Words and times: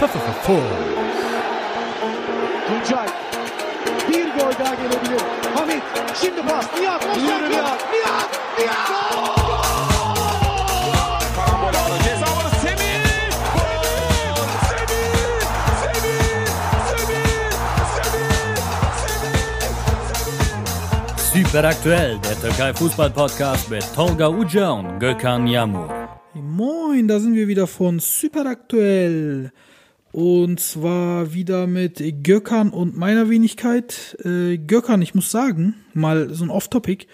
Full. 0.00 0.60
Tuncay. 2.66 3.08
Bir 4.08 4.24
gol 4.24 4.52
daha 4.64 4.74
gelebilir. 4.74 5.20
Hamit. 5.54 5.82
Şimdi 6.20 6.42
pas. 6.42 6.66
Nihat. 6.80 7.16
Nihat. 7.16 7.50
Nihat. 7.50 7.80
Nihat. 7.92 8.30
Nihat. 8.58 8.88
Karambol 11.36 11.68
aldı. 11.68 11.98
Ceza 12.04 12.26
alanı 12.26 12.50
Semih. 12.62 13.04
Gol! 13.54 13.82
Semih! 14.70 15.12
Semih! 15.82 16.46
Semih! 16.90 17.26
Semih! 17.96 18.58
Semih! 21.24 21.44
Super 21.44 21.64
aktuell, 21.64 22.18
der 22.22 22.40
Türkei 22.40 22.72
Fußball 22.72 23.12
Podcast 23.12 23.70
mit 23.70 23.94
Tolga 23.94 24.28
Uca 24.28 24.70
und 24.70 25.00
Gökhan 25.00 25.46
Yamur. 25.46 25.88
Moin, 26.34 27.08
da 27.08 27.18
sind 27.18 27.34
wir 27.34 27.48
wieder 27.48 27.66
von 27.66 27.98
Superaktuell. 27.98 29.50
Und 30.12 30.58
zwar 30.58 31.34
wieder 31.34 31.66
mit 31.66 32.02
Gökhan 32.24 32.70
und 32.70 32.96
meiner 32.96 33.28
Wenigkeit. 33.30 34.16
Äh, 34.24 34.58
Gökhan, 34.58 35.02
ich 35.02 35.14
muss 35.14 35.30
sagen, 35.30 35.74
mal 35.94 36.34
so 36.34 36.44
ein 36.44 36.50
Off-Topic. 36.50 37.06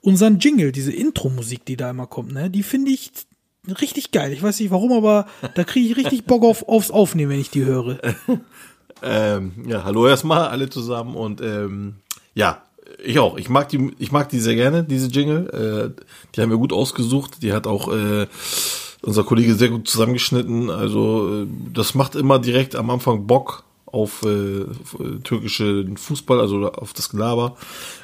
Unseren 0.00 0.38
Jingle, 0.38 0.72
diese 0.72 0.92
Intro-Musik, 0.92 1.64
die 1.66 1.76
da 1.76 1.90
immer 1.90 2.06
kommt, 2.06 2.32
ne, 2.32 2.48
die 2.48 2.62
finde 2.62 2.90
ich 2.90 3.10
richtig 3.80 4.12
geil. 4.12 4.32
Ich 4.32 4.42
weiß 4.42 4.60
nicht 4.60 4.70
warum, 4.70 4.92
aber 4.92 5.26
da 5.54 5.64
kriege 5.64 5.88
ich 5.88 5.96
richtig 5.96 6.24
Bock 6.24 6.44
auf, 6.44 6.66
aufs 6.68 6.90
Aufnehmen, 6.90 7.32
wenn 7.32 7.40
ich 7.40 7.50
die 7.50 7.64
höre. 7.64 7.98
Ähm, 9.02 9.52
ja, 9.66 9.84
hallo 9.84 10.08
erstmal 10.08 10.48
alle 10.48 10.68
zusammen 10.68 11.14
und 11.14 11.40
ähm, 11.40 11.96
ja, 12.34 12.62
ich 13.02 13.18
auch. 13.18 13.36
Ich 13.36 13.48
mag 13.48 13.68
die, 13.68 13.92
ich 13.98 14.12
mag 14.12 14.28
die 14.28 14.40
sehr 14.40 14.54
gerne, 14.54 14.82
diese 14.82 15.08
Jingle. 15.08 15.94
Äh, 15.96 16.02
die 16.34 16.40
haben 16.40 16.50
wir 16.50 16.58
gut 16.58 16.72
ausgesucht. 16.72 17.42
Die 17.42 17.52
hat 17.52 17.66
auch 17.66 17.92
äh, 17.92 18.26
unser 19.02 19.24
Kollege 19.24 19.54
sehr 19.54 19.68
gut 19.68 19.88
zusammengeschnitten. 19.88 20.70
Also 20.70 21.42
äh, 21.42 21.46
das 21.72 21.94
macht 21.94 22.14
immer 22.14 22.38
direkt 22.38 22.76
am 22.76 22.90
Anfang 22.90 23.26
Bock 23.26 23.64
auf 23.86 24.22
äh, 24.24 24.64
auf, 24.64 25.00
äh, 25.00 25.18
türkischen 25.22 25.96
Fußball, 25.96 26.40
also 26.40 26.70
auf 26.72 26.92
das 26.92 27.08
Gelaber. 27.10 27.56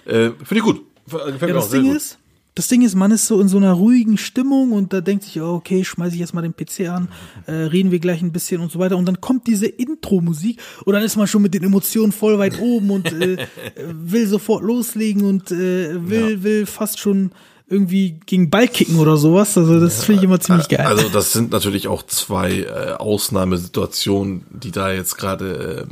Äh, 0.06 0.30
Finde 0.30 0.56
ich 0.56 0.62
gut. 0.62 0.82
Gefällt 1.06 1.40
Ja, 1.40 1.46
mir 1.48 1.52
das 1.54 1.64
auch 1.66 1.70
sehr 1.70 1.80
Ding 1.80 1.88
gut. 1.90 1.96
ist, 1.98 2.18
das 2.54 2.68
Ding 2.68 2.82
ist, 2.82 2.94
man 2.94 3.10
ist 3.10 3.26
so 3.26 3.40
in 3.40 3.48
so 3.48 3.56
einer 3.56 3.72
ruhigen 3.72 4.16
Stimmung 4.16 4.72
und 4.72 4.92
da 4.92 5.00
denkt 5.00 5.24
sich, 5.24 5.40
oh, 5.40 5.54
okay, 5.54 5.84
schmeiße 5.84 6.14
ich 6.14 6.20
jetzt 6.20 6.34
mal 6.34 6.42
den 6.42 6.54
PC 6.54 6.88
an, 6.88 7.08
äh, 7.46 7.52
reden 7.52 7.90
wir 7.90 7.98
gleich 7.98 8.22
ein 8.22 8.32
bisschen 8.32 8.60
und 8.60 8.70
so 8.70 8.78
weiter. 8.78 8.96
Und 8.96 9.06
dann 9.06 9.20
kommt 9.20 9.46
diese 9.48 9.66
Intro-Musik 9.66 10.60
und 10.84 10.94
dann 10.94 11.02
ist 11.02 11.16
man 11.16 11.26
schon 11.26 11.42
mit 11.42 11.52
den 11.52 11.64
Emotionen 11.64 12.12
voll 12.12 12.38
weit 12.38 12.60
oben 12.60 12.90
und 12.90 13.12
äh, 13.12 13.38
will 13.92 14.26
sofort 14.28 14.62
loslegen 14.62 15.24
und 15.24 15.50
äh, 15.50 16.08
will, 16.08 16.42
will 16.44 16.64
fast 16.66 17.00
schon 17.00 17.32
irgendwie 17.74 18.18
gegen 18.26 18.50
Ball 18.50 18.68
kicken 18.68 18.98
oder 18.98 19.16
sowas. 19.16 19.58
Also 19.58 19.80
das 19.80 20.04
finde 20.04 20.20
ich 20.20 20.24
immer 20.24 20.40
ziemlich 20.40 20.68
geil. 20.68 20.86
Also 20.86 21.08
das 21.08 21.32
sind 21.32 21.50
natürlich 21.50 21.88
auch 21.88 22.02
zwei 22.04 22.60
äh, 22.60 22.92
Ausnahmesituationen, 22.92 24.46
die 24.50 24.70
da 24.70 24.92
jetzt 24.92 25.16
gerade 25.16 25.86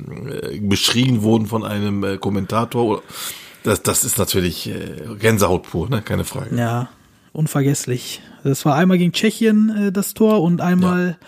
äh, 0.52 0.60
beschrien 0.60 1.22
wurden 1.22 1.46
von 1.46 1.64
einem 1.64 2.04
äh, 2.04 2.18
Kommentator. 2.18 3.02
Das, 3.64 3.82
das 3.82 4.04
ist 4.04 4.18
natürlich 4.18 4.68
äh, 4.68 5.16
Gänsehaut 5.18 5.64
pur, 5.64 5.88
ne? 5.88 6.02
keine 6.02 6.24
Frage. 6.24 6.56
ja, 6.56 6.88
unvergesslich. 7.32 8.22
Das 8.44 8.64
war 8.64 8.76
einmal 8.76 8.98
gegen 8.98 9.12
Tschechien 9.12 9.88
äh, 9.88 9.92
das 9.92 10.14
Tor 10.14 10.42
und 10.42 10.60
einmal 10.60 11.18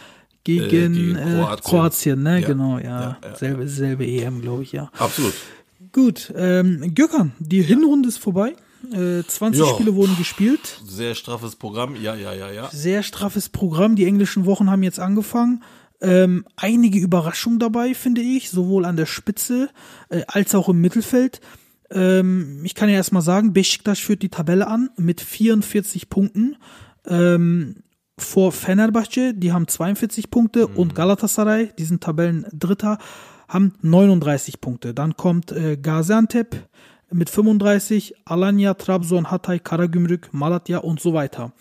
gegen, 0.44 0.68
gegen 0.68 1.16
äh, 1.16 1.22
Kroatien. 1.22 1.64
Kroatien. 1.64 2.22
ne? 2.22 2.40
Ja. 2.40 2.46
Genau, 2.46 2.78
ja. 2.78 3.00
Ja, 3.00 3.16
ja, 3.22 3.36
selbe, 3.36 3.68
selbe 3.68 4.06
EM, 4.06 4.42
glaube 4.42 4.62
ich, 4.62 4.72
ja. 4.72 4.90
Absolut. 4.98 5.34
Gut, 5.92 6.32
ähm, 6.36 6.92
Gökhan, 6.94 7.32
die 7.38 7.62
Hinrunde 7.62 8.08
ist 8.08 8.18
vorbei. 8.18 8.54
Äh, 8.92 9.24
20 9.26 9.60
Ja. 9.60 9.72
Spiele 9.74 9.94
wurden 9.94 10.16
gespielt. 10.16 10.80
Sehr 10.86 11.14
straffes 11.14 11.56
Programm. 11.56 11.96
Ja, 11.96 12.14
ja, 12.14 12.32
ja, 12.32 12.50
ja. 12.50 12.68
Sehr 12.70 13.02
straffes 13.02 13.48
Programm. 13.48 13.96
Die 13.96 14.04
englischen 14.06 14.46
Wochen 14.46 14.70
haben 14.70 14.82
jetzt 14.82 15.00
angefangen. 15.00 15.62
Ähm, 16.00 16.44
einige 16.56 16.98
Überraschungen 16.98 17.58
dabei, 17.58 17.94
finde 17.94 18.20
ich, 18.20 18.50
sowohl 18.50 18.84
an 18.84 18.96
der 18.96 19.06
Spitze 19.06 19.70
äh, 20.10 20.22
als 20.26 20.54
auch 20.54 20.68
im 20.68 20.80
Mittelfeld. 20.80 21.40
Ähm, 21.90 22.60
ich 22.64 22.74
kann 22.74 22.88
ja 22.88 22.96
erstmal 22.96 23.22
sagen, 23.22 23.52
Besiktas 23.52 24.00
führt 24.00 24.22
die 24.22 24.28
Tabelle 24.28 24.66
an 24.66 24.90
mit 24.96 25.20
44 25.20 26.10
Punkten. 26.10 26.56
Ähm, 27.06 27.76
vor 28.18 28.52
Fenerbahce, 28.52 29.34
die 29.34 29.52
haben 29.52 29.66
42 29.66 30.30
Punkte 30.30 30.66
und 30.68 30.94
Galatasaray, 30.94 31.72
die 31.78 31.84
sind 31.84 32.02
Tabellendritter, 32.02 32.98
haben 33.48 33.74
39 33.82 34.60
Punkte. 34.60 34.94
Dann 34.94 35.16
kommt 35.16 35.52
äh, 35.52 35.76
Gaziantep 35.76 36.68
mit 37.14 37.30
35, 37.30 38.14
Alanya, 38.24 38.74
Trabzon, 38.74 39.30
Hatay, 39.30 39.60
Karagümrük, 39.60 40.30
Malatya 40.32 40.78
und 40.78 41.00
so 41.00 41.14
weiter. 41.14 41.52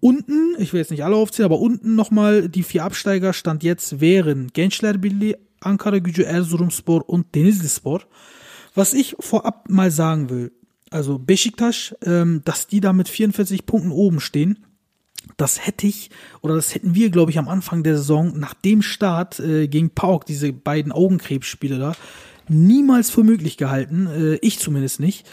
Unten, 0.00 0.54
ich 0.58 0.72
will 0.72 0.80
jetzt 0.80 0.90
nicht 0.90 1.04
alle 1.04 1.16
aufzählen, 1.16 1.46
aber 1.46 1.58
unten 1.58 1.94
nochmal 1.94 2.48
die 2.48 2.62
vier 2.62 2.84
Absteiger 2.84 3.32
stand 3.32 3.62
jetzt 3.62 4.00
wären 4.00 4.48
Gençlerbirliği, 4.52 5.36
Ankara 5.60 5.98
Gücü, 5.98 6.22
Erzurumspor 6.22 7.08
und 7.08 7.34
Denizlispor. 7.34 8.02
Was 8.74 8.92
ich 8.92 9.16
vorab 9.18 9.68
mal 9.68 9.90
sagen 9.90 10.28
will, 10.30 10.52
also 10.90 11.18
Besiktas, 11.18 11.94
ähm, 12.04 12.42
dass 12.44 12.66
die 12.66 12.80
da 12.80 12.92
mit 12.92 13.08
44 13.08 13.66
Punkten 13.66 13.90
oben 13.90 14.20
stehen, 14.20 14.66
das 15.36 15.66
hätte 15.66 15.86
ich 15.86 16.10
oder 16.40 16.56
das 16.56 16.74
hätten 16.74 16.94
wir, 16.94 17.10
glaube 17.10 17.30
ich, 17.30 17.38
am 17.38 17.48
Anfang 17.48 17.82
der 17.82 17.96
Saison 17.96 18.38
nach 18.38 18.54
dem 18.54 18.82
Start 18.82 19.40
äh, 19.40 19.68
gegen 19.68 19.90
Pauk, 19.90 20.26
diese 20.26 20.52
beiden 20.52 20.92
Augenkrebsspiele 20.92 21.78
da, 21.78 21.94
niemals 22.50 23.10
für 23.10 23.22
möglich 23.22 23.56
gehalten. 23.56 24.06
Äh, 24.06 24.34
ich 24.42 24.58
zumindest 24.58 25.00
nicht. 25.00 25.26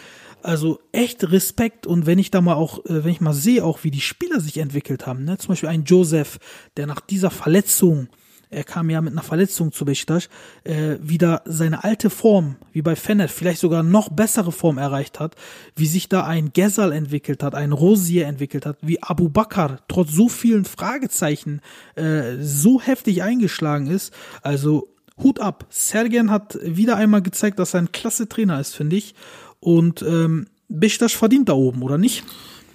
Also 0.43 0.79
echt 0.91 1.29
Respekt 1.31 1.87
und 1.87 2.05
wenn 2.05 2.19
ich 2.19 2.31
da 2.31 2.41
mal 2.41 2.53
auch, 2.53 2.85
äh, 2.85 3.03
wenn 3.03 3.11
ich 3.11 3.21
mal 3.21 3.33
sehe, 3.33 3.65
auch 3.65 3.83
wie 3.83 3.91
die 3.91 4.01
Spieler 4.01 4.39
sich 4.39 4.59
entwickelt 4.59 5.05
haben, 5.05 5.25
ne? 5.25 5.37
zum 5.37 5.49
Beispiel 5.49 5.69
ein 5.69 5.83
Joseph, 5.83 6.37
der 6.77 6.87
nach 6.87 7.01
dieser 7.01 7.31
Verletzung, 7.31 8.07
er 8.49 8.63
kam 8.63 8.89
ja 8.89 9.01
mit 9.01 9.11
einer 9.11 9.23
Verletzung 9.23 9.73
zu 9.73 9.83
Besiktas, 9.83 10.29
äh, 10.63 10.95
wieder 11.01 11.41
seine 11.45 11.83
alte 11.83 12.09
Form, 12.09 12.55
wie 12.71 12.81
bei 12.81 12.95
Fener, 12.95 13.27
vielleicht 13.27 13.59
sogar 13.59 13.83
noch 13.83 14.09
bessere 14.09 14.53
Form 14.53 14.77
erreicht 14.77 15.19
hat, 15.19 15.35
wie 15.75 15.87
sich 15.87 16.07
da 16.07 16.25
ein 16.25 16.53
Gezal 16.53 16.93
entwickelt 16.93 17.43
hat, 17.43 17.55
ein 17.55 17.73
Rosier 17.73 18.27
entwickelt 18.27 18.65
hat, 18.65 18.77
wie 18.81 19.03
Abu 19.03 19.27
Bakr 19.27 19.79
trotz 19.89 20.11
so 20.11 20.29
vielen 20.29 20.63
Fragezeichen 20.63 21.61
äh, 21.95 22.37
so 22.39 22.79
heftig 22.79 23.21
eingeschlagen 23.21 23.87
ist. 23.87 24.13
Also 24.43 24.87
Hut 25.23 25.39
ab. 25.39 25.65
Sergen 25.69 26.31
hat 26.31 26.57
wieder 26.63 26.95
einmal 26.95 27.21
gezeigt, 27.21 27.59
dass 27.59 27.73
er 27.73 27.81
ein 27.81 27.91
klasse 27.91 28.29
Trainer 28.29 28.59
ist, 28.59 28.75
finde 28.75 28.95
ich. 28.95 29.15
Und 29.59 30.01
ähm, 30.03 30.47
Besiktas 30.69 31.13
verdient 31.13 31.49
da 31.49 31.53
oben, 31.53 31.81
oder 31.81 31.97
nicht? 31.97 32.23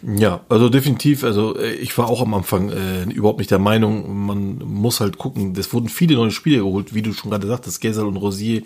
Ja, 0.05 0.41
also 0.49 0.69
definitiv. 0.69 1.23
Also 1.23 1.57
äh, 1.57 1.75
ich 1.75 1.97
war 1.97 2.09
auch 2.09 2.23
am 2.23 2.35
Anfang 2.35 2.71
äh, 2.71 3.05
überhaupt 3.05 3.39
nicht 3.39 3.53
der 3.53 3.61
Meinung, 3.61 4.27
man 4.27 4.59
muss 4.59 5.01
halt 5.01 5.17
gucken. 5.17 5.55
Es 5.57 5.73
wurden 5.73 5.89
viele 5.89 6.17
neue 6.17 6.33
Spieler 6.33 6.65
geholt, 6.65 6.93
wie 6.93 7.03
du 7.03 7.13
schon 7.13 7.31
gerade 7.31 7.47
sagtest, 7.47 7.81
Gezel 7.81 8.07
und 8.07 8.17
Rosier 8.17 8.63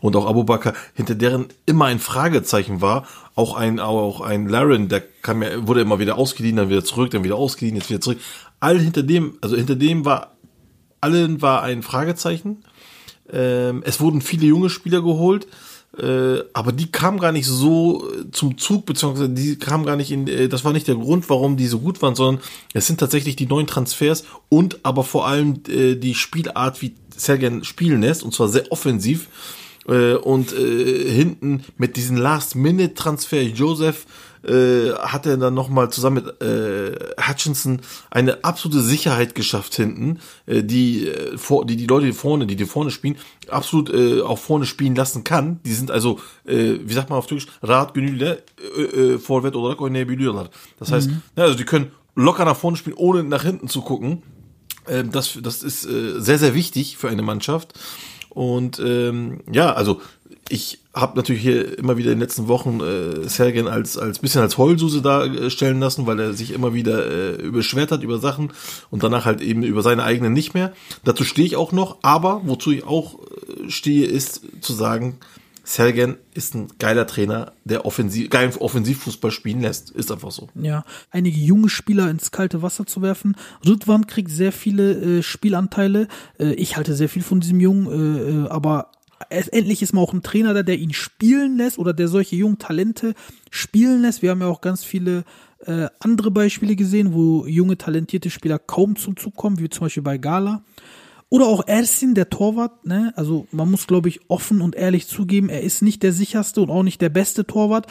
und 0.00 0.14
auch 0.14 0.26
Abubakar, 0.26 0.74
hinter 0.94 1.16
deren 1.16 1.46
immer 1.66 1.86
ein 1.86 1.98
Fragezeichen 1.98 2.80
war. 2.80 3.04
Auch 3.34 3.56
ein 3.56 3.80
auch 3.80 4.20
ein 4.20 4.46
Laren, 4.46 4.88
der 4.88 5.02
kam 5.22 5.42
ja, 5.42 5.66
wurde 5.66 5.80
immer 5.80 5.98
wieder 5.98 6.18
ausgeliehen, 6.18 6.56
dann 6.56 6.70
wieder 6.70 6.84
zurück, 6.84 7.10
dann 7.10 7.24
wieder 7.24 7.36
ausgeliehen, 7.36 7.76
jetzt 7.76 7.90
wieder 7.90 8.00
zurück. 8.00 8.18
All 8.60 8.78
hinter 8.78 9.02
dem, 9.02 9.38
also 9.40 9.56
hinter 9.56 9.74
dem 9.74 10.04
war 10.04 10.36
allen 11.00 11.42
war 11.42 11.62
ein 11.62 11.82
Fragezeichen. 11.82 12.62
Ähm, 13.32 13.82
es 13.84 14.00
wurden 14.00 14.20
viele 14.20 14.46
junge 14.46 14.70
Spieler 14.70 15.02
geholt, 15.02 15.46
äh, 15.98 16.42
aber 16.52 16.72
die 16.72 16.90
kamen 16.90 17.18
gar 17.18 17.32
nicht 17.32 17.46
so 17.46 18.04
äh, 18.12 18.30
zum 18.30 18.58
Zug, 18.58 18.84
beziehungsweise 18.86 19.30
die 19.30 19.56
kamen 19.56 19.86
gar 19.86 19.96
nicht 19.96 20.10
in, 20.10 20.28
äh, 20.28 20.48
das 20.48 20.64
war 20.64 20.72
nicht 20.72 20.88
der 20.88 20.96
Grund, 20.96 21.28
warum 21.30 21.56
die 21.56 21.66
so 21.66 21.78
gut 21.78 22.02
waren, 22.02 22.14
sondern 22.14 22.42
es 22.74 22.86
sind 22.86 23.00
tatsächlich 23.00 23.36
die 23.36 23.46
neuen 23.46 23.66
Transfers 23.66 24.24
und 24.48 24.80
aber 24.84 25.04
vor 25.04 25.26
allem 25.26 25.60
äh, 25.68 25.94
die 25.94 26.14
Spielart, 26.14 26.82
wie 26.82 26.94
Sergen 27.16 27.64
spielen 27.64 28.02
lässt, 28.02 28.22
und 28.22 28.34
zwar 28.34 28.48
sehr 28.48 28.70
offensiv. 28.70 29.28
Äh, 29.88 30.14
und 30.14 30.52
äh, 30.52 31.08
hinten 31.08 31.62
mit 31.78 31.96
diesen 31.96 32.16
Last-Minute-Transfer 32.16 33.42
Joseph 33.42 34.06
äh, 34.44 34.92
hat 34.92 35.26
er 35.26 35.36
dann 35.36 35.54
nochmal 35.54 35.90
zusammen 35.90 36.24
mit 36.24 36.42
äh, 36.42 36.92
Hutchinson 37.20 37.80
eine 38.10 38.44
absolute 38.44 38.80
Sicherheit 38.80 39.34
geschafft 39.34 39.74
hinten, 39.74 40.18
äh, 40.46 40.62
die, 40.62 41.08
äh, 41.08 41.36
vor, 41.38 41.66
die 41.66 41.76
die 41.76 41.86
Leute 41.86 42.06
die 42.06 42.12
vorne, 42.12 42.46
die 42.46 42.56
die 42.56 42.64
vorne 42.66 42.90
spielen, 42.90 43.16
absolut 43.48 43.90
äh, 43.90 44.20
auch 44.22 44.38
vorne 44.38 44.66
spielen 44.66 44.94
lassen 44.94 45.24
kann. 45.24 45.60
Die 45.64 45.74
sind 45.74 45.90
also, 45.90 46.20
äh, 46.44 46.74
wie 46.84 46.92
sagt 46.92 47.10
man 47.10 47.18
auf 47.18 47.26
Türkisch, 47.26 47.48
rahat 47.62 47.94
gönüllü 47.94 48.36
äh, 48.76 48.82
äh, 48.82 49.18
forvet 49.18 49.54
olarak 49.54 49.80
oynayabiliyorlar. 49.80 50.50
Das 50.78 50.92
heißt, 50.92 51.10
ja, 51.36 51.44
also 51.44 51.56
die 51.56 51.64
können 51.64 51.92
locker 52.14 52.44
nach 52.44 52.56
vorne 52.56 52.76
spielen, 52.76 52.96
ohne 52.96 53.22
nach 53.22 53.42
hinten 53.42 53.68
zu 53.68 53.82
gucken. 53.82 54.22
Ähm, 54.88 55.10
das, 55.12 55.38
das 55.42 55.62
ist 55.62 55.86
äh, 55.86 56.20
sehr, 56.20 56.38
sehr 56.38 56.54
wichtig 56.54 56.96
für 56.96 57.08
eine 57.08 57.22
Mannschaft. 57.22 57.74
Und 58.30 58.78
ähm, 58.84 59.40
ja, 59.50 59.72
also 59.72 60.00
ich 60.48 60.78
habe 60.94 61.16
natürlich 61.16 61.42
hier 61.42 61.78
immer 61.78 61.96
wieder 61.96 62.10
in 62.10 62.18
den 62.18 62.22
letzten 62.22 62.48
Wochen 62.48 62.80
äh, 62.80 63.28
Sergen 63.28 63.68
als 63.68 63.98
als 63.98 64.18
bisschen 64.18 64.40
als 64.40 64.58
Heulsuse 64.58 65.02
darstellen 65.02 65.80
lassen, 65.80 66.06
weil 66.06 66.18
er 66.20 66.32
sich 66.32 66.52
immer 66.52 66.74
wieder 66.74 67.06
äh, 67.06 67.42
überschwert 67.42 67.92
hat 67.92 68.02
über 68.02 68.18
Sachen 68.18 68.52
und 68.90 69.02
danach 69.02 69.24
halt 69.24 69.40
eben 69.40 69.62
über 69.62 69.82
seine 69.82 70.04
eigenen 70.04 70.32
nicht 70.32 70.54
mehr. 70.54 70.72
Dazu 71.04 71.24
stehe 71.24 71.46
ich 71.46 71.56
auch 71.56 71.72
noch, 71.72 71.98
aber 72.02 72.42
wozu 72.44 72.70
ich 72.70 72.84
auch 72.84 73.18
äh, 73.18 73.70
stehe, 73.70 74.06
ist 74.06 74.42
zu 74.60 74.72
sagen, 74.72 75.18
Sergen 75.66 76.16
ist 76.32 76.54
ein 76.54 76.68
geiler 76.78 77.08
Trainer, 77.08 77.52
der 77.64 77.84
offensiv, 77.84 78.30
geilen 78.30 78.54
Offensivfußball 78.56 79.32
spielen 79.32 79.60
lässt. 79.60 79.90
Ist 79.90 80.12
einfach 80.12 80.30
so. 80.30 80.48
Ja, 80.54 80.84
einige 81.10 81.40
junge 81.40 81.68
Spieler 81.68 82.08
ins 82.08 82.30
kalte 82.30 82.62
Wasser 82.62 82.86
zu 82.86 83.02
werfen. 83.02 83.36
Rüdwan 83.66 84.06
kriegt 84.06 84.30
sehr 84.30 84.52
viele 84.52 85.18
äh, 85.18 85.22
Spielanteile. 85.24 86.06
Äh, 86.38 86.52
ich 86.52 86.76
halte 86.76 86.94
sehr 86.94 87.08
viel 87.08 87.22
von 87.22 87.40
diesem 87.40 87.58
Jungen, 87.58 87.86
äh, 87.88 88.44
äh, 88.44 88.48
aber 88.48 88.92
endlich 89.28 89.82
ist 89.82 89.92
mal 89.92 90.00
auch 90.00 90.12
ein 90.12 90.22
Trainer 90.22 90.54
da, 90.54 90.62
der 90.62 90.78
ihn 90.78 90.92
spielen 90.92 91.56
lässt 91.56 91.78
oder 91.78 91.92
der 91.92 92.08
solche 92.08 92.36
jungen 92.36 92.58
Talente 92.58 93.14
spielen 93.50 94.02
lässt. 94.02 94.22
Wir 94.22 94.30
haben 94.30 94.40
ja 94.40 94.46
auch 94.46 94.60
ganz 94.60 94.84
viele 94.84 95.24
äh, 95.64 95.88
andere 96.00 96.30
Beispiele 96.30 96.76
gesehen, 96.76 97.14
wo 97.14 97.46
junge, 97.46 97.78
talentierte 97.78 98.30
Spieler 98.30 98.58
kaum 98.58 98.96
zum 98.96 99.16
Zug 99.16 99.36
kommen, 99.36 99.58
wie 99.58 99.68
zum 99.68 99.86
Beispiel 99.86 100.02
bei 100.02 100.18
Gala. 100.18 100.62
Oder 101.28 101.46
auch 101.46 101.66
Ersin, 101.66 102.14
der 102.14 102.30
Torwart, 102.30 102.86
ne? 102.86 103.12
Also 103.16 103.48
man 103.50 103.70
muss, 103.70 103.88
glaube 103.88 104.08
ich, 104.08 104.20
offen 104.30 104.60
und 104.60 104.76
ehrlich 104.76 105.08
zugeben, 105.08 105.48
er 105.48 105.62
ist 105.62 105.82
nicht 105.82 106.02
der 106.04 106.12
sicherste 106.12 106.60
und 106.60 106.70
auch 106.70 106.84
nicht 106.84 107.00
der 107.00 107.08
beste 107.08 107.44
Torwart. 107.46 107.86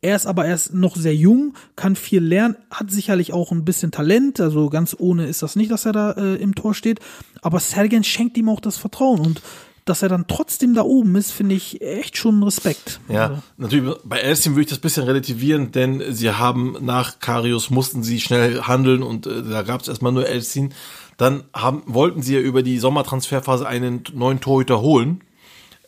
Er 0.00 0.16
ist 0.16 0.26
aber 0.26 0.46
erst 0.46 0.74
noch 0.74 0.96
sehr 0.96 1.14
jung, 1.14 1.54
kann 1.76 1.94
viel 1.94 2.24
lernen, 2.24 2.56
hat 2.70 2.90
sicherlich 2.90 3.32
auch 3.32 3.52
ein 3.52 3.64
bisschen 3.64 3.92
Talent, 3.92 4.40
also 4.40 4.68
ganz 4.68 4.96
ohne 4.98 5.26
ist 5.26 5.44
das 5.44 5.54
nicht, 5.54 5.70
dass 5.70 5.86
er 5.86 5.92
da 5.92 6.10
äh, 6.12 6.34
im 6.34 6.56
Tor 6.56 6.74
steht. 6.74 6.98
Aber 7.40 7.60
Sergen 7.60 8.02
schenkt 8.02 8.36
ihm 8.36 8.48
auch 8.48 8.58
das 8.58 8.78
Vertrauen 8.78 9.20
und 9.20 9.42
dass 9.84 10.02
er 10.02 10.08
dann 10.08 10.26
trotzdem 10.28 10.74
da 10.74 10.82
oben 10.82 11.16
ist, 11.16 11.32
finde 11.32 11.54
ich 11.54 11.80
echt 11.82 12.16
schon 12.16 12.42
Respekt. 12.42 13.00
Ja, 13.08 13.28
Also, 13.28 13.42
natürlich, 13.56 13.94
bei 14.04 14.18
Elstin 14.18 14.52
würde 14.52 14.62
ich 14.62 14.68
das 14.68 14.78
bisschen 14.78 15.04
relativieren, 15.04 15.72
denn 15.72 16.02
sie 16.10 16.30
haben 16.30 16.76
nach 16.80 17.18
Karius 17.18 17.70
mussten 17.70 18.02
sie 18.02 18.20
schnell 18.20 18.62
handeln 18.62 19.02
und 19.02 19.26
äh, 19.26 19.42
da 19.42 19.62
gab 19.62 19.80
es 19.80 19.88
erstmal 19.88 20.12
nur 20.12 20.28
Elstin. 20.28 20.72
Dann 21.16 21.44
haben, 21.52 21.82
wollten 21.86 22.22
sie 22.22 22.34
ja 22.34 22.40
über 22.40 22.62
die 22.62 22.78
Sommertransferphase 22.78 23.66
einen 23.66 24.04
neuen 24.12 24.40
Torhüter 24.40 24.80
holen. 24.80 25.22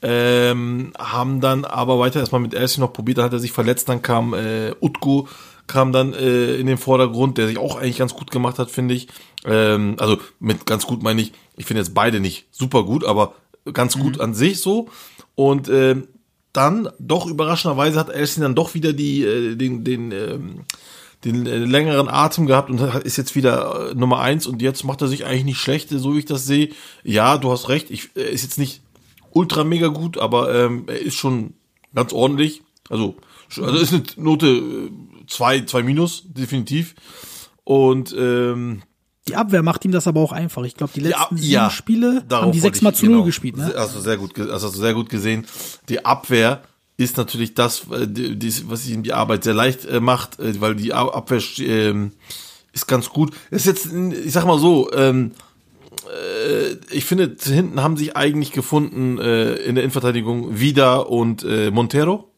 Ähm, 0.02 0.92
haben 0.98 1.40
dann 1.40 1.64
aber 1.64 1.98
weiter 1.98 2.20
erstmal 2.20 2.40
mit 2.40 2.52
Elstin 2.52 2.82
noch 2.82 2.92
probiert, 2.92 3.18
dann 3.18 3.24
hat 3.24 3.32
er 3.32 3.38
sich 3.38 3.52
verletzt, 3.52 3.88
dann 3.88 4.02
kam 4.02 4.34
äh, 4.34 4.72
Utko, 4.82 5.28
kam 5.66 5.92
dann 5.92 6.12
äh, 6.12 6.56
in 6.56 6.66
den 6.66 6.76
Vordergrund, 6.76 7.38
der 7.38 7.46
sich 7.46 7.56
auch 7.56 7.76
eigentlich 7.76 7.96
ganz 7.96 8.12
gut 8.14 8.30
gemacht 8.30 8.58
hat, 8.58 8.70
finde 8.70 8.94
ich. 8.94 9.08
Ähm, 9.46 9.96
also 9.98 10.18
mit 10.40 10.66
ganz 10.66 10.86
gut 10.86 11.02
meine 11.02 11.22
ich, 11.22 11.32
ich 11.56 11.64
finde 11.64 11.80
jetzt 11.80 11.94
beide 11.94 12.20
nicht 12.20 12.46
super 12.50 12.84
gut, 12.84 13.04
aber 13.04 13.34
ganz 13.72 13.98
gut 13.98 14.20
an 14.20 14.34
sich 14.34 14.60
so. 14.60 14.88
Und 15.34 15.68
ähm, 15.68 16.08
dann, 16.52 16.88
doch 16.98 17.26
überraschenderweise, 17.26 17.98
hat 17.98 18.10
Elstin 18.10 18.42
dann 18.42 18.54
doch 18.54 18.74
wieder 18.74 18.92
die, 18.92 19.24
äh, 19.24 19.56
den, 19.56 19.84
den, 19.84 20.12
ähm, 20.12 20.64
den 21.24 21.46
äh, 21.46 21.58
längeren 21.58 22.08
Atem 22.08 22.46
gehabt 22.46 22.70
und 22.70 22.80
ist 23.04 23.16
jetzt 23.16 23.34
wieder 23.34 23.90
äh, 23.90 23.94
Nummer 23.94 24.20
eins 24.20 24.46
und 24.46 24.62
jetzt 24.62 24.84
macht 24.84 25.02
er 25.02 25.08
sich 25.08 25.24
eigentlich 25.24 25.44
nicht 25.44 25.58
schlecht, 25.58 25.90
so 25.90 26.14
wie 26.14 26.20
ich 26.20 26.26
das 26.26 26.46
sehe. 26.46 26.70
Ja, 27.02 27.38
du 27.38 27.50
hast 27.50 27.68
recht, 27.68 27.90
ich, 27.90 28.10
er 28.14 28.30
ist 28.30 28.42
jetzt 28.42 28.58
nicht 28.58 28.82
ultra 29.30 29.64
mega 29.64 29.88
gut, 29.88 30.16
aber 30.18 30.54
ähm, 30.54 30.84
er 30.86 31.00
ist 31.00 31.16
schon 31.16 31.54
ganz 31.94 32.12
ordentlich. 32.12 32.62
Also, 32.88 33.16
also 33.56 33.76
ist 33.76 33.92
eine 33.92 34.04
Note 34.16 34.46
äh, 34.46 34.90
zwei, 35.26 35.62
zwei 35.62 35.82
minus, 35.82 36.24
definitiv. 36.26 36.94
Und 37.64 38.14
ähm, 38.16 38.82
die 39.28 39.36
Abwehr 39.36 39.62
macht 39.62 39.84
ihm 39.84 39.92
das 39.92 40.06
aber 40.06 40.20
auch 40.20 40.32
einfach. 40.32 40.64
Ich 40.64 40.74
glaube, 40.74 40.92
die 40.94 41.00
letzten 41.00 41.36
ja, 41.36 41.42
sieben 41.42 41.52
ja, 41.52 41.70
Spiele 41.70 42.24
haben 42.30 42.52
die 42.52 42.60
sechsmal 42.60 42.92
ich- 42.92 42.98
zu 42.98 43.06
null 43.06 43.14
genau. 43.14 43.26
gespielt. 43.26 43.56
Ne? 43.56 43.74
Also 43.76 44.00
sehr 44.00 44.16
gut, 44.16 44.38
also 44.38 44.66
hast 44.66 44.76
du 44.76 44.80
sehr 44.80 44.94
gut 44.94 45.08
gesehen. 45.08 45.46
Die 45.88 46.04
Abwehr 46.04 46.62
ist 46.96 47.16
natürlich 47.16 47.54
das, 47.54 47.84
äh, 47.90 48.06
was 48.66 48.86
ihm 48.86 49.02
die 49.02 49.12
Arbeit 49.12 49.44
sehr 49.44 49.54
leicht 49.54 49.84
äh, 49.86 50.00
macht, 50.00 50.38
äh, 50.38 50.60
weil 50.60 50.76
die 50.76 50.92
Abwehr 50.92 51.42
ähm, 51.58 52.12
ist 52.72 52.86
ganz 52.86 53.08
gut. 53.08 53.32
Ist 53.50 53.66
jetzt, 53.66 53.86
ich 53.92 54.32
sag 54.32 54.44
mal 54.46 54.58
so, 54.58 54.92
ähm, 54.92 55.32
äh, 56.06 56.74
ich 56.90 57.04
finde, 57.04 57.34
hinten 57.42 57.82
haben 57.82 57.96
sich 57.96 58.16
eigentlich 58.16 58.52
gefunden 58.52 59.18
in 59.18 59.74
der 59.74 59.84
Innenverteidigung 59.84 60.58
Vida 60.58 60.96
und 60.96 61.44
Montero. 61.72 62.30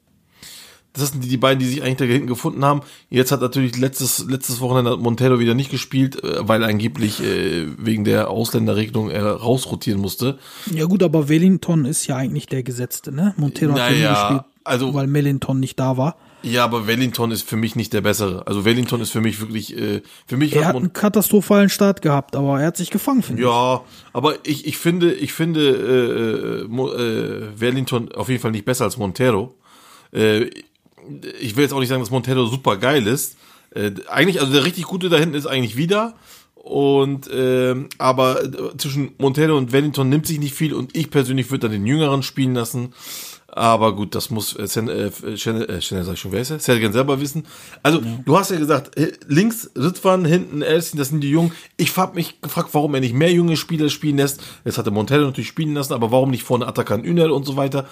Das 0.97 1.11
sind 1.13 1.23
die, 1.25 1.29
die 1.29 1.37
beiden, 1.37 1.59
die 1.61 1.67
sich 1.67 1.83
eigentlich 1.83 1.97
da 1.97 2.05
hinten 2.05 2.27
gefunden 2.27 2.65
haben. 2.65 2.81
Jetzt 3.11 3.33
hat 3.33 3.41
natürlich 3.41 3.77
letztes, 3.77 4.27
letztes 4.29 4.61
Wochenende 4.61 4.91
hat 4.93 5.01
Montero 5.01 5.39
wieder 5.39 5.55
nicht 5.55 5.71
gespielt, 5.71 6.23
äh, 6.25 6.49
weil 6.49 6.65
angeblich 6.65 7.23
äh, 7.23 7.67
wegen 7.79 8.05
der 8.05 8.31
Ausländerregelung 8.31 9.11
er 9.11 9.25
rausrotieren 9.33 10.01
musste. 10.01 10.39
Ja 10.73 10.87
gut, 10.87 11.03
aber 11.03 11.29
Wellington 11.29 11.85
ist 11.85 12.07
ja 12.07 12.17
eigentlich 12.17 12.47
der 12.47 12.63
Gesetzte, 12.63 13.13
ne? 13.13 13.35
Montero 13.37 13.73
hat 13.73 13.79
ja 13.79 13.91
nie 13.91 13.99
Naja, 14.01 14.13
gespielt, 14.29 14.43
also- 14.65 14.95
weil 14.95 15.07
Mellington 15.07 15.61
nicht 15.61 15.79
da 15.79 15.97
war. 15.97 16.17
Ja, 16.43 16.63
aber 16.65 16.87
Wellington 16.87 17.33
ist 17.33 17.49
für 17.49 17.57
mich 17.57 17.75
nicht 17.75 17.93
der 17.93 18.03
bessere. 18.03 18.47
Also 18.47 18.65
Wellington 18.65 19.01
ist 19.01 19.11
für 19.11 19.21
mich 19.21 19.41
wirklich, 19.41 19.77
äh, 19.77 20.03
für 20.27 20.37
mich 20.37 20.55
Er 20.55 20.67
hat 20.67 20.75
Mon- 20.75 20.85
einen 20.85 20.93
katastrophalen 20.93 21.69
Start 21.71 22.03
gehabt, 22.03 22.37
aber 22.37 22.61
er 22.61 22.69
hat 22.69 22.77
sich 22.77 22.91
gefangen, 22.91 23.23
finde 23.25 23.43
ich. 23.43 23.49
Ja, 23.49 23.81
aber 24.13 24.35
ich, 24.45 24.65
ich 24.67 24.77
finde, 24.79 25.13
ich 25.13 25.33
finde 25.33 26.65
äh, 26.65 26.69
Mo- 26.69 26.93
äh, 26.93 27.49
Wellington 27.59 28.13
auf 28.13 28.29
jeden 28.29 28.41
Fall 28.41 28.53
nicht 28.53 28.65
besser 28.65 28.85
als 28.85 28.97
Montero. 28.97 29.55
Äh, 30.13 30.51
ich 31.41 31.57
will 31.57 31.63
jetzt 31.65 31.73
auch 31.73 31.81
nicht 31.81 31.89
sagen, 31.89 32.03
dass 32.03 32.11
Montero 32.11 32.47
super 32.47 32.77
geil 32.77 33.07
ist. 33.07 33.37
Äh, 33.75 33.93
eigentlich, 34.09 34.41
also 34.41 34.53
der 34.53 34.65
richtig 34.65 34.85
gute 34.85 35.09
da 35.09 35.17
hinten 35.17 35.35
ist 35.35 35.47
eigentlich 35.47 35.77
wieder. 35.77 36.15
Und 36.55 37.31
ähm, 37.33 37.89
aber 37.99 38.43
äh, 38.43 38.77
zwischen 38.77 39.13
Montero 39.19 39.57
und 39.57 39.71
Wellington 39.71 40.09
nimmt 40.09 40.27
sich 40.27 40.41
nicht 40.41 40.55
viel 40.55 40.75
und 40.75 40.97
ich 40.97 41.11
persönlich 41.11 41.49
würde 41.51 41.69
dann 41.69 41.73
den 41.73 41.87
Jüngeren 41.87 42.25
spielen 42.25 42.55
lassen. 42.55 42.93
Aber 43.57 43.95
gut, 43.95 44.15
das 44.15 44.29
muss 44.29 44.55
äh, 44.59 44.67
Sen, 44.67 44.89
äh, 44.89 45.11
Chanel, 45.37 45.71
äh, 45.71 45.81
Chanel 45.81 46.05
sag 46.05 46.13
ich 46.13 46.21
schon, 46.21 46.33
wer 46.33 46.43
ist 46.43 46.51
er? 46.51 46.59
Sergen 46.59 46.93
selber 46.93 47.21
wissen. 47.21 47.47
Also, 47.83 48.03
du 48.25 48.37
hast 48.37 48.51
ja 48.51 48.59
gesagt, 48.59 48.99
äh, 48.99 49.13
links 49.29 49.71
Ritwan, 49.75 50.27
hinten 50.27 50.61
Elstin, 50.61 50.99
das 50.99 51.09
sind 51.09 51.23
die 51.23 51.31
Jungen. 51.31 51.53
Ich 51.79 51.97
habe 51.97 52.17
mich 52.17 52.41
gefragt, 52.43 52.71
warum 52.73 52.95
er 52.95 53.01
nicht 53.01 53.15
mehr 53.15 53.33
junge 53.33 53.57
Spieler 53.57 53.89
spielen 53.89 54.19
lässt. 54.19 54.43
Jetzt 54.67 54.77
hat 54.77 54.87
er 54.87 54.93
Montero 54.93 55.25
natürlich 55.25 55.49
spielen 55.49 55.73
lassen, 55.73 55.95
aber 55.95 56.11
warum 56.11 56.31
nicht 56.31 56.43
vorne 56.43 56.67
Atakan 56.67 57.03
Ünel 57.03 57.31
und 57.31 57.47
so 57.47 57.57
weiter. 57.57 57.89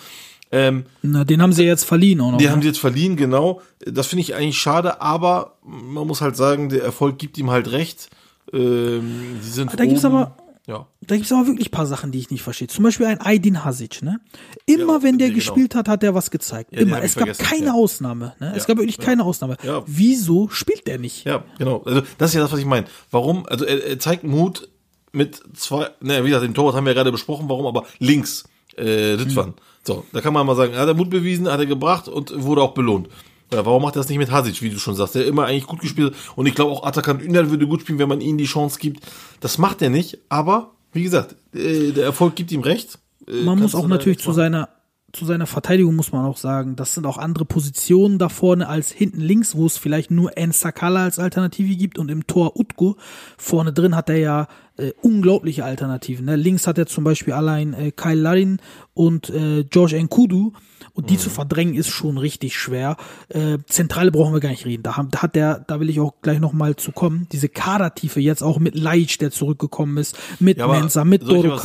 Ähm, 0.52 0.85
Na, 1.02 1.25
den 1.25 1.43
haben 1.43 1.52
sie 1.52 1.64
jetzt 1.64 1.85
verliehen 1.85 2.20
auch 2.20 2.31
noch. 2.32 2.38
die 2.38 2.44
ne? 2.44 2.50
haben 2.52 2.62
sie 2.62 2.69
jetzt 2.69 2.79
verliehen, 2.79 3.17
genau. 3.17 3.61
Das 3.85 4.06
finde 4.06 4.20
ich 4.23 4.35
eigentlich 4.35 4.58
schade, 4.58 5.00
aber 5.00 5.58
man 5.64 6.06
muss 6.06 6.20
halt 6.20 6.37
sagen, 6.37 6.69
der 6.69 6.82
Erfolg 6.85 7.19
gibt 7.19 7.38
ihm 7.38 7.50
halt 7.50 7.73
recht. 7.73 8.11
Ähm, 8.52 9.38
sie 9.41 9.50
sind 9.50 9.79
Da 9.79 9.85
gibt's 9.85 10.05
oben. 10.05 10.17
aber- 10.17 10.37
ja. 10.67 10.87
Da 11.02 11.14
aber 11.17 11.46
wirklich 11.46 11.69
ein 11.69 11.73
paar 11.73 11.85
Sachen, 11.87 12.11
die 12.11 12.19
ich 12.19 12.31
nicht 12.31 12.43
verstehe. 12.43 12.69
Zum 12.69 12.85
Beispiel 12.85 13.05
ein 13.05 13.20
Aydin 13.20 13.64
Hasic, 13.64 14.02
ne? 14.02 14.20
Immer 14.64 14.94
Ja, 14.94 15.02
wenn 15.02 15.19
der 15.19 15.29
genau. 15.29 15.37
gespielt 15.37 15.75
hat, 15.75 15.88
hat 15.88 16.02
er 16.02 16.14
was 16.14 16.31
gezeigt. 16.31 16.73
Ja, 16.73 16.79
den 16.79 16.88
Immer. 16.88 17.02
Es 17.02 17.17
gab 17.17 17.37
keine 17.37 17.67
ja. 17.67 17.73
Ausnahme, 17.75 18.35
ne? 18.41 18.55
Es 18.56 18.67
gab 18.67 18.79
wirklich 18.79 18.96
keine 18.96 19.25
Ausnahme. 19.25 19.58
Wieso 19.87 20.49
spielt 20.49 20.87
der 20.87 20.99
nicht? 20.99 21.26
Ja, 21.26 21.44
genau. 21.58 21.82
Also 21.85 22.00
das 22.17 22.31
ist 22.31 22.35
ja 22.37 22.41
das, 22.41 22.50
was 22.52 22.61
ich 22.61 22.64
meine. 22.64 22.87
Warum? 23.11 23.44
Also 23.46 23.67
er, 23.67 23.85
er 23.85 23.99
zeigt 23.99 24.25
Mut 24.25 24.69
mit 25.12 25.38
zwei, 25.55 25.91
naja, 26.00 26.25
wie 26.25 26.29
gesagt, 26.29 26.44
den 26.46 26.55
Torwart 26.55 26.75
haben 26.76 26.85
wir 26.87 26.93
ja 26.93 26.96
gerade 26.96 27.12
besprochen, 27.12 27.46
warum, 27.50 27.67
aber 27.67 27.85
links, 27.99 28.44
äh, 28.79 29.12
Ritwan. 29.19 29.52
So, 29.87 30.05
da 30.13 30.21
kann 30.21 30.33
man 30.33 30.47
mal 30.47 30.57
sagen, 30.57 30.73
er 30.73 30.81
hat 30.81 30.89
er 30.89 30.95
Mut 30.95 31.11
bewiesen, 31.11 31.51
hat 31.51 31.61
er 31.61 31.67
gebracht 31.67 32.09
und 32.09 32.43
wurde 32.43 32.63
auch 32.63 32.73
belohnt. 32.75 33.09
Ja, 33.53 33.65
warum 33.67 33.83
macht 33.83 33.97
er 33.97 34.01
das 34.01 34.09
nicht 34.09 34.19
mit 34.19 34.31
Hasic, 34.31 34.63
wie 34.63 34.71
du 34.71 34.79
schon 34.79 34.95
sagst, 34.95 35.15
der 35.15 35.27
immer 35.27 35.45
eigentlich 35.45 35.67
gut 35.67 35.81
gespielt. 35.81 36.15
Und 36.35 36.47
ich 36.47 36.55
glaube 36.55 36.73
auch 36.73 36.85
Atakan 36.85 37.21
Ünal 37.21 37.51
würde 37.51 37.67
gut 37.67 37.83
spielen, 37.83 37.99
wenn 37.99 38.09
man 38.09 38.21
ihm 38.21 38.39
die 38.39 38.47
Chance 38.47 38.79
gibt. 38.79 39.05
Das 39.41 39.59
macht 39.59 39.83
er 39.83 39.91
nicht, 39.91 40.19
aber 40.29 40.71
wie 40.93 41.03
gesagt, 41.03 41.37
äh, 41.55 41.93
der 41.93 42.05
Erfolg 42.05 42.35
gibt 42.37 42.51
ihm 42.53 42.63
recht. 42.63 42.99
Äh, 43.29 43.43
Man 43.43 43.59
muss 43.59 43.61
kannst 43.61 43.75
auch 43.77 43.83
du 43.83 43.89
da 43.89 43.95
natürlich 43.95 44.19
zu 44.19 44.32
seiner 44.32 44.70
zu 45.15 45.25
seiner 45.25 45.47
Verteidigung 45.47 45.94
muss 45.94 46.13
man 46.13 46.25
auch 46.25 46.37
sagen, 46.37 46.77
das 46.77 46.94
sind 46.94 47.06
auch 47.06 47.19
andere 47.19 47.44
Positionen 47.44 48.19
da 48.19 48.29
vorne 48.29 48.69
als 48.69 48.91
hinten 48.91 49.21
links, 49.21 49.55
wo 49.56 49.67
es 49.67 49.79
vielleicht 49.79 50.11
nur 50.11 50.37
En 50.37 50.53
Sakala 50.53 51.05
als 51.05 51.19
Alternative 51.19 51.75
gibt 51.77 51.99
und 51.99 52.11
im 52.11 52.27
Tor 52.27 52.59
Utko. 52.59 52.97
Vorne 53.39 53.73
drin 53.73 53.94
hat 53.94 54.11
er 54.11 54.19
ja 54.19 54.49
äh, 54.77 54.93
unglaubliche 55.03 55.65
Alternativen. 55.65 56.27
Ne? 56.27 56.37
Links 56.37 56.67
hat 56.67 56.79
er 56.79 56.87
zum 56.87 57.05
Beispiel 57.05 57.33
allein 57.33 57.75
äh, 57.75 57.93
Kyle 57.93 58.21
Larin 58.21 58.59
und 58.93 59.31
äh, 59.31 59.65
George 59.65 59.97
Nkudu 59.97 60.53
und 60.94 61.11
die 61.11 61.19
zu 61.19 61.31
verdrängen 61.31 61.75
ist 61.75 61.89
schon 61.89 62.19
richtig 62.19 62.56
schwer. 62.56 62.97
Äh, 63.29 63.59
Zentrale 63.67 64.11
brauchen 64.11 64.33
wir 64.33 64.41
gar 64.41 64.51
nicht 64.51 64.67
reden. 64.67 64.83
Da, 64.83 64.97
haben, 64.97 65.11
da 65.11 65.23
hat 65.23 65.37
der, 65.37 65.61
da 65.61 65.81
will 65.81 65.91
ich 65.91 66.01
auch 66.01 66.15
gleich 66.23 66.41
noch 66.41 66.53
mal 66.53 66.77
zu 66.77 66.93
kommen. 66.93 67.29
Diese 67.33 67.49
Kadertiefe 67.49 68.21
jetzt 68.21 68.43
auch 68.43 68.59
mit 68.59 68.75
Leitsch, 68.75 69.21
der 69.21 69.31
zurückgekommen 69.31 69.97
ist, 69.97 70.19
mit 70.41 70.59
Ja, 70.59 70.67
Mensa, 70.67 71.05
mit 71.05 71.23
soll 71.23 71.56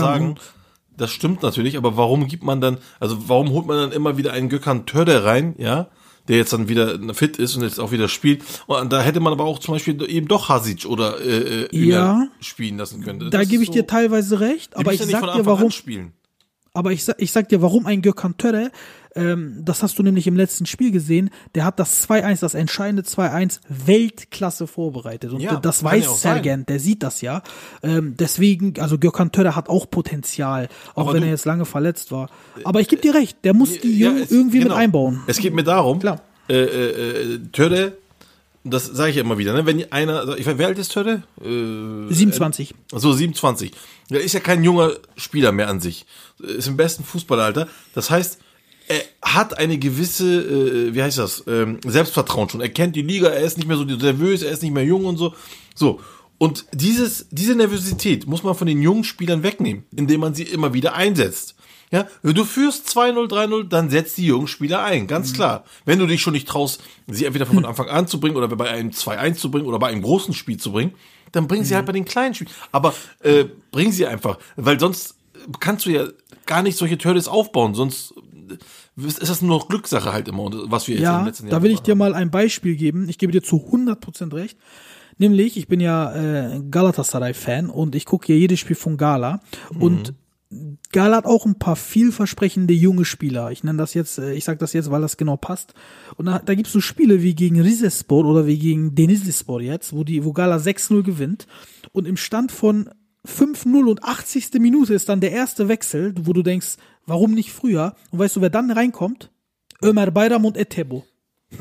ich 0.99 1.09
Das 1.09 1.11
stimmt 1.11 1.41
natürlich, 1.43 1.77
aber 1.77 1.97
warum 1.97 2.27
gibt 2.27 2.43
man 2.43 2.61
dann, 2.61 2.77
also 2.99 3.17
warum 3.27 3.49
holt 3.51 3.65
man 3.65 3.77
dann 3.77 3.91
immer 3.91 4.17
wieder 4.17 4.33
einen 4.33 4.49
Gökhan 4.49 4.85
Törde 4.85 5.23
rein, 5.23 5.55
ja, 5.57 5.87
der 6.27 6.37
jetzt 6.37 6.53
dann 6.53 6.67
wieder 6.69 6.99
fit 7.15 7.37
ist 7.37 7.55
und 7.55 7.63
jetzt 7.63 7.79
auch 7.79 7.91
wieder 7.91 8.07
spielt. 8.07 8.43
Und 8.67 8.93
da 8.93 9.01
hätte 9.01 9.19
man 9.19 9.33
aber 9.33 9.45
auch 9.45 9.57
zum 9.59 9.73
Beispiel 9.73 9.99
eben 10.09 10.27
doch 10.27 10.47
Hasic 10.49 10.85
oder 10.85 11.19
äh, 11.19 11.63
äh, 11.63 11.67
Ja. 11.87 12.27
spielen 12.39 12.77
lassen 12.77 13.03
können. 13.03 13.19
Da 13.19 13.29
Das 13.39 13.47
gebe 13.49 13.63
ist 13.63 13.69
ich 13.69 13.73
dir 13.73 13.81
so- 13.81 13.87
teilweise 13.87 14.39
recht, 14.39 14.75
aber 14.77 14.93
ich 14.93 14.99
nicht 14.99 15.09
sag 15.11 15.21
dir 15.33 15.45
warum, 15.45 15.71
spielen. 15.71 16.13
Aber 16.79 16.91
ich 16.93 17.03
sag, 17.03 17.21
ich 17.21 17.31
sag 17.33 17.49
dir 17.49 17.61
warum 17.61 17.85
ein 17.85 18.01
Gökhan 18.01 18.37
Töre, 18.37 18.71
ähm, 19.15 19.61
das 19.65 19.83
hast 19.83 19.99
du 19.99 20.03
nämlich 20.03 20.27
im 20.27 20.35
letzten 20.37 20.65
Spiel 20.65 20.91
gesehen, 20.91 21.29
der 21.55 21.65
hat 21.65 21.77
das 21.79 22.07
2-1, 22.09 22.39
das 22.39 22.53
entscheidende 22.53 23.01
2-1 23.03 23.59
Weltklasse 23.67 24.65
vorbereitet 24.67 25.33
und 25.33 25.41
Ja, 25.41 25.57
das 25.59 25.83
weiß. 25.83 26.21
Sergen, 26.21 26.65
der 26.67 26.79
sieht 26.79 27.03
das 27.03 27.21
ja. 27.21 27.41
Ähm, 27.83 28.15
deswegen, 28.17 28.79
also 28.79 28.97
Gökhan 28.97 29.31
Töre 29.31 29.55
hat 29.55 29.67
auch 29.67 29.89
Potenzial, 29.89 30.69
auch 30.95 31.01
Aber 31.03 31.13
wenn 31.13 31.21
du- 31.21 31.27
er 31.27 31.31
jetzt 31.33 31.45
lange 31.45 31.65
verletzt 31.65 32.11
war. 32.11 32.29
Aber 32.63 32.79
ich 32.81 32.87
gebe 32.87 33.01
dir 33.01 33.13
recht, 33.13 33.37
der 33.43 33.53
muss 33.53 33.77
die 33.79 33.99
Jungen 33.99 34.25
irgendwie 34.29 34.59
genau. 34.59 34.75
mit 34.75 34.83
einbauen. 34.83 35.21
Es 35.27 35.37
geht 35.39 35.53
mir 35.53 35.63
darum, 35.63 35.99
Klar. 35.99 36.21
äh, 36.47 36.53
äh, 36.63 37.33
äh, 37.35 37.39
Törde, 37.51 37.97
das 38.63 38.85
sage 38.85 39.11
ich 39.11 39.15
ja 39.15 39.21
immer 39.21 39.37
wieder, 39.37 39.53
ne? 39.53 39.65
wenn 39.65 39.91
einer, 39.91 40.37
ich 40.37 40.45
weiß, 40.45 40.57
wer 40.57 40.67
alt 40.67 40.77
ist 40.77 40.91
Törde? 40.91 41.23
Äh, 41.41 42.13
27. 42.13 42.75
So, 42.91 43.13
27. 43.13 43.71
Der 44.09 44.21
ist 44.21 44.33
ja 44.33 44.39
kein 44.39 44.63
junger 44.63 44.93
Spieler 45.15 45.51
mehr 45.51 45.69
an 45.69 45.79
sich. 45.79 46.05
Ist 46.39 46.67
im 46.67 46.77
besten 46.77 47.03
Fußballalter. 47.03 47.67
Das 47.93 48.09
heißt, 48.09 48.39
er 48.87 49.01
hat 49.21 49.57
eine 49.57 49.77
gewisse, 49.77 50.41
äh, 50.41 50.93
wie 50.93 51.01
heißt 51.01 51.19
das, 51.19 51.43
ähm, 51.47 51.79
Selbstvertrauen 51.85 52.49
schon. 52.49 52.61
Er 52.61 52.69
kennt 52.69 52.95
die 52.95 53.01
Liga, 53.01 53.29
er 53.29 53.43
ist 53.43 53.57
nicht 53.57 53.67
mehr 53.67 53.77
so 53.77 53.83
nervös, 53.83 54.41
er 54.41 54.51
ist 54.51 54.63
nicht 54.63 54.73
mehr 54.73 54.83
jung 54.83 55.05
und 55.05 55.17
so. 55.17 55.33
So. 55.75 56.01
Und 56.39 56.65
dieses, 56.73 57.27
diese 57.29 57.53
Nervosität 57.53 58.25
muss 58.25 58.43
man 58.43 58.55
von 58.55 58.67
den 58.67 58.81
jungen 58.81 59.03
Spielern 59.03 59.43
wegnehmen, 59.43 59.83
indem 59.95 60.21
man 60.21 60.33
sie 60.33 60.43
immer 60.43 60.73
wieder 60.73 60.95
einsetzt. 60.95 61.55
Ja, 61.91 62.05
du 62.21 62.45
führst 62.45 62.87
2-0, 62.87 63.27
3-0, 63.27 63.67
dann 63.67 63.89
setzt 63.89 64.17
die 64.17 64.25
jungen 64.27 64.47
Spieler 64.47 64.83
ein, 64.83 65.07
ganz 65.07 65.33
klar. 65.33 65.63
Wenn 65.85 65.97
du 65.97 66.05
dich 66.05 66.21
schon 66.21 66.33
nicht 66.33 66.47
traust, 66.47 66.83
sie 67.07 67.25
entweder 67.25 67.47
von 67.47 67.65
Anfang 67.65 67.89
an 67.89 68.07
zu 68.07 68.19
bringen 68.19 68.35
oder 68.35 68.47
bei 68.47 68.69
einem 68.69 68.91
2-1 68.91 69.35
zu 69.35 69.49
bringen 69.49 69.65
oder 69.65 69.79
bei 69.79 69.87
einem 69.87 70.03
großen 70.03 70.33
Spiel 70.33 70.57
zu 70.57 70.71
bringen, 70.71 70.93
dann 71.31 71.47
bring 71.47 71.63
sie 71.63 71.75
halt 71.75 71.85
bei 71.85 71.91
den 71.91 72.05
kleinen 72.05 72.35
Spielen. 72.35 72.51
Aber 72.71 72.93
äh, 73.21 73.45
bring 73.71 73.91
sie 73.91 74.05
einfach, 74.05 74.37
weil 74.55 74.79
sonst 74.79 75.15
kannst 75.59 75.85
du 75.85 75.89
ja 75.89 76.05
gar 76.45 76.61
nicht 76.61 76.77
solche 76.77 76.97
Turtles 76.97 77.27
aufbauen, 77.27 77.73
sonst 77.73 78.13
äh, 78.49 79.07
ist 79.07 79.27
das 79.27 79.41
nur 79.41 79.57
noch 79.57 79.67
Glückssache 79.67 80.13
halt 80.13 80.27
immer, 80.27 80.43
und 80.43 80.71
was 80.71 80.87
wir 80.87 80.95
jetzt 80.95 81.03
Ja, 81.03 81.19
im 81.19 81.25
letzten 81.25 81.47
Jahr 81.47 81.59
da 81.59 81.63
will 81.63 81.71
ich 81.71 81.79
dir 81.79 81.95
mal 81.95 82.13
ein 82.13 82.29
Beispiel 82.29 82.75
geben. 82.75 83.09
Ich 83.09 83.17
gebe 83.17 83.31
dir 83.31 83.41
zu 83.41 83.57
100% 83.71 84.33
recht. 84.33 84.57
Nämlich, 85.17 85.57
ich 85.57 85.67
bin 85.67 85.79
ja 85.79 86.13
äh, 86.15 86.61
Galatasaray-Fan 86.69 87.69
und 87.69 87.95
ich 87.95 88.05
gucke 88.05 88.31
ja 88.31 88.39
jedes 88.39 88.59
Spiel 88.59 88.75
von 88.75 88.95
Gala. 88.95 89.41
Und 89.77 90.13
Gala 90.91 91.17
hat 91.17 91.25
auch 91.25 91.45
ein 91.45 91.59
paar 91.59 91.75
vielversprechende 91.75 92.73
junge 92.73 93.05
Spieler. 93.05 93.51
Ich 93.51 93.63
nenne 93.63 93.77
das 93.77 93.93
jetzt, 93.93 94.17
äh, 94.17 94.33
ich 94.33 94.45
sage 94.45 94.57
das 94.57 94.73
jetzt, 94.73 94.89
weil 94.89 95.01
das 95.01 95.17
genau 95.17 95.37
passt. 95.37 95.73
Und 96.15 96.25
da, 96.25 96.39
da 96.39 96.55
gibt's 96.55 96.71
so 96.71 96.81
Spiele 96.81 97.21
wie 97.21 97.35
gegen 97.35 97.61
Rizespor 97.61 98.25
oder 98.25 98.47
wie 98.47 98.57
gegen 98.57 98.95
Denizlispor 98.95 99.61
jetzt, 99.61 99.93
wo 99.93 100.03
die, 100.03 100.25
wo 100.25 100.33
Gala 100.33 100.57
6-0 100.57 101.03
gewinnt. 101.03 101.45
Und 101.91 102.07
im 102.07 102.17
Stand 102.17 102.51
von 102.51 102.89
5-0 103.27 103.85
und 103.85 104.03
80. 104.03 104.53
Minute 104.55 104.95
ist 104.95 105.07
dann 105.07 105.21
der 105.21 105.31
erste 105.31 105.67
Wechsel, 105.67 106.15
wo 106.19 106.33
du 106.33 106.41
denkst, 106.41 106.77
warum 107.05 107.33
nicht 107.33 107.51
früher? 107.51 107.95
Und 108.09 108.19
weißt 108.19 108.37
du, 108.37 108.41
wer 108.41 108.49
dann 108.49 108.71
reinkommt? 108.71 109.31
Ömer 109.83 110.09
Bayram 110.09 110.45
und 110.45 110.57
Etebo. 110.57 111.05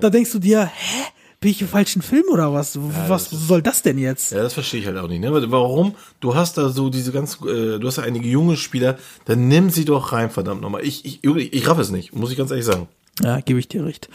Da 0.00 0.08
denkst 0.10 0.32
du 0.32 0.38
dir, 0.38 0.64
hä? 0.64 1.04
Bin 1.44 1.50
ich 1.50 1.60
im 1.60 1.68
falschen 1.68 2.00
Film 2.00 2.24
oder 2.30 2.54
was? 2.54 2.78
was 2.80 3.28
soll 3.28 3.60
das 3.60 3.82
denn 3.82 3.98
jetzt? 3.98 4.32
Ja, 4.32 4.42
das 4.42 4.54
verstehe 4.54 4.80
ich 4.80 4.86
halt 4.86 4.96
auch 4.96 5.08
nicht. 5.08 5.20
Ne? 5.20 5.30
Warum? 5.50 5.94
Du 6.18 6.34
hast 6.34 6.56
da 6.56 6.70
so 6.70 6.88
diese 6.88 7.12
ganz, 7.12 7.34
äh, 7.42 7.78
du 7.78 7.86
hast 7.86 7.98
ja 7.98 8.02
einige 8.02 8.26
junge 8.26 8.56
Spieler, 8.56 8.96
dann 9.26 9.46
nimm 9.46 9.68
sie 9.68 9.84
doch 9.84 10.12
rein, 10.12 10.30
verdammt 10.30 10.62
nochmal. 10.62 10.82
Ich, 10.86 11.04
ich, 11.04 11.22
ich, 11.22 11.52
ich 11.52 11.68
raff 11.68 11.76
es 11.78 11.90
nicht, 11.90 12.14
muss 12.14 12.30
ich 12.30 12.38
ganz 12.38 12.50
ehrlich 12.50 12.64
sagen. 12.64 12.88
Ja, 13.22 13.40
gebe 13.40 13.58
ich 13.58 13.68
dir 13.68 13.84
recht. 13.84 14.08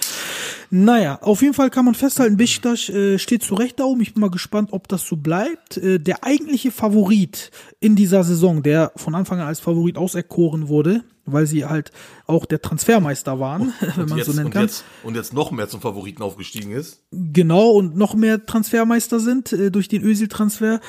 Naja, 0.71 1.19
auf 1.21 1.43
jeden 1.43 1.53
Fall 1.53 1.69
kann 1.69 1.85
man 1.85 1.93
festhalten, 1.93 2.35
Besiktas 2.35 2.89
äh, 2.89 3.19
steht 3.19 3.43
zu 3.43 3.53
Recht 3.53 3.79
da 3.79 3.83
oben. 3.83 4.01
Ich 4.01 4.15
bin 4.15 4.21
mal 4.21 4.31
gespannt, 4.31 4.69
ob 4.71 4.87
das 4.87 5.05
so 5.05 5.15
bleibt. 5.15 5.77
Äh, 5.77 5.99
der 5.99 6.23
eigentliche 6.23 6.71
Favorit 6.71 7.51
in 7.79 7.95
dieser 7.95 8.23
Saison, 8.23 8.63
der 8.63 8.91
von 8.95 9.13
Anfang 9.13 9.39
an 9.39 9.45
als 9.45 9.59
Favorit 9.59 9.97
auserkoren 9.97 10.67
wurde, 10.67 11.03
weil 11.31 11.47
sie 11.47 11.65
halt 11.65 11.91
auch 12.27 12.45
der 12.45 12.61
Transfermeister 12.61 13.39
waren, 13.39 13.73
wenn 13.79 14.03
Und 14.03 14.09
man 14.09 14.17
jetzt, 14.17 14.27
so 14.27 14.33
nennen 14.33 14.47
und, 14.47 14.51
kann. 14.51 14.63
jetzt, 14.63 14.83
und 15.03 15.15
jetzt 15.15 15.33
noch 15.33 15.51
mehr 15.51 15.69
zum 15.69 15.81
Favoriten 15.81 16.23
aufgestiegen 16.23 16.71
ist. 16.71 17.03
Genau, 17.11 17.71
und 17.71 17.95
noch 17.95 18.13
mehr 18.13 18.45
Transfermeister 18.45 19.19
sind 19.19 19.51
äh, 19.53 19.71
durch 19.71 19.87
den 19.87 20.03
Özil-Transfer. 20.03 20.79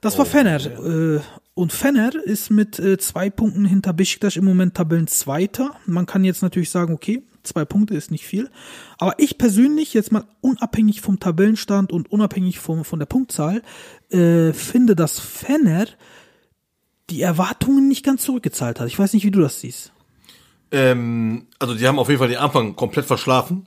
Das 0.00 0.18
war 0.18 0.26
Fenner. 0.26 0.56
Äh, 0.56 1.20
und 1.54 1.72
Fenner 1.72 2.10
ist 2.24 2.50
mit 2.50 2.78
äh, 2.78 2.98
zwei 2.98 3.30
Punkten 3.30 3.64
hinter 3.64 3.92
Besiktas 3.92 4.36
im 4.36 4.44
Moment 4.44 4.74
Tabellenzweiter. 4.74 5.70
Man 5.86 6.04
kann 6.04 6.22
jetzt 6.22 6.42
natürlich 6.42 6.70
sagen, 6.70 6.92
okay, 6.92 7.22
zwei 7.46 7.64
Punkte 7.64 7.94
ist 7.94 8.10
nicht 8.10 8.26
viel. 8.26 8.50
Aber 8.98 9.14
ich 9.18 9.38
persönlich, 9.38 9.94
jetzt 9.94 10.12
mal 10.12 10.24
unabhängig 10.40 11.00
vom 11.00 11.18
Tabellenstand 11.18 11.92
und 11.92 12.12
unabhängig 12.12 12.58
vom, 12.58 12.84
von 12.84 12.98
der 12.98 13.06
Punktzahl, 13.06 13.62
äh, 14.10 14.52
finde, 14.52 14.94
dass 14.96 15.18
Fenner 15.18 15.86
die 17.10 17.22
Erwartungen 17.22 17.88
nicht 17.88 18.04
ganz 18.04 18.22
zurückgezahlt 18.24 18.80
hat. 18.80 18.88
Ich 18.88 18.98
weiß 18.98 19.12
nicht, 19.12 19.24
wie 19.24 19.30
du 19.30 19.40
das 19.40 19.60
siehst. 19.60 19.92
Ähm, 20.72 21.46
also 21.58 21.74
die 21.74 21.86
haben 21.86 21.98
auf 21.98 22.08
jeden 22.08 22.18
Fall 22.18 22.28
den 22.28 22.38
Anfang 22.38 22.74
komplett 22.76 23.06
verschlafen. 23.06 23.66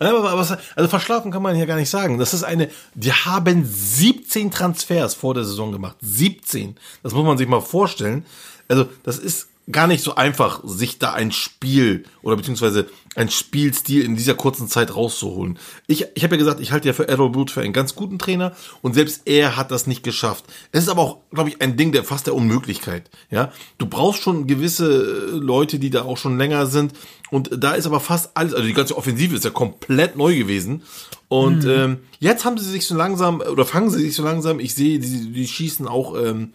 Was- 0.00 0.56
also 0.74 0.88
verschlafen 0.88 1.30
kann 1.30 1.42
man 1.42 1.54
hier 1.54 1.66
gar 1.66 1.76
nicht 1.76 1.90
sagen. 1.90 2.18
Das 2.18 2.34
ist 2.34 2.42
eine, 2.42 2.68
die 2.94 3.12
haben 3.12 3.64
17 3.64 4.50
Transfers 4.50 5.14
vor 5.14 5.34
der 5.34 5.44
Saison 5.44 5.70
gemacht. 5.70 5.96
17. 6.00 6.76
Das 7.02 7.12
muss 7.12 7.24
man 7.24 7.38
sich 7.38 7.46
mal 7.46 7.60
vorstellen. 7.60 8.24
Also 8.68 8.88
das 9.04 9.18
ist 9.18 9.48
gar 9.70 9.86
nicht 9.86 10.02
so 10.02 10.16
einfach, 10.16 10.60
sich 10.64 10.98
da 10.98 11.12
ein 11.12 11.30
Spiel 11.30 12.04
oder 12.22 12.36
beziehungsweise 12.36 12.88
ein 13.14 13.30
Spielstil 13.30 14.04
in 14.04 14.16
dieser 14.16 14.34
kurzen 14.34 14.66
Zeit 14.66 14.96
rauszuholen. 14.96 15.58
Ich, 15.86 16.06
ich 16.14 16.24
habe 16.24 16.34
ja 16.34 16.38
gesagt, 16.38 16.60
ich 16.60 16.72
halte 16.72 16.88
ja 16.88 16.94
für 16.94 17.06
Errol 17.06 17.30
Blut 17.30 17.50
für 17.50 17.60
einen 17.60 17.72
ganz 17.72 17.94
guten 17.94 18.18
Trainer 18.18 18.56
und 18.80 18.94
selbst 18.94 19.22
er 19.26 19.56
hat 19.56 19.70
das 19.70 19.86
nicht 19.86 20.02
geschafft. 20.02 20.44
Es 20.72 20.84
ist 20.84 20.88
aber 20.88 21.02
auch, 21.02 21.18
glaube 21.30 21.50
ich, 21.50 21.62
ein 21.62 21.76
Ding 21.76 21.92
der 21.92 22.02
fast 22.02 22.26
der 22.26 22.34
Unmöglichkeit. 22.34 23.10
Ja, 23.30 23.52
du 23.78 23.86
brauchst 23.86 24.22
schon 24.22 24.46
gewisse 24.46 24.86
äh, 24.86 25.30
Leute, 25.36 25.78
die 25.78 25.90
da 25.90 26.02
auch 26.02 26.16
schon 26.16 26.38
länger 26.38 26.66
sind 26.66 26.94
und 27.30 27.50
da 27.56 27.74
ist 27.74 27.86
aber 27.86 28.00
fast 28.00 28.36
alles, 28.36 28.54
also 28.54 28.66
die 28.66 28.74
ganze 28.74 28.96
Offensive 28.96 29.36
ist 29.36 29.44
ja 29.44 29.50
komplett 29.50 30.16
neu 30.16 30.36
gewesen 30.36 30.82
und 31.28 31.64
ähm, 31.64 31.98
jetzt 32.18 32.44
haben 32.44 32.58
sie 32.58 32.68
sich 32.68 32.86
so 32.86 32.94
langsam 32.94 33.40
oder 33.40 33.64
fangen 33.64 33.90
sie 33.90 34.00
sich 34.00 34.14
so 34.14 34.22
langsam. 34.22 34.60
Ich 34.60 34.74
sehe, 34.74 34.98
die, 34.98 35.32
die 35.32 35.46
schießen 35.46 35.88
auch 35.88 36.14
ähm, 36.14 36.52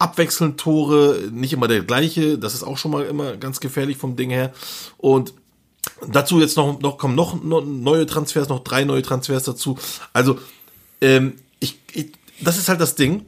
abwechselnd 0.00 0.58
Tore, 0.58 1.28
nicht 1.30 1.52
immer 1.52 1.68
der 1.68 1.82
gleiche. 1.82 2.38
Das 2.38 2.54
ist 2.54 2.62
auch 2.62 2.78
schon 2.78 2.90
mal 2.90 3.04
immer 3.04 3.36
ganz 3.36 3.60
gefährlich 3.60 3.98
vom 3.98 4.16
Ding 4.16 4.30
her. 4.30 4.52
Und 4.96 5.34
dazu 6.08 6.40
jetzt 6.40 6.56
noch, 6.56 6.80
noch 6.80 6.98
kommen 6.98 7.14
noch, 7.14 7.42
noch 7.42 7.64
neue 7.64 8.06
Transfers, 8.06 8.48
noch 8.48 8.64
drei 8.64 8.84
neue 8.84 9.02
Transfers 9.02 9.44
dazu. 9.44 9.78
Also, 10.12 10.38
ähm, 11.00 11.34
ich, 11.60 11.78
ich, 11.92 12.12
das 12.40 12.56
ist 12.56 12.68
halt 12.68 12.80
das 12.80 12.94
Ding. 12.94 13.26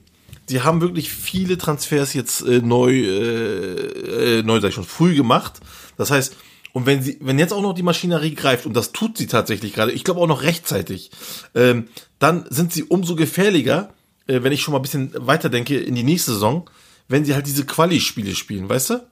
Die 0.49 0.62
haben 0.62 0.81
wirklich 0.81 1.12
viele 1.12 1.59
Transfers 1.59 2.14
jetzt 2.14 2.41
äh, 2.41 2.61
neu, 2.61 2.93
äh, 2.93 4.38
äh, 4.38 4.43
neu, 4.43 4.61
sag 4.61 4.71
ich 4.71 4.75
schon, 4.75 4.85
früh 4.85 5.14
gemacht. 5.14 5.61
Das 5.97 6.11
heißt, 6.11 6.35
und 6.73 6.87
wenn 6.87 7.02
sie, 7.02 7.19
wenn 7.21 7.38
jetzt 7.38 7.52
auch 7.52 7.61
noch 7.61 7.75
die 7.75 7.83
Maschinerie 7.83 8.35
greift, 8.35 8.64
und 8.64 8.75
das 8.75 8.93
tut 8.93 9.19
sie 9.19 9.26
tatsächlich 9.26 9.75
gerade, 9.75 9.93
ich 9.93 10.05
glaube 10.05 10.21
auch 10.21 10.26
noch 10.26 10.43
rechtzeitig, 10.43 11.11
ähm, 11.55 11.88
dann 12.19 12.47
sind 12.49 12.73
sie 12.73 12.85
umso 12.85 13.14
gefährlicher, 13.14 13.93
äh, 14.26 14.43
wenn 14.43 14.52
ich 14.52 14.62
schon 14.62 14.73
mal 14.73 14.79
ein 14.79 14.83
bisschen 14.83 15.12
weiterdenke 15.17 15.79
in 15.79 15.95
die 15.95 16.02
nächste 16.02 16.33
Saison, 16.33 16.69
wenn 17.09 17.25
sie 17.25 17.35
halt 17.35 17.47
diese 17.47 17.67
Quali-Spiele 17.67 18.35
spielen, 18.35 18.69
weißt 18.69 18.91
du? 18.91 19.07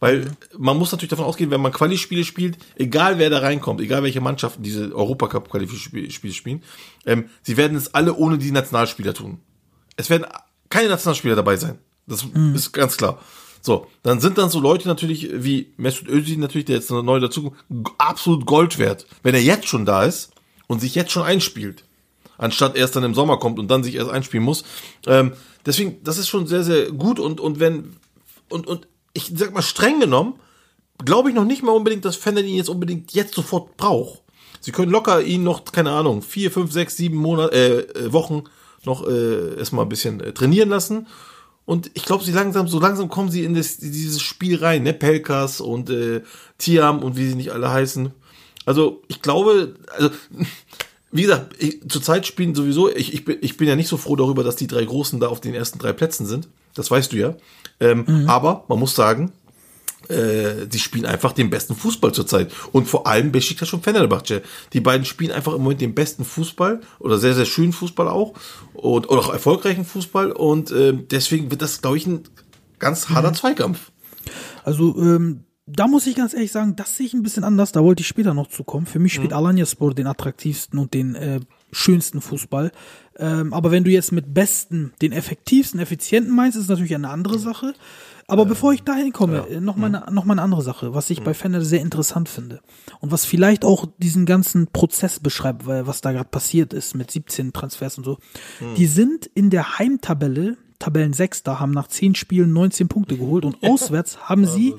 Weil 0.00 0.30
man 0.56 0.78
muss 0.78 0.92
natürlich 0.92 1.10
davon 1.10 1.26
ausgehen, 1.26 1.50
wenn 1.50 1.60
man 1.60 1.72
Quali-Spiele 1.72 2.24
spielt, 2.24 2.56
egal 2.76 3.18
wer 3.18 3.30
da 3.30 3.40
reinkommt, 3.40 3.80
egal 3.80 4.02
welche 4.02 4.20
Mannschaften 4.20 4.62
diese 4.62 4.94
Europacup-Quali-Spiele 4.94 6.32
spielen, 6.32 6.62
ähm, 7.04 7.28
sie 7.42 7.56
werden 7.56 7.76
es 7.76 7.94
alle 7.94 8.14
ohne 8.14 8.38
die 8.38 8.52
Nationalspieler 8.52 9.14
tun. 9.14 9.40
Es 9.96 10.10
werden 10.10 10.26
keine 10.70 10.88
Nationalspieler 10.88 11.36
dabei 11.36 11.56
sein. 11.56 11.78
Das 12.06 12.24
ist 12.54 12.72
ganz 12.72 12.96
klar. 12.96 13.20
So, 13.60 13.88
dann 14.02 14.20
sind 14.20 14.38
dann 14.38 14.48
so 14.48 14.60
Leute 14.60 14.86
natürlich 14.86 15.28
wie 15.32 15.72
Mesut 15.76 16.08
Özil 16.08 16.38
natürlich, 16.38 16.66
der 16.66 16.76
jetzt 16.76 16.90
neu 16.90 17.18
dazu 17.18 17.56
absolut 17.98 18.46
Gold 18.46 18.78
wert, 18.78 19.06
wenn 19.22 19.34
er 19.34 19.42
jetzt 19.42 19.66
schon 19.66 19.84
da 19.84 20.04
ist 20.04 20.30
und 20.68 20.80
sich 20.80 20.94
jetzt 20.94 21.10
schon 21.10 21.24
einspielt, 21.24 21.84
anstatt 22.38 22.76
erst 22.76 22.96
dann 22.96 23.04
im 23.04 23.14
Sommer 23.14 23.38
kommt 23.38 23.58
und 23.58 23.68
dann 23.70 23.82
sich 23.82 23.94
erst 23.94 24.10
einspielen 24.10 24.44
muss. 24.44 24.64
Ähm, 25.06 25.32
deswegen, 25.64 26.02
das 26.04 26.18
ist 26.18 26.28
schon 26.28 26.46
sehr 26.46 26.62
sehr 26.62 26.92
gut 26.92 27.18
und 27.18 27.40
und 27.40 27.60
wenn 27.60 27.96
und 28.48 28.66
und 28.66 28.88
ich 29.12 29.32
sag 29.34 29.54
mal 29.54 29.62
streng 29.62 30.00
genommen, 30.00 30.34
glaube 31.04 31.30
ich 31.30 31.34
noch 31.34 31.44
nicht 31.44 31.62
mal 31.62 31.72
unbedingt, 31.72 32.04
dass 32.04 32.16
Fender 32.16 32.42
ihn 32.42 32.56
jetzt 32.56 32.68
unbedingt 32.68 33.12
jetzt 33.12 33.34
sofort 33.34 33.76
braucht. 33.76 34.22
Sie 34.60 34.72
können 34.72 34.90
locker 34.90 35.22
ihn 35.22 35.44
noch, 35.44 35.64
keine 35.64 35.92
Ahnung, 35.92 36.22
vier, 36.22 36.50
fünf, 36.50 36.72
sechs, 36.72 36.96
sieben 36.96 37.16
Monate, 37.16 37.54
äh, 37.54 38.06
äh, 38.06 38.12
Wochen 38.12 38.44
noch 38.84 39.06
äh, 39.06 39.56
erstmal 39.58 39.84
ein 39.84 39.88
bisschen 39.88 40.20
äh, 40.20 40.32
trainieren 40.32 40.68
lassen. 40.68 41.06
Und 41.64 41.90
ich 41.94 42.04
glaube, 42.04 42.24
sie 42.24 42.32
langsam, 42.32 42.68
so 42.68 42.78
langsam 42.78 43.08
kommen 43.08 43.30
sie 43.30 43.44
in 43.44 43.54
das, 43.54 43.78
dieses 43.78 44.22
Spiel 44.22 44.56
rein, 44.56 44.84
ne? 44.84 44.92
Pelkas 44.92 45.60
und 45.60 45.90
äh, 45.90 46.22
Tiam 46.58 47.02
und 47.02 47.16
wie 47.16 47.28
sie 47.28 47.34
nicht 47.34 47.52
alle 47.52 47.70
heißen. 47.70 48.12
Also 48.64 49.02
ich 49.08 49.22
glaube, 49.22 49.74
also 49.96 50.10
wie 51.16 51.22
gesagt, 51.22 51.54
ich, 51.58 51.80
zurzeit 51.88 52.26
spielen 52.26 52.54
sowieso, 52.54 52.90
ich, 52.90 53.14
ich, 53.14 53.24
bin, 53.24 53.38
ich 53.40 53.56
bin 53.56 53.68
ja 53.68 53.76
nicht 53.76 53.88
so 53.88 53.96
froh 53.96 54.16
darüber, 54.16 54.44
dass 54.44 54.56
die 54.56 54.66
drei 54.66 54.84
Großen 54.84 55.20
da 55.20 55.28
auf 55.28 55.40
den 55.40 55.54
ersten 55.54 55.78
drei 55.78 55.92
Plätzen 55.92 56.26
sind. 56.26 56.48
Das 56.74 56.90
weißt 56.90 57.12
du 57.12 57.16
ja. 57.16 57.34
Ähm, 57.80 58.24
Aber 58.26 58.64
man 58.68 58.78
muss 58.78 58.94
sagen, 58.94 59.32
äh, 60.08 60.66
die 60.66 60.78
spielen 60.78 61.06
einfach 61.06 61.32
den 61.32 61.50
besten 61.50 61.74
Fußball 61.74 62.12
zurzeit. 62.12 62.52
Und 62.72 62.86
vor 62.86 63.06
allem 63.06 63.32
Besiktas 63.32 63.72
und 63.72 63.82
Fenerbahce. 63.82 64.42
Die 64.72 64.80
beiden 64.80 65.04
spielen 65.04 65.32
einfach 65.32 65.54
im 65.54 65.62
Moment 65.62 65.80
den 65.80 65.94
besten 65.94 66.24
Fußball 66.24 66.80
oder 66.98 67.18
sehr, 67.18 67.34
sehr 67.34 67.46
schönen 67.46 67.72
Fußball 67.72 68.08
auch 68.08 68.34
und 68.74 69.08
oder 69.08 69.20
auch 69.20 69.32
erfolgreichen 69.32 69.84
Fußball. 69.84 70.32
Und 70.32 70.70
äh, 70.70 70.92
deswegen 70.92 71.50
wird 71.50 71.62
das, 71.62 71.82
glaube 71.82 71.96
ich, 71.96 72.06
ein 72.06 72.24
ganz 72.78 73.08
harter 73.08 73.32
Zweikampf. 73.32 73.90
Also, 74.64 74.96
ähm, 74.98 75.45
da 75.66 75.88
muss 75.88 76.06
ich 76.06 76.14
ganz 76.14 76.32
ehrlich 76.32 76.52
sagen, 76.52 76.76
das 76.76 76.96
sehe 76.96 77.06
ich 77.06 77.14
ein 77.14 77.24
bisschen 77.24 77.42
anders. 77.42 77.72
Da 77.72 77.82
wollte 77.82 78.00
ich 78.00 78.06
später 78.06 78.34
noch 78.34 78.46
zu 78.46 78.62
kommen. 78.62 78.86
Für 78.86 79.00
mich 79.00 79.12
spielt 79.12 79.32
Alanyaspor 79.32 79.94
den 79.94 80.06
attraktivsten 80.06 80.78
und 80.78 80.94
den 80.94 81.16
äh, 81.16 81.40
schönsten 81.72 82.20
Fußball. 82.20 82.70
Ähm, 83.18 83.52
aber 83.52 83.72
wenn 83.72 83.82
du 83.82 83.90
jetzt 83.90 84.12
mit 84.12 84.32
besten, 84.32 84.92
den 85.02 85.10
effektivsten, 85.10 85.80
effizienten 85.80 86.32
meinst, 86.32 86.56
ist 86.56 86.68
natürlich 86.68 86.94
eine 86.94 87.10
andere 87.10 87.40
Sache. 87.40 87.74
Aber 88.28 88.46
bevor 88.46 88.72
ich 88.72 88.82
dahin 88.82 89.12
komme, 89.12 89.46
äh, 89.48 89.60
noch, 89.60 89.74
mal 89.74 89.86
eine, 89.86 90.12
noch 90.12 90.24
mal 90.24 90.34
eine 90.34 90.42
andere 90.42 90.62
Sache, 90.62 90.94
was 90.94 91.10
ich 91.10 91.22
bei 91.22 91.34
Fender 91.34 91.60
sehr 91.62 91.80
interessant 91.80 92.28
finde. 92.28 92.60
Und 93.00 93.10
was 93.10 93.24
vielleicht 93.24 93.64
auch 93.64 93.86
diesen 93.98 94.24
ganzen 94.24 94.68
Prozess 94.68 95.18
beschreibt, 95.18 95.66
weil 95.66 95.88
was 95.88 96.00
da 96.00 96.12
gerade 96.12 96.28
passiert 96.28 96.74
ist 96.74 96.94
mit 96.94 97.10
17 97.10 97.52
Transfers 97.52 97.98
und 97.98 98.04
so. 98.04 98.18
Die 98.76 98.86
sind 98.86 99.26
in 99.34 99.50
der 99.50 99.80
Heimtabelle, 99.80 100.58
Tabellensechster, 100.78 101.58
haben 101.58 101.72
nach 101.72 101.88
10 101.88 102.14
Spielen 102.14 102.52
19 102.52 102.86
Punkte 102.86 103.16
geholt 103.16 103.44
und 103.44 103.56
auswärts 103.62 104.28
haben 104.28 104.46
sie 104.46 104.74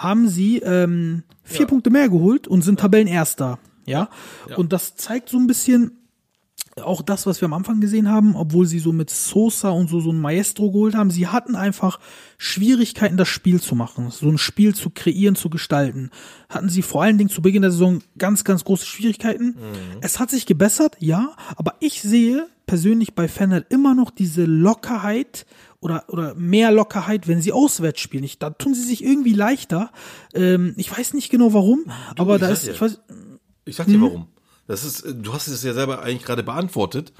haben 0.00 0.28
sie 0.28 0.58
ähm, 0.58 1.24
vier 1.42 1.66
Punkte 1.66 1.90
mehr 1.90 2.08
geholt 2.08 2.48
und 2.48 2.62
sind 2.62 2.80
Tabellenerster. 2.80 3.58
Ja? 3.84 4.08
Und 4.56 4.72
das 4.72 4.96
zeigt 4.96 5.28
so 5.28 5.38
ein 5.38 5.46
bisschen 5.46 5.99
auch 6.76 7.02
das, 7.02 7.26
was 7.26 7.40
wir 7.40 7.46
am 7.46 7.52
Anfang 7.52 7.80
gesehen 7.80 8.08
haben, 8.08 8.36
obwohl 8.36 8.66
sie 8.66 8.78
so 8.78 8.92
mit 8.92 9.10
Sosa 9.10 9.70
und 9.70 9.88
so 9.90 10.00
so 10.00 10.12
ein 10.12 10.20
Maestro 10.20 10.70
geholt 10.70 10.94
haben, 10.94 11.10
sie 11.10 11.26
hatten 11.26 11.56
einfach 11.56 11.98
Schwierigkeiten, 12.38 13.16
das 13.16 13.28
Spiel 13.28 13.60
zu 13.60 13.74
machen, 13.74 14.10
so 14.10 14.28
ein 14.28 14.38
Spiel 14.38 14.74
zu 14.74 14.90
kreieren, 14.90 15.34
zu 15.34 15.50
gestalten. 15.50 16.10
Hatten 16.48 16.68
sie 16.68 16.82
vor 16.82 17.02
allen 17.02 17.18
Dingen 17.18 17.30
zu 17.30 17.42
Beginn 17.42 17.62
der 17.62 17.70
Saison 17.72 18.00
ganz, 18.18 18.44
ganz 18.44 18.64
große 18.64 18.86
Schwierigkeiten. 18.86 19.56
Es 20.00 20.18
hat 20.20 20.30
sich 20.30 20.46
gebessert, 20.46 20.96
ja, 21.00 21.32
aber 21.56 21.74
ich 21.80 22.02
sehe 22.02 22.46
persönlich 22.66 23.14
bei 23.14 23.26
Fener 23.26 23.64
immer 23.68 23.96
noch 23.96 24.12
diese 24.12 24.44
Lockerheit 24.44 25.44
oder, 25.80 26.04
oder 26.08 26.34
mehr 26.36 26.70
Lockerheit, 26.70 27.26
wenn 27.26 27.40
sie 27.40 27.52
auswärts 27.52 28.00
spielen. 28.00 28.22
Ich, 28.22 28.38
da 28.38 28.50
tun 28.50 28.74
sie 28.74 28.84
sich 28.84 29.02
irgendwie 29.04 29.32
leichter. 29.32 29.90
Ähm, 30.34 30.74
ich 30.76 30.96
weiß 30.96 31.14
nicht 31.14 31.30
genau 31.30 31.52
warum, 31.52 31.86
aber 32.16 32.36
ich 32.36 32.40
da 32.42 32.48
ist, 32.48 32.66
dir. 32.66 32.72
ich 32.72 32.80
weiß, 32.80 33.00
Ich 33.64 33.76
sag 33.76 33.86
dir 33.86 34.00
warum. 34.00 34.28
Das 34.70 34.84
ist, 34.84 35.00
äh, 35.02 35.14
du 35.14 35.32
hast 35.32 35.48
es 35.48 35.64
ja 35.64 35.74
selber 35.74 36.02
eigentlich 36.02 36.24
gerade 36.24 36.44
beantwortet. 36.44 37.12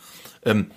Ähm, 0.44 0.70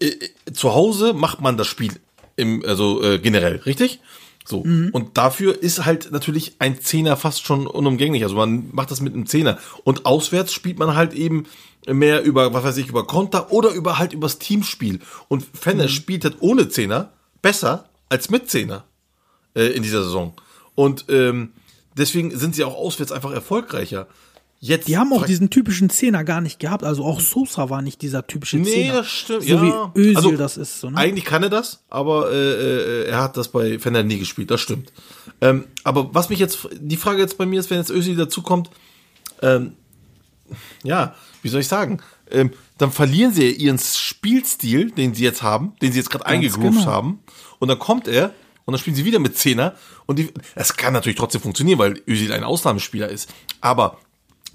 äh, 0.00 0.06
äh, 0.06 0.52
zu 0.52 0.74
Hause 0.74 1.12
macht 1.12 1.40
man 1.40 1.56
das 1.56 1.68
Spiel 1.68 1.92
im, 2.36 2.64
also 2.66 3.00
äh, 3.02 3.18
generell, 3.20 3.56
richtig? 3.58 4.00
So. 4.44 4.58
Und 4.58 5.16
dafür 5.16 5.62
ist 5.62 5.86
halt 5.86 6.12
natürlich 6.12 6.56
ein 6.58 6.78
Zehner 6.78 7.16
fast 7.16 7.46
schon 7.46 7.66
unumgänglich. 7.66 8.24
Also 8.24 8.34
man 8.34 8.68
macht 8.72 8.90
das 8.90 9.00
mit 9.00 9.14
einem 9.14 9.24
Zehner. 9.24 9.58
Und 9.84 10.04
auswärts 10.04 10.52
spielt 10.52 10.78
man 10.78 10.96
halt 10.96 11.14
eben 11.14 11.44
mehr 11.86 12.22
über, 12.22 12.52
was 12.52 12.62
weiß 12.62 12.76
ich, 12.76 12.88
über 12.88 13.06
Konter 13.06 13.52
oder 13.52 13.70
über 13.70 13.98
halt 13.98 14.12
übers 14.12 14.38
Teamspiel. 14.38 15.00
Und 15.28 15.46
Fenner 15.54 15.88
spielt 15.88 16.24
halt 16.24 16.36
ohne 16.40 16.68
Zehner 16.68 17.12
besser 17.40 17.88
als 18.10 18.28
mit 18.28 18.50
Zehner 18.50 18.84
äh, 19.54 19.68
in 19.68 19.82
dieser 19.82 20.02
Saison. 20.02 20.34
Und 20.74 21.06
ähm, 21.08 21.52
deswegen 21.96 22.36
sind 22.36 22.54
sie 22.54 22.64
auch 22.64 22.74
auswärts 22.74 23.12
einfach 23.12 23.32
erfolgreicher. 23.32 24.08
Jetzt 24.66 24.88
Die 24.88 24.96
haben 24.96 25.12
auch 25.12 25.26
diesen 25.26 25.50
typischen 25.50 25.90
Zehner 25.90 26.24
gar 26.24 26.40
nicht 26.40 26.58
gehabt. 26.58 26.84
Also 26.84 27.04
auch 27.04 27.20
Sosa 27.20 27.68
war 27.68 27.82
nicht 27.82 28.00
dieser 28.00 28.26
typische 28.26 28.56
Nee, 28.56 28.64
Zehner. 28.64 28.94
das 28.94 29.08
stimmt. 29.08 29.42
So 29.42 29.56
ja. 29.56 29.92
wie 29.94 30.00
Özil 30.00 30.16
also, 30.16 30.36
das 30.38 30.56
ist. 30.56 30.80
So, 30.80 30.88
ne? 30.88 30.96
Eigentlich 30.96 31.26
kann 31.26 31.42
er 31.42 31.50
das, 31.50 31.84
aber 31.90 32.32
äh, 32.32 32.34
äh, 32.34 33.04
er 33.08 33.22
hat 33.22 33.36
das 33.36 33.48
bei 33.48 33.78
Fender 33.78 34.02
nie 34.02 34.18
gespielt, 34.18 34.50
das 34.50 34.62
stimmt. 34.62 34.90
Ähm, 35.42 35.66
aber 35.82 36.14
was 36.14 36.30
mich 36.30 36.38
jetzt, 36.38 36.66
die 36.80 36.96
Frage 36.96 37.20
jetzt 37.20 37.36
bei 37.36 37.44
mir 37.44 37.60
ist, 37.60 37.68
wenn 37.68 37.76
jetzt 37.76 37.90
Özil 37.90 38.16
dazukommt, 38.16 38.70
ähm, 39.42 39.74
ja, 40.82 41.14
wie 41.42 41.48
soll 41.50 41.60
ich 41.60 41.68
sagen, 41.68 42.00
ähm, 42.30 42.50
dann 42.78 42.90
verlieren 42.90 43.34
sie 43.34 43.50
ihren 43.50 43.78
Spielstil, 43.78 44.92
den 44.92 45.12
sie 45.12 45.24
jetzt 45.24 45.42
haben, 45.42 45.74
den 45.82 45.92
sie 45.92 45.98
jetzt 45.98 46.08
gerade 46.08 46.24
eingegroovt 46.24 46.78
genau. 46.78 46.86
haben, 46.86 47.18
und 47.58 47.68
dann 47.68 47.78
kommt 47.78 48.08
er 48.08 48.32
und 48.64 48.72
dann 48.72 48.78
spielen 48.78 48.96
sie 48.96 49.04
wieder 49.04 49.18
mit 49.18 49.36
Zehner 49.36 49.74
und 50.06 50.18
die, 50.18 50.32
es 50.54 50.74
kann 50.74 50.94
natürlich 50.94 51.18
trotzdem 51.18 51.42
funktionieren, 51.42 51.78
weil 51.78 52.00
Özil 52.08 52.32
ein 52.32 52.44
Ausnahmespieler 52.44 53.10
ist, 53.10 53.28
aber 53.60 53.98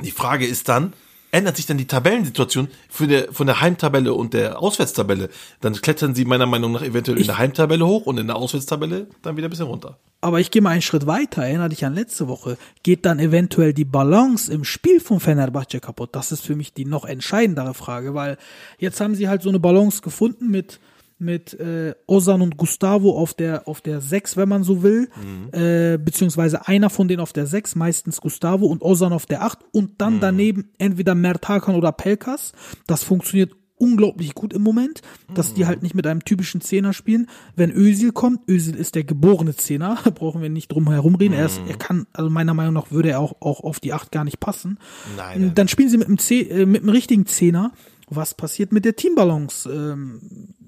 die 0.02 0.12
Frage 0.12 0.46
ist 0.46 0.70
dann, 0.70 0.94
ändert 1.32 1.58
sich 1.58 1.66
dann 1.66 1.78
die 1.78 1.88
Tabellensituation 1.88 2.70
für 2.90 3.08
der, 3.08 3.32
von 3.32 3.48
der 3.48 3.62
Heimtabelle 3.62 4.14
und 4.14 4.34
der 4.34 4.60
Auswärtstabelle? 4.60 5.30
Dann 5.62 5.74
klettern 5.74 6.16
sie 6.16 6.26
meiner 6.26 6.46
Meinung 6.46 6.72
nach 6.72 6.82
eventuell 6.82 7.20
in 7.20 7.28
der 7.28 7.38
Heimtabelle 7.38 7.86
hoch 7.86 8.06
und 8.06 8.18
in 8.18 8.28
der 8.28 8.36
Auswärtstabelle 8.36 9.08
dann 9.22 9.38
wieder 9.38 9.48
ein 9.48 9.52
bisschen 9.52 9.68
runter. 9.68 9.98
Aber 10.22 10.40
ich 10.40 10.52
gehe 10.52 10.62
mal 10.62 10.72
einen 10.72 10.82
Schritt 10.82 11.08
weiter, 11.08 11.44
erinnere 11.44 11.70
dich 11.70 11.86
an 11.86 11.94
letzte 11.94 12.28
Woche. 12.28 12.58
Geht 12.84 13.06
dann 13.06 13.20
eventuell 13.20 13.74
die 13.74 13.86
Balance 13.86 14.52
im 14.52 14.64
Spiel 14.64 15.00
von 15.00 15.20
Fenerbahce 15.20 15.80
kaputt? 15.80 16.10
Das 16.14 16.32
ist 16.32 16.46
für 16.46 16.56
mich 16.56 16.74
die 16.74 16.86
noch 16.86 17.06
entscheidendere 17.06 17.74
Frage, 17.74 18.14
weil 18.14 18.38
jetzt 18.80 19.00
haben 19.00 19.16
sie 19.16 19.30
halt 19.30 19.44
so 19.44 19.50
eine 19.50 19.60
Balance 19.60 20.02
gefunden 20.02 20.50
mit 20.50 20.80
mit 21.20 21.54
äh, 21.60 21.94
Ozan 22.08 22.42
und 22.42 22.58
Gustavo 22.58 23.18
auf 23.18 23.34
der 23.34 23.68
auf 23.68 23.82
der 23.82 24.02
6, 24.02 24.38
wenn 24.38 24.50
man 24.50 24.64
so 24.64 24.84
will, 24.84 25.10
äh, 25.52 25.98
beziehungsweise 25.98 26.68
einer 26.68 26.90
von 26.90 27.08
denen 27.08 27.20
auf 27.20 27.34
der 27.34 27.46
6, 27.46 27.76
meistens 27.76 28.22
Gustavo 28.22 28.66
und 28.66 28.82
Ozan 28.82 29.14
auf 29.14 29.26
der 29.26 29.44
8 29.44 29.60
und 29.72 30.02
dann 30.02 30.20
daneben 30.20 30.72
entweder 30.78 31.16
Mert 31.16 31.48
Hakan 31.48 31.76
oder 31.76 31.92
Pelkas. 31.92 32.54
Das 32.88 33.04
funktioniert 33.04 33.52
unglaublich 33.80 34.36
gut 34.36 34.54
im 34.54 34.62
Moment, 34.62 35.02
dass 35.34 35.54
die 35.54 35.66
halt 35.66 35.82
nicht 35.82 35.96
mit 35.96 36.06
einem 36.06 36.24
typischen 36.24 36.62
Zehner 36.62 36.94
spielen. 36.94 37.28
Wenn 37.56 37.72
Özil 37.72 38.12
kommt, 38.12 38.48
Özil 38.48 38.76
ist 38.76 38.96
der 38.96 39.04
geborene 39.04 39.56
Zehner, 39.56 39.98
brauchen 40.16 40.42
wir 40.42 40.50
nicht 40.50 40.72
drum 40.72 40.90
herum 40.92 41.16
reden. 41.16 41.34
Er, 41.34 41.46
ist, 41.46 41.62
er 41.68 41.78
kann, 41.78 42.06
also 42.14 42.30
meiner 42.30 42.54
Meinung 42.54 42.74
nach 42.74 42.92
würde 42.92 43.10
er 43.10 43.20
auch, 43.20 43.42
auch 43.42 43.62
auf 43.62 43.80
die 43.80 43.94
8 43.94 44.12
gar 44.12 44.26
nicht 44.26 44.40
passen. 44.40 44.78
Nein, 45.18 45.42
nein. 45.42 45.52
Dann 45.56 45.68
spielen 45.68 45.90
sie 45.90 45.98
mit 45.98 46.08
dem, 46.08 46.18
Zeh, 46.18 46.42
äh, 46.42 46.66
mit 46.66 46.84
dem 46.84 46.90
richtigen 46.90 47.26
Zehner. 47.26 47.72
Was 48.10 48.34
passiert 48.34 48.72
mit 48.72 48.86
der 48.86 48.96
Teambalance? 48.96 49.70
Ähm, 49.72 50.20
äh, 50.22 50.59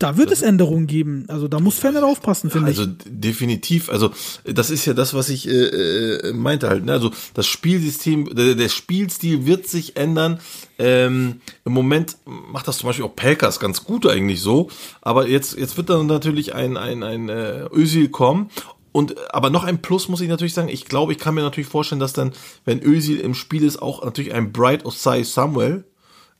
da 0.00 0.16
wird 0.16 0.32
es 0.32 0.42
Änderungen 0.42 0.86
geben. 0.88 1.24
Also 1.28 1.46
da 1.48 1.60
muss 1.60 1.78
Fenner 1.78 2.04
aufpassen, 2.04 2.50
finde 2.50 2.66
Also 2.68 2.82
ich. 2.82 2.88
d- 2.98 3.10
definitiv, 3.10 3.88
also 3.88 4.10
das 4.44 4.68
ist 4.70 4.84
ja 4.86 4.92
das, 4.92 5.14
was 5.14 5.28
ich 5.28 5.48
äh, 5.48 5.52
äh, 5.52 6.32
meinte 6.32 6.68
halt. 6.68 6.84
Ne? 6.84 6.92
Also 6.92 7.10
das 7.32 7.46
Spielsystem, 7.46 8.34
der, 8.34 8.54
der 8.56 8.68
Spielstil 8.68 9.46
wird 9.46 9.68
sich 9.68 9.96
ändern. 9.96 10.40
Ähm, 10.78 11.40
Im 11.64 11.72
Moment 11.72 12.16
macht 12.26 12.66
das 12.66 12.78
zum 12.78 12.88
Beispiel 12.88 13.04
auch 13.04 13.14
Pelkas 13.16 13.60
ganz 13.60 13.84
gut 13.84 14.06
eigentlich 14.06 14.40
so, 14.40 14.68
aber 15.00 15.28
jetzt 15.28 15.56
jetzt 15.56 15.76
wird 15.76 15.88
dann 15.88 16.06
natürlich 16.06 16.54
ein 16.54 16.76
ein 16.76 17.02
ein 17.04 17.28
äh, 17.28 17.66
Özil 17.72 18.08
kommen. 18.08 18.50
Und 18.90 19.14
aber 19.34 19.50
noch 19.50 19.64
ein 19.64 19.80
Plus 19.80 20.08
muss 20.08 20.20
ich 20.20 20.28
natürlich 20.28 20.54
sagen. 20.54 20.68
Ich 20.68 20.84
glaube, 20.84 21.12
ich 21.12 21.18
kann 21.18 21.34
mir 21.34 21.42
natürlich 21.42 21.68
vorstellen, 21.68 22.00
dass 22.00 22.12
dann, 22.12 22.32
wenn 22.64 22.80
Özil 22.82 23.18
im 23.20 23.34
Spiel 23.34 23.62
ist, 23.64 23.80
auch 23.80 24.04
natürlich 24.04 24.32
ein 24.34 24.52
Bright 24.52 24.84
Osai 24.84 25.22
Samuel 25.22 25.84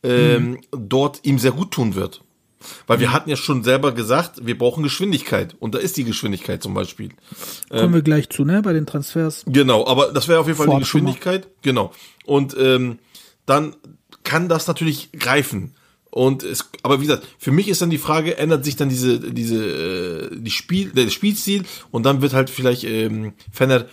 ähm, 0.02 0.58
dort 0.70 1.20
ihm 1.24 1.38
sehr 1.38 1.52
gut 1.52 1.70
tun 1.70 1.94
wird. 1.94 2.22
Weil 2.86 3.00
wir 3.00 3.12
hatten 3.12 3.30
ja 3.30 3.36
schon 3.36 3.64
selber 3.64 3.92
gesagt, 3.92 4.46
wir 4.46 4.56
brauchen 4.56 4.82
Geschwindigkeit. 4.82 5.56
Und 5.58 5.74
da 5.74 5.78
ist 5.78 5.96
die 5.96 6.04
Geschwindigkeit 6.04 6.62
zum 6.62 6.74
Beispiel. 6.74 7.10
Kommen 7.68 7.94
wir 7.94 8.02
gleich 8.02 8.28
zu, 8.30 8.44
ne, 8.44 8.62
bei 8.62 8.72
den 8.72 8.86
Transfers. 8.86 9.44
Genau, 9.46 9.86
aber 9.86 10.12
das 10.12 10.28
wäre 10.28 10.40
auf 10.40 10.46
jeden 10.46 10.56
Fall 10.56 10.66
die 10.66 10.70
Vorab 10.70 10.80
mal. 10.80 10.84
Geschwindigkeit. 10.84 11.48
Genau. 11.62 11.92
Und 12.24 12.56
ähm, 12.58 12.98
dann 13.46 13.76
kann 14.22 14.48
das 14.48 14.66
natürlich 14.66 15.12
greifen. 15.12 15.74
Und 16.14 16.44
es, 16.44 16.70
aber 16.84 17.00
wie 17.00 17.06
gesagt, 17.06 17.26
für 17.38 17.50
mich 17.50 17.66
ist 17.66 17.82
dann 17.82 17.90
die 17.90 17.98
Frage, 17.98 18.38
ändert 18.38 18.64
sich 18.64 18.76
dann 18.76 18.88
diese, 18.88 19.18
diese, 19.18 19.56
äh, 19.56 20.30
die 20.32 20.52
Spiel, 20.52 20.92
der 20.92 21.10
Spielstil 21.10 21.64
und 21.90 22.06
dann 22.06 22.22
wird 22.22 22.34
halt 22.34 22.50
vielleicht 22.50 22.84
ähm, 22.84 23.32
Fenner 23.50 23.86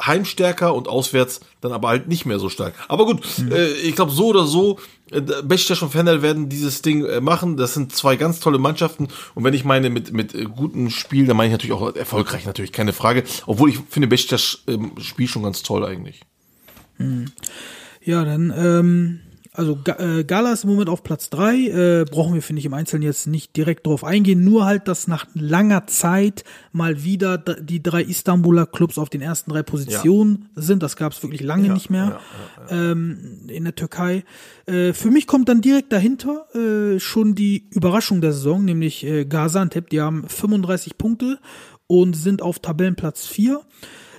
heimstärker 0.00 0.74
und 0.74 0.88
auswärts 0.88 1.40
dann 1.60 1.72
aber 1.72 1.88
halt 1.88 2.08
nicht 2.08 2.24
mehr 2.26 2.38
so 2.38 2.48
stark. 2.48 2.74
Aber 2.88 3.06
gut, 3.06 3.22
äh, 3.50 3.72
ich 3.72 3.94
glaube 3.94 4.12
so 4.12 4.28
oder 4.28 4.46
so, 4.46 4.78
äh, 5.10 5.20
Besiktas 5.20 5.82
und 5.82 5.90
Fener 5.90 6.22
werden 6.22 6.48
dieses 6.48 6.82
Ding 6.82 7.04
äh, 7.04 7.20
machen. 7.20 7.56
Das 7.56 7.74
sind 7.74 7.94
zwei 7.94 8.16
ganz 8.16 8.40
tolle 8.40 8.58
Mannschaften 8.58 9.08
und 9.34 9.44
wenn 9.44 9.54
ich 9.54 9.64
meine 9.64 9.90
mit 9.90 10.12
mit 10.12 10.34
äh, 10.34 10.44
guten 10.44 10.90
Spiel, 10.90 11.26
dann 11.26 11.36
meine 11.36 11.48
ich 11.48 11.52
natürlich 11.52 11.76
auch 11.76 11.94
erfolgreich 11.94 12.46
natürlich 12.46 12.72
keine 12.72 12.92
Frage. 12.92 13.24
Obwohl 13.46 13.70
ich 13.70 13.78
finde 13.88 14.08
Besiktas 14.08 14.62
ähm, 14.66 14.92
Spiel 15.00 15.28
schon 15.28 15.42
ganz 15.42 15.62
toll 15.62 15.84
eigentlich. 15.84 16.22
Ja, 18.04 18.24
dann, 18.24 18.52
ähm, 18.56 19.20
also 19.54 19.78
äh, 19.98 20.24
Gala 20.24 20.52
ist 20.52 20.64
im 20.64 20.70
Moment 20.70 20.88
auf 20.88 21.02
Platz 21.02 21.28
drei. 21.28 21.54
Äh, 21.56 22.04
brauchen 22.10 22.32
wir, 22.32 22.40
finde 22.40 22.60
ich, 22.60 22.66
im 22.66 22.72
Einzelnen 22.72 23.02
jetzt 23.02 23.26
nicht 23.26 23.54
direkt 23.54 23.86
drauf 23.86 24.02
eingehen. 24.02 24.44
Nur 24.44 24.64
halt, 24.64 24.88
dass 24.88 25.08
nach 25.08 25.26
langer 25.34 25.86
Zeit 25.86 26.44
mal 26.72 27.04
wieder 27.04 27.36
die 27.36 27.82
drei 27.82 28.02
Istanbuler 28.02 28.64
Clubs 28.64 28.96
auf 28.96 29.10
den 29.10 29.20
ersten 29.20 29.50
drei 29.50 29.62
Positionen 29.62 30.48
sind. 30.54 30.82
Das 30.82 30.96
gab 30.96 31.12
es 31.12 31.22
wirklich 31.22 31.42
lange 31.42 31.68
nicht 31.68 31.90
mehr 31.90 32.20
Ähm, 32.70 33.40
in 33.48 33.64
der 33.64 33.74
Türkei. 33.74 34.24
Äh, 34.66 34.94
für 34.94 35.10
mich 35.10 35.26
kommt 35.26 35.50
dann 35.50 35.60
direkt 35.60 35.92
dahinter 35.92 36.46
äh, 36.54 36.98
schon 36.98 37.34
die 37.34 37.68
Überraschung 37.70 38.22
der 38.22 38.32
Saison, 38.32 38.64
nämlich 38.64 39.04
äh, 39.04 39.26
Gaziantep. 39.26 39.90
Die 39.90 40.00
haben 40.00 40.26
35 40.28 40.96
Punkte 40.96 41.38
und 41.86 42.14
sind 42.16 42.40
auf 42.40 42.58
Tabellenplatz 42.60 43.26
4. 43.26 43.60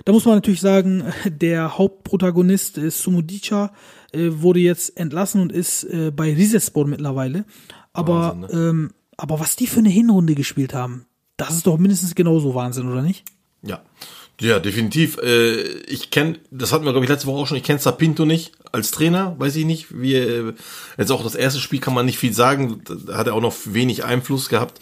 Da 0.04 0.12
muss 0.12 0.26
man 0.26 0.36
natürlich 0.36 0.60
sagen, 0.60 1.04
der 1.26 1.76
Hauptprotagonist 1.76 2.78
äh, 2.78 2.90
Sumudica 2.90 3.72
äh, 4.14 4.42
wurde 4.42 4.60
jetzt 4.60 4.96
entlassen 4.96 5.40
und 5.40 5.52
ist 5.52 5.84
äh, 5.84 6.10
bei 6.10 6.32
Rizespor 6.32 6.86
mittlerweile. 6.86 7.44
Aber, 7.92 8.36
Wahnsinn, 8.40 8.40
ne? 8.40 8.68
ähm, 8.68 8.90
aber 9.16 9.40
was 9.40 9.56
die 9.56 9.66
für 9.66 9.80
eine 9.80 9.90
Hinrunde 9.90 10.34
gespielt 10.34 10.74
haben, 10.74 11.06
das 11.36 11.50
ist 11.50 11.66
doch 11.66 11.78
mindestens 11.78 12.14
genauso 12.14 12.54
Wahnsinn, 12.54 12.88
oder 12.88 13.02
nicht? 13.02 13.24
Ja. 13.62 13.82
Ja, 14.40 14.58
definitiv. 14.58 15.18
Äh, 15.18 15.62
ich 15.86 16.10
kenne, 16.10 16.40
das 16.50 16.72
hatten 16.72 16.84
wir, 16.84 16.90
glaube 16.90 17.04
ich, 17.04 17.10
letzte 17.10 17.28
Woche 17.28 17.42
auch 17.42 17.46
schon, 17.46 17.56
ich 17.56 17.62
kenne 17.62 17.78
Sapinto 17.78 18.24
nicht 18.24 18.52
als 18.72 18.90
Trainer, 18.90 19.36
weiß 19.38 19.54
ich 19.56 19.64
nicht. 19.64 20.00
Wie, 20.00 20.14
äh, 20.14 20.54
jetzt 20.98 21.12
auch 21.12 21.22
das 21.22 21.36
erste 21.36 21.60
Spiel 21.60 21.78
kann 21.78 21.94
man 21.94 22.06
nicht 22.06 22.18
viel 22.18 22.32
sagen, 22.32 22.82
da 23.06 23.16
hat 23.16 23.28
er 23.28 23.34
auch 23.34 23.40
noch 23.40 23.54
wenig 23.66 24.04
Einfluss 24.04 24.48
gehabt. 24.48 24.80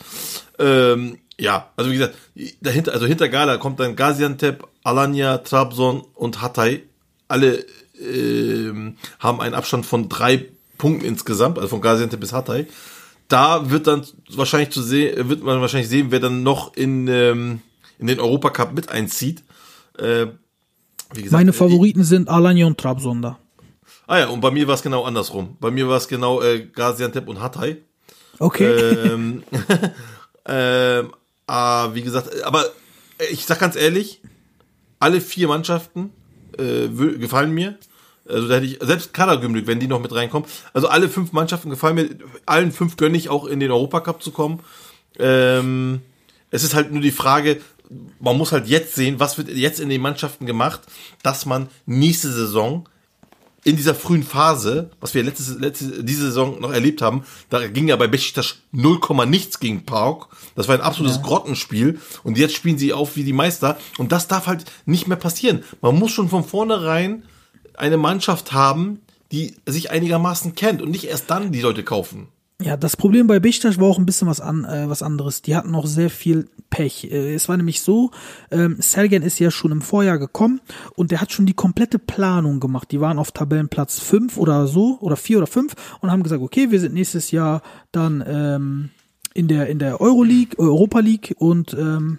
Ähm, 0.58 1.18
ja, 1.38 1.70
also 1.76 1.90
wie 1.90 1.96
gesagt, 1.98 2.16
dahinter, 2.62 2.92
also 2.92 3.06
hinter 3.06 3.28
Gala 3.28 3.58
kommt 3.58 3.78
dann 3.80 3.96
Gaziantep, 3.96 4.66
Alanya, 4.84 5.38
Trabzon 5.38 6.02
und 6.14 6.40
Hatay. 6.40 6.84
Alle 7.28 7.66
ähm, 8.02 8.96
haben 9.18 9.40
einen 9.40 9.54
Abstand 9.54 9.86
von 9.86 10.08
drei 10.08 10.48
Punkten 10.78 11.04
insgesamt, 11.04 11.58
also 11.58 11.68
von 11.68 11.80
Gaziantep 11.80 12.20
bis 12.20 12.32
Hatay. 12.32 12.66
Da 13.28 13.70
wird 13.70 13.86
dann 13.86 14.04
wahrscheinlich 14.30 14.70
zu 14.70 14.82
sehen, 14.82 15.28
wird 15.28 15.42
man 15.42 15.60
wahrscheinlich 15.60 15.88
sehen, 15.88 16.08
wer 16.10 16.20
dann 16.20 16.42
noch 16.42 16.74
in, 16.74 17.08
ähm, 17.08 17.60
in 17.98 18.06
den 18.06 18.20
Europacup 18.20 18.74
mit 18.74 18.90
einzieht. 18.90 19.42
Äh, 19.98 20.26
wie 21.14 21.22
gesagt, 21.22 21.32
Meine 21.32 21.50
äh, 21.50 21.54
Favoriten 21.54 22.04
sind 22.04 22.28
Alanya 22.28 22.66
und 22.66 22.78
Trabzon 22.78 23.22
da. 23.22 23.38
Ah 24.06 24.18
ja, 24.18 24.28
und 24.28 24.40
bei 24.40 24.50
mir 24.50 24.66
war 24.66 24.74
es 24.74 24.82
genau 24.82 25.04
andersrum. 25.04 25.56
Bei 25.60 25.70
mir 25.70 25.88
war 25.88 25.96
es 25.96 26.08
genau 26.08 26.42
äh, 26.42 26.66
Gaziantep 26.66 27.28
und 27.28 27.40
Hatay. 27.40 27.82
Okay. 28.38 28.66
Ähm, 28.66 29.42
ähm, 30.46 31.12
ah, 31.46 31.94
wie 31.94 32.02
gesagt, 32.02 32.42
aber 32.42 32.64
ich 33.30 33.46
sag 33.46 33.60
ganz 33.60 33.76
ehrlich, 33.76 34.20
alle 34.98 35.20
vier 35.20 35.48
Mannschaften 35.48 36.10
äh, 36.58 36.88
gefallen 36.88 37.52
mir. 37.52 37.78
Also 38.28 38.48
da 38.48 38.56
hätte 38.56 38.66
ich, 38.66 38.78
selbst 38.80 39.12
Kadergümrük, 39.12 39.66
wenn 39.66 39.80
die 39.80 39.88
noch 39.88 40.00
mit 40.00 40.14
reinkommen. 40.14 40.48
Also 40.72 40.88
alle 40.88 41.08
fünf 41.08 41.32
Mannschaften 41.32 41.70
gefallen 41.70 41.94
mir. 41.96 42.08
Allen 42.46 42.72
fünf 42.72 42.96
gönne 42.96 43.16
ich 43.16 43.28
auch 43.28 43.46
in 43.46 43.60
den 43.60 43.70
Europacup 43.70 44.22
zu 44.22 44.30
kommen. 44.30 44.60
Ähm, 45.18 46.00
es 46.50 46.64
ist 46.64 46.74
halt 46.74 46.92
nur 46.92 47.02
die 47.02 47.10
Frage, 47.10 47.60
man 48.20 48.38
muss 48.38 48.52
halt 48.52 48.66
jetzt 48.68 48.94
sehen, 48.94 49.20
was 49.20 49.38
wird 49.38 49.48
jetzt 49.48 49.80
in 49.80 49.88
den 49.88 50.00
Mannschaften 50.00 50.46
gemacht, 50.46 50.80
dass 51.22 51.46
man 51.46 51.68
nächste 51.86 52.30
Saison 52.32 52.88
in 53.64 53.76
dieser 53.76 53.94
frühen 53.94 54.24
Phase, 54.24 54.90
was 55.00 55.14
wir 55.14 55.22
letzte, 55.22 55.52
letzte, 55.54 56.02
diese 56.02 56.22
Saison 56.22 56.60
noch 56.60 56.72
erlebt 56.72 57.00
haben, 57.00 57.24
da 57.48 57.66
ging 57.68 57.86
ja 57.86 57.96
bei 57.96 58.08
Besiktas 58.08 58.56
0, 58.72 58.98
nichts 59.26 59.60
gegen 59.60 59.84
Pauk. 59.84 60.28
Das 60.56 60.66
war 60.66 60.74
ein 60.74 60.80
absolutes 60.80 61.22
Grottenspiel. 61.22 62.00
Und 62.24 62.38
jetzt 62.38 62.54
spielen 62.54 62.76
sie 62.76 62.92
auf 62.92 63.14
wie 63.14 63.22
die 63.22 63.32
Meister. 63.32 63.78
Und 63.98 64.10
das 64.10 64.26
darf 64.26 64.46
halt 64.46 64.64
nicht 64.84 65.06
mehr 65.06 65.16
passieren. 65.16 65.62
Man 65.80 65.96
muss 65.96 66.10
schon 66.10 66.28
von 66.28 66.44
vornherein 66.44 67.22
eine 67.76 67.96
Mannschaft 67.96 68.52
haben, 68.52 69.00
die 69.30 69.56
sich 69.66 69.90
einigermaßen 69.90 70.54
kennt 70.54 70.82
und 70.82 70.90
nicht 70.90 71.04
erst 71.04 71.30
dann 71.30 71.52
die 71.52 71.60
Leute 71.60 71.82
kaufen. 71.82 72.28
Ja, 72.62 72.76
das 72.76 72.96
Problem 72.96 73.26
bei 73.26 73.40
Besiktas 73.40 73.80
war 73.80 73.88
auch 73.88 73.98
ein 73.98 74.06
bisschen 74.06 74.28
was, 74.28 74.40
an, 74.40 74.64
äh, 74.64 74.88
was 74.88 75.02
anderes. 75.02 75.42
Die 75.42 75.56
hatten 75.56 75.72
noch 75.72 75.86
sehr 75.86 76.10
viel 76.10 76.48
Pech. 76.70 77.10
Äh, 77.10 77.34
es 77.34 77.48
war 77.48 77.56
nämlich 77.56 77.80
so, 77.80 78.12
ähm, 78.52 78.76
Sergen 78.78 79.22
ist 79.22 79.40
ja 79.40 79.50
schon 79.50 79.72
im 79.72 79.82
Vorjahr 79.82 80.18
gekommen 80.18 80.60
und 80.94 81.10
der 81.10 81.20
hat 81.20 81.32
schon 81.32 81.46
die 81.46 81.54
komplette 81.54 81.98
Planung 81.98 82.60
gemacht. 82.60 82.92
Die 82.92 83.00
waren 83.00 83.18
auf 83.18 83.32
Tabellenplatz 83.32 83.98
5 83.98 84.36
oder 84.36 84.68
so, 84.68 84.98
oder 85.00 85.16
4 85.16 85.38
oder 85.38 85.46
5 85.48 85.74
und 86.00 86.10
haben 86.12 86.22
gesagt, 86.22 86.42
okay, 86.42 86.70
wir 86.70 86.78
sind 86.78 86.94
nächstes 86.94 87.32
Jahr 87.32 87.62
dann 87.90 88.22
ähm, 88.26 88.90
in 89.34 89.48
der, 89.48 89.66
in 89.68 89.80
der 89.80 90.00
Euroleague, 90.00 90.56
Europa 90.58 91.00
League 91.00 91.34
und 91.38 91.74
ähm, 91.74 92.18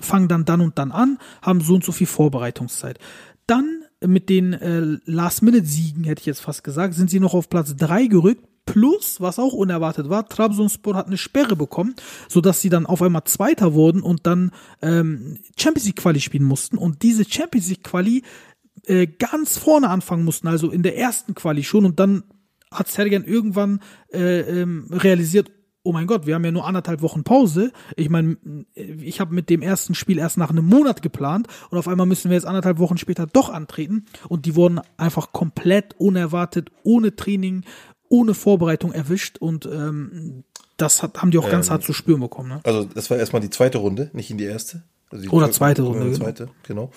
fangen 0.00 0.28
dann 0.28 0.44
dann 0.44 0.62
und 0.62 0.78
dann 0.78 0.90
an, 0.90 1.18
haben 1.42 1.60
so 1.60 1.74
und 1.74 1.84
so 1.84 1.92
viel 1.92 2.06
Vorbereitungszeit. 2.06 2.98
Dann 3.46 3.83
mit 4.06 4.28
den 4.28 4.52
äh, 4.52 4.98
Last-Minute-Siegen, 5.04 6.04
hätte 6.04 6.20
ich 6.20 6.26
jetzt 6.26 6.40
fast 6.40 6.64
gesagt, 6.64 6.94
sind 6.94 7.10
sie 7.10 7.20
noch 7.20 7.34
auf 7.34 7.48
Platz 7.48 7.74
3 7.76 8.06
gerückt. 8.06 8.44
Plus, 8.66 9.20
was 9.20 9.38
auch 9.38 9.52
unerwartet 9.52 10.08
war, 10.08 10.26
Trabzonspor 10.26 10.94
hat 10.94 11.06
eine 11.06 11.18
Sperre 11.18 11.54
bekommen, 11.54 11.94
sodass 12.28 12.62
sie 12.62 12.70
dann 12.70 12.86
auf 12.86 13.02
einmal 13.02 13.24
Zweiter 13.24 13.74
wurden 13.74 14.00
und 14.00 14.26
dann 14.26 14.52
ähm, 14.80 15.38
Champions 15.58 15.86
League 15.86 15.96
Quali 15.96 16.18
spielen 16.18 16.44
mussten. 16.44 16.78
Und 16.78 17.02
diese 17.02 17.30
Champions 17.30 17.68
League 17.68 17.84
Quali 17.84 18.22
äh, 18.86 19.06
ganz 19.06 19.58
vorne 19.58 19.90
anfangen 19.90 20.24
mussten, 20.24 20.48
also 20.48 20.70
in 20.70 20.82
der 20.82 20.96
ersten 20.96 21.34
Quali 21.34 21.62
schon. 21.62 21.84
Und 21.84 22.00
dann 22.00 22.24
hat 22.70 22.88
Sergen 22.88 23.24
irgendwann 23.24 23.80
äh, 24.12 24.40
ähm, 24.40 24.86
realisiert, 24.90 25.50
oh 25.84 25.92
mein 25.92 26.06
Gott, 26.06 26.26
wir 26.26 26.34
haben 26.34 26.44
ja 26.44 26.50
nur 26.50 26.66
anderthalb 26.66 27.02
Wochen 27.02 27.22
Pause. 27.22 27.70
Ich 27.94 28.08
meine, 28.08 28.36
ich 28.74 29.20
habe 29.20 29.34
mit 29.34 29.50
dem 29.50 29.62
ersten 29.62 29.94
Spiel 29.94 30.18
erst 30.18 30.38
nach 30.38 30.50
einem 30.50 30.64
Monat 30.64 31.02
geplant 31.02 31.46
und 31.70 31.78
auf 31.78 31.86
einmal 31.86 32.06
müssen 32.06 32.30
wir 32.30 32.34
jetzt 32.34 32.46
anderthalb 32.46 32.78
Wochen 32.78 32.98
später 32.98 33.26
doch 33.26 33.50
antreten. 33.50 34.06
Und 34.28 34.46
die 34.46 34.56
wurden 34.56 34.80
einfach 34.96 35.32
komplett 35.32 35.94
unerwartet, 35.98 36.70
ohne 36.82 37.14
Training, 37.14 37.64
ohne 38.08 38.34
Vorbereitung 38.34 38.92
erwischt 38.92 39.38
und 39.38 39.66
ähm, 39.66 40.44
das 40.76 41.02
hat, 41.02 41.22
haben 41.22 41.30
die 41.30 41.38
auch 41.38 41.48
ganz 41.48 41.70
hart 41.70 41.84
zu 41.84 41.92
spüren 41.92 42.20
bekommen. 42.20 42.48
Ne? 42.48 42.60
Also 42.64 42.84
das 42.84 43.10
war 43.10 43.16
erstmal 43.16 43.42
die 43.42 43.50
zweite 43.50 43.78
Runde, 43.78 44.10
nicht 44.12 44.30
in 44.30 44.38
die 44.38 44.44
erste. 44.44 44.82
Also 45.10 45.22
die 45.22 45.28
Oder 45.28 45.52
zweite 45.52 45.82
Runde, 45.82 46.06
genau. 46.06 46.16
zweite, 46.16 46.48
genau. 46.66 46.90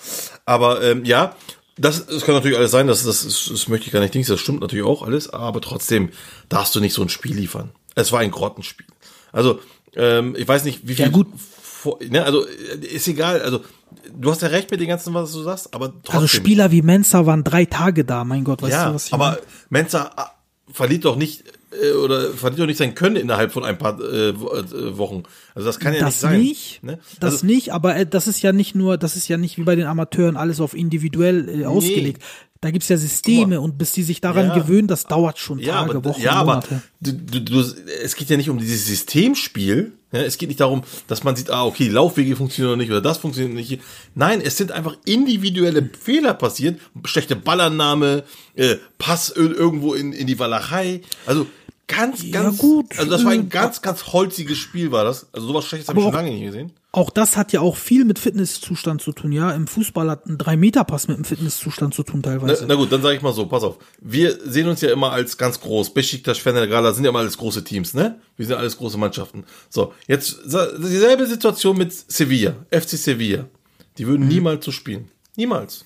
Aber 0.44 0.82
ähm, 0.82 1.04
ja, 1.04 1.36
das, 1.76 2.06
das 2.06 2.24
kann 2.24 2.34
natürlich 2.34 2.58
alles 2.58 2.72
sein, 2.72 2.88
das, 2.88 3.04
das, 3.04 3.24
das, 3.24 3.48
das 3.50 3.68
möchte 3.68 3.86
ich 3.86 3.92
gar 3.92 4.00
nicht 4.00 4.14
denken, 4.14 4.28
das 4.28 4.40
stimmt 4.40 4.60
natürlich 4.60 4.84
auch 4.84 5.02
alles, 5.02 5.30
aber 5.30 5.60
trotzdem 5.60 6.10
darfst 6.48 6.74
du 6.74 6.80
nicht 6.80 6.94
so 6.94 7.02
ein 7.02 7.08
Spiel 7.08 7.36
liefern. 7.36 7.70
Es 7.98 8.12
war 8.12 8.20
ein 8.20 8.30
Grottenspiel. 8.30 8.86
Also, 9.32 9.60
ähm, 9.96 10.36
ich 10.38 10.46
weiß 10.46 10.64
nicht, 10.64 10.86
wie 10.86 10.94
viel. 10.94 11.06
Ja, 11.06 11.10
gut. 11.10 11.26
Vor, 11.60 11.98
ne, 12.08 12.24
also, 12.24 12.46
äh, 12.46 12.86
ist 12.86 13.08
egal, 13.08 13.40
also, 13.42 13.60
du 14.16 14.30
hast 14.30 14.42
ja 14.42 14.48
recht 14.48 14.70
mit 14.70 14.80
dem 14.80 14.88
Ganzen, 14.88 15.12
was 15.14 15.32
du 15.32 15.42
sagst, 15.42 15.74
aber 15.74 15.88
trotzdem. 15.88 16.14
Also 16.14 16.26
Spieler 16.28 16.70
wie 16.70 16.82
Mensa 16.82 17.26
waren 17.26 17.44
drei 17.44 17.64
Tage 17.64 18.04
da, 18.04 18.24
mein 18.24 18.44
Gott, 18.44 18.62
weißt 18.62 18.72
ja, 18.72 18.88
du, 18.88 18.94
was 18.94 19.06
ich 19.06 19.12
aber 19.12 19.30
meine? 19.30 19.38
Mensa 19.70 20.10
ah, 20.16 20.30
verliert 20.72 21.04
doch 21.04 21.16
nicht 21.16 21.44
äh, 21.70 21.92
oder 21.92 22.30
verliert 22.32 22.60
doch 22.60 22.66
nicht 22.66 22.78
sein 22.78 22.94
Können 22.94 23.16
innerhalb 23.16 23.52
von 23.52 23.64
ein 23.64 23.78
paar 23.78 24.00
äh, 24.00 24.30
äh, 24.30 24.34
Wochen. 24.96 25.24
Also 25.54 25.66
das 25.66 25.78
kann 25.78 25.92
ja 25.94 26.04
nicht 26.04 26.06
Das 26.06 26.20
sein. 26.20 26.40
nicht, 26.40 26.82
Ne? 26.82 26.98
das 27.20 27.34
also, 27.34 27.46
nicht, 27.46 27.72
aber 27.72 27.96
äh, 27.96 28.06
das 28.06 28.26
ist 28.26 28.42
ja 28.42 28.52
nicht 28.52 28.74
nur, 28.74 28.96
das 28.98 29.16
ist 29.16 29.28
ja 29.28 29.36
nicht 29.36 29.58
wie 29.58 29.62
bei 29.64 29.76
den 29.76 29.86
Amateuren 29.86 30.36
alles 30.36 30.60
auf 30.60 30.74
individuell 30.74 31.62
äh, 31.62 31.64
ausgelegt. 31.66 32.22
Da 32.60 32.70
gibt's 32.72 32.88
ja 32.88 32.96
Systeme 32.96 33.60
und 33.60 33.78
bis 33.78 33.92
die 33.92 34.02
sich 34.02 34.20
daran 34.20 34.48
Ja. 34.48 34.54
gewöhnen, 34.58 34.88
das 34.88 35.04
dauert 35.04 35.38
schon 35.38 35.60
ja, 35.60 35.74
Tage, 35.80 35.90
aber, 35.98 36.04
Wochen, 36.06 36.20
ja, 36.20 36.32
aber 36.32 36.54
Monate. 36.56 36.82
du, 37.00 37.12
du, 37.12 37.40
du, 37.40 37.60
es 38.02 38.16
geht 38.16 38.28
ja 38.30 38.36
nicht 38.36 38.50
um 38.50 38.58
dieses 38.58 38.84
Systemspiel. 38.86 39.92
Ja, 40.10 40.20
es 40.22 40.38
geht 40.38 40.48
nicht 40.48 40.60
darum, 40.60 40.82
dass 41.06 41.22
man 41.22 41.36
sieht, 41.36 41.50
ah, 41.50 41.64
okay, 41.66 41.84
die 41.84 41.90
Laufwege 41.90 42.34
funktionieren 42.34 42.72
oder 42.72 42.76
nicht 42.82 42.90
oder 42.90 43.02
das 43.02 43.18
funktioniert 43.18 43.54
nicht. 43.54 43.80
Nein, 44.14 44.40
es 44.40 44.56
sind 44.56 44.72
einfach 44.72 44.96
individuelle 45.04 45.88
Fehler 46.02 46.32
passiert. 46.34 46.80
Schlechte 47.04 47.36
Ballannahme, 47.36 48.24
äh, 48.54 48.76
Pass 48.96 49.30
ir- 49.36 49.54
irgendwo 49.54 49.92
in, 49.94 50.12
in 50.12 50.26
die 50.26 50.38
Walachei. 50.38 51.02
Also 51.26 51.46
ganz, 51.86 52.22
Ja, 52.24 52.42
ganz 52.42 52.58
gut. 52.58 52.86
Also 52.98 53.10
das 53.10 53.22
war 53.24 53.32
ein 53.32 53.42
Äh, 53.42 53.50
ganz, 53.50 53.82
ganz 53.82 54.06
holziges 54.06 54.56
Spiel, 54.58 54.90
war 54.90 55.04
das. 55.04 55.26
Also 55.32 55.46
sowas 55.48 55.66
Schlechtes 55.66 55.88
habe 55.88 56.00
ich 56.00 56.06
Aber 56.06 56.16
schon 56.16 56.24
lange 56.24 56.34
nicht 56.34 56.46
gesehen. 56.46 56.72
Auch 56.90 57.10
das 57.10 57.36
hat 57.36 57.52
ja 57.52 57.60
auch 57.60 57.76
viel 57.76 58.06
mit 58.06 58.18
Fitnesszustand 58.18 59.02
zu 59.02 59.12
tun, 59.12 59.30
ja. 59.30 59.50
Im 59.52 59.66
Fußball 59.66 60.08
hat 60.10 60.24
ein 60.26 60.38
3-Meter-Pass 60.38 61.06
mit 61.08 61.18
dem 61.18 61.24
Fitnesszustand 61.24 61.92
zu 61.92 62.02
tun 62.02 62.22
Na, 62.24 62.30
teilweise. 62.30 62.64
na 62.66 62.74
gut, 62.76 62.90
dann 62.90 63.02
sage 63.02 63.16
ich 63.16 63.22
mal 63.22 63.34
so, 63.34 63.44
pass 63.46 63.62
auf. 63.62 63.76
Wir 64.00 64.38
sehen 64.42 64.68
uns 64.68 64.80
ja 64.80 64.90
immer 64.90 65.12
als 65.12 65.36
ganz 65.36 65.60
groß. 65.60 65.92
Besiktas, 65.92 66.38
Fener, 66.38 66.66
Gala 66.66 66.92
sind 66.94 67.04
ja 67.04 67.10
immer 67.10 67.18
alles 67.18 67.36
große 67.36 67.62
Teams, 67.62 67.92
ne? 67.92 68.18
Wir 68.38 68.46
sind 68.46 68.56
alles 68.56 68.78
große 68.78 68.96
Mannschaften. 68.96 69.44
So, 69.68 69.92
jetzt 70.06 70.38
dieselbe 70.46 71.26
Situation 71.26 71.76
mit 71.76 71.92
Sevilla, 71.92 72.54
FC 72.70 72.96
Sevilla. 72.96 73.48
Die 73.98 74.06
würden 74.06 74.22
Mhm. 74.22 74.28
niemals 74.28 74.64
so 74.64 74.72
spielen. 74.72 75.10
Niemals. 75.36 75.84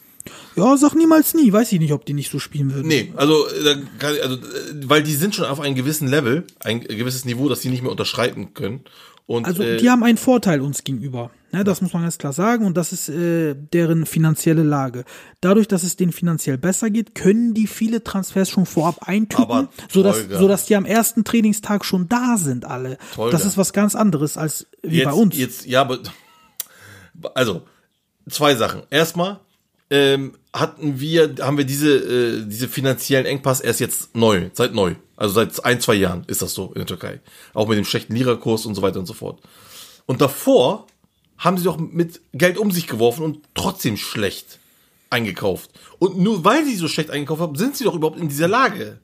Ja, 0.55 0.77
sag 0.77 0.95
niemals 0.95 1.35
nie. 1.35 1.53
Weiß 1.53 1.73
ich 1.73 1.81
nicht, 1.81 1.93
ob 1.93 2.07
die 2.07 2.13
nicht 2.15 2.31
so 2.31 2.39
spielen 2.39 2.73
würden. 2.73 2.87
Nee, 2.87 3.13
also, 3.17 3.45
äh, 3.49 3.77
also, 4.23 4.37
äh, 4.37 4.39
weil 4.85 5.03
die 5.03 5.15
sind 5.15 5.35
schon 5.35 5.47
auf 5.47 5.59
einem 5.59 5.75
gewissen 5.75 6.07
Level, 6.07 6.45
ein 6.61 6.81
gewisses 6.81 7.25
Niveau, 7.25 7.49
das 7.49 7.59
die 7.61 7.71
nicht 7.71 7.83
mehr 7.83 7.91
unterschreiten 7.91 8.55
können. 8.55 8.83
Und, 9.27 9.47
Also 9.47 9.63
äh, 9.63 9.77
die 9.77 9.89
haben 9.89 10.03
einen 10.03 10.19
Vorteil 10.19 10.61
uns 10.61 10.85
gegenüber. 10.85 11.31
Ne, 11.53 11.65
das 11.65 11.83
muss 11.83 11.93
man 11.93 12.03
ganz 12.03 12.17
klar 12.17 12.33
sagen 12.33 12.65
und 12.65 12.79
das 12.79 12.93
ist 12.93 13.11
äh, 13.11 13.55
deren 13.55 14.07
finanzielle 14.07 14.63
Lage. 14.63 15.05
Dadurch, 15.43 15.69
dass 15.69 15.83
es 15.83 15.97
denen 15.97 16.13
finanziell 16.13 16.57
besser 16.57 16.89
geht, 16.89 17.15
können 17.15 17.53
die 17.53 17.67
viele 17.67 18.03
Transfers 18.03 18.49
schon 18.49 18.65
vorab 18.65 19.07
eintüten, 19.07 19.69
sodass, 19.91 20.25
sodass 20.31 20.65
die 20.65 20.77
am 20.77 20.87
ersten 20.87 21.25
Trainingstag 21.25 21.85
schon 21.85 22.09
da 22.09 22.39
sind 22.39 22.65
alle. 22.65 22.97
Tolga. 23.15 23.33
Das 23.33 23.45
ist 23.45 23.59
was 23.59 23.75
ganz 23.75 23.95
anderes 23.95 24.39
als 24.39 24.67
wie 24.83 24.97
jetzt, 24.97 25.05
bei 25.05 25.13
uns. 25.13 25.37
Jetzt, 25.37 25.67
ja, 25.67 25.83
aber 25.83 25.99
also 27.35 27.63
zwei 28.31 28.55
Sachen. 28.55 28.85
Erstmal 28.89 29.41
ähm, 29.91 30.33
hatten 30.55 31.01
wir, 31.01 31.35
haben 31.41 31.59
wir 31.59 31.67
diese 31.67 31.97
äh, 31.97 32.47
diese 32.47 32.67
finanziellen 32.67 33.27
Engpass 33.27 33.61
erst 33.61 33.81
jetzt 33.81 34.17
neu, 34.17 34.49
seit 34.55 34.73
neu, 34.73 34.95
also 35.23 35.35
seit 35.35 35.65
ein 35.65 35.81
zwei 35.81 35.95
Jahren 35.95 36.25
ist 36.27 36.43
das 36.43 36.53
so 36.53 36.67
in 36.71 36.81
der 36.81 36.87
Türkei, 36.87 37.21
auch 37.55 37.69
mit 37.69 37.79
dem 37.79 37.85
schlechten 37.85 38.13
Lira-Kurs 38.13 38.67
und 38.67 38.75
so 38.75 38.83
weiter 38.83 38.99
und 38.99 39.07
so 39.07 39.15
fort. 39.15 39.41
Und 40.05 40.21
davor 40.21 40.89
haben 41.39 41.57
sie 41.59 41.63
doch 41.63 41.79
mit 41.79 42.21
Geld 42.33 42.59
um 42.59 42.73
sich 42.73 42.89
geworfen 42.89 43.25
und 43.25 43.39
trotzdem 43.55 43.97
schlecht 43.97 44.59
eingekauft. 45.11 45.71
Und 46.01 46.19
nur 46.19 46.45
weil 46.45 46.65
sie 46.65 46.75
so 46.75 46.89
schlecht 46.89 47.11
eingekauft 47.11 47.41
haben, 47.41 47.55
sind 47.55 47.77
sie 47.77 47.85
doch 47.85 47.95
überhaupt 47.95 48.19
in 48.19 48.29
dieser 48.29 48.49
Lage. 48.49 48.99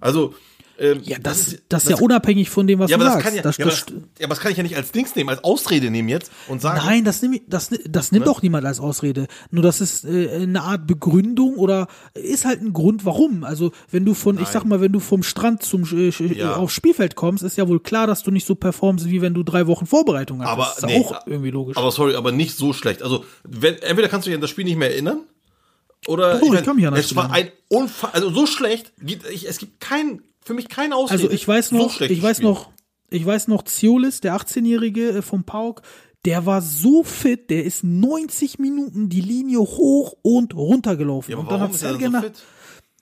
Also 0.00 0.34
ähm, 0.80 1.00
ja, 1.02 1.18
das, 1.18 1.56
das, 1.68 1.84
ist 1.84 1.90
ja 1.90 1.96
unabhängig 1.96 2.50
von 2.50 2.66
dem, 2.66 2.78
was 2.78 2.90
ja, 2.90 2.96
du 2.98 3.02
aber 3.04 3.14
das 3.14 3.14
sagst. 3.14 3.26
kann 3.26 3.36
ja, 3.36 3.42
das, 3.42 3.56
ja, 3.56 3.64
aber 3.64 3.70
das, 3.72 3.86
das, 3.86 3.94
ja, 4.18 4.24
aber 4.26 4.34
das 4.34 4.40
kann 4.40 4.52
ich 4.52 4.56
ja 4.58 4.62
nicht 4.62 4.76
als 4.76 4.92
Dings 4.92 5.14
nehmen, 5.16 5.28
als 5.28 5.42
Ausrede 5.42 5.90
nehmen 5.90 6.08
jetzt 6.08 6.30
und 6.46 6.62
sagen. 6.62 6.80
Nein, 6.84 7.04
das, 7.04 7.20
nehm, 7.20 7.32
ich- 7.32 7.42
das, 7.48 7.70
das 7.88 8.12
nimmt 8.12 8.28
auch 8.28 8.42
niemand 8.42 8.64
als 8.64 8.78
Ausrede. 8.78 9.26
Nur 9.50 9.62
das 9.62 9.80
ist 9.80 10.04
äh, 10.04 10.30
eine 10.42 10.62
Art 10.62 10.86
Begründung 10.86 11.56
oder 11.56 11.88
ist 12.14 12.44
halt 12.44 12.60
ein 12.62 12.72
Grund, 12.72 13.04
warum. 13.04 13.42
Also 13.44 13.72
wenn 13.90 14.04
du 14.04 14.14
von, 14.14 14.40
ich 14.40 14.48
sag 14.48 14.64
mal, 14.64 14.80
wenn 14.80 14.92
du 14.92 15.00
vom 15.00 15.22
Strand 15.22 15.62
zum 15.62 15.82
äh, 15.92 16.08
äh, 16.08 16.38
Ja. 16.38 16.54
aufs 16.56 16.74
Spielfeld 16.74 17.16
kommst, 17.16 17.42
ist 17.42 17.56
ja 17.56 17.66
wohl 17.68 17.80
klar, 17.80 18.06
dass 18.06 18.22
du 18.22 18.30
nicht 18.30 18.46
so 18.46 18.54
performst, 18.54 19.06
wie 19.06 19.20
wenn 19.20 19.34
du 19.34 19.42
drei 19.42 19.66
Wochen 19.66 19.86
Vorbereitung 19.86 20.42
hast. 20.42 20.48
aber 20.50 20.64
das 20.64 20.78
ist 20.78 20.86
nee, 20.86 21.00
auch 21.04 21.26
irgendwie 21.26 21.50
logisch. 21.50 21.76
Aber 21.76 21.90
sorry, 21.90 22.14
aber 22.14 22.30
nicht 22.32 22.56
so 22.56 22.72
schlecht. 22.72 23.02
Also 23.02 23.24
wenn, 23.42 23.74
entweder 23.82 24.08
kannst 24.08 24.26
du 24.26 24.30
dich 24.30 24.36
an 24.36 24.40
das 24.40 24.50
Spiel 24.50 24.64
nicht 24.64 24.76
mehr 24.78 24.90
erinnern 24.90 25.22
oder 26.06 26.38
Doch, 26.38 26.54
ich 26.54 26.62
kann 26.62 26.76
mich 26.76 26.86
an 26.86 26.94
das 26.94 27.06
es 27.06 27.16
war 27.16 27.32
ein 27.32 27.50
Unfall, 27.68 28.10
also 28.12 28.30
so 28.30 28.46
schlecht. 28.46 28.92
Ich, 29.04 29.48
es 29.48 29.58
gibt 29.58 29.80
kein 29.80 30.22
für 30.48 30.54
mich 30.54 30.68
keine 30.68 30.96
Ausrede. 30.96 31.22
Also 31.22 31.30
ich 31.32 31.46
weiß 31.46 31.68
So 31.68 31.76
noch, 31.76 31.92
schlechtes 31.92 32.16
ich 32.18 32.22
weiß 32.22 32.38
Spiel. 32.38 32.48
noch, 32.50 32.70
ich 33.10 33.24
weiß 33.24 33.46
noch, 33.48 33.62
Ziolis, 33.62 34.20
der 34.20 34.34
18-Jährige 34.36 35.10
äh, 35.10 35.22
vom 35.22 35.44
Pauk, 35.44 35.82
der 36.24 36.44
war 36.46 36.60
so 36.62 37.04
fit, 37.04 37.48
der 37.50 37.64
ist 37.64 37.84
90 37.84 38.58
Minuten 38.58 39.08
die 39.08 39.20
Linie 39.20 39.60
hoch 39.60 40.14
und 40.22 40.54
runter 40.56 40.96
gelaufen. 40.96 41.30
Ja, 41.30 41.36
und 41.38 41.50
dann 41.50 41.60
hat 41.60 41.80
er 41.80 42.10
nach- 42.10 42.22
so 42.22 42.28
fit? 42.28 42.42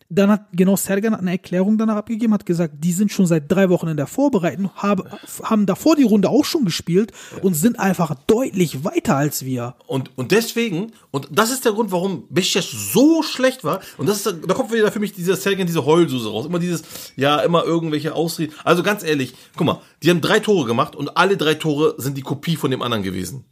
Dann 0.09 0.31
hat 0.31 0.47
genau 0.53 0.77
Sergen 0.77 1.13
hat 1.13 1.21
eine 1.21 1.33
Erklärung 1.33 1.79
danach 1.79 1.97
abgegeben, 1.97 2.33
hat 2.33 2.47
gesagt, 2.47 2.75
die 2.79 2.93
sind 2.93 3.11
schon 3.11 3.27
seit 3.27 3.51
drei 3.51 3.69
Wochen 3.71 3.89
in 3.89 3.97
der 3.97 4.07
Vorbereitung, 4.07 4.71
haben, 4.75 5.05
haben 5.43 5.67
davor 5.67 5.97
die 5.97 6.05
Runde 6.05 6.29
auch 6.29 6.45
schon 6.45 6.65
gespielt 6.65 7.13
und 7.43 7.55
sind 7.55 7.81
einfach 7.81 8.15
deutlich 8.27 8.85
weiter 8.85 9.17
als 9.17 9.45
wir. 9.45 9.75
Und, 9.87 10.17
und 10.17 10.31
deswegen, 10.31 10.93
und 11.11 11.29
das 11.33 11.51
ist 11.51 11.65
der 11.65 11.73
Grund, 11.73 11.91
warum 11.91 12.25
Besiktas 12.31 12.71
so 12.71 13.23
schlecht 13.23 13.65
war, 13.65 13.81
und 13.99 14.09
das 14.09 14.19
ist, 14.19 14.27
da 14.47 14.55
kommt 14.55 14.73
wieder 14.73 14.93
für 14.93 15.01
mich 15.01 15.13
dieser 15.13 15.37
Sergen, 15.37 15.67
diese 15.67 15.85
Heulsuse 15.85 16.31
raus. 16.31 16.47
Immer 16.47 16.59
dieses, 16.59 16.83
ja, 17.17 17.41
immer 17.41 17.65
irgendwelche 17.65 18.15
Ausreden. 18.15 18.55
Also 18.63 18.83
ganz 18.83 19.03
ehrlich, 19.03 19.35
guck 19.57 19.67
mal, 19.67 19.81
die 20.03 20.11
haben 20.11 20.21
drei 20.21 20.39
Tore 20.39 20.67
gemacht 20.67 20.95
und 20.95 21.17
alle 21.17 21.37
drei 21.37 21.55
Tore 21.55 21.95
sind 21.99 22.17
die 22.17 22.23
Kopie 22.23 22.57
von 22.57 22.71
dem 22.71 22.83
anderen 22.83 23.03
gewesen. 23.03 23.45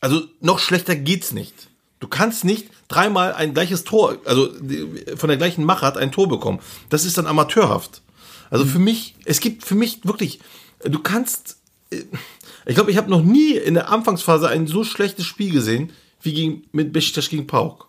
Also 0.00 0.22
noch 0.40 0.58
schlechter 0.58 0.94
geht's 0.94 1.32
nicht. 1.32 1.68
Du 2.00 2.08
kannst 2.08 2.44
nicht 2.44 2.68
dreimal 2.86 3.32
ein 3.34 3.54
gleiches 3.54 3.84
Tor, 3.84 4.16
also 4.24 4.48
von 5.16 5.28
der 5.28 5.36
gleichen 5.36 5.64
Machart 5.64 5.96
ein 5.96 6.12
Tor 6.12 6.28
bekommen. 6.28 6.60
Das 6.90 7.04
ist 7.04 7.18
dann 7.18 7.26
amateurhaft. 7.26 8.02
Also 8.50 8.64
für 8.64 8.78
mich, 8.78 9.14
es 9.24 9.40
gibt 9.40 9.64
für 9.64 9.74
mich 9.74 10.00
wirklich, 10.04 10.40
du 10.84 10.98
kannst, 11.00 11.58
äh, 11.90 12.04
ich 12.66 12.74
glaube, 12.74 12.90
ich 12.90 12.96
habe 12.96 13.10
noch 13.10 13.22
nie 13.22 13.52
in 13.52 13.74
der 13.74 13.90
Anfangsphase 13.90 14.48
ein 14.48 14.66
so 14.66 14.84
schlechtes 14.84 15.26
Spiel 15.26 15.52
gesehen 15.52 15.92
wie 16.22 16.32
gegen, 16.32 16.62
mit 16.72 16.92
Besiktas 16.92 17.28
gegen 17.28 17.46
Pauk. 17.46 17.88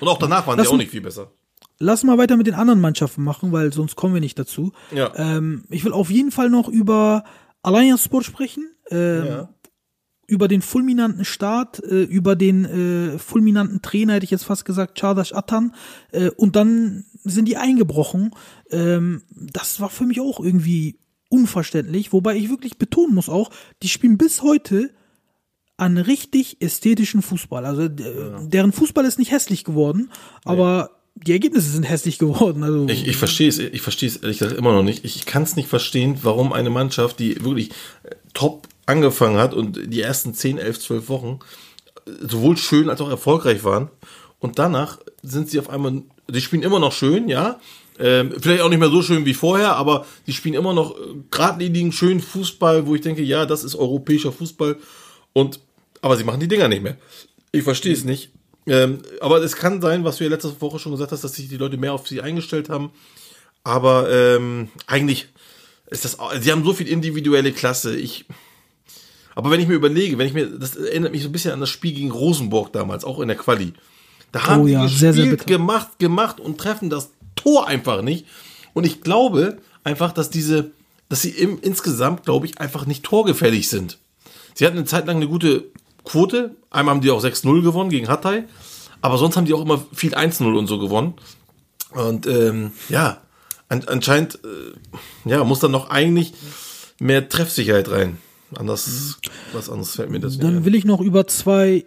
Und 0.00 0.08
auch 0.08 0.18
danach 0.18 0.46
waren 0.46 0.58
Lass 0.58 0.68
sie 0.68 0.74
auch 0.74 0.78
nicht 0.78 0.90
viel 0.90 1.00
besser. 1.00 1.30
Lass 1.78 2.04
mal 2.04 2.16
weiter 2.16 2.36
mit 2.36 2.46
den 2.46 2.54
anderen 2.54 2.80
Mannschaften 2.80 3.22
machen, 3.22 3.52
weil 3.52 3.72
sonst 3.72 3.96
kommen 3.96 4.14
wir 4.14 4.20
nicht 4.20 4.38
dazu. 4.38 4.72
Ja. 4.94 5.12
Ähm, 5.16 5.64
ich 5.68 5.84
will 5.84 5.92
auf 5.92 6.10
jeden 6.10 6.30
Fall 6.30 6.48
noch 6.48 6.68
über 6.68 7.24
Allianz 7.62 8.04
Sport 8.04 8.24
sprechen, 8.24 8.70
ähm, 8.90 9.26
Ja. 9.26 9.48
Über 10.26 10.48
den 10.48 10.62
fulminanten 10.62 11.24
Start, 11.24 11.82
äh, 11.84 12.02
über 12.02 12.36
den 12.36 12.64
äh, 12.64 13.18
fulminanten 13.18 13.80
Trainer, 13.82 14.14
hätte 14.14 14.24
ich 14.24 14.30
jetzt 14.30 14.44
fast 14.44 14.64
gesagt, 14.64 14.98
Çağdaş 14.98 15.32
Atan. 15.34 15.74
Äh, 16.12 16.30
und 16.30 16.56
dann 16.56 17.04
sind 17.24 17.46
die 17.46 17.56
eingebrochen. 17.56 18.30
Ähm, 18.70 19.22
das 19.30 19.80
war 19.80 19.90
für 19.90 20.04
mich 20.04 20.20
auch 20.20 20.40
irgendwie 20.40 20.98
unverständlich, 21.28 22.12
wobei 22.12 22.36
ich 22.36 22.50
wirklich 22.50 22.78
betonen 22.78 23.14
muss 23.14 23.28
auch, 23.28 23.50
die 23.82 23.88
spielen 23.88 24.16
bis 24.16 24.42
heute 24.42 24.90
an 25.76 25.98
richtig 25.98 26.56
ästhetischen 26.60 27.20
Fußball. 27.20 27.66
Also 27.66 27.88
d- 27.88 28.04
deren 28.48 28.72
Fußball 28.72 29.04
ist 29.04 29.18
nicht 29.18 29.32
hässlich 29.32 29.64
geworden, 29.64 30.10
aber 30.44 30.90
die 31.14 31.32
Ergebnisse 31.32 31.70
sind 31.70 31.82
hässlich 31.84 32.18
geworden. 32.18 32.62
Also 32.62 32.86
Ich, 32.88 33.06
ich 33.08 33.16
verstehe 33.16 33.48
es, 33.48 33.58
ich 33.58 33.82
verstehe 33.82 34.08
es 34.08 34.16
ehrlich 34.18 34.38
gesagt 34.38 34.56
immer 34.56 34.72
noch 34.72 34.82
nicht. 34.82 35.04
Ich 35.04 35.26
kann 35.26 35.42
es 35.42 35.56
nicht 35.56 35.68
verstehen, 35.68 36.18
warum 36.22 36.52
eine 36.52 36.70
Mannschaft, 36.70 37.18
die 37.18 37.42
wirklich 37.44 37.70
äh, 38.04 38.14
top 38.32 38.68
angefangen 38.86 39.38
hat 39.38 39.54
und 39.54 39.78
die 39.92 40.00
ersten 40.00 40.34
10, 40.34 40.58
11, 40.58 40.80
12 40.80 41.08
Wochen 41.08 41.38
sowohl 42.20 42.56
schön 42.56 42.88
als 42.88 43.00
auch 43.00 43.10
erfolgreich 43.10 43.64
waren 43.64 43.90
und 44.38 44.58
danach 44.58 44.98
sind 45.22 45.50
sie 45.50 45.58
auf 45.58 45.68
einmal, 45.68 46.02
die 46.28 46.40
spielen 46.40 46.62
immer 46.62 46.78
noch 46.78 46.92
schön, 46.92 47.28
ja, 47.28 47.58
ähm, 47.98 48.32
vielleicht 48.38 48.62
auch 48.62 48.68
nicht 48.68 48.78
mehr 48.78 48.90
so 48.90 49.02
schön 49.02 49.24
wie 49.24 49.34
vorher, 49.34 49.76
aber 49.76 50.06
die 50.26 50.32
spielen 50.32 50.54
immer 50.54 50.74
noch 50.74 50.96
äh, 50.96 51.14
geradlinigen, 51.30 51.92
schönen 51.92 52.20
Fußball, 52.20 52.86
wo 52.86 52.94
ich 52.94 53.00
denke, 53.00 53.22
ja, 53.22 53.46
das 53.46 53.64
ist 53.64 53.74
europäischer 53.74 54.32
Fußball 54.32 54.76
und, 55.32 55.60
aber 56.02 56.16
sie 56.16 56.24
machen 56.24 56.40
die 56.40 56.48
Dinger 56.48 56.68
nicht 56.68 56.82
mehr. 56.82 56.96
Ich 57.52 57.62
verstehe 57.62 57.94
es 57.94 58.04
nicht. 58.04 58.30
Ähm, 58.66 58.98
aber 59.20 59.42
es 59.42 59.56
kann 59.56 59.80
sein, 59.80 60.04
was 60.04 60.16
du 60.18 60.24
ja 60.24 60.30
letzte 60.30 60.60
Woche 60.60 60.78
schon 60.78 60.92
gesagt 60.92 61.12
hast, 61.12 61.24
dass 61.24 61.34
sich 61.34 61.48
die 61.48 61.56
Leute 61.56 61.76
mehr 61.76 61.92
auf 61.92 62.06
sie 62.06 62.20
eingestellt 62.20 62.68
haben. 62.68 62.90
Aber 63.64 64.10
ähm, 64.10 64.68
eigentlich 64.86 65.28
ist 65.88 66.04
das, 66.04 66.18
sie 66.40 66.52
haben 66.52 66.64
so 66.64 66.72
viel 66.72 66.88
individuelle 66.88 67.52
Klasse. 67.52 67.96
Ich, 67.96 68.26
aber 69.36 69.50
wenn 69.50 69.60
ich 69.60 69.68
mir 69.68 69.74
überlege, 69.74 70.16
wenn 70.16 70.26
ich 70.26 70.32
mir, 70.32 70.46
das 70.46 70.76
erinnert 70.76 71.12
mich 71.12 71.22
so 71.22 71.28
ein 71.28 71.32
bisschen 71.32 71.52
an 71.52 71.60
das 71.60 71.68
Spiel 71.68 71.92
gegen 71.92 72.10
Rosenborg 72.10 72.72
damals, 72.72 73.04
auch 73.04 73.20
in 73.20 73.28
der 73.28 73.36
Quali. 73.36 73.74
Da 74.32 74.46
haben 74.46 74.62
Oh 74.62 74.66
die 74.66 74.72
ja, 74.72 74.82
gespielt, 74.82 74.98
sehr, 74.98 75.12
sehr 75.12 75.36
gemacht, 75.36 75.98
gemacht 75.98 76.40
und 76.40 76.58
treffen 76.58 76.88
das 76.88 77.10
Tor 77.36 77.68
einfach 77.68 78.00
nicht. 78.00 78.26
Und 78.72 78.86
ich 78.86 79.02
glaube 79.02 79.58
einfach, 79.84 80.12
dass 80.12 80.30
diese, 80.30 80.70
dass 81.10 81.20
sie 81.20 81.30
im, 81.30 81.60
insgesamt, 81.60 82.24
glaube 82.24 82.46
ich, 82.46 82.58
einfach 82.60 82.86
nicht 82.86 83.04
torgefällig 83.04 83.68
sind. 83.68 83.98
Sie 84.54 84.64
hatten 84.64 84.78
eine 84.78 84.86
Zeit 84.86 85.06
lang 85.06 85.16
eine 85.16 85.28
gute 85.28 85.66
Quote. 86.04 86.56
Einmal 86.70 86.94
haben 86.94 87.02
die 87.02 87.10
auch 87.10 87.22
6-0 87.22 87.62
gewonnen 87.62 87.90
gegen 87.90 88.08
Hatay. 88.08 88.44
Aber 89.02 89.18
sonst 89.18 89.36
haben 89.36 89.44
die 89.44 89.52
auch 89.52 89.60
immer 89.60 89.84
viel 89.92 90.14
1-0 90.14 90.56
und 90.56 90.66
so 90.66 90.78
gewonnen. 90.78 91.12
Und 91.90 92.26
ähm, 92.26 92.72
ja, 92.88 93.20
an, 93.68 93.84
anscheinend 93.86 94.36
äh, 94.44 95.28
ja, 95.28 95.44
muss 95.44 95.60
dann 95.60 95.72
noch 95.72 95.90
eigentlich 95.90 96.32
mehr 96.98 97.28
Treffsicherheit 97.28 97.90
rein. 97.90 98.16
Anders, 98.54 99.18
was 99.52 99.68
anderes 99.68 99.94
fällt 99.96 100.10
mir 100.10 100.20
das 100.20 100.32
nicht 100.32 100.44
Dann 100.44 100.64
will 100.64 100.74
ich 100.74 100.84
noch 100.84 101.00
über 101.00 101.26
zwei 101.26 101.86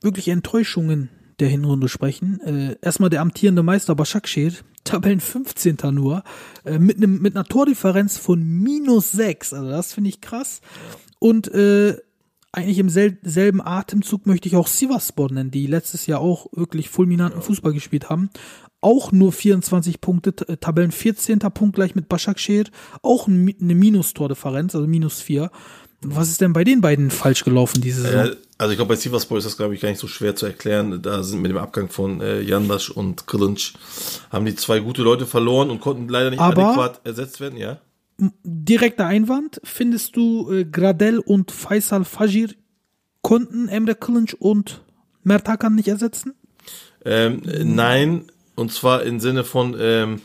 wirkliche 0.00 0.32
Enttäuschungen 0.32 1.08
der 1.38 1.48
Hinrunde 1.48 1.88
sprechen. 1.88 2.40
Äh, 2.40 2.76
erstmal 2.82 3.10
der 3.10 3.20
amtierende 3.22 3.62
Meister 3.62 3.94
Başakşehir, 3.94 4.54
Tabellen 4.84 5.20
15. 5.20 5.76
nur, 5.92 6.22
äh, 6.64 6.78
mit, 6.78 6.96
einem 6.96 7.20
mit 7.20 7.36
einer 7.36 7.44
Tordifferenz 7.44 8.18
von 8.18 8.42
minus 8.42 9.12
6. 9.12 9.54
Also 9.54 9.70
das 9.70 9.92
finde 9.92 10.10
ich 10.10 10.20
krass. 10.20 10.60
Und 11.18 11.48
äh, 11.48 11.96
eigentlich 12.52 12.78
im 12.78 12.88
sel 12.88 13.18
selben 13.22 13.60
Atemzug 13.60 14.26
möchte 14.26 14.48
ich 14.48 14.56
auch 14.56 14.66
Sivasspor 14.66 15.30
nennen, 15.32 15.50
die 15.50 15.66
letztes 15.66 16.06
Jahr 16.06 16.20
auch 16.20 16.46
wirklich 16.52 16.88
fulminanten 16.88 17.42
Fußball 17.42 17.72
gespielt 17.72 18.10
haben. 18.10 18.30
Auch 18.80 19.12
nur 19.12 19.32
24 19.32 20.00
Punkte, 20.00 20.34
T- 20.34 20.56
Tabellen 20.56 20.90
14. 20.90 21.38
Punkt 21.38 21.76
gleich 21.76 21.94
mit 21.94 22.08
Başakşehir, 22.08 22.64
auch 23.02 23.28
eine 23.28 23.74
Minus-Tordifferenz, 23.74 24.74
also 24.74 24.86
minus 24.86 25.20
4. 25.20 25.50
Was 26.02 26.30
ist 26.30 26.40
denn 26.40 26.52
bei 26.52 26.64
den 26.64 26.80
beiden 26.80 27.10
falsch 27.10 27.44
gelaufen 27.44 27.80
diese 27.82 28.02
Saison? 28.02 28.32
Äh, 28.32 28.36
also 28.56 28.72
ich 28.72 28.78
glaube, 28.78 28.90
bei 28.90 28.96
Sivasspor 28.96 29.38
ist 29.38 29.44
das, 29.44 29.56
glaube 29.56 29.74
ich, 29.74 29.80
gar 29.80 29.90
nicht 29.90 29.98
so 30.00 30.06
schwer 30.06 30.34
zu 30.34 30.46
erklären. 30.46 31.02
Da 31.02 31.22
sind 31.22 31.42
mit 31.42 31.50
dem 31.50 31.58
Abgang 31.58 31.88
von 31.90 32.20
äh, 32.20 32.40
Jandas 32.40 32.88
und 32.88 33.24
Kılıç 33.26 33.74
haben 34.30 34.46
die 34.46 34.54
zwei 34.54 34.80
gute 34.80 35.02
Leute 35.02 35.26
verloren 35.26 35.70
und 35.70 35.80
konnten 35.80 36.08
leider 36.08 36.30
nicht 36.30 36.40
Aber- 36.40 36.64
adäquat 36.68 37.00
ersetzt 37.04 37.40
werden, 37.40 37.58
ja. 37.58 37.78
Direkter 38.44 39.06
Einwand, 39.06 39.60
findest 39.64 40.14
du 40.14 40.50
äh, 40.52 40.64
Gradel 40.66 41.20
und 41.20 41.50
Faisal 41.52 42.04
Fajir 42.04 42.50
konnten 43.22 43.68
Emre 43.68 43.92
Kılınç 43.92 44.34
und 44.38 44.82
Mert 45.22 45.48
Hakan 45.48 45.74
nicht 45.74 45.88
ersetzen? 45.88 46.34
Ähm, 47.04 47.42
äh, 47.46 47.64
nein, 47.64 48.24
und 48.56 48.72
zwar 48.72 49.04
im 49.04 49.20
Sinne 49.20 49.42
von, 49.44 49.74
ähm, 49.80 50.20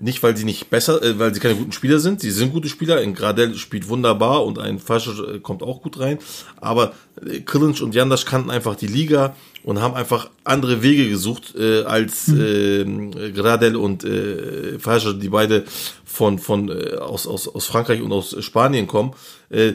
nicht 0.00 0.22
weil 0.22 0.36
sie 0.36 0.44
nicht 0.44 0.70
besser, 0.70 1.02
äh, 1.02 1.18
weil 1.18 1.32
sie 1.32 1.40
keine 1.40 1.56
guten 1.56 1.72
Spieler 1.72 1.98
sind. 1.98 2.20
Sie 2.20 2.30
sind 2.30 2.52
gute 2.52 2.68
Spieler. 2.68 2.98
Ein 2.98 3.14
Gradel 3.14 3.54
spielt 3.56 3.88
wunderbar 3.88 4.44
und 4.44 4.58
ein 4.58 4.78
Fascher 4.78 5.34
äh, 5.34 5.38
kommt 5.38 5.62
auch 5.62 5.82
gut 5.82 6.00
rein. 6.00 6.18
Aber 6.60 6.92
äh, 7.24 7.40
Krillinc 7.40 7.80
und 7.80 7.94
Jandas 7.94 8.26
kannten 8.26 8.50
einfach 8.50 8.74
die 8.74 8.86
Liga 8.86 9.36
und 9.62 9.80
haben 9.80 9.94
einfach 9.94 10.30
andere 10.42 10.82
Wege 10.82 11.08
gesucht 11.08 11.54
äh, 11.56 11.82
als 11.82 12.28
äh, 12.28 12.84
Gradel 13.34 13.76
und 13.76 14.04
äh, 14.04 14.78
Fascher, 14.78 15.14
die 15.14 15.28
beide 15.28 15.64
von 16.04 16.38
von 16.38 16.68
äh, 16.68 16.96
aus, 16.96 17.26
aus 17.26 17.48
aus 17.48 17.66
Frankreich 17.66 18.02
und 18.02 18.12
aus 18.12 18.36
Spanien 18.44 18.86
kommen. 18.86 19.14
Äh, 19.48 19.74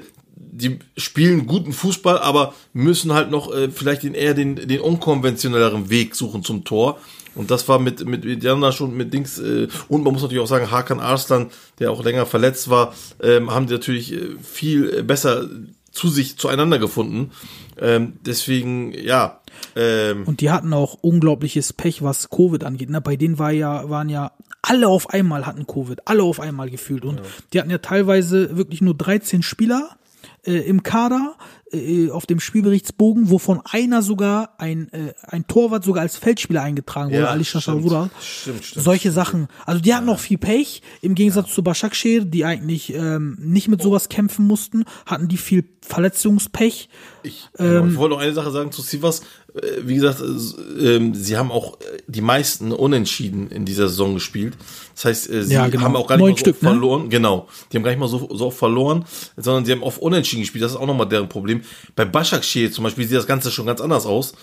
die 0.51 0.79
spielen 0.97 1.47
guten 1.47 1.73
Fußball, 1.73 2.17
aber 2.17 2.53
müssen 2.73 3.13
halt 3.13 3.29
noch 3.29 3.53
äh, 3.53 3.69
vielleicht 3.69 4.03
den, 4.03 4.13
eher 4.13 4.33
den, 4.33 4.55
den 4.55 4.79
unkonventionelleren 4.79 5.89
Weg 5.89 6.15
suchen 6.15 6.43
zum 6.43 6.63
Tor. 6.63 6.99
Und 7.35 7.51
das 7.51 7.67
war 7.67 7.79
mit, 7.79 8.05
mit, 8.05 8.43
Jana 8.43 8.71
schon 8.71 8.95
mit 8.95 9.13
Dings, 9.13 9.39
äh, 9.39 9.67
und 9.87 10.03
man 10.03 10.13
muss 10.13 10.21
natürlich 10.21 10.43
auch 10.43 10.47
sagen, 10.47 10.71
Hakan 10.71 10.99
Arslan, 10.99 11.47
der 11.79 11.91
auch 11.91 12.03
länger 12.03 12.25
verletzt 12.25 12.69
war, 12.69 12.93
ähm, 13.21 13.51
haben 13.51 13.67
die 13.67 13.73
natürlich 13.73 14.13
äh, 14.13 14.35
viel 14.41 14.93
äh, 14.93 15.03
besser 15.03 15.47
zu 15.91 16.09
sich 16.09 16.37
zueinander 16.37 16.79
gefunden. 16.79 17.31
Ähm, 17.79 18.13
deswegen, 18.25 18.93
ja, 18.93 19.39
ähm, 19.75 20.23
Und 20.25 20.41
die 20.41 20.51
hatten 20.51 20.73
auch 20.73 20.97
unglaubliches 21.01 21.73
Pech, 21.73 22.01
was 22.01 22.29
Covid 22.29 22.63
angeht. 22.63 22.89
Ne? 22.89 23.01
Bei 23.01 23.15
denen 23.15 23.39
war 23.39 23.51
ja, 23.51 23.89
waren 23.89 24.09
ja 24.09 24.31
alle 24.61 24.87
auf 24.87 25.09
einmal 25.09 25.45
hatten 25.45 25.67
Covid, 25.67 26.01
alle 26.05 26.23
auf 26.23 26.39
einmal 26.39 26.69
gefühlt. 26.69 27.05
Und 27.05 27.21
die 27.53 27.59
hatten 27.59 27.69
ja 27.69 27.77
teilweise 27.77 28.57
wirklich 28.57 28.81
nur 28.81 28.93
13 28.95 29.41
Spieler 29.41 29.97
äh, 30.43 30.53
im 30.67 30.83
Kader 30.83 31.35
äh, 31.71 32.09
auf 32.09 32.25
dem 32.25 32.39
Spielberichtsbogen, 32.39 33.29
wovon 33.29 33.61
einer 33.63 34.01
sogar 34.01 34.55
ein, 34.57 34.91
äh, 34.93 35.13
ein 35.23 35.45
Torwart 35.47 35.83
sogar 35.83 36.01
als 36.03 36.17
Feldspieler 36.17 36.61
eingetragen 36.61 37.11
wurde, 37.11 37.21
Ja, 37.21 37.27
Ali 37.29 37.45
stimmt. 37.45 37.63
Shashavura. 37.63 38.09
Stimmt, 38.21 38.65
stimmt, 38.65 38.83
Solche 38.83 39.11
Sachen. 39.11 39.47
Also 39.65 39.81
die 39.81 39.93
hatten 39.93 40.05
noch 40.05 40.19
viel 40.19 40.37
Pech, 40.37 40.81
im 41.01 41.15
Gegensatz 41.15 41.53
zu 41.53 41.63
Başakşehir, 41.63 42.25
die 42.25 42.45
eigentlich 42.45 42.93
ähm, 42.93 43.37
nicht 43.39 43.67
mit 43.67 43.81
sowas 43.81 44.09
kämpfen 44.09 44.47
mussten, 44.47 44.85
hatten 45.05 45.27
die 45.27 45.37
viel 45.37 45.65
Verletzungspech. 45.81 46.89
Ich, 47.23 47.49
genau, 47.55 47.85
ich 47.87 47.97
wollte 47.97 48.15
noch 48.15 48.21
eine 48.21 48.33
Sache 48.33 48.51
sagen 48.51 48.71
zu 48.71 48.81
Sivas. 48.81 49.21
Äh, 49.61 49.81
Wie 49.87 49.95
gesagt, 49.95 50.21
äh, 50.21 50.95
ähm, 50.95 51.13
sie 51.15 51.37
haben 51.37 51.51
auch 51.51 51.79
äh, 51.81 51.97
die 52.07 52.21
meisten 52.21 52.71
Unentschieden 52.71 53.49
in 53.51 53.65
dieser 53.65 53.87
Saison 53.89 54.13
gespielt. 54.15 54.55
Das 54.95 55.05
heißt, 55.05 55.23
sie 55.45 55.53
Ja, 55.53 55.67
genau. 55.67 55.83
haben 55.83 55.95
auch 55.95 56.07
gar 56.07 56.15
nicht 56.17 56.21
Neun 56.23 56.31
mal 56.31 56.37
so 56.37 56.39
Stück, 56.41 56.61
ne? 56.63 56.69
verloren. 56.69 57.09
Genau. 57.09 57.47
Die 57.71 57.77
haben 57.77 57.83
gar 57.83 57.91
nicht 57.91 57.99
mal 57.99 58.07
so, 58.09 58.29
so 58.33 58.47
oft 58.47 58.57
verloren, 58.57 59.05
sondern 59.37 59.65
sie 59.65 59.71
haben 59.71 59.83
auf 59.83 59.97
Unentschieden 59.97 60.41
gespielt. 60.41 60.63
Das 60.63 60.71
ist 60.71 60.77
auch 60.77 60.87
nochmal 60.87 61.07
deren 61.09 61.29
Problem. 61.29 61.61
Bei 61.95 62.05
Başakşehir 62.05 62.71
zum 62.71 62.83
Beispiel 62.83 63.07
sieht 63.07 63.17
das 63.17 63.27
Ganze 63.27 63.51
schon 63.51 63.65
ganz 63.65 63.81
anders 63.81 64.05
aus. 64.05 64.33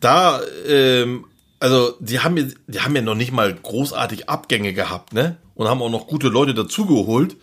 Da, 0.00 0.40
ähm, 0.68 1.24
also 1.60 1.94
die 2.00 2.20
haben, 2.20 2.36
ja- 2.36 2.44
die 2.66 2.80
haben 2.80 2.94
ja 2.96 3.02
noch 3.02 3.14
nicht 3.14 3.32
mal 3.32 3.54
großartig 3.54 4.28
Abgänge 4.28 4.72
gehabt, 4.74 5.12
ne? 5.14 5.36
Und 5.54 5.68
haben 5.68 5.80
auch 5.82 5.90
noch 5.90 6.06
gute 6.08 6.28
Leute 6.28 6.52
dazugeholt. 6.52 7.36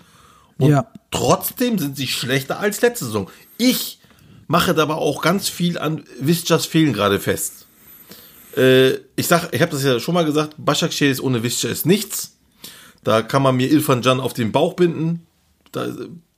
Und 0.57 0.69
Ja. 0.71 0.85
trotzdem 1.11 1.79
sind 1.79 1.95
sie 1.97 2.07
schlechter 2.07 2.59
als 2.59 2.81
letzte 2.81 3.05
Saison. 3.05 3.29
Ich 3.57 3.99
mache 4.51 4.73
dabei 4.73 4.95
auch 4.95 5.21
ganz 5.21 5.47
viel 5.47 5.77
an 5.77 6.03
Viscas 6.19 6.65
Fehlen 6.65 6.93
gerade 6.93 7.19
fest. 7.19 7.65
Äh, 8.57 8.95
ich 9.15 9.27
sag, 9.27 9.53
ich 9.53 9.61
habe 9.61 9.71
das 9.71 9.83
ja 9.83 9.99
schon 9.99 10.13
mal 10.13 10.25
gesagt, 10.25 10.55
Başakşehir 10.57 11.11
ist 11.11 11.21
ohne 11.21 11.41
Visca 11.41 11.69
ist 11.69 11.85
nichts. 11.85 12.37
Da 13.03 13.21
kann 13.21 13.41
man 13.43 13.55
mir 13.55 13.71
Ilfan 13.71 14.01
Can 14.01 14.19
auf 14.19 14.33
den 14.33 14.51
Bauch 14.51 14.73
binden. 14.75 15.25
Da 15.71 15.87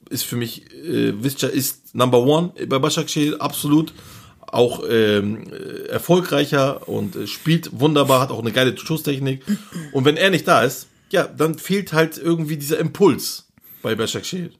ist 0.10 0.23
für 0.23 0.36
mich, 0.36 0.71
äh, 0.71 1.23
Visca 1.23 1.47
ist 1.47 1.95
Number 1.95 2.19
One 2.19 2.54
bei 2.67 2.78
Başakşehir, 2.78 3.41
absolut. 3.41 3.93
Auch 4.41 4.84
ähm, 4.88 5.52
äh, 5.52 5.88
erfolgreicher 5.89 6.88
und 6.88 7.15
äh, 7.15 7.26
spielt 7.26 7.80
wunderbar, 7.80 8.21
hat 8.21 8.30
auch 8.30 8.41
eine 8.41 8.52
geile 8.52 8.78
Schusstechnik. 8.78 9.43
Und 9.91 10.06
wenn 10.06 10.17
er 10.17 10.30
nicht 10.30 10.47
da 10.47 10.62
ist, 10.62 10.88
ja, 11.10 11.23
dann 11.26 11.58
fehlt 11.58 11.93
halt 11.93 12.19
irgendwie 12.19 12.58
dieser 12.58 12.78
Impuls 12.78 13.47
bei 13.82 13.95
Başakşehir. 13.95 14.52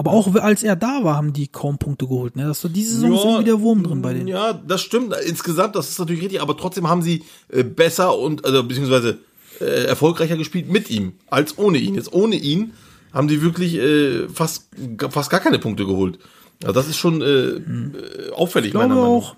Aber 0.00 0.12
auch 0.12 0.34
als 0.36 0.62
er 0.62 0.76
da 0.76 1.04
war, 1.04 1.16
haben 1.16 1.34
die 1.34 1.46
kaum 1.46 1.76
Punkte 1.76 2.06
geholt. 2.06 2.34
Ne? 2.34 2.44
Das 2.44 2.64
war 2.64 2.70
diese 2.70 2.94
Saison 2.94 3.12
ist 3.12 3.22
irgendwie 3.22 3.44
der 3.44 3.60
Wurm 3.60 3.82
drin 3.82 4.00
bei 4.00 4.14
denen. 4.14 4.28
Ja, 4.28 4.54
das 4.54 4.80
stimmt. 4.80 5.14
Insgesamt, 5.26 5.76
das 5.76 5.90
ist 5.90 5.98
natürlich 5.98 6.22
richtig, 6.22 6.40
aber 6.40 6.56
trotzdem 6.56 6.88
haben 6.88 7.02
sie 7.02 7.22
äh, 7.50 7.64
besser 7.64 8.16
und, 8.16 8.46
also, 8.46 8.64
beziehungsweise 8.64 9.18
äh, 9.60 9.84
erfolgreicher 9.84 10.38
gespielt 10.38 10.70
mit 10.70 10.88
ihm, 10.88 11.12
als 11.26 11.58
ohne 11.58 11.76
ihn. 11.76 11.96
Jetzt 11.96 12.14
ohne 12.14 12.36
ihn 12.36 12.72
haben 13.12 13.28
die 13.28 13.42
wirklich 13.42 13.74
äh, 13.74 14.26
fast, 14.30 14.70
fast 15.10 15.28
gar 15.28 15.40
keine 15.40 15.58
Punkte 15.58 15.84
geholt. 15.84 16.18
Ja, 16.62 16.72
das 16.72 16.88
ist 16.88 16.96
schon 16.96 17.20
äh, 17.20 17.26
äh, 17.26 18.30
auffällig, 18.32 18.68
Ich 18.68 18.72
glaube 18.72 18.88
meiner 18.88 19.02
Meinung 19.02 19.18
auch, 19.18 19.36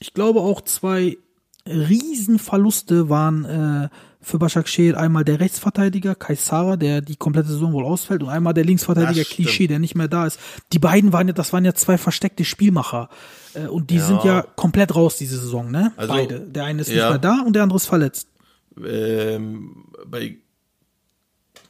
ich 0.00 0.14
glaube 0.14 0.40
auch 0.40 0.62
zwei 0.62 1.16
Riesenverluste 1.64 3.08
waren 3.08 3.44
äh, 3.44 3.88
für 4.22 4.38
Başakşehir 4.38 4.96
einmal 4.96 5.24
der 5.24 5.40
Rechtsverteidiger 5.40 6.14
Kaisara, 6.14 6.76
der 6.76 7.00
die 7.00 7.16
komplette 7.16 7.48
Saison 7.48 7.72
wohl 7.72 7.84
ausfällt, 7.84 8.22
und 8.22 8.28
einmal 8.28 8.54
der 8.54 8.64
Linksverteidiger. 8.64 9.24
Klischee, 9.24 9.66
der 9.66 9.78
nicht 9.78 9.94
mehr 9.94 10.08
da 10.08 10.26
ist. 10.26 10.38
Die 10.72 10.78
beiden 10.78 11.12
waren 11.12 11.28
ja, 11.28 11.32
das 11.32 11.52
waren 11.52 11.64
ja 11.64 11.74
zwei 11.74 11.98
versteckte 11.98 12.44
Spielmacher. 12.44 13.08
Äh, 13.54 13.66
und 13.66 13.90
die 13.90 13.98
sind 13.98 14.24
ja 14.24 14.42
komplett 14.42 14.94
raus 14.94 15.16
diese 15.16 15.38
Saison, 15.38 15.70
ne? 15.70 15.92
Also, 15.96 16.12
Beide. 16.12 16.40
Der 16.40 16.64
eine 16.64 16.82
ist 16.82 16.88
ja. 16.88 16.94
nicht 16.94 17.10
mehr 17.10 17.18
da 17.18 17.42
und 17.46 17.54
der 17.54 17.64
andere 17.64 17.76
ist 17.76 17.86
verletzt. 17.86 18.28
ähm, 18.84 19.86
bei 20.06 20.36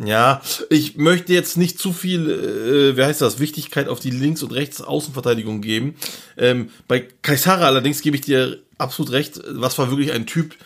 ja, 0.03 0.41
ich 0.71 0.97
möchte 0.97 1.33
jetzt 1.35 1.57
nicht 1.57 1.79
zu 1.79 1.93
viel, 1.93 2.31
äh, 2.31 2.97
wie 2.97 3.05
heißt 3.05 3.21
das, 3.21 3.39
Wichtigkeit 3.39 3.89
auf 3.89 4.01
die 4.01 4.11
Links- 4.11 4.43
und 4.43 4.53
Rechts-Außenverteidigung 4.53 5.61
geben. 5.61 5.97
Ähm, 6.37 6.71
bei 6.89 7.07
Kaisara 7.21 7.67
allerdings 7.67 8.01
gebe 8.01 8.17
ich 8.17 8.23
dir 8.23 8.59
absolut 8.79 9.13
recht, 9.13 9.41
was 9.49 9.79
war 9.79 9.91
wirklich 9.91 10.13
ein 10.13 10.27
Typ, 10.27 10.57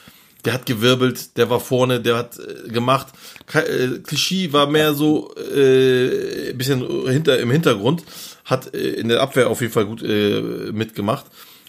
der 0.47 0.55
hat 0.55 0.65
gewirbelt, 0.65 1.37
der 1.37 1.51
war 1.51 1.61
vorne, 1.61 2.01
der 2.01 2.17
hat 2.17 2.39
äh, 2.39 2.69
gemacht. 2.71 3.09
Äh, 3.53 3.99
Clichy 3.99 4.53
war 4.53 4.69
mehr 4.69 4.95
so 4.95 5.35
äh, 5.37 6.51
ein 6.51 6.59
bisschen 6.59 6.87
hinter, 7.09 7.39
im 7.41 7.51
Hintergrund, 7.51 8.05
hat 8.45 8.73
äh, 8.75 8.91
in 8.91 9.09
der 9.09 9.21
Abwehr 9.21 9.51
auf 9.51 9.61
jeden 9.61 9.73
Fall 9.73 9.87
gut 9.87 10.03
äh, 10.03 10.41
mitgemacht. 10.73 11.27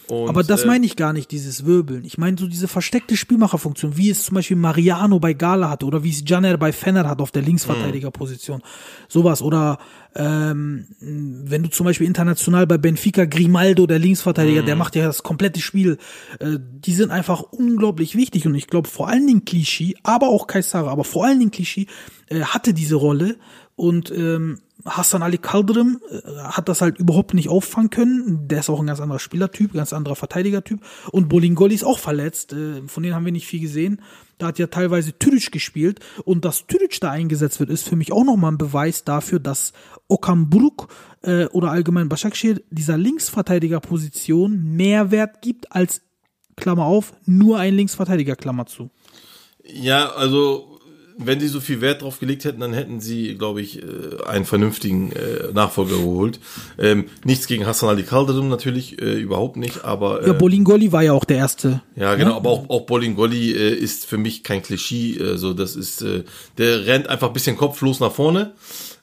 Und, 0.10 0.30
Aber 0.30 0.44
das 0.44 0.64
äh, 0.64 0.68
meine 0.68 0.86
ich 0.86 0.96
gar 0.96 1.12
nicht, 1.12 1.32
dieses 1.32 1.66
Wirbeln. 1.66 2.06
Ich 2.06 2.18
meine 2.18 2.38
so 2.38 2.48
diese 2.48 2.68
versteckte 2.68 3.18
Spielmacherfunktion, 3.18 3.98
wie 3.98 4.10
es 4.10 4.24
zum 4.24 4.36
Beispiel 4.36 4.56
Mariano 4.56 5.20
bei 5.20 5.34
Gala 5.34 5.70
hatte 5.70 5.86
oder 5.86 6.04
wie 6.04 6.10
es 6.12 6.24
Janer 6.26 6.58
bei 6.58 6.72
Fenner 6.72 7.08
hat 7.08 7.20
auf 7.20 7.32
der 7.32 7.42
Linksverteidigerposition. 7.42 8.62
Sowas. 9.10 9.42
Oder 9.42 9.80
ähm, 10.16 10.88
wenn 11.00 11.64
du 11.64 11.70
zum 11.70 11.86
Beispiel 11.86 12.08
international 12.08 12.66
bei 12.68 12.78
Benfica 12.78 13.26
Grimaldo, 13.26 13.86
der 13.86 14.00
Linksverteidiger, 14.00 14.64
der 14.64 14.76
macht 14.76 14.96
ja 14.96 15.06
das 15.06 15.24
komplette 15.24 15.60
Spiel. 15.60 15.98
Äh, 16.40 16.58
die 16.58 16.94
sind 16.94 17.12
einfach 17.12 17.42
unglaublich 17.42 18.16
wichtig 18.16 18.48
und 18.48 18.56
ich 18.56 18.68
glaube 18.68 18.88
vor 18.88 19.10
allen 19.10 19.28
Dingen 19.28 19.46
Clichy, 19.46 19.98
aber 20.04 20.30
auch 20.30 20.48
Kaisara, 20.48 20.90
aber 20.90 21.04
vor 21.04 21.26
allen 21.26 21.40
Dingen 21.40 21.52
Clichy 21.52 21.88
äh, 22.30 22.42
hatte 22.42 22.74
diese 22.74 22.96
Rolle 22.96 23.36
und 23.76 24.10
ähm, 24.12 24.60
Hassan 24.88 25.22
Ali 25.22 25.38
Kaldırım 25.38 26.00
äh, 26.10 26.40
hat 26.40 26.70
das 26.70 26.82
halt 26.82 26.98
überhaupt 27.00 27.34
nicht 27.34 27.50
auffangen 27.50 27.90
können. 27.90 28.48
Der 28.48 28.60
ist 28.60 28.70
auch 28.70 28.80
ein 28.80 28.88
ganz 28.88 29.00
anderer 29.00 29.20
Spielertyp, 29.20 29.74
ganz 29.74 29.94
anderer 29.94 30.16
Verteidigertyp. 30.16 30.80
Und 31.12 31.30
Bolingoli 31.30 31.76
ist 31.76 31.84
auch 31.84 32.00
verletzt. 32.00 32.54
Äh, 32.54 32.82
Von 32.88 33.04
denen 33.04 33.16
haben 33.16 33.26
wir 33.26 33.32
nicht 33.32 33.48
viel 33.48 33.62
gesehen. 33.62 34.02
Da 34.38 34.48
hat 34.48 34.60
ja 34.60 34.68
teilweise 34.68 35.18
Türic 35.18 35.52
gespielt. 35.52 36.00
Und 36.24 36.46
dass 36.46 36.68
Türic 36.68 37.00
da 37.00 37.12
eingesetzt 37.12 37.60
wird, 37.60 37.70
ist 37.70 37.88
für 37.88 37.96
mich 37.96 38.12
auch 38.12 38.24
nochmal 38.24 38.52
ein 38.54 38.58
Beweis 38.58 39.04
dafür, 39.04 39.40
dass 39.40 39.74
Okan 40.08 40.50
Buruk 40.50 40.88
äh, 41.22 41.46
oder 41.48 41.72
allgemein 41.72 42.10
Başakşehir 42.10 42.62
dieser 42.70 42.98
Linksverteidigerposition 42.98 44.76
mehr 44.76 45.12
Wert 45.12 45.42
gibt 45.42 45.72
als, 45.72 46.02
Klammer 46.58 46.86
auf, 46.86 47.14
nur 47.26 47.60
ein 47.60 47.76
Linksverteidiger, 47.76 48.36
Klammer 48.36 48.66
zu. 48.66 48.90
Ja, 49.64 50.10
also 50.10 50.77
wenn 51.18 51.40
sie 51.40 51.48
so 51.48 51.60
viel 51.60 51.82
Wert 51.82 52.02
drauf 52.02 52.20
gelegt 52.20 52.46
hätten, 52.46 52.60
dann 52.60 52.74
hätten 52.74 53.00
sie, 53.02 53.36
glaube 53.38 53.62
ich, 53.62 53.82
äh, 53.82 53.84
einen 54.28 54.46
vernünftigen 54.46 55.12
äh, 55.12 55.52
Nachfolger 55.54 55.96
geholt. 55.98 56.40
Ähm, 56.78 57.06
nichts 57.24 57.48
gegen 57.48 57.66
Hassan 57.66 57.90
Ali 57.90 58.04
Kaldırım 58.04 58.50
natürlich, 58.50 59.02
äh, 59.02 59.20
überhaupt 59.20 59.58
nicht, 59.58 59.84
aber 59.84 60.22
äh, 60.24 60.28
Ja, 60.28 60.34
Bolingoli 60.34 60.92
war 60.92 61.02
ja 61.04 61.14
auch 61.14 61.26
der 61.26 61.38
erste. 61.38 61.82
ja 61.96 62.16
genau, 62.16 62.36
aber 62.36 62.50
auch, 62.52 62.70
auch 62.70 62.82
Bolingoli 62.86 63.52
äh, 63.52 63.74
ist 63.74 64.06
für 64.06 64.18
mich 64.18 64.44
kein 64.44 64.62
Klischee, 64.62 65.16
äh, 65.18 65.38
so 65.38 65.54
das 65.54 65.76
ist, 65.76 66.02
äh, 66.02 66.24
der 66.58 66.86
rennt 66.86 67.10
einfach 67.10 67.28
ein 67.28 67.34
bisschen 67.34 67.58
kopflos 67.58 68.00
nach 68.00 68.12
vorne. 68.12 68.54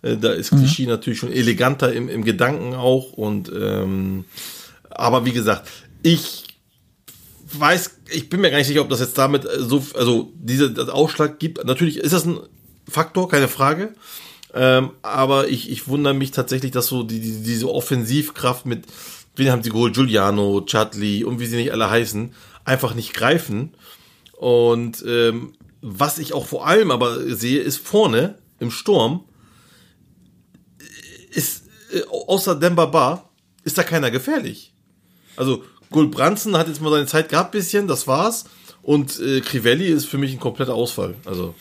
Äh, 0.03 0.17
da 0.17 0.33
ist 0.33 0.51
Klischee 0.51 0.87
natürlich 0.87 1.19
schon 1.19 1.33
eleganter 1.33 1.93
im, 1.93 2.09
im 2.09 2.25
Gedanken 2.25 2.75
auch 2.75 3.13
und 3.13 3.51
ähm, 3.55 4.25
aber 4.91 5.25
wie 5.25 5.33
gesagt, 5.33 5.69
ich 6.03 6.45
weiß, 7.59 7.99
ich 8.11 8.29
bin 8.29 8.41
mir 8.41 8.51
gar 8.51 8.59
nicht 8.59 8.67
sicher, 8.67 8.81
ob 8.81 8.89
das 8.89 9.01
jetzt 9.01 9.19
damit 9.19 9.45
äh, 9.45 9.61
so, 9.61 9.85
also 9.95 10.33
diese 10.37 10.93
Ausschlag 10.93 11.39
gibt. 11.39 11.65
Natürlich 11.65 11.99
ist 11.99 12.13
das 12.13 12.25
ein 12.25 12.41
Faktor, 12.89 13.29
keine 13.29 13.49
Frage. 13.49 13.95
Ähm, 14.55 14.93
aber 15.03 15.49
ich, 15.49 15.71
ich 15.71 15.89
wundere 15.89 16.15
mich 16.15 16.31
tatsächlich, 16.31 16.71
dass 16.71 16.87
so 16.87 17.03
die, 17.03 17.21
die, 17.21 17.43
diese 17.43 17.69
Offensivkraft 17.69 18.67
mit, 18.67 18.85
wen 19.35 19.51
haben 19.51 19.63
sie 19.63 19.71
geholt? 19.71 19.95
Giuliano, 19.95 20.65
Chadli 20.65 21.25
und 21.25 21.41
wie 21.41 21.47
sie 21.47 21.57
nicht 21.57 21.73
alle 21.73 21.91
heißen, 21.91 22.33
einfach 22.65 22.95
nicht 22.95 23.15
greifen. 23.15 23.75
Und 24.33 25.05
ähm, 25.07 25.55
was 25.81 26.19
ich 26.19 26.33
auch 26.33 26.47
vor 26.47 26.67
allem 26.67 26.91
aber 26.91 27.35
sehe, 27.35 27.61
ist 27.61 27.79
vorne 27.79 28.39
im 28.61 28.71
Sturm, 28.71 29.25
ist 31.31 31.65
äh, 31.93 32.03
außer 32.09 32.55
Demba 32.55 32.87
Ba, 32.87 33.31
ist 33.65 33.77
da 33.77 33.83
keiner 33.83 34.11
gefährlich. 34.11 34.73
Also 35.37 35.65
Gulbranson 35.91 36.57
hat 36.57 36.69
jetzt 36.69 36.81
mal 36.81 36.91
seine 36.91 37.07
Zeit 37.07 37.29
gehabt, 37.29 37.53
bisschen, 37.53 37.87
das 37.89 38.07
war's. 38.07 38.45
Und 38.83 39.19
äh, 39.21 39.41
Crivelli 39.41 39.87
ist 39.87 40.07
für 40.07 40.19
mich 40.19 40.33
ein 40.33 40.41
kompletter 40.41 40.75
Ausfall. 40.75 41.15
Also 41.25 41.55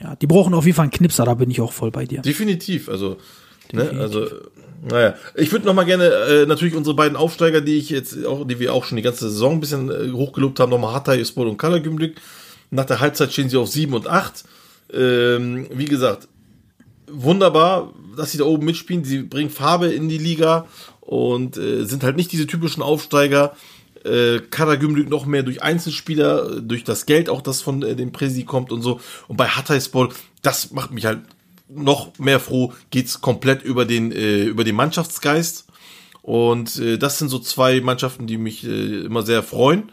Ja, 0.00 0.14
die 0.16 0.26
brauchen 0.26 0.54
auf 0.54 0.64
jeden 0.64 0.76
Fall 0.76 0.84
einen 0.84 0.92
Knipser, 0.92 1.24
da 1.24 1.34
bin 1.34 1.50
ich 1.50 1.60
auch 1.60 1.72
voll 1.72 1.90
bei 1.90 2.04
dir. 2.04 2.22
definitiv. 2.22 2.88
Also, 2.88 3.16
ne, 3.72 3.90
also, 3.98 4.26
naja. 4.88 5.14
Ich 5.34 5.50
würde 5.50 5.66
noch 5.66 5.74
mal 5.74 5.84
gerne 5.84 6.04
äh, 6.04 6.46
natürlich 6.46 6.76
unsere 6.76 6.94
beiden 6.94 7.16
Aufsteiger, 7.16 7.60
die 7.60 7.78
ich 7.78 7.90
jetzt 7.90 8.24
auch, 8.24 8.46
die 8.46 8.60
wir 8.60 8.72
auch 8.72 8.84
schon 8.84 8.96
die 8.96 9.02
ganze 9.02 9.28
Saison 9.28 9.54
ein 9.54 9.60
bisschen 9.60 9.90
äh, 9.90 10.12
hochgelobt 10.12 10.60
haben, 10.60 10.70
nochmal 10.70 10.94
Hatay, 10.94 11.24
Sport 11.24 11.48
und 11.48 11.58
Kalagümlük. 11.58 12.16
Nach 12.70 12.84
der 12.84 13.00
Halbzeit 13.00 13.32
stehen 13.32 13.48
sie 13.48 13.56
auf 13.56 13.68
7 13.68 13.92
und 13.94 14.06
8. 14.06 14.44
Ähm, 14.92 15.66
wie 15.72 15.86
gesagt, 15.86 16.28
wunderbar, 17.10 17.92
dass 18.16 18.32
sie 18.32 18.38
da 18.38 18.44
oben 18.44 18.66
mitspielen. 18.66 19.04
Sie 19.04 19.22
bringen 19.22 19.50
Farbe 19.50 19.88
in 19.88 20.08
die 20.08 20.18
Liga 20.18 20.66
und 21.08 21.56
äh, 21.56 21.84
sind 21.86 22.02
halt 22.02 22.16
nicht 22.16 22.30
diese 22.32 22.46
typischen 22.46 22.82
Aufsteiger. 22.82 23.56
Äh, 24.04 24.40
Karagümrük 24.50 25.08
noch 25.08 25.24
mehr 25.24 25.42
durch 25.42 25.62
Einzelspieler, 25.62 26.58
äh, 26.58 26.62
durch 26.62 26.84
das 26.84 27.06
Geld 27.06 27.30
auch, 27.30 27.40
das 27.40 27.62
von 27.62 27.82
äh, 27.82 27.96
dem 27.96 28.12
Presi 28.12 28.44
kommt 28.44 28.70
und 28.72 28.82
so. 28.82 29.00
Und 29.26 29.38
bei 29.38 29.48
Hatayspor, 29.48 30.10
das 30.42 30.70
macht 30.70 30.90
mich 30.90 31.06
halt 31.06 31.20
noch 31.68 32.18
mehr 32.18 32.40
froh, 32.40 32.74
geht's 32.90 33.22
komplett 33.22 33.62
über 33.62 33.86
den, 33.86 34.12
äh, 34.12 34.44
über 34.44 34.64
den 34.64 34.76
Mannschaftsgeist. 34.76 35.66
Und 36.20 36.76
äh, 36.76 36.98
das 36.98 37.18
sind 37.18 37.28
so 37.30 37.38
zwei 37.38 37.80
Mannschaften, 37.80 38.26
die 38.26 38.36
mich 38.36 38.64
äh, 38.64 39.00
immer 39.06 39.22
sehr 39.22 39.42
freuen. 39.42 39.90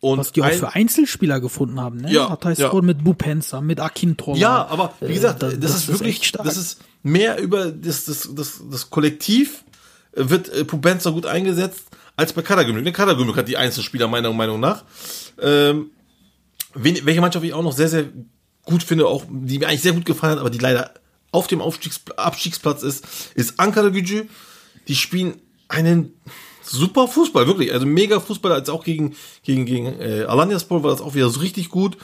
Und 0.00 0.18
Was 0.18 0.30
die 0.30 0.42
auch 0.42 0.46
ein- 0.46 0.58
für 0.58 0.74
Einzelspieler 0.74 1.40
gefunden 1.40 1.80
haben, 1.80 1.98
ne? 1.98 2.12
Ja, 2.12 2.28
Hatayspor 2.30 2.74
ja. 2.80 2.82
mit 2.82 3.02
Bupensa, 3.02 3.60
mit 3.60 3.80
Akintola. 3.80 4.38
Ja, 4.38 4.66
aber 4.68 4.92
wie 5.00 5.06
Äh, 5.06 5.14
gesagt, 5.14 5.42
da- 5.42 5.48
das, 5.50 5.58
das 5.58 5.70
ist 5.74 5.88
ist 5.88 5.88
wirklich, 5.88 6.22
stark. 6.24 6.44
das 6.44 6.56
ist 6.56 6.78
mehr 7.02 7.38
über 7.40 7.72
das, 7.72 8.04
das, 8.04 8.28
das, 8.32 8.60
das 8.70 8.90
Kollektiv 8.90 9.64
äh, 9.64 9.65
wird 10.16 10.48
äh, 10.48 10.64
Pubenza 10.64 11.10
gut 11.10 11.26
eingesetzt 11.26 11.84
als 12.16 12.32
bei 12.32 12.42
Kadagümrük. 12.42 12.84
Ne, 12.84 12.92
Kadagümrük 12.92 13.36
hat 13.36 13.48
die 13.48 13.56
Einzelspieler 13.56 14.08
meiner 14.08 14.32
Meinung 14.32 14.58
nach. 14.58 14.84
Ähm, 15.40 15.90
wen, 16.74 17.04
welche 17.04 17.20
Mannschaft 17.20 17.44
ich 17.44 17.52
auch 17.52 17.62
noch 17.62 17.72
sehr, 17.72 17.88
sehr 17.88 18.06
gut 18.64 18.82
finde, 18.82 19.06
auch 19.06 19.24
die 19.28 19.58
mir 19.58 19.68
eigentlich 19.68 19.82
sehr 19.82 19.92
gut 19.92 20.04
gefallen 20.04 20.32
hat, 20.32 20.40
aber 20.40 20.50
die 20.50 20.58
leider 20.58 20.94
auf 21.30 21.46
dem 21.46 21.60
Aufstiegs 21.60 22.00
Abstiegsplatz 22.16 22.82
ist, 22.82 23.04
ist 23.34 23.60
Ankara 23.60 23.90
Gücü. 23.90 24.24
Die 24.88 24.96
spielen 24.96 25.34
einen 25.68 26.14
super 26.62 27.08
Fußball, 27.08 27.46
wirklich. 27.46 27.72
Also 27.72 27.86
mega 27.86 28.20
Fußball, 28.20 28.52
als 28.52 28.68
auch 28.68 28.84
gegen, 28.84 29.14
gegen, 29.42 29.66
gegen 29.66 29.86
äh, 30.00 30.24
Alanyaspor 30.26 30.82
war 30.82 30.90
das 30.90 31.00
auch 31.00 31.14
wieder 31.14 31.28
so 31.28 31.40
richtig 31.40 31.68
gut. 31.68 31.96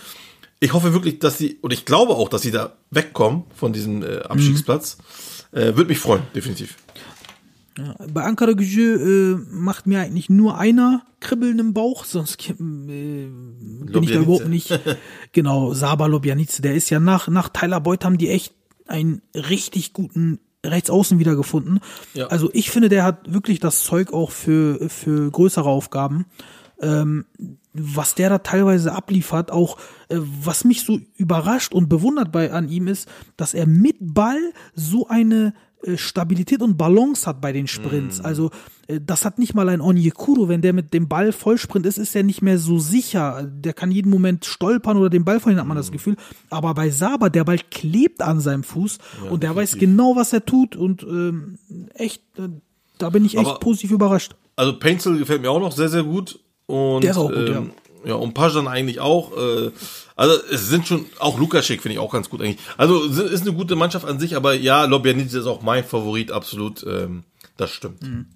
Ich 0.60 0.72
hoffe 0.72 0.92
wirklich, 0.92 1.18
dass 1.18 1.38
sie, 1.38 1.58
und 1.60 1.72
ich 1.72 1.84
glaube 1.84 2.14
auch, 2.14 2.28
dass 2.28 2.42
sie 2.42 2.50
da 2.50 2.76
wegkommen 2.90 3.44
von 3.54 3.72
diesem 3.72 4.02
äh, 4.02 4.18
Abstiegsplatz. 4.20 4.98
Äh, 5.50 5.74
Würde 5.76 5.86
mich 5.86 5.98
freuen, 5.98 6.22
definitiv. 6.34 6.76
Bei 8.12 8.24
Ankara 8.24 8.52
Gücü 8.52 8.96
äh, 8.96 9.54
macht 9.54 9.86
mir 9.86 10.00
eigentlich 10.00 10.28
nur 10.28 10.58
einer 10.58 11.02
Kribbeln 11.20 11.58
im 11.58 11.72
Bauch, 11.72 12.04
sonst 12.04 12.50
äh, 12.50 12.52
bin 12.54 14.02
ich 14.02 14.12
da 14.12 14.20
überhaupt 14.20 14.48
nicht. 14.48 14.78
genau, 15.32 15.72
Saba 15.72 16.06
Lobjanice, 16.06 16.60
der 16.60 16.74
ist 16.74 16.90
ja 16.90 17.00
nach, 17.00 17.28
nach 17.28 17.48
Tyler 17.48 17.80
Boyd 17.80 18.04
haben 18.04 18.18
die 18.18 18.28
echt 18.28 18.54
einen 18.86 19.22
richtig 19.34 19.94
guten 19.94 20.38
Rechtsaußen 20.64 21.18
wiedergefunden. 21.18 21.80
Ja. 22.14 22.26
Also 22.26 22.50
ich 22.52 22.70
finde, 22.70 22.88
der 22.88 23.04
hat 23.04 23.32
wirklich 23.32 23.58
das 23.58 23.84
Zeug 23.84 24.12
auch 24.12 24.30
für, 24.30 24.88
für 24.88 25.30
größere 25.30 25.68
Aufgaben. 25.68 26.26
Ähm, 26.80 27.24
was 27.74 28.14
der 28.14 28.28
da 28.28 28.38
teilweise 28.38 28.92
abliefert, 28.92 29.50
auch 29.50 29.78
äh, 30.08 30.18
was 30.18 30.64
mich 30.64 30.84
so 30.84 31.00
überrascht 31.16 31.72
und 31.72 31.88
bewundert 31.88 32.32
bei 32.32 32.52
an 32.52 32.68
ihm 32.68 32.86
ist, 32.86 33.08
dass 33.36 33.54
er 33.54 33.66
mit 33.66 33.96
Ball 34.00 34.52
so 34.74 35.08
eine 35.08 35.54
Stabilität 35.96 36.62
und 36.62 36.76
Balance 36.76 37.26
hat 37.26 37.40
bei 37.40 37.52
den 37.52 37.66
Sprints. 37.66 38.18
Mhm. 38.20 38.24
Also 38.24 38.50
äh, 38.86 39.00
das 39.04 39.24
hat 39.24 39.38
nicht 39.38 39.54
mal 39.54 39.68
ein 39.68 39.80
Onyekuro, 39.80 40.48
wenn 40.48 40.62
der 40.62 40.72
mit 40.72 40.94
dem 40.94 41.08
Ball 41.08 41.32
Vollsprint 41.32 41.86
ist, 41.86 41.98
ist 41.98 42.14
er 42.14 42.22
nicht 42.22 42.40
mehr 42.42 42.58
so 42.58 42.78
sicher. 42.78 43.42
Der 43.44 43.72
kann 43.72 43.90
jeden 43.90 44.10
Moment 44.10 44.44
stolpern 44.44 44.96
oder 44.96 45.10
den 45.10 45.24
Ball 45.24 45.40
verlieren, 45.40 45.60
hat 45.60 45.66
man 45.66 45.76
Mhm. 45.76 45.80
das 45.80 45.92
Gefühl. 45.92 46.16
Aber 46.50 46.74
bei 46.74 46.90
Saber, 46.90 47.30
der 47.30 47.44
Ball 47.44 47.58
klebt 47.70 48.22
an 48.22 48.40
seinem 48.40 48.62
Fuß 48.62 48.98
und 49.30 49.42
der 49.42 49.54
weiß 49.56 49.76
genau, 49.78 50.14
was 50.16 50.32
er 50.32 50.44
tut 50.44 50.76
und 50.76 51.02
ähm, 51.02 51.58
echt, 51.94 52.22
äh, 52.38 52.48
da 52.98 53.10
bin 53.10 53.24
ich 53.24 53.36
echt 53.36 53.46
Aber- 53.46 53.58
positiv 53.58 53.90
überrascht. 53.90 54.34
Also 54.54 54.78
Painzel 54.78 55.18
gefällt 55.18 55.42
mir 55.42 55.50
auch 55.50 55.60
noch 55.60 55.72
sehr, 55.72 55.88
sehr 55.88 56.02
gut. 56.04 56.38
Und, 56.66 57.02
Der 57.02 57.10
ist 57.10 57.16
auch 57.16 57.28
gut, 57.28 57.48
ähm, 57.48 57.70
ja. 58.04 58.14
und 58.14 58.34
Pajan 58.34 58.68
eigentlich 58.68 59.00
auch. 59.00 59.32
Äh, 59.36 59.70
also 60.16 60.34
es 60.50 60.68
sind 60.68 60.86
schon, 60.86 61.06
auch 61.18 61.38
Lukaschek 61.38 61.82
finde 61.82 61.94
ich 61.94 61.98
auch 61.98 62.12
ganz 62.12 62.28
gut 62.30 62.40
eigentlich. 62.42 62.58
Also 62.76 63.04
es 63.04 63.18
ist 63.18 63.42
eine 63.42 63.52
gute 63.52 63.76
Mannschaft 63.76 64.06
an 64.06 64.20
sich, 64.20 64.36
aber 64.36 64.54
ja, 64.54 64.84
Lobjanidis 64.84 65.34
ist 65.34 65.46
auch 65.46 65.62
mein 65.62 65.84
Favorit, 65.84 66.30
absolut. 66.30 66.84
Ähm, 66.86 67.24
das 67.56 67.70
stimmt. 67.70 68.02
Mhm. 68.02 68.26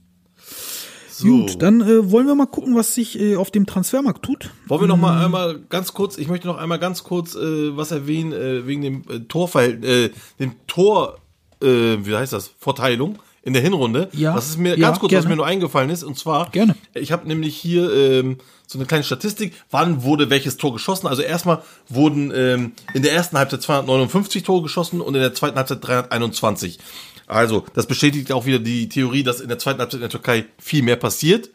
So. 1.11 1.29
Gut, 1.29 1.63
dann 1.63 1.81
äh, 1.81 2.11
wollen 2.11 2.27
wir 2.27 2.35
mal 2.35 2.47
gucken, 2.47 2.77
was 2.77 2.95
sich 2.95 3.19
äh, 3.19 3.37
auf 3.37 3.51
dem 3.51 3.65
Transfermarkt 3.65 4.23
tut. 4.23 4.51
Wollen 4.67 4.83
wir 4.83 4.89
noch 4.89 4.99
mal 4.99 5.25
einmal 5.25 5.59
ganz 5.71 5.95
kurz, 5.95 6.19
ich 6.19 6.29
möchte 6.29 6.47
noch 6.47 6.59
einmal 6.59 6.79
ganz 6.79 7.05
kurz 7.05 7.35
äh, 7.35 7.75
was 7.75 7.91
erwähnen, 7.91 8.33
äh, 8.33 8.67
wegen 8.67 8.83
dem 8.83 9.03
äh, 9.09 9.21
Torverhältnis, 9.21 9.91
äh, 9.91 10.11
dem 10.39 10.53
Tor, 10.67 11.19
wie 11.59 12.15
heißt 12.15 12.35
das, 12.35 12.51
Verteilung 12.59 13.19
in 13.43 13.55
der 13.55 13.63
Hinrunde. 13.63 14.11
Ja, 14.13 14.35
Das 14.35 14.51
ist 14.51 14.59
mir 14.59 14.77
ja, 14.77 14.89
ganz 14.89 14.99
kurz, 14.99 15.13
was 15.13 15.21
gerne. 15.21 15.29
mir 15.31 15.37
nur 15.37 15.47
eingefallen 15.47 15.89
ist, 15.89 16.05
und 16.05 16.19
zwar, 16.19 16.51
Gerne. 16.51 16.77
ich 16.93 17.13
habe 17.13 17.27
nämlich 17.27 17.57
hier 17.57 17.91
ähm, 17.95 18.37
so 18.67 18.79
eine 18.79 18.87
kleine 18.87 19.05
Statistik, 19.05 19.55
wann 19.71 20.03
wurde 20.03 20.29
welches 20.31 20.57
Tor 20.57 20.73
geschossen. 20.73 21.07
Also 21.07 21.23
erstmal 21.23 21.63
wurden 21.89 22.33
ähm, 22.35 22.73
in 22.95 23.03
der 23.03 23.13
ersten 23.13 23.39
Halbzeit 23.39 23.63
259 23.63 24.43
Tore 24.43 24.63
geschossen 24.63 25.01
und 25.01 25.15
in 25.15 25.21
der 25.21 25.35
zweiten 25.35 25.57
Halbzeit 25.57 25.79
321. 25.83 26.79
Also, 27.27 27.65
das 27.75 27.87
bestätigt 27.87 28.31
auch 28.33 28.47
wieder 28.47 28.59
die 28.59 28.89
Theorie, 28.89 29.23
dass 29.23 29.41
in 29.41 29.49
der 29.49 29.59
zweiten 29.59 29.81
Halbzeit 29.81 29.99
in 29.99 30.03
der 30.03 30.11
Türkei 30.11 30.47
viel 30.59 30.83
mehr 30.83 30.97
passiert. 30.97 31.51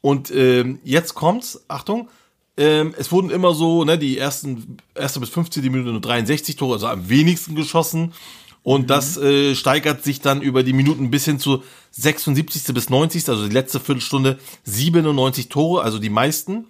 Und 0.00 0.30
ähm, 0.30 0.78
jetzt 0.84 1.14
kommt's, 1.14 1.64
Achtung, 1.66 2.08
ähm, 2.56 2.94
es 2.98 3.10
wurden 3.12 3.30
immer 3.30 3.54
so, 3.54 3.84
ne, 3.84 3.98
die 3.98 4.18
ersten, 4.18 4.78
erste 4.94 5.20
bis 5.20 5.30
15 5.30 5.62
Minute 5.64 5.90
nur 5.90 6.00
63 6.00 6.56
Tore, 6.56 6.74
also 6.74 6.86
am 6.86 7.08
wenigsten 7.08 7.54
geschossen. 7.54 8.12
Und 8.62 8.90
das 8.90 9.16
äh, 9.16 9.54
steigert 9.54 10.04
sich 10.04 10.20
dann 10.20 10.42
über 10.42 10.62
die 10.62 10.72
Minuten 10.72 11.10
bis 11.10 11.24
hin 11.24 11.38
zu 11.38 11.62
76. 11.92 12.74
bis 12.74 12.90
90. 12.90 13.28
Also 13.28 13.46
die 13.46 13.54
letzte 13.54 13.80
Viertelstunde 13.80 14.38
97 14.64 15.48
Tore, 15.48 15.82
also 15.82 15.98
die 15.98 16.10
meisten. 16.10 16.66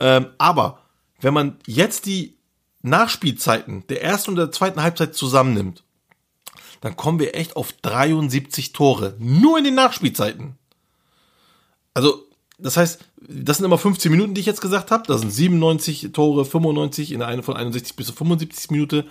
Ähm, 0.00 0.26
aber 0.38 0.80
wenn 1.20 1.34
man 1.34 1.58
jetzt 1.66 2.06
die 2.06 2.36
Nachspielzeiten 2.82 3.86
der 3.88 4.02
ersten 4.02 4.32
und 4.32 4.36
der 4.36 4.52
zweiten 4.52 4.82
Halbzeit 4.82 5.14
zusammennimmt, 5.14 5.82
dann 6.82 6.96
kommen 6.96 7.18
wir 7.18 7.34
echt 7.34 7.56
auf 7.56 7.72
73 7.72 8.72
Tore. 8.72 9.16
Nur 9.18 9.56
in 9.56 9.64
den 9.64 9.74
Nachspielzeiten. 9.74 10.58
Also, 11.94 12.28
das 12.58 12.76
heißt, 12.76 13.02
das 13.28 13.58
sind 13.58 13.66
immer 13.66 13.78
15 13.78 14.10
Minuten, 14.10 14.34
die 14.34 14.40
ich 14.40 14.46
jetzt 14.46 14.60
gesagt 14.60 14.90
habe. 14.90 15.04
Das 15.06 15.20
sind 15.20 15.30
97 15.30 16.10
Tore, 16.12 16.44
95 16.44 17.12
in 17.12 17.20
der 17.20 17.28
eine 17.28 17.42
von 17.42 17.56
61 17.56 17.96
bis 17.96 18.06
zur 18.06 18.16
75 18.16 18.70
Minute 18.70 19.06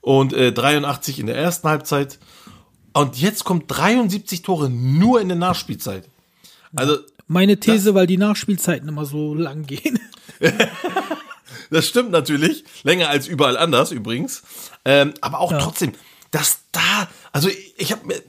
und 0.00 0.32
äh, 0.32 0.52
83 0.52 1.18
in 1.18 1.26
der 1.26 1.36
ersten 1.36 1.68
Halbzeit. 1.68 2.18
Und 2.92 3.20
jetzt 3.20 3.44
kommt 3.44 3.64
73 3.68 4.42
Tore 4.42 4.68
nur 4.68 5.20
in 5.20 5.28
der 5.28 5.38
Nachspielzeit. 5.38 6.08
Also, 6.74 6.98
Meine 7.26 7.58
These, 7.58 7.94
weil 7.94 8.06
die 8.06 8.18
Nachspielzeiten 8.18 8.88
immer 8.88 9.04
so 9.04 9.34
lang 9.34 9.66
gehen. 9.66 9.98
Das 11.70 11.88
stimmt 11.88 12.10
natürlich. 12.10 12.64
Länger 12.82 13.08
als 13.08 13.26
überall 13.26 13.56
anders 13.56 13.92
übrigens. 13.92 14.42
Ähm, 14.84 15.14
aber 15.22 15.40
auch 15.40 15.52
trotzdem, 15.58 15.92
dass 16.30 16.58
da, 16.70 17.08
also 17.32 17.48
ich, 17.48 17.74
ich 17.78 17.92
habe 17.92 18.06
mir, 18.06 18.22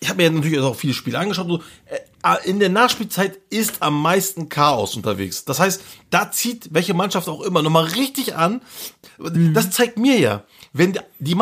ich 0.00 0.08
habe 0.08 0.16
mir 0.16 0.24
ja 0.24 0.30
natürlich 0.30 0.58
auch 0.58 0.76
viele 0.76 0.94
Spiele 0.94 1.18
angeschaut. 1.18 1.46
So, 1.46 1.62
äh, 1.86 2.48
in 2.48 2.58
der 2.58 2.70
Nachspielzeit 2.70 3.38
ist 3.50 3.82
am 3.82 4.00
meisten 4.00 4.48
Chaos 4.48 4.96
unterwegs. 4.96 5.44
Das 5.44 5.60
heißt, 5.60 5.82
da 6.08 6.30
zieht 6.32 6.72
welche 6.72 6.94
Mannschaft 6.94 7.28
auch 7.28 7.42
immer 7.42 7.62
nochmal 7.62 7.84
richtig 7.84 8.34
an. 8.34 8.62
Das 9.18 9.70
zeigt 9.70 9.98
mir 9.98 10.18
ja, 10.18 10.44
wenn 10.72 10.98
die 11.18 11.34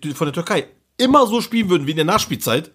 die 0.00 0.14
von 0.14 0.26
der 0.26 0.32
Türkei 0.32 0.66
immer 0.96 1.26
so 1.26 1.40
spielen 1.40 1.68
würden 1.68 1.86
wie 1.86 1.92
in 1.92 1.96
der 1.96 2.06
Nachspielzeit, 2.06 2.72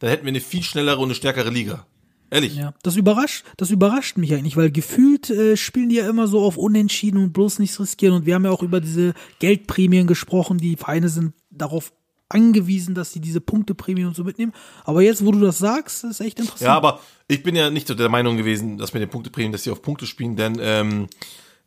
dann 0.00 0.10
hätten 0.10 0.24
wir 0.24 0.30
eine 0.30 0.40
viel 0.40 0.62
schnellere 0.62 0.98
und 0.98 1.04
eine 1.04 1.14
stärkere 1.14 1.50
Liga. 1.50 1.86
Ehrlich. 2.30 2.56
Ja, 2.56 2.74
das 2.82 2.96
überrascht, 2.96 3.44
das 3.56 3.70
überrascht 3.70 4.16
mich 4.16 4.34
eigentlich, 4.34 4.56
weil 4.56 4.72
gefühlt 4.72 5.30
äh, 5.30 5.56
spielen 5.56 5.88
die 5.88 5.96
ja 5.96 6.08
immer 6.08 6.26
so 6.26 6.40
auf 6.40 6.56
Unentschieden 6.56 7.18
und 7.18 7.32
bloß 7.32 7.60
nichts 7.60 7.78
riskieren. 7.78 8.16
Und 8.16 8.26
wir 8.26 8.34
haben 8.34 8.44
ja 8.44 8.50
auch 8.50 8.62
über 8.62 8.80
diese 8.80 9.14
Geldprämien 9.38 10.08
gesprochen. 10.08 10.58
Die 10.58 10.76
Vereine 10.76 11.08
sind 11.08 11.34
darauf 11.50 11.92
angewiesen, 12.28 12.94
dass 12.94 13.12
sie 13.12 13.20
diese 13.20 13.40
Punkteprämien 13.40 14.06
und 14.08 14.16
so 14.16 14.24
mitnehmen. 14.24 14.52
Aber 14.84 15.02
jetzt, 15.02 15.24
wo 15.24 15.30
du 15.32 15.40
das 15.40 15.58
sagst, 15.58 16.04
ist 16.04 16.20
echt 16.20 16.38
interessant. 16.38 16.66
Ja, 16.68 16.74
aber 16.76 17.00
ich 17.28 17.42
bin 17.42 17.54
ja 17.54 17.70
nicht 17.70 17.86
so 17.88 17.94
der 17.94 18.08
Meinung 18.08 18.36
gewesen, 18.36 18.78
dass 18.78 18.92
mit 18.92 19.02
den 19.02 19.10
Punkteprämien, 19.10 19.52
dass 19.52 19.62
sie 19.64 19.70
auf 19.70 19.82
Punkte 19.82 20.06
spielen, 20.06 20.36
denn 20.36 20.58
ähm, 20.60 21.06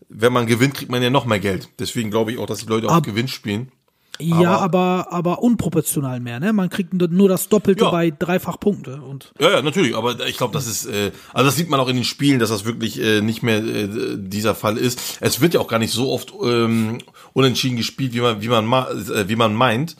wenn 0.09 0.33
man 0.33 0.45
gewinnt, 0.47 0.73
kriegt 0.75 0.91
man 0.91 1.01
ja 1.03 1.09
noch 1.09 1.25
mehr 1.25 1.39
Geld. 1.39 1.69
Deswegen 1.79 2.11
glaube 2.11 2.31
ich 2.31 2.37
auch, 2.37 2.45
dass 2.47 2.59
die 2.59 2.65
Leute 2.67 2.87
auf 2.87 2.93
Ab- 2.93 3.03
Gewinn 3.03 3.27
spielen. 3.27 3.71
ja, 4.19 4.57
aber, 4.57 5.07
aber 5.11 5.43
unproportional 5.43 6.19
mehr, 6.19 6.39
ne? 6.39 6.51
Man 6.53 6.69
kriegt 6.69 6.91
nur 6.93 7.29
das 7.29 7.49
Doppelte 7.49 7.83
Ja. 7.85 7.91
bei 7.91 8.09
dreifach 8.11 8.59
Punkte. 8.59 8.99
Und 9.01 9.31
Ja, 9.39 9.51
ja, 9.51 9.61
natürlich, 9.61 9.95
aber 9.95 10.25
ich 10.27 10.37
glaube, 10.37 10.53
das 10.53 10.65
ist, 10.65 10.85
äh, 10.87 11.11
also 11.33 11.45
das 11.47 11.55
sieht 11.55 11.69
man 11.69 11.79
auch 11.79 11.87
in 11.87 11.95
den 11.97 12.03
Spielen, 12.05 12.39
dass 12.39 12.49
das 12.49 12.65
wirklich 12.65 12.99
äh, 12.99 13.21
nicht 13.21 13.43
mehr 13.43 13.63
äh, 13.63 14.17
dieser 14.17 14.55
Fall 14.55 14.77
ist. 14.77 15.17
Es 15.21 15.39
wird 15.39 15.53
ja 15.53 15.59
auch 15.59 15.67
gar 15.67 15.77
nicht 15.79 15.93
so 15.93 16.09
oft 16.11 16.33
ähm, 16.43 16.97
unentschieden 17.33 17.77
gespielt, 17.77 18.13
wie 18.13 18.21
man, 18.21 18.41
wie 18.41 18.47
man, 18.47 18.65
ma 18.65 18.89
äh, 18.89 19.27
wie 19.29 19.35
man 19.35 19.53
meint. 19.53 19.95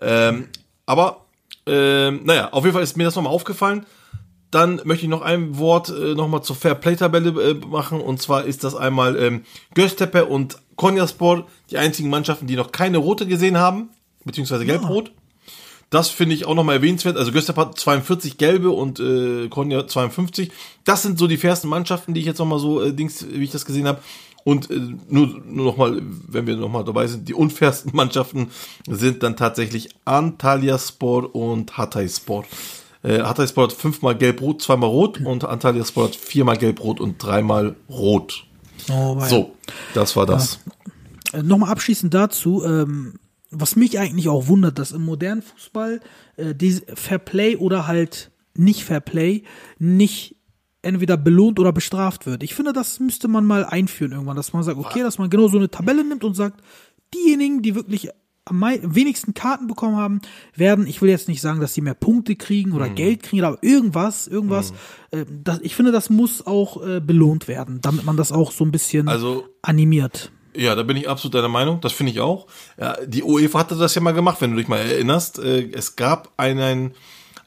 Ähm, 0.00 0.48
aber, 0.86 1.26
ähm, 1.66 2.20
naja, 2.24 2.52
auf 2.52 2.64
jeden 2.64 2.74
Fall 2.74 2.82
ist 2.82 2.96
mir 2.96 3.04
das 3.04 3.16
nochmal 3.16 3.32
aufgefallen. 3.32 3.86
Dann 4.50 4.80
möchte 4.84 5.04
ich 5.04 5.10
noch 5.10 5.22
ein 5.22 5.58
Wort 5.58 5.90
äh, 5.90 6.14
nochmal 6.14 6.42
zur 6.42 6.56
Fair-Play-Tabelle 6.56 7.30
äh, 7.50 7.54
machen. 7.54 8.00
Und 8.00 8.20
zwar 8.20 8.44
ist 8.44 8.64
das 8.64 8.74
einmal 8.74 9.16
ähm, 9.16 9.44
Göztepe 9.74 10.26
und 10.26 10.58
Konyaspor, 10.74 11.46
die 11.70 11.78
einzigen 11.78 12.10
Mannschaften, 12.10 12.46
die 12.46 12.56
noch 12.56 12.72
keine 12.72 12.98
rote 12.98 13.26
gesehen 13.26 13.58
haben, 13.58 13.90
beziehungsweise 14.24 14.66
gelb-rot. 14.66 15.12
Das 15.90 16.08
finde 16.08 16.36
ich 16.36 16.46
auch 16.46 16.54
nochmal 16.54 16.76
erwähnenswert. 16.76 17.16
Also 17.16 17.32
Göztepe 17.32 17.60
hat 17.60 17.78
42 17.78 18.38
gelbe 18.38 18.70
und 18.70 19.00
äh, 19.00 19.48
Konya 19.48 19.88
52. 19.88 20.52
Das 20.84 21.02
sind 21.02 21.18
so 21.18 21.26
die 21.26 21.36
fairsten 21.36 21.68
Mannschaften, 21.68 22.14
die 22.14 22.20
ich 22.20 22.26
jetzt 22.26 22.38
nochmal 22.38 22.60
so, 22.60 22.80
äh, 22.80 22.92
Dings, 22.92 23.26
wie 23.28 23.42
ich 23.42 23.50
das 23.50 23.66
gesehen 23.66 23.88
habe. 23.88 24.00
Und 24.44 24.70
äh, 24.70 24.78
nur, 25.08 25.26
nur 25.46 25.66
nochmal, 25.66 26.00
wenn 26.28 26.46
wir 26.46 26.56
nochmal 26.56 26.84
dabei 26.84 27.06
sind, 27.06 27.28
die 27.28 27.34
unfairsten 27.34 27.92
Mannschaften 27.94 28.50
sind 28.88 29.22
dann 29.22 29.36
tatsächlich 29.36 29.90
Antalyaspor 30.04 31.34
und 31.34 31.76
Hatayspor. 31.76 32.44
Äh, 33.02 33.22
Hatayspor 33.22 33.64
hat 33.64 33.72
fünfmal 33.72 34.16
gelb-rot, 34.16 34.62
zweimal 34.62 34.90
rot 34.90 35.20
und 35.24 35.44
Antalyaspor 35.44 36.04
hat 36.04 36.16
viermal 36.16 36.56
gelb-rot 36.56 37.00
und 37.00 37.18
dreimal 37.18 37.76
rot. 37.88 38.46
oh, 38.90 39.20
So, 39.28 39.54
das 39.94 40.16
war 40.16 40.26
das. 40.26 40.60
Äh, 41.32 41.42
Nochmal 41.42 41.70
abschließend 41.70 42.12
dazu, 42.12 42.64
ähm, 42.64 43.14
was 43.50 43.76
mich 43.76 43.98
eigentlich 43.98 44.28
auch 44.28 44.46
wundert, 44.46 44.78
dass 44.78 44.92
im 44.92 45.04
modernen 45.04 45.42
Fußball 45.42 46.00
äh, 46.36 46.54
diese 46.54 46.82
Fair 46.94 47.18
Play 47.18 47.56
oder 47.56 47.86
halt 47.86 48.30
nicht 48.54 48.84
Fair 48.84 49.00
Play 49.00 49.42
nicht 49.78 50.36
entweder 50.82 51.16
belohnt 51.16 51.58
oder 51.58 51.72
bestraft 51.72 52.26
wird. 52.26 52.42
Ich 52.42 52.54
finde, 52.54 52.72
das 52.72 53.00
müsste 53.00 53.28
man 53.28 53.44
mal 53.44 53.64
einführen 53.64 54.12
irgendwann, 54.12 54.36
dass 54.36 54.52
man 54.52 54.62
sagt, 54.62 54.78
okay, 54.78 55.00
dass 55.02 55.18
man 55.18 55.28
genau 55.30 55.48
so 55.48 55.58
eine 55.58 55.70
Tabelle 55.70 56.04
nimmt 56.04 56.24
und 56.24 56.34
sagt, 56.34 56.60
diejenigen, 57.14 57.62
die 57.62 57.74
wirklich 57.74 58.08
am 58.46 58.62
wenigsten 58.62 59.34
Karten 59.34 59.66
bekommen 59.66 59.96
haben, 59.96 60.20
werden, 60.56 60.86
ich 60.86 61.02
will 61.02 61.10
jetzt 61.10 61.28
nicht 61.28 61.40
sagen, 61.40 61.60
dass 61.60 61.74
sie 61.74 61.82
mehr 61.82 61.94
Punkte 61.94 62.34
kriegen 62.34 62.70
Mhm. 62.70 62.76
oder 62.76 62.88
Geld 62.88 63.22
kriegen, 63.22 63.44
aber 63.44 63.58
irgendwas, 63.62 64.26
irgendwas, 64.26 64.72
äh, 65.10 65.24
das, 65.28 65.60
ich 65.60 65.76
finde, 65.76 65.92
das 65.92 66.10
muss 66.10 66.46
auch 66.46 66.82
äh, 66.84 67.00
belohnt 67.00 67.46
werden, 67.46 67.80
damit 67.82 68.04
man 68.04 68.16
das 68.16 68.32
auch 68.32 68.50
so 68.50 68.64
ein 68.64 68.72
bisschen 68.72 69.08
Also 69.08 69.44
animiert. 69.62 70.32
Ja, 70.56 70.74
da 70.74 70.82
bin 70.82 70.96
ich 70.96 71.08
absolut 71.08 71.34
deiner 71.34 71.48
Meinung. 71.48 71.80
Das 71.80 71.92
finde 71.92 72.10
ich 72.10 72.18
auch. 72.20 72.48
Ja, 72.76 72.96
die 73.06 73.22
UEFA 73.22 73.60
hatte 73.60 73.76
das 73.76 73.94
ja 73.94 74.00
mal 74.00 74.12
gemacht, 74.12 74.40
wenn 74.40 74.50
du 74.50 74.56
dich 74.56 74.66
mal 74.66 74.78
erinnerst. 74.78 75.38
Äh, 75.38 75.70
Es 75.72 75.94
gab 75.94 76.32
einen, 76.38 76.92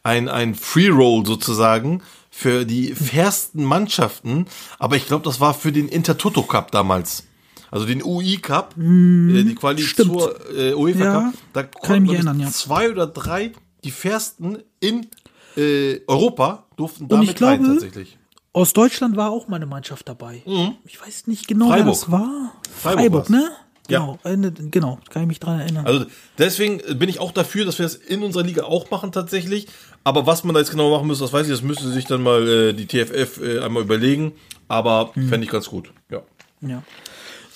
ein, 0.04 0.30
ein 0.30 0.56
Free 0.56 0.88
Roll 0.88 1.26
sozusagen 1.26 2.02
für 2.36 2.66
die 2.66 2.96
fairsten 2.96 3.64
Mannschaften. 3.64 4.48
Aber 4.80 4.96
ich 4.96 5.06
glaube, 5.06 5.24
das 5.24 5.40
war 5.40 5.54
für 5.54 5.72
den 5.72 5.88
Intertoto 5.88 6.42
Cup 6.42 6.72
damals. 6.72 7.26
Also 7.70 7.86
den 7.86 8.04
UI 8.04 8.38
Cup, 8.38 8.74
äh, 8.76 8.82
die 8.82 9.54
Quali 9.56 9.84
stimmt. 9.84 10.20
zur 10.20 10.36
äh, 10.58 10.74
UEFA 10.74 11.00
Ja, 11.04 11.12
Cup. 11.22 11.34
Da 11.54 11.64
konnten, 11.64 12.10
erinnern, 12.14 12.40
ja. 12.40 12.48
zwei 12.50 12.90
oder 12.90 13.06
drei, 13.06 13.52
die 13.84 13.92
fairsten 13.92 14.64
in 14.80 15.08
äh, 15.56 16.00
Europa 16.08 16.66
durften 16.76 17.04
Und 17.04 17.12
damit 17.12 17.30
ich 17.30 17.36
glaube, 17.36 17.54
rein 17.54 17.66
tatsächlich. 17.66 18.18
Aus 18.52 18.74
Deutschland 18.74 19.16
war 19.16 19.30
auch 19.30 19.48
meine 19.48 19.68
Mannschaft 19.68 20.10
dabei. 20.10 20.42
Ich 20.86 21.00
weiß 21.02 21.28
nicht 21.28 21.48
genau, 21.48 21.70
wer 21.70 21.84
Mhm. 21.86 21.94
Freiburg. 21.94 21.94
das 21.94 22.12
war. 22.12 22.52
Freiburg 22.76 23.28
Freiburg, 23.28 23.30
ne? 23.30 23.50
Ja. 23.90 24.00
Genau, 24.00 24.20
äh, 24.24 24.38
ne, 24.38 24.52
genau, 24.52 24.98
kann 25.10 25.24
ich 25.24 25.28
mich 25.28 25.40
dran 25.40 25.60
erinnern. 25.60 25.86
Also 25.86 26.06
deswegen 26.38 26.78
bin 26.98 27.10
ich 27.10 27.20
auch 27.20 27.32
dafür, 27.34 27.66
dass 27.66 27.80
wir 27.80 27.84
das 27.84 27.96
in 27.96 28.24
unserer 28.24 28.44
Liga 28.44 28.64
auch 28.64 28.90
machen 28.92 29.12
tatsächlich. 29.12 29.68
Aber 30.04 30.26
was 30.26 30.44
man 30.44 30.54
da 30.54 30.60
jetzt 30.60 30.72
genau 30.72 30.92
machen 30.92 31.08
muss, 31.08 31.20
das 31.20 31.32
weiß 31.32 31.46
ich, 31.48 31.52
das 31.54 31.62
müsste 31.62 31.88
sich 31.90 32.06
dann 32.06 32.22
mal 32.24 32.48
äh, 32.48 32.74
die 32.74 32.86
TFF 32.88 33.42
äh, 33.42 33.60
einmal 33.60 33.84
überlegen. 33.84 34.34
Aber 34.68 35.12
Hm. 35.14 35.30
fände 35.30 35.46
ich 35.46 35.52
ganz 35.52 35.70
gut. 35.70 35.92
Ja. 36.12 36.22
ja. 36.62 36.84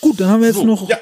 Gut, 0.02 0.20
dann 0.20 0.30
haben 0.30 0.42
wir 0.42 0.48
jetzt 0.48 0.58
So, 0.58 0.66
noch 0.66 0.88
ja. 0.88 0.98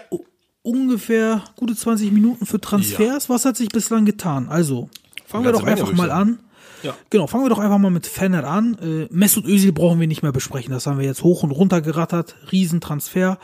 ungefähr 0.62 1.44
gute 1.56 1.76
20 1.76 2.12
Minuten 2.12 2.46
für 2.46 2.60
Transfers. 2.60 3.30
Was 3.30 3.46
hat 3.46 3.58
sich 3.58 3.70
bislang 3.70 4.06
getan? 4.06 4.48
Also, 4.50 4.90
fangen 5.26 5.46
wir 5.46 5.52
doch 5.52 5.64
einfach 5.64 5.92
mal 5.94 6.12
an. 6.12 6.40
Ja. 6.84 6.96
Genau, 7.10 7.28
fangen 7.28 7.46
wir 7.46 7.50
doch 7.50 7.60
einfach 7.60 7.78
mal 7.78 7.90
mit 7.92 8.06
Fenner 8.08 8.44
an. 8.46 8.78
Äh, 8.82 9.08
Mesut 9.14 9.46
Özil 9.46 9.72
brauchen 9.72 10.00
wir 10.00 10.08
nicht 10.08 10.22
mehr 10.24 10.32
besprechen. 10.32 10.72
Das 10.74 10.86
haben 10.88 11.00
wir 11.00 11.06
jetzt 11.06 11.24
hoch 11.24 11.44
und 11.44 11.52
runter 11.52 11.82
gerattert. 11.82 12.36
Riesentransfer. 12.52 13.40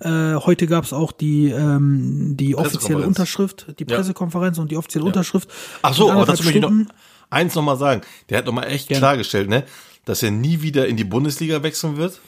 Äh, 0.00 0.34
heute 0.36 0.66
gab 0.66 0.84
es 0.84 0.92
auch 0.92 1.12
die, 1.12 1.48
ähm, 1.50 2.36
die 2.36 2.56
offizielle. 2.56 3.06
Unterschrift, 3.06 3.66
die 3.78 3.84
Ja. 3.88 3.96
Pressekonferenz 3.96 4.58
und 4.58 4.70
die 4.70 4.76
offizielle 4.76 5.04
Unterschrift. 5.04 5.48
Ach 5.82 5.94
so, 5.94 6.10
aber 6.10 6.24
dazu 6.26 6.44
möchte 6.44 6.58
ich 6.58 6.62
noch. 6.64 6.72
Eins 7.34 7.54
noch 7.54 7.62
mal 7.62 7.76
sagen. 7.76 8.00
Der 8.28 8.38
hat 8.38 8.46
noch 8.46 8.52
mal 8.52 8.64
echt 8.64 8.88
klargestellt, 8.88 9.48
ne, 9.48 9.64
dass 10.04 10.22
er 10.22 10.30
nie 10.30 10.62
wieder 10.62 10.86
in 10.86 10.96
die 10.96 11.04
Bundesliga 11.04 11.62
wechseln 11.62 11.96
wird 11.96 12.20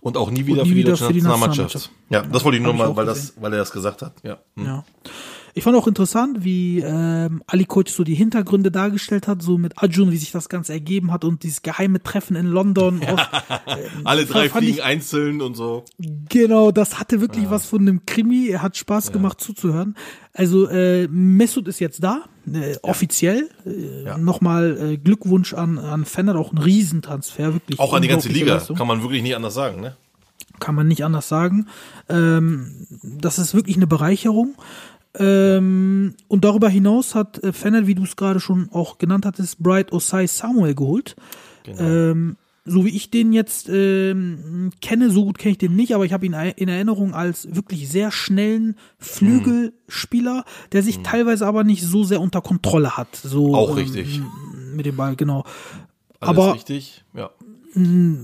und 0.00 0.16
auch 0.16 0.30
nie 0.30 0.46
wieder 0.46 0.62
nie 0.62 0.68
für 0.70 0.74
die 0.74 0.80
wieder 0.80 0.90
deutsche 0.90 1.06
für 1.06 1.12
die 1.12 1.22
Nationalmannschaft. 1.22 1.90
Ja, 2.08 2.22
das 2.22 2.44
wollte 2.44 2.58
ich 2.58 2.62
nur 2.62 2.74
mal, 2.74 2.94
weil 2.96 3.06
das, 3.06 3.34
weil 3.40 3.52
er 3.52 3.58
das 3.58 3.72
gesagt 3.72 4.02
hat. 4.02 4.14
Ja. 4.22 4.38
Hm. 4.56 4.64
Ja. 4.64 4.84
Ich 5.54 5.64
fand 5.64 5.76
auch 5.76 5.86
interessant, 5.86 6.44
wie 6.44 6.80
ähm, 6.80 7.42
Ali 7.46 7.64
Koç 7.66 7.90
so 7.90 8.04
die 8.04 8.14
Hintergründe 8.14 8.70
dargestellt 8.70 9.28
hat, 9.28 9.42
so 9.42 9.58
mit 9.58 9.76
Arjun, 9.78 10.10
wie 10.10 10.16
sich 10.16 10.32
das 10.32 10.48
Ganze 10.48 10.72
ergeben 10.72 11.12
hat 11.12 11.24
und 11.24 11.42
dieses 11.42 11.60
geheime 11.62 12.02
Treffen 12.02 12.36
in 12.36 12.46
London. 12.46 13.00
Aus, 13.04 13.20
Alle 14.04 14.24
drei 14.24 14.48
fliegen 14.48 14.74
ich- 14.78 14.82
einzeln 14.82 15.42
und 15.42 15.54
so. 15.54 15.84
Genau, 16.28 16.70
das 16.72 16.98
hatte 16.98 17.20
wirklich 17.20 17.50
was 17.50 17.66
von 17.66 17.82
einem 17.82 18.06
Krimi. 18.06 18.48
Er 18.48 18.62
hat 18.62 18.76
Spaß 18.78 19.12
gemacht 19.12 19.40
zuzuhören. 19.40 19.94
Also 20.32 20.68
äh, 20.68 21.06
Mesut 21.08 21.68
ist 21.68 21.80
jetzt 21.80 22.02
da, 22.02 22.22
äh, 22.50 22.76
offiziell. 22.82 23.50
Äh, 23.66 24.04
Ja. 24.04 24.16
Nochmal 24.18 24.78
äh, 24.92 24.96
Glückwunsch 24.96 25.52
an, 25.52 25.78
an 25.78 26.06
Fenner, 26.06 26.36
auch 26.36 26.52
ein 26.52 26.58
Riesentransfer, 26.58 27.52
wirklich. 27.52 27.78
Auch 27.78 27.92
an 27.92 28.00
die 28.02 28.08
ganze 28.08 28.28
Liga, 28.30 28.54
Leistung. 28.54 28.76
kann 28.76 28.86
man 28.86 29.02
wirklich 29.02 29.22
nicht 29.22 29.36
anders 29.36 29.52
sagen, 29.54 29.80
ne? 29.82 29.96
kann 30.60 30.74
man 30.76 30.86
nicht 30.86 31.04
anders 31.04 31.28
sagen. 31.28 31.66
Ähm, 32.08 32.86
das 33.02 33.40
ist 33.40 33.52
wirklich 33.52 33.76
eine 33.76 33.88
Bereicherung. 33.88 34.54
Ähm, 35.18 36.14
und 36.28 36.44
darüber 36.44 36.68
hinaus 36.68 37.14
hat 37.14 37.42
äh, 37.42 37.52
Fennel, 37.52 37.86
wie 37.86 37.94
du 37.94 38.04
es 38.04 38.16
gerade 38.16 38.40
schon 38.40 38.70
auch 38.72 38.98
genannt 38.98 39.26
hattest, 39.26 39.62
Bright 39.62 39.92
Osai 39.92 40.26
Samuel 40.26 40.74
geholt. 40.74 41.16
Ähm, 41.66 42.36
so 42.64 42.84
wie 42.84 42.90
ich 42.90 43.10
den 43.10 43.32
jetzt 43.32 43.68
ähm, 43.68 44.70
kenne, 44.80 45.10
so 45.10 45.24
gut 45.24 45.38
kenne 45.38 45.52
ich 45.52 45.58
den 45.58 45.74
nicht, 45.74 45.94
aber 45.94 46.04
ich 46.04 46.12
habe 46.12 46.24
ihn 46.24 46.32
in 46.32 46.68
Erinnerung 46.68 47.12
als 47.12 47.54
wirklich 47.54 47.88
sehr 47.88 48.12
schnellen 48.12 48.76
Flügelspieler, 48.98 50.44
der 50.70 50.82
sich 50.82 51.00
teilweise 51.00 51.46
aber 51.46 51.64
nicht 51.64 51.82
so 51.82 52.04
sehr 52.04 52.20
unter 52.20 52.40
Kontrolle 52.40 52.96
hat. 52.96 53.14
So, 53.16 53.54
Auch 53.54 53.70
ähm, 53.70 53.74
richtig. 53.74 54.20
Mit 54.74 54.86
dem 54.86 54.96
Ball, 54.96 55.16
genau. 55.16 55.44
Alles 56.20 56.38
aber 56.38 56.54
richtig, 56.54 57.04
ja. 57.14 57.30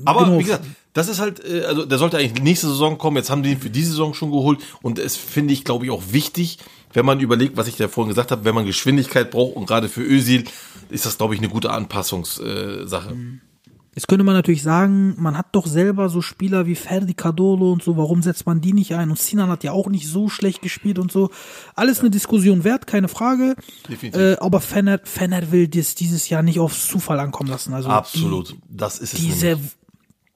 Aber 0.05 0.25
genau. 0.25 0.39
wie 0.39 0.45
gesagt, 0.45 0.65
das 0.93 1.09
ist 1.09 1.21
halt, 1.21 1.45
äh, 1.45 1.65
also 1.65 1.85
der 1.85 1.99
sollte 1.99 2.19
eigentlich 2.19 2.43
nächste 2.43 2.69
Saison 2.69 2.99
kommen. 2.99 3.17
Jetzt 3.17 3.31
haben 3.31 3.43
die 3.43 3.53
ihn 3.53 3.61
für 3.61 3.71
diese 3.71 3.91
Saison 3.91 4.15
schon 4.15 4.31
geholt 4.31 4.61
und 4.83 4.99
es 4.99 5.17
finde 5.17 5.53
ich, 5.53 5.65
glaube 5.65 5.85
ich, 5.85 5.91
auch 5.91 6.03
wichtig, 6.13 6.59
wenn 6.93 7.07
man 7.07 7.21
überlegt, 7.21 7.57
was 7.57 7.69
ich 7.69 7.79
ja 7.79 7.89
vorhin 7.89 8.09
gesagt 8.09 8.31
habe, 8.31 8.45
wenn 8.45 8.55
man 8.55 8.67
Geschwindigkeit 8.67 9.31
braucht 9.31 9.57
und 9.57 9.67
gerade 9.67 9.89
für 9.89 10.03
Özil 10.03 10.45
ist 10.89 11.07
das, 11.07 11.19
glaube 11.19 11.35
ich, 11.35 11.41
eine 11.41 11.49
gute 11.49 11.71
Anpassungssache. 11.71 12.87
Sache. 12.87 13.17
Jetzt 13.99 14.07
könnte 14.07 14.23
man 14.23 14.35
natürlich 14.35 14.63
sagen, 14.63 15.17
man 15.19 15.37
hat 15.37 15.47
doch 15.57 15.67
selber 15.67 16.09
so 16.09 16.23
Spieler 16.23 16.67
wie 16.67 16.77
Ferdi 16.77 17.15
Cardolo 17.15 17.73
und 17.73 17.83
so, 17.83 17.97
warum 17.97 18.23
setzt 18.23 18.47
man 18.47 18.61
die 18.61 18.73
nicht 18.73 18.95
ein? 18.95 19.11
Und 19.11 19.19
Sinan 19.19 19.51
hat 19.51 19.65
ja 19.65 19.73
auch 19.73 19.89
nicht 19.89 20.07
so 20.07 20.29
schlecht 20.29 20.63
gespielt 20.63 21.01
und 21.01 21.11
so. 21.11 21.31
Alles 21.75 21.99
eine 21.99 22.11
Diskussion 22.11 22.63
wert, 22.63 22.87
keine 22.87 23.09
Frage. 23.09 23.57
Definitiv. 23.89 24.21
Äh, 24.21 24.37
aber 24.39 24.61
Fenner, 24.61 25.01
Fenner 25.03 25.51
will 25.51 25.67
das 25.67 25.97
dieses 25.97 26.29
Jahr 26.29 26.45
nicht 26.45 26.61
aufs 26.61 26.87
Zufall 26.87 27.19
ankommen 27.19 27.51
lassen. 27.51 27.75
Also 27.75 27.89
Absolut. 27.89 28.57
das 28.69 29.01
ist 29.01 29.15
es. 29.15 29.19
Die, 29.19 29.31
nämlich. 29.31 29.73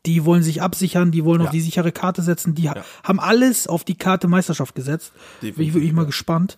Die 0.06 0.24
wollen 0.24 0.42
sich 0.42 0.60
absichern, 0.62 1.10
die 1.12 1.24
wollen 1.24 1.40
auf 1.40 1.46
Ja. 1.48 1.52
die 1.52 1.60
sichere 1.60 1.92
Karte 1.92 2.22
setzen, 2.22 2.54
die 2.54 2.68
ha- 2.68 2.82
haben 3.04 3.20
alles 3.20 3.66
auf 3.66 3.84
die 3.84 3.94
Karte 3.94 4.26
Meisterschaft 4.28 4.74
gesetzt. 4.74 5.12
Bin 5.40 5.50
ich 5.50 5.54
Definitiv, 5.54 5.74
wirklich 5.74 5.92
mal 5.92 6.06
gespannt. 6.06 6.56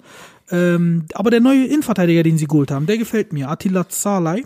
Ähm, 0.51 1.07
aber 1.15 1.31
der 1.31 1.41
neue 1.41 1.65
Innenverteidiger, 1.67 2.23
den 2.23 2.39
sie 2.39 2.47
geholt 2.47 2.71
haben, 2.71 2.87
der 2.87 2.99
gefällt 2.99 3.33
mir. 3.33 3.49
Attila 3.51 3.89
Zalai. 3.89 4.45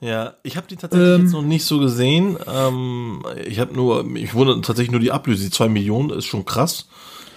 Ja, 0.00 0.34
ich 0.44 0.56
habe 0.56 0.66
die 0.66 0.76
tatsächlich 0.76 1.08
Ähm, 1.14 1.22
jetzt 1.24 1.32
noch 1.32 1.42
nicht 1.42 1.64
so 1.64 1.78
gesehen. 1.78 2.36
Ähm, 2.50 3.22
ich 3.46 3.58
habe 3.60 3.74
nur, 3.74 4.04
ich 4.16 4.32
wundere 4.34 4.60
tatsächlich 4.62 4.92
nur 4.92 5.00
die 5.00 5.12
Ablöse, 5.12 5.44
die 5.44 5.50
zwei 5.50 5.68
Millionen 5.68 6.10
ist 6.10 6.24
schon 6.26 6.44
krass. 6.44 6.88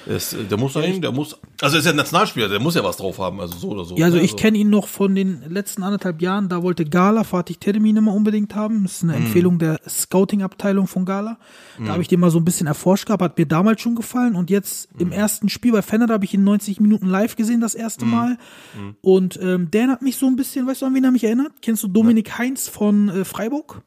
Es, 0.05 0.35
der 0.49 0.57
muss 0.57 0.73
dahin, 0.73 1.01
der 1.01 1.11
muss, 1.11 1.37
also 1.61 1.75
er 1.75 1.79
ist 1.79 1.85
ja 1.85 1.91
ein 1.91 1.95
Nationalspieler, 1.97 2.49
der 2.49 2.59
muss 2.59 2.75
ja 2.75 2.83
was 2.83 2.97
drauf 2.97 3.19
haben, 3.19 3.39
also 3.39 3.57
so 3.57 3.69
oder 3.69 3.85
so. 3.85 3.95
Ja, 3.95 4.05
also 4.07 4.17
ne? 4.17 4.23
ich 4.23 4.35
kenne 4.35 4.57
ihn 4.57 4.69
noch 4.69 4.87
von 4.87 5.15
den 5.15 5.43
letzten 5.49 5.81
anderthalb 5.83 6.21
Jahren. 6.21 6.49
Da 6.49 6.61
wollte 6.61 6.83
Gala 6.85 7.23
Fatih 7.23 7.55
Teremin 7.55 7.95
immer 7.97 8.13
unbedingt 8.13 8.53
haben. 8.55 8.83
Das 8.83 8.97
ist 8.97 9.03
eine 9.03 9.15
Empfehlung 9.15 9.59
der 9.59 9.79
Scouting-Abteilung 9.87 10.87
von 10.87 11.05
Gala. 11.05 11.37
Da 11.79 11.93
habe 11.93 12.01
ich 12.01 12.07
den 12.07 12.19
mal 12.19 12.29
so 12.31 12.37
ein 12.39 12.45
bisschen 12.45 12.67
erforscht 12.67 13.05
gehabt, 13.05 13.21
hat 13.23 13.37
mir 13.37 13.45
damals 13.45 13.81
schon 13.81 13.95
gefallen. 13.95 14.35
Und 14.35 14.49
jetzt 14.49 14.89
im 14.99 15.11
ersten 15.11 15.49
Spiel 15.49 15.71
bei 15.71 15.81
Fenner 15.81 16.07
habe 16.09 16.25
ich 16.25 16.33
ihn 16.33 16.43
90 16.43 16.79
Minuten 16.79 17.07
live 17.07 17.35
gesehen, 17.35 17.61
das 17.61 17.73
erste 17.75 18.05
Mal. 18.05 18.37
Und 19.01 19.39
ähm, 19.41 19.71
der 19.71 19.87
hat 19.87 20.01
mich 20.01 20.17
so 20.17 20.27
ein 20.27 20.35
bisschen, 20.35 20.67
weißt 20.67 20.81
du, 20.81 20.85
an 20.87 20.95
wen 20.95 21.03
er 21.03 21.11
mich 21.11 21.23
erinnert? 21.23 21.51
Kennst 21.61 21.81
du 21.83 21.87
Dominik 21.87 22.37
Heinz 22.37 22.67
von 22.67 23.09
äh, 23.09 23.25
Freiburg? 23.25 23.81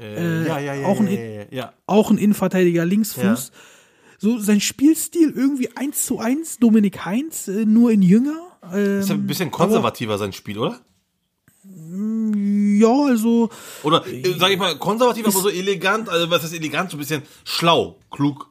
äh, 0.00 0.46
ja, 0.46 0.58
ja, 0.58 0.74
ja, 0.74 0.86
auch 0.86 1.00
ein- 1.00 1.08
ja, 1.08 1.20
ja, 1.20 1.42
ja. 1.50 1.72
Auch 1.86 2.10
ein 2.10 2.18
Innenverteidiger, 2.18 2.84
Linksfuß. 2.86 3.52
So 4.18 4.38
sein 4.38 4.60
Spielstil 4.60 5.30
irgendwie 5.34 5.76
eins 5.76 6.06
zu 6.06 6.18
eins, 6.18 6.58
Dominik 6.58 7.04
Heinz, 7.04 7.48
äh, 7.48 7.64
nur 7.66 7.90
in 7.90 8.02
jünger. 8.02 8.36
Ähm, 8.72 9.00
Ist 9.00 9.08
ja 9.10 9.14
ein 9.14 9.26
bisschen 9.26 9.50
konservativer 9.50 10.18
sein 10.18 10.32
Spiel, 10.32 10.58
oder? 10.58 10.80
ja, 11.68 13.04
also 13.08 13.50
Oder, 13.82 14.06
äh, 14.06 14.34
sag 14.38 14.50
ich 14.50 14.58
mal, 14.58 14.76
konservativ, 14.78 15.26
aber 15.26 15.38
so 15.40 15.48
elegant, 15.48 16.08
also 16.08 16.30
was 16.30 16.44
ist 16.44 16.52
elegant, 16.54 16.90
so 16.90 16.96
ein 16.96 17.00
bisschen 17.00 17.22
schlau, 17.44 17.98
klug. 18.10 18.48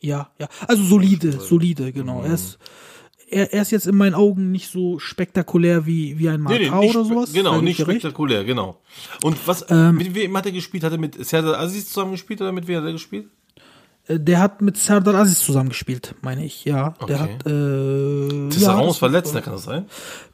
Ja, 0.00 0.30
ja. 0.38 0.48
Also 0.66 0.82
solide, 0.84 1.32
solide, 1.40 1.92
genau. 1.92 2.22
Er 2.22 2.34
ist, 2.34 2.58
er, 3.28 3.52
er 3.52 3.62
ist 3.62 3.70
jetzt 3.70 3.86
in 3.86 3.96
meinen 3.96 4.14
Augen 4.14 4.50
nicht 4.50 4.70
so 4.70 4.98
spektakulär 4.98 5.86
wie, 5.86 6.18
wie 6.18 6.28
ein 6.28 6.40
Markau 6.40 6.80
nicht 6.80 6.96
oder 6.96 7.04
spe- 7.04 7.14
sowas. 7.14 7.32
Genau, 7.32 7.60
nicht 7.60 7.72
ich 7.72 7.76
dir 7.84 7.88
recht. 7.88 8.00
spektakulär, 8.02 8.44
genau. 8.44 8.80
Und 9.22 9.36
was, 9.46 9.64
Ähm, 9.70 9.96
mit 9.96 10.14
wem 10.14 10.36
hat 10.36 10.46
er 10.46 10.52
gespielt? 10.52 10.84
Hat 10.84 10.92
er 10.92 10.98
mit 10.98 11.22
Serdar 11.24 11.58
Aziz 11.58 11.88
zusammen 11.88 12.12
gespielt 12.12 12.40
oder 12.40 12.52
mit 12.52 12.66
wem 12.66 12.78
hat 12.78 12.84
er 12.84 12.92
gespielt? 12.92 13.28
Äh, 14.06 14.18
Der 14.20 14.40
hat 14.40 14.60
mit 14.62 14.76
Serdar 14.76 15.14
Aziz 15.16 15.40
zusammengespielt, 15.40 16.14
meine 16.22 16.44
ich, 16.44 16.64
ja. 16.64 16.94
Der 17.08 17.16
Okay. 17.16 17.18
hat, 17.18 17.46
äh, 17.46 18.48
Tisserand 18.50 18.82
ja, 18.84 18.90
ist 18.90 18.96
verletzt, 18.98 19.34
ne, 19.34 19.42
kann 19.42 19.54
das 19.54 19.64
sein? 19.64 19.86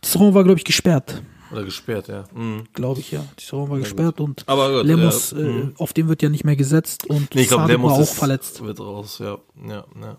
Tisserand 0.02 0.34
war, 0.34 0.44
glaube 0.44 0.58
ich, 0.58 0.64
gesperrt. 0.64 1.22
Oder 1.52 1.64
gesperrt, 1.64 2.06
ja. 2.08 2.24
Mhm. 2.32 2.64
Glaube 2.74 3.00
ich, 3.00 3.10
ja. 3.10 3.24
Tisserand 3.36 3.70
war 3.70 3.78
gesperrt 3.78 4.20
und 4.20 4.44
Aber 4.46 4.72
gut, 4.78 4.86
Lemos, 4.86 5.32
ja, 5.32 5.38
mhm. 5.38 5.72
äh, 5.76 5.80
auf 5.82 5.92
dem 5.92 6.08
wird 6.08 6.22
ja 6.22 6.28
nicht 6.28 6.44
mehr 6.44 6.56
gesetzt 6.56 7.08
und 7.10 7.34
Nee, 7.34 7.42
ich 7.42 7.48
Sadik 7.48 7.68
Lemos 7.68 7.90
war 7.90 7.98
auch 7.98 8.02
ist- 8.02 8.14
verletzt. 8.14 8.62
wird 8.64 8.78
raus, 8.80 9.18
ja. 9.18 9.38
Ja, 9.66 9.68
ja, 9.68 9.84
ja, 10.00 10.16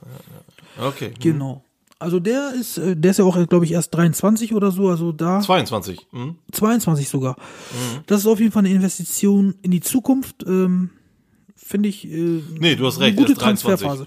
ja. 0.79 0.87
Okay. 0.87 1.13
Genau. 1.19 1.63
Also 1.99 2.19
der 2.19 2.53
ist, 2.59 2.77
äh, 2.79 2.95
der 2.97 3.11
ist 3.11 3.17
ja 3.17 3.25
auch, 3.25 3.47
glaube 3.47 3.63
ich, 3.65 3.71
erst 3.73 3.93
23 3.93 4.55
oder 4.55 4.71
so, 4.71 4.89
also 4.89 5.11
da. 5.11 5.39
22. 5.39 6.07
Mhm. 6.11 6.35
22 6.51 7.07
sogar. 7.07 7.35
Das 8.07 8.21
ist 8.21 8.27
auf 8.27 8.39
jeden 8.39 8.51
Fall 8.51 8.65
eine 8.65 8.73
Investition 8.73 9.53
in 9.61 9.69
die 9.71 9.81
Zukunft. 9.81 10.43
Ähm, 10.47 10.89
Finde 11.71 11.89
ich. 11.89 12.05
Äh, 12.05 12.41
Nee, 12.59 12.75
du 12.75 12.85
hast 12.85 12.97
eine 12.97 13.05
recht, 13.07 13.17
Gute 13.17 13.31
er 13.31 13.33
ist 13.33 13.41
23. 13.41 13.87
Transferphase. 13.87 14.05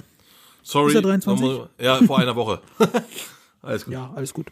Sorry. 0.62 0.88
Ist 0.90 0.94
er 0.96 1.02
23? 1.02 1.44
nochmal- 1.46 1.68
Ja, 1.80 1.96
vor 2.06 2.18
einer 2.18 2.36
Woche. 2.36 2.60
Alles 3.62 3.84
gut. 3.86 3.94
Ja, 3.94 4.12
alles 4.14 4.34
gut. 4.34 4.46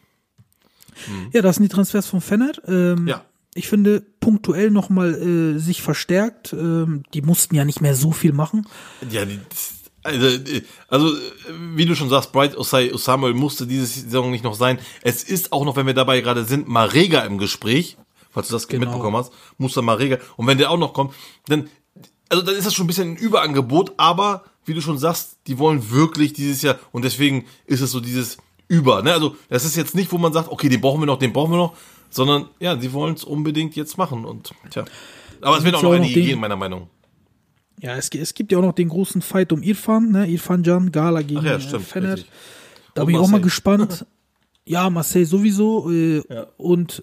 Ja, 1.32 1.42
das 1.42 1.56
sind 1.56 1.64
die 1.64 1.68
Transfers 1.74 2.06
von 2.06 2.20
Fenner. 2.20 2.52
Ähm, 2.66 3.06
Ja. 3.06 3.24
Ich 3.54 3.68
finde 3.68 4.00
punktuell 4.20 4.70
nochmal 4.70 5.12
äh, 5.14 5.58
sich 5.58 5.82
verstärkt. 5.82 6.54
Ähm, 6.54 7.02
die 7.12 7.20
mussten 7.20 7.54
ja 7.54 7.66
nicht 7.66 7.82
mehr 7.82 7.94
so 7.94 8.10
viel 8.10 8.32
machen. 8.32 8.66
Ja, 9.10 9.26
die, 9.26 9.38
also, 10.02 10.26
äh, 10.26 10.62
also, 10.88 11.08
äh, 11.14 11.18
wie 11.74 11.84
du 11.84 11.94
schon 11.94 12.08
sagst, 12.08 12.32
Bright 12.32 12.56
Osai 12.56 12.94
Osamuel 12.94 13.34
musste 13.34 13.66
diese 13.66 13.84
Saison 13.84 14.30
nicht 14.30 14.42
noch 14.44 14.54
sein. 14.54 14.78
Es 15.02 15.22
ist 15.22 15.52
auch 15.52 15.66
noch, 15.66 15.76
wenn 15.76 15.86
wir 15.86 15.92
dabei 15.92 16.22
gerade 16.22 16.44
sind, 16.44 16.66
Marega 16.66 17.20
im 17.26 17.36
Gespräch. 17.36 17.98
Falls 18.30 18.48
du 18.48 18.54
das 18.54 18.68
Genau. 18.68 18.86
mitbekommen 18.86 19.18
hast, 19.18 19.34
Muster 19.58 19.82
Marega. 19.82 20.16
Und 20.38 20.46
wenn 20.46 20.56
der 20.56 20.70
auch 20.70 20.78
noch 20.78 20.94
kommt, 20.94 21.12
dann, 21.48 21.68
also 22.33 22.43
dann 22.43 22.57
ist 22.57 22.66
das 22.66 22.74
schon 22.74 22.85
ein 22.85 22.87
bisschen 22.89 23.12
ein 23.12 23.16
Überangebot, 23.16 23.93
aber 23.99 24.45
wie 24.64 24.72
du 24.72 24.80
schon 24.80 24.97
sagst, 24.97 25.37
die 25.47 25.59
wollen 25.59 25.91
wirklich 25.91 26.33
dieses 26.33 26.62
Jahr 26.62 26.78
und 26.91 27.05
deswegen 27.05 27.45
ist 27.66 27.83
es 27.83 27.91
so 27.91 28.01
dieses 28.01 28.39
Über. 28.68 29.03
Ne? 29.03 29.12
Also 29.12 29.37
das 29.51 29.66
ist 29.66 29.76
jetzt 29.76 29.95
nicht, 29.95 30.11
wo 30.12 30.18
man 30.18 30.33
sagt, 30.33 30.49
okay, 30.51 30.70
den 30.70 30.80
brauchen 30.80 31.03
wir 31.03 31.07
noch, 31.07 31.18
den 31.18 31.33
brauchen 31.35 31.53
wir 31.53 31.59
noch, 31.59 31.76
sondern 32.09 32.49
ja, 32.59 32.74
die 32.74 32.93
wollen 32.95 33.14
es 33.14 33.24
unbedingt 33.24 33.76
jetzt 33.76 33.99
machen 33.99 34.24
und 34.24 34.53
tja. 34.70 34.85
Aber 35.43 35.59
es 35.59 35.64
wird 35.64 35.74
auch 35.74 35.83
noch 35.83 35.93
einige 35.93 36.22
gehen, 36.22 36.41
meiner 36.41 36.57
Meinung. 36.57 36.89
Ja, 37.80 37.97
es, 37.97 38.09
es 38.09 38.33
gibt 38.33 38.51
ja 38.51 38.59
auch 38.59 38.62
noch 38.62 38.74
den 38.74 38.89
großen 38.89 39.20
Fight 39.20 39.53
um 39.53 39.62
Irfan, 39.62 40.12
ne? 40.12 40.26
Irfan 40.26 40.62
Can, 40.62 40.91
Gala 40.91 41.20
gegen 41.20 41.41
Ach 41.41 41.45
ja, 41.45 41.57
äh, 41.57 41.61
stimmt. 41.61 41.85
Fenner. 41.87 42.14
richtig. 42.14 42.30
Da 42.95 43.03
Und 43.03 43.07
bin 43.09 43.16
ich 43.16 43.20
auch 43.20 43.28
mal 43.28 43.41
gespannt. 43.41 44.07
Ja, 44.64 44.89
Marseille 44.89 45.26
sowieso. 45.26 45.91
Äh, 45.91 46.22
Ja. 46.28 46.47
Und 46.57 47.03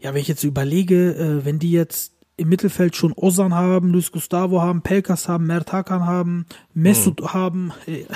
ja, 0.00 0.12
wenn 0.12 0.20
ich 0.20 0.28
jetzt 0.28 0.44
überlege, 0.44 1.14
äh, 1.14 1.44
wenn 1.46 1.58
die 1.58 1.70
jetzt 1.70 2.12
im 2.36 2.48
Mittelfeld 2.48 2.96
schon 2.96 3.12
Ozan 3.14 3.54
haben, 3.54 3.90
Luis 3.90 4.10
Gustavo 4.10 4.60
haben, 4.60 4.82
Pelkas 4.82 5.28
haben, 5.28 5.46
Mert 5.46 5.72
Hakan 5.72 6.04
haben, 6.04 6.46
Mesut 6.74 7.20
Hm. 7.20 7.32
haben, 7.32 7.72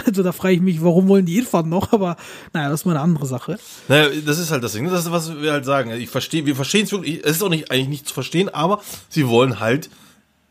also 0.06 0.22
da 0.24 0.32
frage 0.32 0.54
ich 0.56 0.60
mich, 0.60 0.82
warum 0.82 1.06
wollen 1.06 1.24
die 1.24 1.36
Irfan 1.36 1.68
noch? 1.68 1.92
Aber 1.92 2.16
naja, 2.52 2.68
das 2.68 2.80
ist 2.80 2.84
mal 2.86 2.92
eine 2.92 3.00
andere 3.00 3.26
Sache. 3.26 3.58
Naja, 3.86 4.08
das 4.26 4.38
ist 4.38 4.50
halt 4.50 4.64
das 4.64 4.72
Ding. 4.72 4.84
ne? 4.84 4.90
Das 4.90 5.04
ist, 5.06 5.12
was 5.12 5.40
wir 5.40 5.52
halt 5.52 5.64
sagen. 5.64 5.90
Ich 5.92 6.08
verstehe, 6.10 6.46
wir 6.46 6.56
verstehen 6.56 6.84
es 6.84 6.92
wirklich. 6.92 7.20
Es 7.24 7.36
ist 7.36 7.42
auch 7.42 7.48
nicht, 7.48 7.70
eigentlich 7.70 7.88
nicht 7.88 8.08
zu 8.08 8.14
verstehen, 8.14 8.48
aber 8.48 8.80
sie 9.08 9.28
wollen 9.28 9.60
halt 9.60 9.88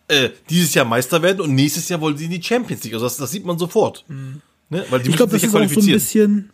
äh, 0.07 0.29
dieses 0.49 0.73
Jahr 0.73 0.85
Meister 0.85 1.21
werden 1.21 1.41
und 1.41 1.53
nächstes 1.53 1.89
Jahr 1.89 1.99
wollen 1.99 2.15
sie 2.15 2.25
in 2.25 2.31
die 2.31 2.41
Champions 2.41 2.83
League. 2.85 2.93
Also 2.93 3.05
das, 3.05 3.17
das 3.17 3.31
sieht 3.31 3.45
man 3.45 3.57
sofort. 3.59 4.05
Ne? 4.07 4.85
Weil 4.89 5.01
die. 5.01 5.09
Ich 5.09 5.17
glaube, 5.17 5.31
das 5.33 5.41
sich 5.41 5.49
ist 5.49 5.53
ja 5.53 5.59
auch 5.65 5.69
so 5.69 5.79
ein 5.81 5.85
bisschen, 5.87 6.51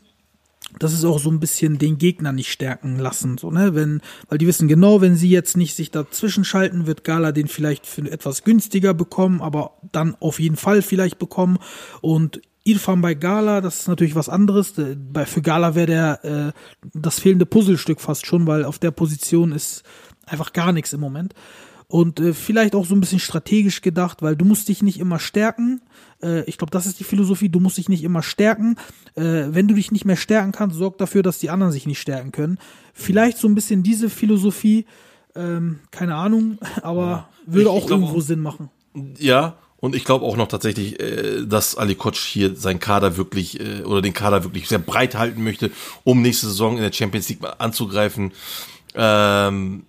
das 0.79 0.93
ist 0.93 1.05
auch 1.05 1.19
so 1.19 1.29
ein 1.29 1.39
bisschen 1.39 1.77
den 1.77 1.97
Gegner 1.97 2.31
nicht 2.31 2.51
stärken 2.51 2.97
lassen, 2.97 3.37
so, 3.37 3.51
ne, 3.51 3.75
wenn, 3.75 4.01
weil 4.29 4.37
die 4.37 4.47
wissen 4.47 4.67
genau, 4.67 5.01
wenn 5.01 5.15
sie 5.15 5.29
jetzt 5.29 5.57
nicht 5.57 5.75
sich 5.75 5.91
dazwischen 5.91 6.43
schalten, 6.43 6.87
wird 6.87 7.03
Gala 7.03 7.31
den 7.31 7.47
vielleicht 7.47 7.85
für 7.85 8.09
etwas 8.09 8.43
günstiger 8.43 8.93
bekommen, 8.93 9.41
aber 9.41 9.77
dann 9.91 10.15
auf 10.19 10.39
jeden 10.39 10.57
Fall 10.57 10.81
vielleicht 10.81 11.19
bekommen 11.19 11.59
und 12.01 12.41
Irfan 12.65 13.01
bei 13.01 13.13
Gala, 13.13 13.59
das 13.59 13.81
ist 13.81 13.87
natürlich 13.89 14.15
was 14.15 14.29
anderes. 14.29 14.73
Bei, 15.11 15.25
für 15.25 15.41
Gala 15.41 15.75
wäre 15.75 15.87
der 15.87 16.23
äh, 16.23 16.51
das 16.93 17.19
fehlende 17.19 17.45
Puzzlestück 17.45 17.99
fast 17.99 18.25
schon, 18.25 18.47
weil 18.47 18.63
auf 18.63 18.79
der 18.79 18.91
Position 18.91 19.51
ist 19.51 19.83
einfach 20.25 20.53
gar 20.53 20.71
nichts 20.71 20.93
im 20.93 21.01
Moment. 21.01 21.33
Und 21.93 22.19
äh, 22.19 22.33
vielleicht 22.33 22.73
auch 22.73 22.85
so 22.87 22.95
ein 22.95 23.01
bisschen 23.01 23.19
strategisch 23.19 23.81
gedacht, 23.83 24.23
weil 24.23 24.35
du 24.35 24.45
musst 24.45 24.67
dich 24.67 24.81
nicht 24.81 24.99
immer 24.99 25.19
stärken. 25.19 25.79
Äh, 26.23 26.41
ich 26.45 26.57
glaube, 26.57 26.71
das 26.71 26.87
ist 26.87 26.99
die 26.99 27.03
Philosophie. 27.03 27.49
Du 27.49 27.59
musst 27.59 27.77
dich 27.77 27.87
nicht 27.87 28.03
immer 28.03 28.23
stärken. 28.23 28.77
Äh, 29.13 29.49
wenn 29.51 29.67
du 29.67 29.75
dich 29.75 29.91
nicht 29.91 30.03
mehr 30.03 30.15
stärken 30.15 30.51
kannst, 30.53 30.75
sorg 30.75 30.97
dafür, 30.97 31.21
dass 31.21 31.37
die 31.37 31.51
anderen 31.51 31.71
sich 31.71 31.85
nicht 31.85 32.01
stärken 32.01 32.31
können. 32.31 32.57
Vielleicht 32.95 33.37
so 33.37 33.47
ein 33.47 33.53
bisschen 33.53 33.83
diese 33.83 34.09
Philosophie, 34.09 34.87
ähm, 35.35 35.81
keine 35.91 36.15
Ahnung, 36.15 36.57
aber 36.81 37.29
würde 37.45 37.61
Ich- 37.65 37.67
auch 37.67 37.77
ich 37.81 37.85
glaub 37.85 37.99
irgendwo 37.99 38.17
auch- 38.17 38.21
Sinn 38.23 38.39
machen. 38.39 38.71
Ja, 39.19 39.57
und 39.77 39.95
ich 39.95 40.03
glaube 40.03 40.25
auch 40.25 40.35
noch 40.35 40.47
tatsächlich, 40.47 40.99
äh, 40.99 41.45
dass 41.45 41.77
Ali 41.77 41.93
Koch 41.93 42.15
hier 42.15 42.55
seinen 42.55 42.79
Kader 42.79 43.17
wirklich 43.17 43.59
äh, 43.59 43.83
oder 43.83 44.01
den 44.01 44.13
Kader 44.13 44.43
wirklich 44.43 44.67
sehr 44.67 44.79
breit 44.79 45.13
halten 45.13 45.43
möchte, 45.43 45.69
um 46.03 46.23
nächste 46.23 46.47
Saison 46.47 46.75
in 46.77 46.81
der 46.81 46.91
Champions 46.91 47.29
League 47.29 47.41
mal 47.41 47.53
anzugreifen. 47.59 48.31
Ähm, 48.95 49.83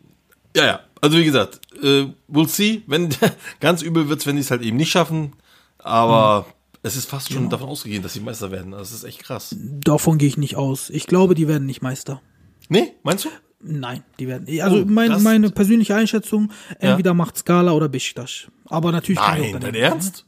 ja, 0.55 0.67
ja. 0.67 0.81
Also 1.05 1.19
wie 1.19 1.25
gesagt, 1.25 1.61
äh, 1.83 2.07
we'll 2.31 2.49
see. 2.49 2.83
Wenn 2.87 3.11
ganz 3.61 3.83
übel 3.83 4.09
wird's, 4.09 4.27
wenn 4.27 4.37
die 4.37 4.41
es 4.43 4.51
halt 4.51 4.63
eben 4.63 4.77
nicht 4.79 4.91
schaffen. 4.91 5.33
Aber 5.79 6.47
es 6.83 6.97
ist 6.97 7.09
fast 7.11 7.31
schon 7.31 7.51
davon 7.51 7.69
ausgegeben, 7.69 8.03
dass 8.03 8.15
sie 8.15 8.21
Meister 8.21 8.51
werden. 8.51 8.73
Das 8.73 8.91
ist 8.93 9.05
echt 9.05 9.19
krass. 9.23 9.55
Davon 9.59 10.17
gehe 10.19 10.29
ich 10.29 10.39
nicht 10.39 10.57
aus. 10.57 10.89
Ich 10.91 11.07
glaube, 11.07 11.35
die 11.35 11.47
werden 11.47 11.67
nicht 11.67 11.83
Meister. 11.83 12.23
Nee, 12.71 12.95
meinst 13.03 13.27
du? 13.27 13.29
Nein, 13.61 14.03
die 14.19 14.29
werden. 14.29 14.47
Also 14.63 14.79
Oh, 14.79 14.85
mein, 14.87 15.23
meine 15.23 15.51
persönliche 15.51 15.95
Einschätzung, 15.95 16.51
entweder 16.79 17.13
macht 17.15 17.37
Skala 17.37 17.73
oder 17.73 17.89
Besiktas. 17.89 18.47
Aber 18.67 18.91
natürlich 18.93 19.21
kann 19.21 19.43
ich 19.43 19.49
auch 19.49 19.61
Nein, 19.61 19.73
dein. 19.73 19.75
Ernst? 19.75 20.27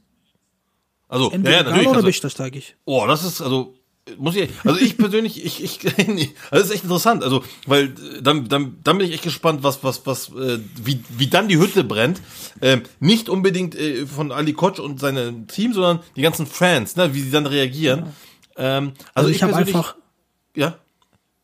Also, 1.07 1.29
ja, 1.29 1.35
Entweder 1.35 1.55
ja, 1.55 1.63
Gala 1.63 1.69
natürlich. 1.71 1.87
oder 1.87 1.95
Also, 1.97 2.07
Besiktas, 2.07 2.33
sage 2.33 2.59
ich. 2.59 2.75
Oh, 2.85 3.05
das 3.07 3.23
ist 3.23 3.41
also 3.41 3.73
muss 4.17 4.35
ich 4.35 4.49
also 4.63 4.79
ich 4.79 4.97
persönlich 4.97 5.43
ich 5.45 5.63
ich 5.63 5.79
das 6.51 6.63
ist 6.63 6.71
echt 6.71 6.83
interessant. 6.83 7.23
Also 7.23 7.43
weil 7.65 7.85
äh, 7.85 8.21
dann 8.21 8.47
dann 8.47 8.77
dann 8.83 8.97
bin 8.97 9.07
ich 9.07 9.13
echt 9.13 9.23
gespannt 9.23 9.63
was 9.63 9.83
was 9.83 10.05
was 10.05 10.29
äh, 10.29 10.59
wie 10.81 11.03
wie 11.09 11.27
dann 11.27 11.47
die 11.47 11.57
Hütte 11.57 11.83
brennt. 11.83 12.21
Ähm, 12.61 12.83
nicht 12.99 13.29
unbedingt 13.29 13.75
äh, 13.75 14.05
von 14.05 14.31
Ali 14.31 14.53
Koch 14.53 14.79
und 14.79 14.99
seinem 14.99 15.47
Team 15.47 15.73
sondern 15.73 15.99
die 16.15 16.21
ganzen 16.21 16.45
Fans 16.47 16.95
ne 16.95 17.13
wie 17.13 17.21
sie 17.21 17.31
dann 17.31 17.45
reagieren. 17.45 18.07
Ähm, 18.55 18.93
also, 19.13 19.27
Also 19.27 19.29
ich 19.29 19.43
habe 19.43 19.53
persönlich- 19.53 19.75
einfach, 19.75 19.95
ja 20.55 20.77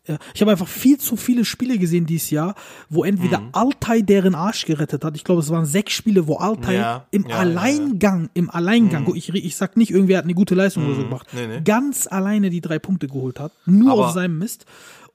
ja, 0.08 0.18
ich 0.34 0.42
habe 0.42 0.52
einfach 0.52 0.68
viel 0.68 0.98
zu 0.98 1.16
viele 1.16 1.46
Spiele 1.46 1.78
gesehen 1.78 2.06
dieses 2.06 2.30
Jahr, 2.30 2.56
wo 2.90 3.04
entweder 3.06 3.40
Mhm. 3.40 3.50
Altay 3.54 4.04
deren 4.04 4.36
Arsch 4.36 4.66
gerettet 4.66 5.04
hat. 5.06 5.16
Ich 5.16 5.24
glaube, 5.24 5.40
es 5.42 5.50
waren 5.50 5.66
sechs 5.66 5.94
Spiele, 5.94 6.28
wo 6.28 6.36
Altay 6.38 6.76
Ja, 6.76 7.06
im 7.12 7.26
ja, 7.28 7.38
Alleingang, 7.38 8.30
im 8.34 8.50
Alleingang, 8.50 9.10
ich, 9.16 9.30
ich 9.30 9.56
sag 9.56 9.78
nicht, 9.78 9.92
irgendwer 9.92 10.18
hat 10.18 10.26
eine 10.26 10.34
gute 10.34 10.56
Leistung 10.56 10.86
oder 10.86 10.96
so 10.96 11.04
gemacht, 11.04 11.28
Mhm. 11.34 11.40
Nee, 11.40 11.48
nee. 11.48 11.62
ganz 11.64 12.08
alleine 12.08 12.50
die 12.50 12.62
drei 12.62 12.80
Punkte 12.80 13.08
geholt 13.08 13.40
hat, 13.40 13.54
nur 13.66 13.94
Aber- 13.94 14.08
auf 14.08 14.12
seinem 14.14 14.38
Mist. 14.40 14.66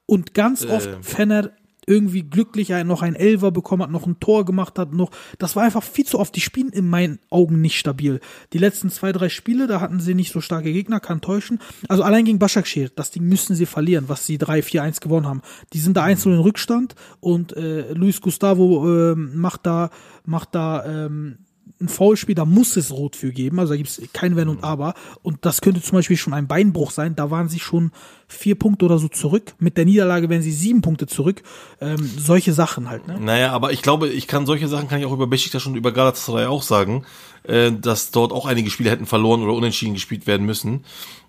Und 0.06 0.32
ganz 0.32 0.64
oft 0.64 0.86
Ähm. 0.88 1.02
Fenner 1.02 1.50
irgendwie 1.88 2.22
glücklich 2.22 2.68
noch 2.84 3.02
ein 3.02 3.14
Elfer 3.14 3.50
bekommen 3.50 3.82
hat, 3.82 3.90
noch 3.90 4.06
ein 4.06 4.20
Tor 4.20 4.44
gemacht 4.44 4.78
hat, 4.78 4.92
noch, 4.92 5.10
das 5.38 5.56
war 5.56 5.64
einfach 5.64 5.82
viel 5.82 6.04
zu 6.04 6.18
oft. 6.18 6.36
Die 6.36 6.40
spielen 6.40 6.70
in 6.70 6.88
meinen 6.88 7.18
Augen 7.30 7.60
nicht 7.60 7.78
stabil. 7.78 8.20
Die 8.52 8.58
letzten 8.58 8.90
zwei, 8.90 9.12
drei 9.12 9.28
Spiele, 9.28 9.66
da 9.66 9.80
hatten 9.80 10.00
sie 10.00 10.14
nicht 10.14 10.32
so 10.32 10.40
starke 10.40 10.72
Gegner, 10.72 11.00
kann 11.00 11.20
täuschen. 11.20 11.58
Also 11.88 12.02
allein 12.02 12.24
gegen 12.24 12.38
Başakşehir, 12.38 12.90
das 12.94 13.10
Ding 13.10 13.24
müssen 13.24 13.56
sie 13.56 13.66
verlieren, 13.66 14.04
was 14.08 14.26
sie 14.26 14.38
3-4-1 14.38 15.00
gewonnen 15.00 15.26
haben. 15.26 15.42
Die 15.72 15.78
sind 15.78 15.96
da 15.96 16.04
1 16.04 16.26
in 16.26 16.38
Rückstand 16.38 16.94
und 17.20 17.56
äh, 17.56 17.92
Luis 17.92 18.20
Gustavo 18.20 18.86
ähm, 18.86 19.32
macht 19.34 19.66
da, 19.66 19.90
macht 20.24 20.54
da 20.54 20.84
ähm, 20.84 21.38
ein 21.80 21.88
Foulspiel, 21.88 22.34
da 22.34 22.44
muss 22.44 22.76
es 22.76 22.90
rot 22.90 23.14
für 23.14 23.32
geben, 23.32 23.60
also 23.60 23.72
da 23.72 23.76
gibt 23.76 23.88
es 23.88 24.02
kein 24.12 24.36
Wenn 24.36 24.48
und 24.48 24.64
Aber. 24.64 24.94
Und 25.22 25.44
das 25.44 25.60
könnte 25.60 25.80
zum 25.80 25.96
Beispiel 25.96 26.16
schon 26.16 26.34
ein 26.34 26.48
Beinbruch 26.48 26.90
sein. 26.90 27.14
Da 27.14 27.30
waren 27.30 27.48
sie 27.48 27.60
schon 27.60 27.92
vier 28.26 28.56
Punkte 28.56 28.84
oder 28.84 28.98
so 28.98 29.08
zurück. 29.08 29.54
Mit 29.58 29.76
der 29.76 29.84
Niederlage 29.84 30.28
wären 30.28 30.42
sie 30.42 30.52
sieben 30.52 30.82
Punkte 30.82 31.06
zurück. 31.06 31.42
Ähm, 31.80 32.10
solche 32.18 32.52
Sachen 32.52 32.90
halt, 32.90 33.06
ne? 33.06 33.18
Naja, 33.20 33.52
aber 33.52 33.72
ich 33.72 33.82
glaube, 33.82 34.08
ich 34.08 34.26
kann 34.26 34.44
solche 34.44 34.68
Sachen 34.68 34.88
kann 34.88 34.98
ich 34.98 35.06
auch 35.06 35.12
über 35.12 35.26
Besiktas 35.26 35.66
und 35.66 35.76
über 35.76 35.92
Galatasaray 35.92 36.46
auch 36.46 36.62
sagen, 36.62 37.04
äh, 37.44 37.70
dass 37.70 38.10
dort 38.10 38.32
auch 38.32 38.46
einige 38.46 38.70
Spiele 38.70 38.90
hätten 38.90 39.06
verloren 39.06 39.42
oder 39.42 39.54
unentschieden 39.54 39.94
gespielt 39.94 40.26
werden 40.26 40.46
müssen. 40.46 40.84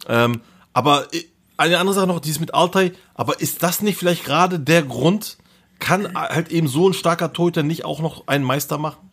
Ähm, 0.07 0.41
aber 0.73 1.13
äh, 1.13 1.23
eine 1.57 1.77
andere 1.77 1.93
Sache 1.93 2.07
noch, 2.07 2.21
dieses 2.21 2.39
mit 2.39 2.53
Altay, 2.53 2.93
aber 3.13 3.39
ist 3.39 3.61
das 3.61 3.81
nicht 3.81 3.97
vielleicht 3.97 4.25
gerade 4.25 4.59
der 4.59 4.81
Grund, 4.81 5.37
kann 5.77 6.13
halt 6.15 6.51
eben 6.51 6.67
so 6.67 6.89
ein 6.89 6.93
starker 6.93 7.33
Torhüter 7.33 7.63
nicht 7.63 7.85
auch 7.85 8.01
noch 8.01 8.27
einen 8.27 8.43
Meister 8.43 8.77
machen? 8.77 9.08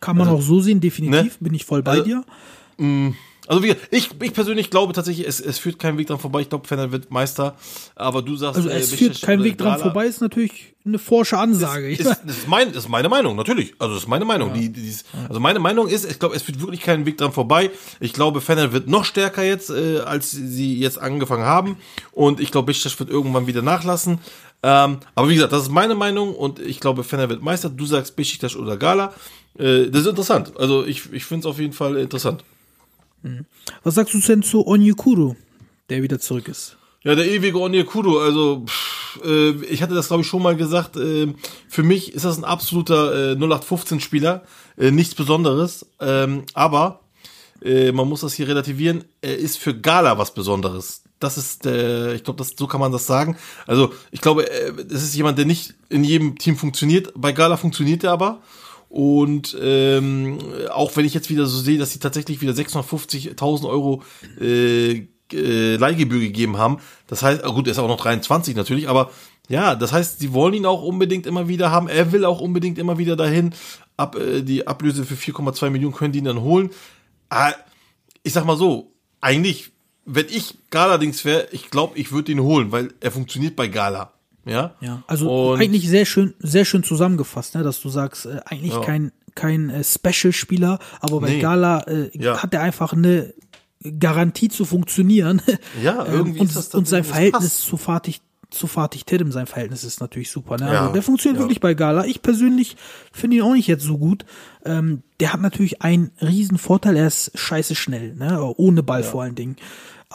Kann 0.00 0.16
man 0.16 0.28
auch 0.28 0.42
so 0.42 0.60
sehen, 0.60 0.80
definitiv. 0.80 1.22
ne? 1.24 1.30
Bin 1.40 1.54
ich 1.54 1.64
voll 1.64 1.82
bei 1.82 1.92
Also, 1.92 2.04
dir. 2.04 2.24
Also 3.48 3.62
wie, 3.62 3.74
ich, 3.92 4.10
ich 4.20 4.32
persönlich 4.32 4.70
glaube 4.70 4.92
tatsächlich, 4.92 5.26
es, 5.26 5.40
es 5.40 5.58
führt 5.60 5.78
kein 5.78 5.96
Weg 5.98 6.08
dran 6.08 6.18
vorbei. 6.18 6.40
Ich 6.40 6.48
glaube, 6.48 6.66
Fener 6.66 6.90
wird 6.90 7.12
Meister. 7.12 7.54
Aber 7.94 8.20
du 8.20 8.34
sagst, 8.36 8.56
Also 8.56 8.68
äh, 8.68 8.72
es 8.74 8.90
Besiktas 8.90 9.18
führt 9.18 9.22
kein 9.22 9.44
Weg 9.44 9.56
dran 9.56 9.78
vorbei, 9.78 10.06
ist 10.06 10.20
natürlich 10.20 10.74
eine 10.84 10.98
forsche 10.98 11.38
Ansage. 11.38 11.88
Ist, 11.88 12.00
ist, 12.00 12.24
ist, 12.26 12.48
mein, 12.48 12.70
ist 12.72 12.88
meine 12.88 13.08
Meinung, 13.08 13.36
natürlich. 13.36 13.74
Also 13.78 13.94
das 13.94 14.02
ist 14.02 14.08
meine 14.08 14.24
Meinung. 14.24 14.52
Die, 14.52 14.72
die, 14.72 14.82
dies- 14.82 15.04
also 15.28 15.38
meine 15.38 15.60
Meinung 15.60 15.86
ist, 15.86 16.10
ich 16.10 16.18
glaube, 16.18 16.34
es 16.34 16.42
führt 16.42 16.60
wirklich 16.60 16.80
keinen 16.80 17.06
Weg 17.06 17.18
dran 17.18 17.30
vorbei. 17.32 17.70
Ich 18.00 18.12
glaube, 18.12 18.40
Fener 18.40 18.72
wird 18.72 18.88
noch 18.88 19.04
stärker 19.04 19.44
jetzt, 19.44 19.70
äh, 19.70 20.00
als 20.00 20.32
sie 20.32 20.76
jetzt 20.80 20.98
angefangen 20.98 21.44
haben. 21.44 21.76
Und 22.10 22.40
ich 22.40 22.50
glaube, 22.50 22.66
Besiktas 22.66 22.98
wird 22.98 23.10
irgendwann 23.10 23.46
wieder 23.46 23.62
nachlassen. 23.62 24.18
Ähm, 24.64 24.98
aber 25.14 25.28
wie 25.28 25.34
gesagt, 25.34 25.52
das 25.52 25.62
ist 25.62 25.70
meine 25.70 25.94
Meinung 25.94 26.34
und 26.34 26.58
ich 26.58 26.80
glaube, 26.80 27.04
Fener 27.04 27.28
wird 27.28 27.42
Meister. 27.42 27.68
Du 27.70 27.86
sagst 27.86 28.16
Besiktas 28.16 28.56
oder 28.56 28.76
Gala. 28.76 29.14
Äh, 29.58 29.90
das 29.90 30.02
ist 30.02 30.08
interessant. 30.08 30.52
Also 30.56 30.84
ich, 30.84 31.12
ich 31.12 31.24
finde 31.24 31.46
es 31.46 31.52
auf 31.52 31.58
jeden 31.58 31.72
Fall 31.72 31.96
interessant. 31.96 32.44
Was 33.82 33.94
sagst 33.94 34.14
du 34.14 34.18
denn 34.18 34.42
zu 34.42 34.66
Onyekuru, 34.66 35.34
der 35.88 36.02
wieder 36.02 36.18
zurück 36.18 36.48
ist? 36.48 36.76
Ja, 37.02 37.14
der 37.14 37.28
ewige 37.28 37.60
Onyekuru, 37.60 38.18
also 38.18 38.64
pff, 38.66 39.20
äh, 39.24 39.50
ich 39.66 39.82
hatte 39.82 39.94
das 39.94 40.08
glaube 40.08 40.22
ich 40.22 40.28
schon 40.28 40.42
mal 40.42 40.56
gesagt, 40.56 40.96
äh, 40.96 41.32
für 41.68 41.82
mich 41.82 42.14
ist 42.14 42.24
das 42.24 42.36
ein 42.36 42.44
absoluter 42.44 43.32
äh, 43.32 43.34
0815-Spieler, 43.34 44.42
äh, 44.76 44.90
nichts 44.90 45.14
Besonderes, 45.14 45.86
ähm, 46.00 46.44
aber 46.54 47.00
äh, 47.62 47.92
man 47.92 48.08
muss 48.08 48.20
das 48.20 48.34
hier 48.34 48.48
relativieren, 48.48 49.04
er 49.20 49.38
ist 49.38 49.58
für 49.58 49.78
Gala 49.78 50.18
was 50.18 50.34
Besonderes. 50.34 51.02
Das 51.18 51.38
ist, 51.38 51.64
äh, 51.64 52.14
ich 52.14 52.24
glaube, 52.24 52.44
so 52.44 52.66
kann 52.66 52.80
man 52.80 52.92
das 52.92 53.06
sagen. 53.06 53.36
Also 53.66 53.92
ich 54.10 54.20
glaube, 54.20 54.50
äh, 54.50 54.72
das 54.84 55.02
ist 55.02 55.14
jemand, 55.14 55.38
der 55.38 55.46
nicht 55.46 55.74
in 55.88 56.04
jedem 56.04 56.36
Team 56.36 56.56
funktioniert. 56.56 57.12
Bei 57.14 57.32
Gala 57.32 57.56
funktioniert 57.56 58.04
er 58.04 58.12
aber. 58.12 58.42
Und 58.96 59.54
ähm, 59.60 60.38
auch 60.70 60.96
wenn 60.96 61.04
ich 61.04 61.12
jetzt 61.12 61.28
wieder 61.28 61.44
so 61.44 61.60
sehe, 61.60 61.76
dass 61.76 61.92
sie 61.92 61.98
tatsächlich 61.98 62.40
wieder 62.40 62.54
650.000 62.54 63.68
Euro 63.68 64.02
äh, 64.40 65.06
äh, 65.34 65.76
Leihgebühr 65.76 66.20
gegeben 66.20 66.56
haben. 66.56 66.78
Das 67.06 67.22
heißt, 67.22 67.44
ah, 67.44 67.50
gut, 67.50 67.66
er 67.66 67.72
ist 67.72 67.78
auch 67.78 67.88
noch 67.88 68.00
23 68.00 68.56
natürlich, 68.56 68.88
aber 68.88 69.10
ja, 69.50 69.74
das 69.74 69.92
heißt, 69.92 70.18
sie 70.18 70.32
wollen 70.32 70.54
ihn 70.54 70.64
auch 70.64 70.82
unbedingt 70.82 71.26
immer 71.26 71.46
wieder 71.46 71.70
haben. 71.70 71.88
Er 71.88 72.10
will 72.10 72.24
auch 72.24 72.40
unbedingt 72.40 72.78
immer 72.78 72.96
wieder 72.96 73.16
dahin. 73.16 73.52
Ab, 73.98 74.16
äh, 74.16 74.40
die 74.40 74.66
Ablöse 74.66 75.04
für 75.04 75.14
4,2 75.14 75.68
Millionen 75.68 75.94
können 75.94 76.12
die 76.12 76.20
ihn 76.20 76.24
dann 76.24 76.40
holen. 76.40 76.70
Ah, 77.28 77.52
ich 78.22 78.32
sag 78.32 78.46
mal 78.46 78.56
so, 78.56 78.94
eigentlich, 79.20 79.72
wenn 80.06 80.26
ich 80.30 80.54
Gala-Dings 80.70 81.26
wäre, 81.26 81.48
ich 81.50 81.68
glaube, 81.68 81.98
ich 81.98 82.12
würde 82.12 82.32
ihn 82.32 82.40
holen, 82.40 82.72
weil 82.72 82.94
er 83.00 83.10
funktioniert 83.10 83.56
bei 83.56 83.68
Gala. 83.68 84.14
Ja, 84.46 84.74
Ja, 84.80 85.02
also 85.06 85.50
Und- 85.52 85.60
eigentlich 85.60 85.88
sehr 85.88 86.04
schön, 86.06 86.34
sehr 86.38 86.64
schön 86.64 86.82
zusammengefasst, 86.84 87.54
ne, 87.56 87.62
dass 87.62 87.80
du 87.80 87.88
sagst, 87.88 88.26
äh, 88.26 88.40
eigentlich 88.46 88.72
Ja. 88.72 88.80
kein 88.80 89.12
kein 89.34 89.68
äh, 89.68 89.84
Special-Spieler, 89.84 90.78
aber 91.00 91.20
bei 91.20 91.28
Nee. 91.28 91.40
Gala 91.40 91.80
äh, 91.82 92.10
Ja. 92.18 92.42
hat 92.42 92.54
er 92.54 92.62
einfach 92.62 92.94
eine 92.94 93.34
Garantie 93.98 94.48
zu 94.48 94.64
funktionieren. 94.64 95.42
Ja, 95.82 96.06
Ähm, 96.06 96.12
irgendwie 96.14 96.40
und, 96.40 96.46
ist 96.46 96.56
das 96.56 96.74
und 96.74 96.88
sein 96.88 97.04
Verhältnis 97.04 97.42
passt. 97.42 97.62
zu 97.66 97.76
Fatih 97.76 98.14
zu 98.48 98.68
Fatih 98.68 99.02
Terim, 99.04 99.32
sein 99.32 99.46
Verhältnis 99.48 99.82
ist 99.82 100.00
natürlich 100.00 100.30
super. 100.30 100.56
Ne? 100.56 100.72
Ja, 100.72 100.80
Also 100.82 100.92
der 100.94 101.02
funktioniert 101.02 101.36
ja. 101.38 101.42
wirklich 101.44 101.60
bei 101.60 101.74
Gala. 101.74 102.06
Ich 102.06 102.22
persönlich 102.22 102.76
finde 103.12 103.36
ihn 103.38 103.42
auch 103.42 103.52
nicht 103.54 103.66
jetzt 103.66 103.82
so 103.84 103.98
gut. 103.98 104.24
Ähm, 104.64 105.02
der 105.20 105.32
hat 105.32 105.40
natürlich 105.40 105.82
einen 105.82 106.12
riesen 106.22 106.56
Vorteil, 106.56 106.96
er 106.96 107.08
ist 107.08 107.32
scheiße 107.34 107.74
schnell, 107.74 108.14
ne? 108.14 108.40
ohne 108.56 108.84
Ball 108.84 109.02
vor 109.02 109.22
allen 109.24 109.34
Dingen. 109.34 109.56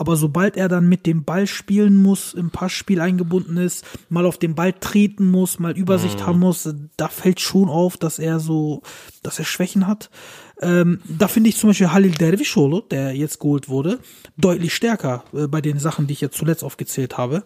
Aber 0.01 0.15
sobald 0.15 0.57
er 0.57 0.67
dann 0.67 0.89
mit 0.89 1.05
dem 1.05 1.25
Ball 1.25 1.45
spielen 1.45 2.01
muss, 2.01 2.33
im 2.33 2.49
Passspiel 2.49 3.01
eingebunden 3.01 3.57
ist, 3.57 3.85
mal 4.09 4.25
auf 4.25 4.39
den 4.39 4.55
Ball 4.55 4.73
treten 4.73 5.29
muss, 5.29 5.59
mal 5.59 5.77
Übersicht 5.77 6.21
Mhm. 6.21 6.25
haben 6.25 6.39
muss, 6.39 6.67
da 6.97 7.07
fällt 7.07 7.39
schon 7.39 7.69
auf, 7.69 7.97
dass 7.97 8.17
er 8.17 8.39
so, 8.39 8.81
dass 9.21 9.37
er 9.37 9.45
Schwächen 9.45 9.85
hat. 9.85 10.09
Ähm, 10.59 11.01
da 11.07 11.27
finde 11.27 11.49
ich 11.49 11.57
zum 11.57 11.69
Beispiel 11.69 11.91
Halil 11.91 12.13
Dervisholo, 12.13 12.81
der 12.81 13.15
jetzt 13.15 13.39
geholt 13.39 13.69
wurde, 13.69 13.99
deutlich 14.37 14.73
stärker 14.73 15.23
äh, 15.35 15.45
bei 15.45 15.61
den 15.61 15.77
Sachen, 15.77 16.07
die 16.07 16.13
ich 16.13 16.21
jetzt 16.21 16.35
zuletzt 16.35 16.63
aufgezählt 16.63 17.19
habe. 17.19 17.43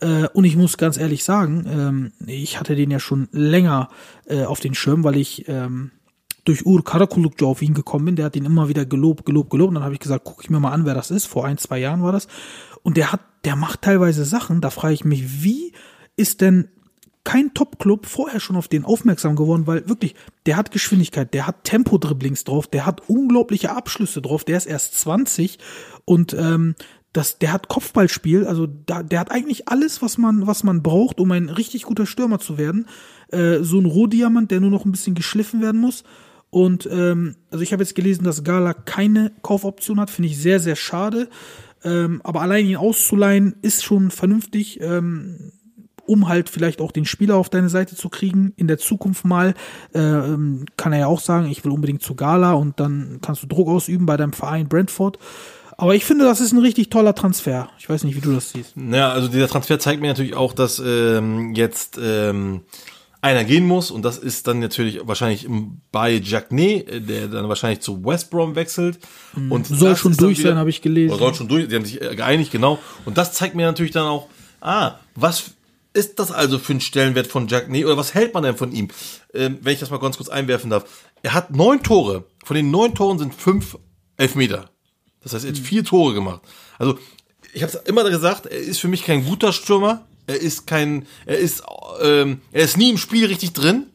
Äh, 0.00 0.28
und 0.34 0.44
ich 0.44 0.56
muss 0.56 0.76
ganz 0.76 0.98
ehrlich 0.98 1.24
sagen, 1.24 1.64
ähm, 1.66 2.12
ich 2.26 2.60
hatte 2.60 2.76
den 2.76 2.90
ja 2.90 3.00
schon 3.00 3.28
länger 3.32 3.88
äh, 4.26 4.44
auf 4.44 4.60
den 4.60 4.74
Schirm, 4.74 5.04
weil 5.04 5.16
ich 5.16 5.48
ähm, 5.48 5.90
durch 6.44 6.66
Ur 6.66 6.84
Karakulukcu 6.84 7.46
auf 7.46 7.62
ihn 7.62 7.74
gekommen 7.74 8.04
bin. 8.04 8.16
Der 8.16 8.26
hat 8.26 8.36
ihn 8.36 8.44
immer 8.44 8.68
wieder 8.68 8.84
gelobt, 8.84 9.24
gelobt, 9.24 9.50
gelobt. 9.50 9.68
Und 9.68 9.74
dann 9.74 9.84
habe 9.84 9.94
ich 9.94 10.00
gesagt, 10.00 10.24
guck 10.24 10.42
ich 10.42 10.50
mir 10.50 10.60
mal 10.60 10.72
an, 10.72 10.84
wer 10.84 10.94
das 10.94 11.10
ist. 11.10 11.26
Vor 11.26 11.44
ein, 11.44 11.58
zwei 11.58 11.78
Jahren 11.78 12.02
war 12.02 12.12
das. 12.12 12.28
Und 12.82 12.96
der 12.96 13.12
hat, 13.12 13.20
der 13.44 13.56
macht 13.56 13.82
teilweise 13.82 14.24
Sachen, 14.24 14.60
da 14.60 14.70
frage 14.70 14.94
ich 14.94 15.04
mich, 15.04 15.42
wie 15.42 15.72
ist 16.16 16.40
denn 16.40 16.68
kein 17.24 17.54
Top-Club 17.54 18.04
vorher 18.04 18.38
schon 18.38 18.56
auf 18.56 18.68
den 18.68 18.84
aufmerksam 18.84 19.34
geworden, 19.34 19.66
weil 19.66 19.88
wirklich, 19.88 20.14
der 20.44 20.58
hat 20.58 20.70
Geschwindigkeit, 20.70 21.32
der 21.32 21.46
hat 21.46 21.64
Tempo-Dribblings 21.64 22.44
drauf, 22.44 22.66
der 22.66 22.84
hat 22.84 23.08
unglaubliche 23.08 23.74
Abschlüsse 23.74 24.20
drauf, 24.20 24.44
der 24.44 24.58
ist 24.58 24.66
erst 24.66 24.98
20 25.00 25.58
und 26.04 26.34
ähm, 26.34 26.74
das, 27.14 27.38
der 27.38 27.52
hat 27.52 27.68
Kopfballspiel, 27.68 28.46
also 28.46 28.66
da, 28.66 29.02
der 29.02 29.20
hat 29.20 29.30
eigentlich 29.30 29.68
alles, 29.68 30.02
was 30.02 30.18
man, 30.18 30.46
was 30.46 30.64
man 30.64 30.82
braucht, 30.82 31.20
um 31.20 31.30
ein 31.30 31.48
richtig 31.48 31.84
guter 31.84 32.06
Stürmer 32.06 32.40
zu 32.40 32.58
werden. 32.58 32.86
Äh, 33.28 33.60
so 33.60 33.78
ein 33.78 33.86
Rohdiamant, 33.86 34.50
der 34.50 34.60
nur 34.60 34.70
noch 34.70 34.84
ein 34.84 34.90
bisschen 34.90 35.14
geschliffen 35.14 35.62
werden 35.62 35.80
muss. 35.80 36.02
Und 36.54 36.88
ähm, 36.88 37.34
also 37.50 37.64
ich 37.64 37.72
habe 37.72 37.82
jetzt 37.82 37.96
gelesen, 37.96 38.22
dass 38.22 38.44
Gala 38.44 38.74
keine 38.74 39.32
Kaufoption 39.42 39.98
hat, 39.98 40.08
finde 40.08 40.28
ich 40.28 40.38
sehr, 40.38 40.60
sehr 40.60 40.76
schade. 40.76 41.28
Ähm, 41.82 42.20
aber 42.22 42.42
allein 42.42 42.64
ihn 42.64 42.76
auszuleihen 42.76 43.56
ist 43.60 43.82
schon 43.82 44.12
vernünftig. 44.12 44.78
Ähm, 44.80 45.50
um 46.06 46.28
halt 46.28 46.48
vielleicht 46.48 46.80
auch 46.80 46.92
den 46.92 47.06
Spieler 47.06 47.34
auf 47.36 47.48
deine 47.48 47.70
Seite 47.70 47.96
zu 47.96 48.08
kriegen, 48.08 48.52
in 48.56 48.68
der 48.68 48.78
Zukunft 48.78 49.24
mal, 49.24 49.54
ähm, 49.94 50.66
kann 50.76 50.92
er 50.92 51.00
ja 51.00 51.06
auch 51.08 51.18
sagen, 51.18 51.50
ich 51.50 51.64
will 51.64 51.72
unbedingt 51.72 52.02
zu 52.02 52.14
Gala 52.14 52.52
und 52.52 52.78
dann 52.78 53.18
kannst 53.20 53.42
du 53.42 53.48
Druck 53.48 53.66
ausüben 53.66 54.06
bei 54.06 54.16
deinem 54.16 54.32
Verein 54.32 54.68
Brentford. 54.68 55.18
Aber 55.76 55.96
ich 55.96 56.04
finde, 56.04 56.24
das 56.24 56.40
ist 56.40 56.52
ein 56.52 56.60
richtig 56.60 56.88
toller 56.88 57.16
Transfer. 57.16 57.68
Ich 57.80 57.88
weiß 57.88 58.04
nicht, 58.04 58.14
wie 58.14 58.20
du 58.20 58.32
das 58.32 58.50
siehst. 58.50 58.74
Ja, 58.76 59.10
also 59.10 59.26
dieser 59.26 59.48
Transfer 59.48 59.80
zeigt 59.80 60.00
mir 60.00 60.06
natürlich 60.06 60.36
auch, 60.36 60.52
dass 60.52 60.80
ähm, 60.84 61.52
jetzt 61.54 61.98
ähm, 62.00 62.60
einer 63.24 63.44
gehen 63.44 63.66
muss 63.66 63.90
und 63.90 64.02
das 64.02 64.18
ist 64.18 64.46
dann 64.46 64.58
natürlich 64.60 65.00
wahrscheinlich 65.02 65.48
bei 65.90 66.12
Jacquet, 66.12 67.08
der 67.08 67.28
dann 67.28 67.48
wahrscheinlich 67.48 67.80
zu 67.80 68.04
West 68.04 68.30
Brom 68.30 68.54
wechselt. 68.54 68.98
Und 69.48 69.66
soll 69.66 69.96
schon 69.96 70.14
durch 70.14 70.40
wieder, 70.40 70.50
sein, 70.50 70.58
habe 70.58 70.68
ich 70.68 70.82
gelesen. 70.82 71.18
Soll 71.18 71.34
schon 71.34 71.48
durch, 71.48 71.66
die 71.66 71.74
haben 71.74 71.86
sich 71.86 71.98
geeinigt, 72.00 72.52
genau. 72.52 72.78
Und 73.06 73.16
das 73.16 73.32
zeigt 73.32 73.54
mir 73.54 73.64
natürlich 73.64 73.92
dann 73.92 74.06
auch, 74.06 74.28
ah, 74.60 74.96
was 75.14 75.52
ist 75.94 76.18
das 76.18 76.32
also 76.32 76.58
für 76.58 76.74
ein 76.74 76.82
Stellenwert 76.82 77.26
von 77.26 77.48
Jack 77.48 77.70
Nee 77.70 77.86
oder 77.86 77.96
was 77.96 78.12
hält 78.12 78.34
man 78.34 78.42
denn 78.42 78.58
von 78.58 78.72
ihm? 78.72 78.88
Ähm, 79.32 79.58
wenn 79.62 79.72
ich 79.72 79.80
das 79.80 79.90
mal 79.90 80.00
ganz 80.00 80.18
kurz 80.18 80.28
einwerfen 80.28 80.68
darf. 80.68 80.84
Er 81.22 81.32
hat 81.32 81.56
neun 81.56 81.82
Tore. 81.82 82.24
Von 82.44 82.56
den 82.56 82.70
neun 82.70 82.94
Toren 82.94 83.18
sind 83.18 83.34
fünf 83.34 83.78
Elfmeter. 84.18 84.68
Das 85.22 85.32
heißt, 85.32 85.46
er 85.46 85.52
hat 85.52 85.58
vier 85.58 85.82
Tore 85.82 86.12
gemacht. 86.12 86.42
Also, 86.78 86.98
ich 87.54 87.62
habe 87.62 87.72
es 87.72 87.80
immer 87.86 88.04
gesagt, 88.10 88.44
er 88.44 88.58
ist 88.58 88.80
für 88.80 88.88
mich 88.88 89.04
kein 89.04 89.24
guter 89.24 89.52
Stürmer. 89.54 90.04
Er 90.26 90.40
ist 90.40 90.66
kein, 90.66 91.06
er 91.26 91.38
ist, 91.38 91.62
ähm, 92.02 92.40
er 92.52 92.64
ist 92.64 92.76
nie 92.76 92.90
im 92.90 92.98
Spiel 92.98 93.26
richtig 93.26 93.52
drin. 93.52 93.86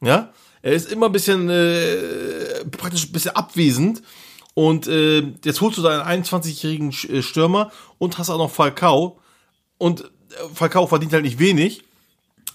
Ja, 0.00 0.32
er 0.62 0.72
ist 0.72 0.90
immer 0.90 1.06
ein 1.06 1.12
bisschen, 1.12 1.48
äh, 1.48 2.64
praktisch 2.70 3.06
ein 3.06 3.12
bisschen 3.12 3.36
abwesend. 3.36 4.02
Und 4.54 4.86
äh, 4.86 5.22
jetzt 5.44 5.60
holst 5.60 5.76
du 5.78 5.82
da 5.82 6.02
einen 6.02 6.24
21-jährigen 6.24 6.90
äh, 6.90 7.22
Stürmer 7.22 7.70
und 7.98 8.16
hast 8.18 8.30
auch 8.30 8.38
noch 8.38 8.50
Falcao. 8.50 9.18
Und 9.78 10.10
Falcao 10.54 10.86
verdient 10.86 11.12
halt 11.12 11.24
nicht 11.24 11.38
wenig. 11.38 11.82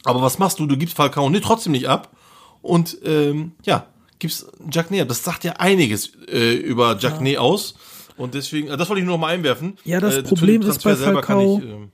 Aber 0.04 0.22
was 0.22 0.40
machst 0.40 0.60
du? 0.60 0.66
Du 0.66 0.78
gibst 0.78 0.96
Falcao 0.96 1.30
nicht, 1.30 1.44
trotzdem 1.44 1.74
nicht 1.74 1.88
ab. 1.88 2.16
Und 2.62 2.98
ähm, 3.04 3.54
ja, 3.66 3.88
gibst 4.20 4.48
Jack 4.72 4.92
Ney 4.92 5.02
ab. 5.02 5.08
Das 5.08 5.24
sagt 5.24 5.44
ja 5.44 5.54
einiges 5.54 6.12
äh, 6.28 6.54
über 6.54 6.98
Jack 7.00 7.16
ja. 7.16 7.22
Ney 7.22 7.38
aus. 7.38 7.76
Und 8.18 8.34
deswegen, 8.34 8.68
äh, 8.68 8.78
das 8.78 8.90
wollte 8.90 9.02
ich 9.02 9.06
nur 9.06 9.16
noch 9.16 9.22
mal 9.22 9.34
einwerfen. 9.34 9.78
Ja, 9.84 10.00
das 10.00 10.18
äh, 10.18 10.24
Problem 10.24 10.62
ist 10.62 10.84
bei 10.84 10.96
Falcao. 10.96 11.60
Ich, 11.60 11.70
äh, 11.70 11.88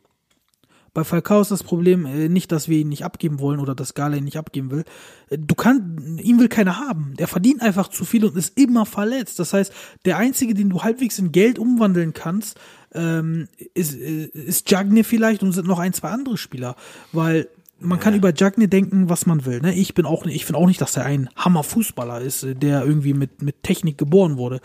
bei 0.97 1.03
Falcao 1.03 1.41
ist 1.41 1.51
das 1.51 1.61
Problem 1.61 2.07
äh, 2.07 2.27
nicht, 2.27 2.51
dass 2.51 2.69
wir 2.69 2.79
ihn 2.79 2.89
nicht 2.89 3.05
abgeben 3.05 3.39
wollen 3.39 3.59
oder 3.59 3.75
dass 3.75 3.93
Gala 3.93 4.17
ihn 4.17 4.23
nicht 4.23 4.39
abgeben 4.39 4.71
will. 4.71 4.83
Äh, 5.29 5.37
du 5.37 5.53
kannst, 5.53 5.83
ihn 6.25 6.39
will 6.39 6.47
keiner 6.47 6.79
haben. 6.79 7.13
Der 7.19 7.27
verdient 7.27 7.61
einfach 7.61 7.89
zu 7.89 8.03
viel 8.03 8.25
und 8.25 8.35
ist 8.35 8.57
immer 8.57 8.83
verletzt. 8.87 9.37
Das 9.37 9.53
heißt, 9.53 9.71
der 10.05 10.17
einzige, 10.17 10.55
den 10.55 10.71
du 10.71 10.81
halbwegs 10.81 11.19
in 11.19 11.31
Geld 11.31 11.59
umwandeln 11.59 12.13
kannst, 12.13 12.59
ähm, 12.95 13.47
ist, 13.75 13.93
äh, 13.93 14.23
ist 14.33 14.71
Jagne 14.71 15.03
vielleicht 15.03 15.43
und 15.43 15.51
sind 15.51 15.67
noch 15.67 15.77
ein, 15.77 15.93
zwei 15.93 16.09
andere 16.09 16.35
Spieler, 16.35 16.75
weil 17.11 17.47
man 17.79 17.99
kann 17.99 18.15
über 18.15 18.33
Jagne 18.33 18.67
denken, 18.67 19.07
was 19.07 19.27
man 19.27 19.45
will. 19.45 19.61
Ne? 19.61 19.75
Ich 19.75 19.93
bin 19.93 20.07
auch, 20.07 20.25
ich 20.25 20.47
finde 20.47 20.57
auch 20.57 20.65
nicht, 20.65 20.81
dass 20.81 20.97
er 20.97 21.05
ein 21.05 21.29
Hammer-Fußballer 21.35 22.21
ist, 22.21 22.43
der 22.43 22.83
irgendwie 22.83 23.13
mit, 23.13 23.43
mit 23.43 23.61
Technik 23.61 23.99
geboren 23.99 24.37
wurde. 24.37 24.61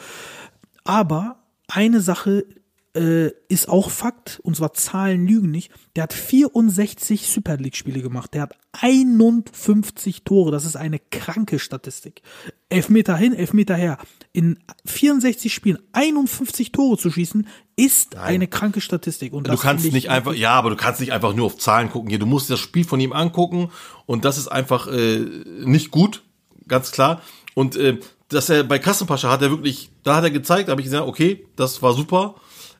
Aber 0.82 1.42
eine 1.68 2.00
Sache 2.00 2.46
äh, 2.94 3.30
ist 3.48 3.68
auch 3.68 3.90
Fakt, 3.90 4.40
und 4.42 4.56
zwar 4.56 4.74
Zahlen 4.74 5.26
lügen 5.26 5.50
nicht. 5.50 5.70
Der 5.96 6.04
hat 6.04 6.12
64 6.12 7.26
Super 7.26 7.56
League-Spiele 7.56 8.02
gemacht. 8.02 8.34
Der 8.34 8.42
hat 8.42 8.54
51 8.72 10.24
Tore. 10.24 10.50
Das 10.50 10.64
ist 10.64 10.76
eine 10.76 10.98
kranke 10.98 11.58
Statistik. 11.58 12.22
Elf 12.68 12.90
Meter 12.90 13.16
hin, 13.16 13.34
elf 13.34 13.54
Meter 13.54 13.76
her. 13.76 13.98
In 14.32 14.58
64 14.84 15.52
Spielen 15.52 15.78
51 15.92 16.72
Tore 16.72 16.98
zu 16.98 17.10
schießen, 17.10 17.46
ist 17.76 18.14
Nein. 18.14 18.22
eine 18.22 18.48
kranke 18.48 18.80
Statistik. 18.80 19.32
Und 19.32 19.48
du 19.48 19.56
kannst 19.56 19.90
nicht 19.90 20.10
einfach, 20.10 20.34
ja, 20.34 20.52
aber 20.52 20.70
du 20.70 20.76
kannst 20.76 21.00
nicht 21.00 21.12
einfach 21.12 21.34
nur 21.34 21.46
auf 21.46 21.56
Zahlen 21.56 21.90
gucken. 21.90 22.10
Hier, 22.10 22.18
du 22.18 22.26
musst 22.26 22.50
das 22.50 22.60
Spiel 22.60 22.84
von 22.84 23.00
ihm 23.00 23.12
angucken 23.12 23.70
und 24.06 24.24
das 24.24 24.36
ist 24.36 24.48
einfach 24.48 24.86
äh, 24.88 25.18
nicht 25.64 25.90
gut, 25.90 26.22
ganz 26.68 26.92
klar. 26.92 27.22
Und 27.54 27.76
äh, 27.76 27.98
dass 28.28 28.50
er 28.50 28.64
bei 28.64 28.78
Kassenpascha 28.78 29.30
hat 29.30 29.42
er 29.42 29.50
wirklich, 29.50 29.90
da 30.02 30.16
hat 30.16 30.24
er 30.24 30.30
gezeigt, 30.30 30.68
da 30.68 30.72
habe 30.72 30.80
ich 30.80 30.86
gesagt, 30.86 31.06
okay, 31.06 31.46
das 31.56 31.82
war 31.82 31.94
super. 31.94 32.34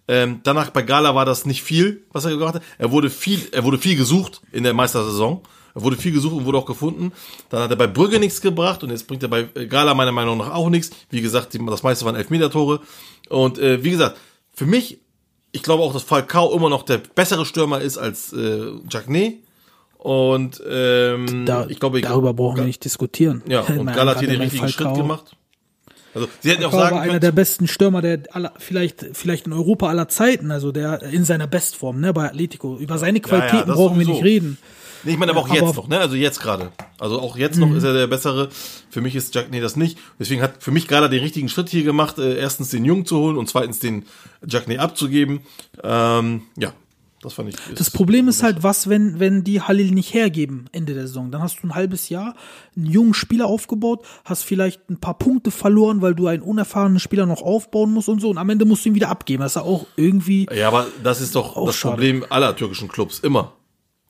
Ähm, 0.08 0.40
danach 0.42 0.70
bei 0.70 0.82
Gala 0.82 1.14
war 1.14 1.24
das 1.24 1.46
nicht 1.46 1.62
viel, 1.62 2.04
was 2.12 2.24
er 2.24 2.32
gemacht 2.32 2.56
hat. 2.56 2.62
Er 2.78 2.90
wurde 2.90 3.08
viel, 3.08 3.40
er 3.52 3.64
wurde 3.64 3.78
viel 3.78 3.96
gesucht 3.96 4.42
in 4.50 4.64
der 4.64 4.74
Meistersaison. 4.74 5.42
Er 5.74 5.82
wurde 5.82 5.96
viel 5.96 6.12
gesucht 6.12 6.34
und 6.34 6.44
wurde 6.44 6.58
auch 6.58 6.66
gefunden. 6.66 7.12
Dann 7.48 7.62
hat 7.62 7.70
er 7.70 7.76
bei 7.76 7.86
Brügge 7.86 8.18
nichts 8.18 8.40
gebracht 8.40 8.82
und 8.82 8.90
jetzt 8.90 9.06
bringt 9.06 9.22
er 9.22 9.28
bei 9.28 9.44
Gala 9.44 9.94
meiner 9.94 10.12
Meinung 10.12 10.38
nach 10.38 10.52
auch 10.52 10.68
nichts. 10.68 10.90
Wie 11.10 11.22
gesagt, 11.22 11.56
das 11.66 11.82
meiste 11.82 12.04
waren 12.04 12.16
Elfmeter-Tore. 12.16 12.80
Und 13.28 13.58
äh, 13.58 13.82
wie 13.82 13.90
gesagt, 13.90 14.18
für 14.52 14.66
mich, 14.66 14.98
ich 15.52 15.62
glaube 15.62 15.82
auch, 15.82 15.92
dass 15.92 16.02
Falcao 16.02 16.54
immer 16.54 16.68
noch 16.68 16.82
der 16.82 16.98
bessere 16.98 17.46
Stürmer 17.46 17.80
ist 17.80 17.96
als 17.96 18.32
äh, 18.32 18.72
Jacquet. 18.90 19.38
Und 19.96 20.60
ähm, 20.68 21.46
da, 21.46 21.66
ich 21.68 21.78
glaube, 21.78 22.00
ich, 22.00 22.04
darüber 22.04 22.34
brauchen 22.34 22.58
wir 22.58 22.64
nicht 22.64 22.84
diskutieren. 22.84 23.42
Ja, 23.46 23.60
und 23.78 23.86
Gala 23.86 24.12
hat 24.12 24.18
hier 24.18 24.28
den 24.28 24.40
richtigen 24.40 24.68
Falcao. 24.68 24.94
Schritt 24.94 25.02
gemacht. 25.02 25.36
Also 26.14 26.28
sie 26.40 26.50
hätten 26.50 26.64
auch 26.64 26.72
sagen 26.72 26.96
war 26.96 27.02
einer 27.02 27.20
der 27.20 27.32
besten 27.32 27.66
Stürmer 27.66 28.02
der 28.02 28.20
aller, 28.30 28.52
vielleicht 28.58 29.06
vielleicht 29.12 29.46
in 29.46 29.52
Europa 29.52 29.88
aller 29.88 30.08
Zeiten, 30.08 30.50
also 30.50 30.72
der 30.72 31.02
in 31.02 31.24
seiner 31.24 31.46
Bestform, 31.46 32.00
ne, 32.00 32.12
bei 32.12 32.26
Atletico. 32.26 32.76
Über 32.76 32.98
seine 32.98 33.20
Qualitäten 33.20 33.56
ja, 33.56 33.66
ja, 33.68 33.74
brauchen 33.74 33.98
wir 33.98 34.06
nicht 34.06 34.22
reden. 34.22 34.58
Nee, 35.04 35.12
ich 35.12 35.18
meine 35.18 35.32
aber 35.32 35.40
auch 35.40 35.48
jetzt 35.48 35.74
noch, 35.74 35.88
ne? 35.88 35.98
Also 35.98 36.14
jetzt 36.14 36.40
gerade. 36.40 36.70
Also 36.98 37.20
auch 37.20 37.36
jetzt 37.36 37.58
noch 37.58 37.68
mhm. 37.68 37.76
ist 37.76 37.82
er 37.82 37.92
der 37.92 38.06
bessere. 38.06 38.50
Für 38.88 39.00
mich 39.00 39.16
ist 39.16 39.34
Jack 39.34 39.50
nee 39.50 39.60
das 39.60 39.74
nicht. 39.74 39.98
Deswegen 40.18 40.42
hat 40.42 40.62
für 40.62 40.70
mich 40.70 40.86
gerade 40.86 41.10
den 41.10 41.20
richtigen 41.20 41.48
Schritt 41.48 41.70
hier 41.70 41.82
gemacht, 41.82 42.18
äh, 42.18 42.36
erstens 42.36 42.68
den 42.68 42.84
Jungen 42.84 43.04
zu 43.04 43.18
holen 43.18 43.36
und 43.36 43.48
zweitens 43.48 43.80
den 43.80 44.04
Jack 44.46 44.68
nee 44.68 44.78
abzugeben. 44.78 45.40
Ähm, 45.82 46.42
ja, 46.56 46.72
das 47.22 47.34
fand 47.34 47.50
ich. 47.50 47.56
Das 47.76 47.90
Problem 47.90 48.26
ist 48.26 48.42
halt, 48.42 48.62
was, 48.62 48.88
wenn, 48.88 49.20
wenn 49.20 49.44
die 49.44 49.60
Halil 49.60 49.92
nicht 49.92 50.12
hergeben 50.12 50.66
Ende 50.72 50.92
der 50.94 51.06
Saison. 51.06 51.30
Dann 51.30 51.40
hast 51.40 51.62
du 51.62 51.68
ein 51.68 51.74
halbes 51.74 52.08
Jahr 52.08 52.34
einen 52.76 52.86
jungen 52.86 53.14
Spieler 53.14 53.46
aufgebaut, 53.46 54.04
hast 54.24 54.42
vielleicht 54.42 54.90
ein 54.90 54.98
paar 54.98 55.16
Punkte 55.16 55.52
verloren, 55.52 56.02
weil 56.02 56.14
du 56.14 56.26
einen 56.26 56.42
unerfahrenen 56.42 56.98
Spieler 56.98 57.26
noch 57.26 57.42
aufbauen 57.42 57.92
musst 57.92 58.08
und 58.08 58.20
so. 58.20 58.28
Und 58.28 58.38
am 58.38 58.50
Ende 58.50 58.64
musst 58.64 58.84
du 58.84 58.88
ihn 58.88 58.94
wieder 58.96 59.08
abgeben. 59.08 59.42
Das 59.42 59.52
ist 59.52 59.56
ja 59.56 59.62
auch 59.62 59.86
irgendwie. 59.96 60.48
Ja, 60.52 60.68
aber 60.68 60.86
das 61.02 61.20
ist 61.20 61.34
doch 61.36 61.64
das 61.64 61.76
schade. 61.76 61.94
Problem 61.94 62.26
aller 62.28 62.56
türkischen 62.56 62.88
Clubs. 62.88 63.20
Immer. 63.20 63.52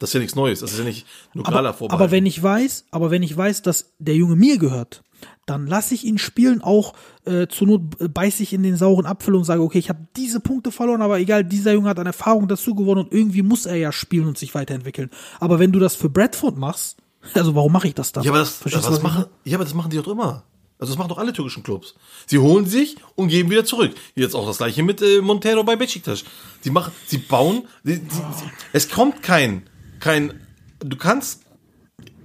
Das 0.03 0.11
ist 0.11 0.15
ja 0.15 0.21
nichts 0.21 0.35
Neues. 0.35 0.59
Das 0.59 0.73
ist 0.73 0.79
ja 0.81 0.85
nicht 0.85 1.07
nur 1.33 1.47
aber, 1.47 1.77
aber 1.79 2.11
wenn 2.11 2.27
ich 2.27 2.43
weiß, 2.43 2.87
aber 2.91 3.13
wenn 3.13 3.23
ich 3.23 3.37
weiß, 3.37 3.63
dass 3.63 3.93
der 4.01 4.17
Junge 4.17 4.35
mir 4.35 4.59
gehört, 4.59 5.05
dann 5.47 5.69
lasse 5.69 5.95
ich 5.95 6.03
ihn 6.03 6.19
spielen, 6.19 6.61
auch 6.61 6.95
äh, 7.25 7.47
zur 7.47 7.69
Not 7.69 8.13
beiße 8.13 8.43
ich 8.43 8.53
in 8.53 8.65
den 8.65 8.77
sauren 8.77 9.07
Apfel 9.07 9.37
und 9.37 9.45
sage, 9.45 9.63
okay, 9.63 9.79
ich 9.79 9.91
habe 9.91 10.09
diese 10.17 10.41
Punkte 10.41 10.73
verloren, 10.73 11.03
aber 11.03 11.21
egal, 11.21 11.45
dieser 11.45 11.73
Junge 11.73 11.89
hat 11.89 12.01
an 12.01 12.07
Erfahrung 12.07 12.49
dazu 12.49 12.75
gewonnen 12.75 13.05
und 13.05 13.13
irgendwie 13.13 13.43
muss 13.43 13.65
er 13.65 13.77
ja 13.77 13.93
spielen 13.93 14.27
und 14.27 14.37
sich 14.37 14.57
weiterentwickeln. 14.57 15.09
Aber 15.39 15.61
wenn 15.61 15.71
du 15.71 15.79
das 15.79 15.95
für 15.95 16.11
Bradford 16.11 16.57
machst, 16.59 16.97
also 17.35 17.55
warum 17.55 17.71
mache 17.71 17.87
ich 17.87 17.95
das 17.95 18.11
dann? 18.11 18.25
Ja, 18.25 18.33
aber 18.33 18.41
das, 18.41 18.57
Verstehst 18.57 18.89
das 18.89 19.03
machen, 19.05 19.27
ja, 19.45 19.57
aber 19.57 19.65
das 19.65 19.75
machen 19.75 19.93
die 19.93 19.99
doch 19.99 20.09
immer. 20.09 20.43
Also 20.81 20.95
das 20.95 20.99
machen 20.99 21.11
doch 21.11 21.19
alle 21.19 21.33
türkischen 21.33 21.63
Clubs. 21.63 21.95
Sie 22.27 22.41
holen 22.41 22.67
sich 22.67 22.97
und 23.15 23.29
geben 23.29 23.51
wieder 23.51 23.65
zurück. 23.65 23.95
Jetzt 24.17 24.35
auch 24.35 24.45
das 24.49 24.59
gleiche 24.59 24.83
mit 24.83 25.01
äh, 25.01 25.21
Montero 25.21 25.63
bei 25.63 25.77
Besiktas. 25.77 26.25
Sie 26.61 26.71
machen, 26.71 26.93
sie 27.07 27.19
bauen, 27.19 27.69
sie, 27.85 27.95
sie, 27.95 28.01
sie, 28.09 28.51
es 28.73 28.89
kommt 28.89 29.23
kein, 29.23 29.63
kein, 30.03 30.35
du 30.81 30.97
kannst 30.97 31.43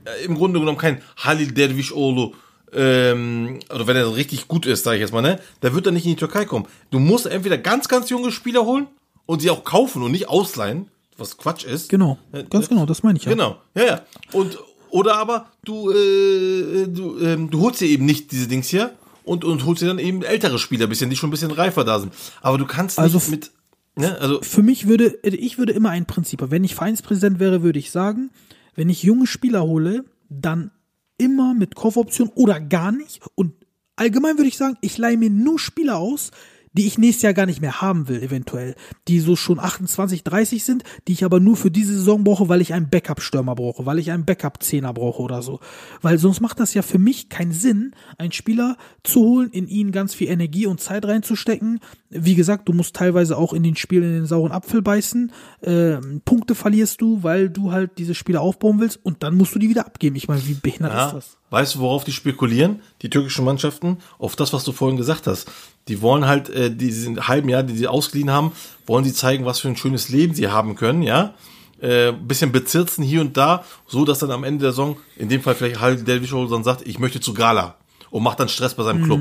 äh, 0.06 0.26
im 0.26 0.36
Grunde 0.36 0.60
genommen 0.60 0.78
kein 0.78 1.02
Halil 1.18 1.54
Dervişoğlu 1.54 2.34
ähm, 2.74 3.60
oder 3.74 3.88
wenn 3.88 3.96
er 3.96 4.16
richtig 4.16 4.48
gut 4.48 4.66
ist, 4.66 4.84
sage 4.84 4.98
ich 4.98 5.02
jetzt 5.02 5.14
mal, 5.14 5.22
ne, 5.22 5.40
da 5.62 5.74
wird 5.74 5.86
er 5.86 5.94
nicht 5.94 6.06
in 6.06 6.12
die 6.12 6.18
Türkei 6.18 6.44
kommen. 6.46 6.68
Du 6.92 7.00
musst 7.00 7.26
entweder 7.26 7.58
ganz, 7.58 7.88
ganz 7.88 8.10
junge 8.10 8.32
Spieler 8.32 8.66
holen 8.66 8.88
und 9.26 9.42
sie 9.42 9.50
auch 9.50 9.64
kaufen 9.64 10.04
und 10.04 10.12
nicht 10.12 10.28
ausleihen, 10.28 10.90
was 11.18 11.38
Quatsch 11.38 11.64
ist. 11.64 11.90
Genau, 11.90 12.18
äh, 12.34 12.44
ganz 12.44 12.68
genau, 12.68 12.86
das 12.86 13.04
meine 13.04 13.18
ich 13.18 13.26
ja. 13.26 13.32
Genau, 13.32 13.58
ja, 13.74 13.86
ja. 13.86 14.02
Und 14.34 14.58
oder 14.90 15.16
aber 15.16 15.48
du, 15.64 15.92
äh, 15.92 16.88
du, 16.88 17.20
ähm, 17.20 17.50
du 17.50 17.62
holst 17.62 17.82
dir 17.82 17.88
eben 17.88 18.06
nicht 18.06 18.32
diese 18.32 18.48
Dings 18.48 18.68
hier 18.68 18.92
und, 19.24 19.44
und 19.44 19.66
holst 19.66 19.82
dir 19.82 19.88
dann 19.88 20.00
eben 20.00 20.24
ältere 20.24 20.60
Spieler 20.60 20.88
bisschen, 20.88 21.10
die 21.10 21.16
schon 21.16 21.30
ein 21.30 21.32
bisschen 21.32 21.52
reifer 21.52 21.84
da 21.84 22.00
sind. 22.00 22.14
Aber 22.42 22.58
du 22.58 22.66
kannst 22.66 22.98
nicht 22.98 23.04
also 23.04 23.32
mit. 23.32 23.52
Ne, 23.98 24.16
also 24.20 24.42
für 24.42 24.62
mich 24.62 24.88
würde, 24.88 25.18
ich 25.24 25.58
würde 25.58 25.74
immer 25.74 25.90
ein 25.90 26.06
Prinzip, 26.06 26.40
wenn 26.52 26.64
ich 26.64 26.76
Vereinspräsident 26.76 27.40
wäre, 27.40 27.64
würde 27.64 27.80
ich 27.80 27.92
sagen, 27.92 28.30
wenn 28.76 28.90
ich 28.90 29.02
junge 29.02 29.26
Spieler 29.26 29.64
hole, 29.64 30.06
dann 30.30 30.72
immer 31.18 31.56
mit 31.56 31.76
Kaufoption 31.76 32.30
oder 32.36 32.60
gar 32.60 32.92
nicht. 32.92 33.22
Und 33.34 33.54
allgemein 33.96 34.38
würde 34.38 34.50
ich 34.50 34.58
sagen, 34.58 34.78
ich 34.82 35.00
leihe 35.00 35.18
mir 35.18 35.32
nur 35.32 35.58
Spieler 35.58 35.98
aus, 35.98 36.32
die 36.78 36.86
ich 36.86 37.00
nächstes 37.00 37.24
Jahr 37.24 37.34
gar 37.34 37.48
nicht 37.48 37.60
mehr 37.60 37.82
haben 37.82 38.08
will, 38.08 38.22
eventuell. 38.22 38.76
Die 39.08 39.20
so 39.20 39.36
schon 39.36 39.60
28, 39.60 40.24
30 40.24 40.64
sind, 40.64 40.84
die 41.08 41.14
ich 41.14 41.26
aber 41.26 41.40
nur 41.40 41.58
für 41.58 41.72
diese 41.72 41.94
Saison 41.94 42.24
brauche, 42.24 42.50
weil 42.50 42.62
ich 42.62 42.74
einen 42.74 42.90
Backup-Stürmer 42.90 43.56
brauche, 43.56 43.88
weil 43.88 43.98
ich 43.98 44.12
einen 44.12 44.26
Backup-Zehner 44.26 44.94
brauche 44.94 45.24
oder 45.24 45.42
so. 45.42 45.60
Weil 46.02 46.20
sonst 46.20 46.40
macht 46.40 46.60
das 46.60 46.76
ja 46.76 46.84
für 46.84 47.00
mich 47.00 47.30
keinen 47.30 47.52
Sinn, 47.52 47.96
einen 48.20 48.32
Spieler 48.32 48.78
zu 49.04 49.22
holen, 49.22 49.50
in 49.50 49.68
ihn 49.68 49.92
ganz 49.92 50.14
viel 50.14 50.30
Energie 50.30 50.68
und 50.68 50.80
Zeit 50.80 51.06
reinzustecken. 51.06 51.80
Wie 52.10 52.36
gesagt, 52.36 52.70
du 52.70 52.74
musst 52.74 52.96
teilweise 52.96 53.38
auch 53.38 53.52
in 53.52 53.64
den 53.64 53.76
Spielen 53.76 54.04
in 54.04 54.14
den 54.14 54.26
sauren 54.26 54.54
Apfel 54.54 54.82
beißen. 54.82 55.32
Äh, 55.60 55.98
Punkte 56.24 56.56
verlierst 56.56 57.02
du, 57.02 57.22
weil 57.22 57.50
du 57.50 57.74
halt 57.74 57.98
diese 57.98 58.16
Spiele 58.16 58.40
aufbauen 58.40 58.80
willst 58.80 59.00
und 59.04 59.24
dann 59.24 59.36
musst 59.36 59.54
du 59.56 59.60
die 59.60 59.68
wieder 59.68 59.86
abgeben. 59.86 60.16
Ich 60.16 60.30
meine, 60.30 60.46
wie 60.48 60.54
behindert 60.54 60.94
Ja, 60.94 61.08
ist 61.08 61.14
das? 61.14 61.38
weißt 61.50 61.76
du, 61.76 61.80
worauf 61.80 62.06
die 62.06 62.14
spekulieren? 62.14 62.80
Die 63.02 63.10
türkischen 63.10 63.44
Mannschaften? 63.44 63.98
Auf 64.20 64.38
das, 64.38 64.54
was 64.54 64.64
du 64.64 64.72
vorhin 64.72 64.96
gesagt 64.98 65.28
hast. 65.28 65.52
Die 65.90 66.02
wollen 66.02 66.28
halt, 66.28 66.50
äh, 66.50 66.74
diesen 66.74 67.28
halben 67.28 67.50
Jahr, 67.50 67.64
die 67.64 67.76
sie 67.76 67.88
ausgeliehen 67.88 68.32
haben, 68.32 68.54
wollen 68.86 69.04
sie 69.04 69.14
zeigen, 69.14 69.44
was 69.46 69.60
für 69.60 69.68
ein 69.68 69.76
schönes 69.76 70.08
Leben 70.08 70.34
sie 70.34 70.48
haben 70.48 70.76
können, 70.76 71.02
ja? 71.02 71.34
Äh, 71.82 72.12
bisschen 72.14 72.52
bezirzen 72.54 73.04
hier 73.04 73.22
und 73.22 73.36
da, 73.38 73.64
so 73.86 74.06
dass 74.06 74.20
dann 74.20 74.32
am 74.32 74.44
Ende 74.46 74.62
der 74.64 74.72
Saison, 74.72 74.98
in 75.18 75.30
dem 75.30 75.42
Fall 75.42 75.56
vielleicht 75.56 75.80
Harry 75.80 75.98
Delvish 76.04 76.32
dann 76.32 76.64
sagt, 76.64 76.88
ich 76.88 77.00
möchte 77.00 77.20
zu 77.20 77.34
Gala 77.34 77.76
und 78.10 78.24
macht 78.24 78.40
dann 78.40 78.48
Stress 78.50 78.74
bei 78.76 78.84
seinem 78.84 79.04
Club. 79.04 79.20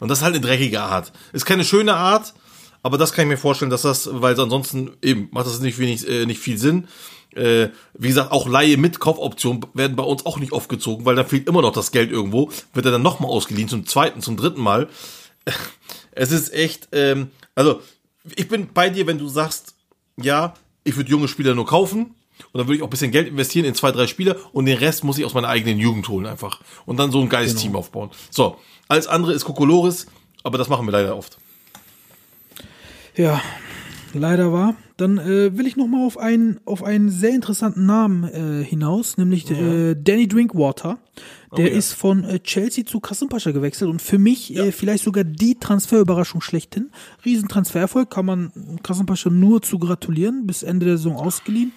Und 0.00 0.08
das 0.08 0.18
ist 0.18 0.24
halt 0.24 0.34
eine 0.34 0.44
dreckige 0.44 0.80
Art. 0.80 1.12
Ist 1.32 1.46
keine 1.46 1.64
schöne 1.64 1.94
Art, 1.94 2.34
aber 2.82 2.98
das 2.98 3.12
kann 3.12 3.24
ich 3.24 3.30
mir 3.30 3.38
vorstellen, 3.38 3.70
dass 3.70 3.82
das, 3.82 4.08
weil 4.12 4.38
ansonsten 4.38 4.92
eben 5.02 5.28
macht 5.30 5.46
das 5.46 5.60
nicht 5.60 5.78
wenig, 5.78 6.08
äh, 6.08 6.26
nicht 6.26 6.40
viel 6.40 6.58
Sinn. 6.58 6.88
Äh, 7.34 7.70
wie 7.94 8.08
gesagt, 8.08 8.30
auch 8.30 8.46
Laie 8.46 8.76
mit 8.76 9.00
Kaufoption 9.00 9.64
werden 9.74 9.96
bei 9.96 10.04
uns 10.04 10.24
auch 10.24 10.38
nicht 10.38 10.52
aufgezogen, 10.52 11.04
weil 11.04 11.16
da 11.16 11.24
fehlt 11.24 11.48
immer 11.48 11.62
noch 11.62 11.72
das 11.72 11.90
Geld 11.90 12.10
irgendwo. 12.10 12.50
Wird 12.72 12.86
er 12.86 12.92
dann 12.92 13.02
nochmal 13.02 13.30
ausgeliehen 13.30 13.68
zum 13.68 13.86
zweiten, 13.86 14.20
zum 14.20 14.36
dritten 14.36 14.60
Mal. 14.60 14.88
Es 16.16 16.30
ist 16.30 16.54
echt, 16.54 16.90
ähm, 16.92 17.32
also 17.56 17.80
ich 18.36 18.46
bin 18.46 18.68
bei 18.72 18.88
dir, 18.88 19.08
wenn 19.08 19.18
du 19.18 19.26
sagst, 19.26 19.74
ja, 20.16 20.54
ich 20.84 20.96
würde 20.96 21.10
junge 21.10 21.26
Spieler 21.26 21.56
nur 21.56 21.66
kaufen 21.66 22.14
und 22.52 22.58
dann 22.58 22.66
würde 22.66 22.76
ich 22.76 22.82
auch 22.82 22.86
ein 22.86 22.90
bisschen 22.90 23.10
Geld 23.10 23.28
investieren 23.28 23.66
in 23.66 23.74
zwei, 23.74 23.92
drei 23.92 24.06
Spieler 24.06 24.36
und 24.52 24.66
den 24.66 24.78
Rest 24.78 25.04
muss 25.04 25.18
ich 25.18 25.24
aus 25.24 25.34
meiner 25.34 25.48
eigenen 25.48 25.78
Jugend 25.78 26.08
holen 26.08 26.26
einfach. 26.26 26.60
Und 26.86 26.98
dann 26.98 27.10
so 27.10 27.20
ein 27.20 27.28
geiles 27.28 27.54
Team 27.56 27.76
aufbauen. 27.76 28.10
So, 28.30 28.56
alles 28.88 29.06
andere 29.06 29.32
ist 29.32 29.44
Kokolores, 29.44 30.06
aber 30.42 30.58
das 30.58 30.68
machen 30.68 30.86
wir 30.86 30.92
leider 30.92 31.16
oft. 31.16 31.38
Ja, 33.16 33.40
leider 34.12 34.52
war. 34.52 34.74
Dann 34.96 35.18
äh, 35.18 35.56
will 35.58 35.66
ich 35.66 35.76
noch 35.76 35.88
mal 35.88 36.06
auf 36.06 36.18
einen 36.18 36.60
auf 36.64 36.84
einen 36.84 37.10
sehr 37.10 37.30
interessanten 37.30 37.84
Namen 37.84 38.22
äh, 38.24 38.64
hinaus, 38.64 39.16
nämlich 39.16 39.50
äh, 39.50 39.96
Danny 39.96 40.28
Drinkwater. 40.28 40.98
Der 41.56 41.68
ja. 41.68 41.76
ist 41.76 41.94
von 41.94 42.24
äh, 42.24 42.40
Chelsea 42.40 42.84
zu 42.84 43.00
Kasımpaşa 43.00 43.50
gewechselt 43.50 43.90
und 43.90 44.02
für 44.02 44.18
mich 44.18 44.56
äh, 44.56 44.70
vielleicht 44.70 45.04
sogar 45.04 45.24
die 45.24 45.58
Transferüberraschung 45.58 46.40
schlechthin. 46.40 46.90
Riesentransfererfolg, 47.24 48.10
kann 48.10 48.26
man 48.26 48.52
Kasımpaşa 48.82 49.30
nur 49.30 49.62
zu 49.62 49.78
gratulieren, 49.78 50.46
bis 50.46 50.62
Ende 50.62 50.86
der 50.86 50.96
Saison 50.96 51.16
ausgeliehen. 51.16 51.72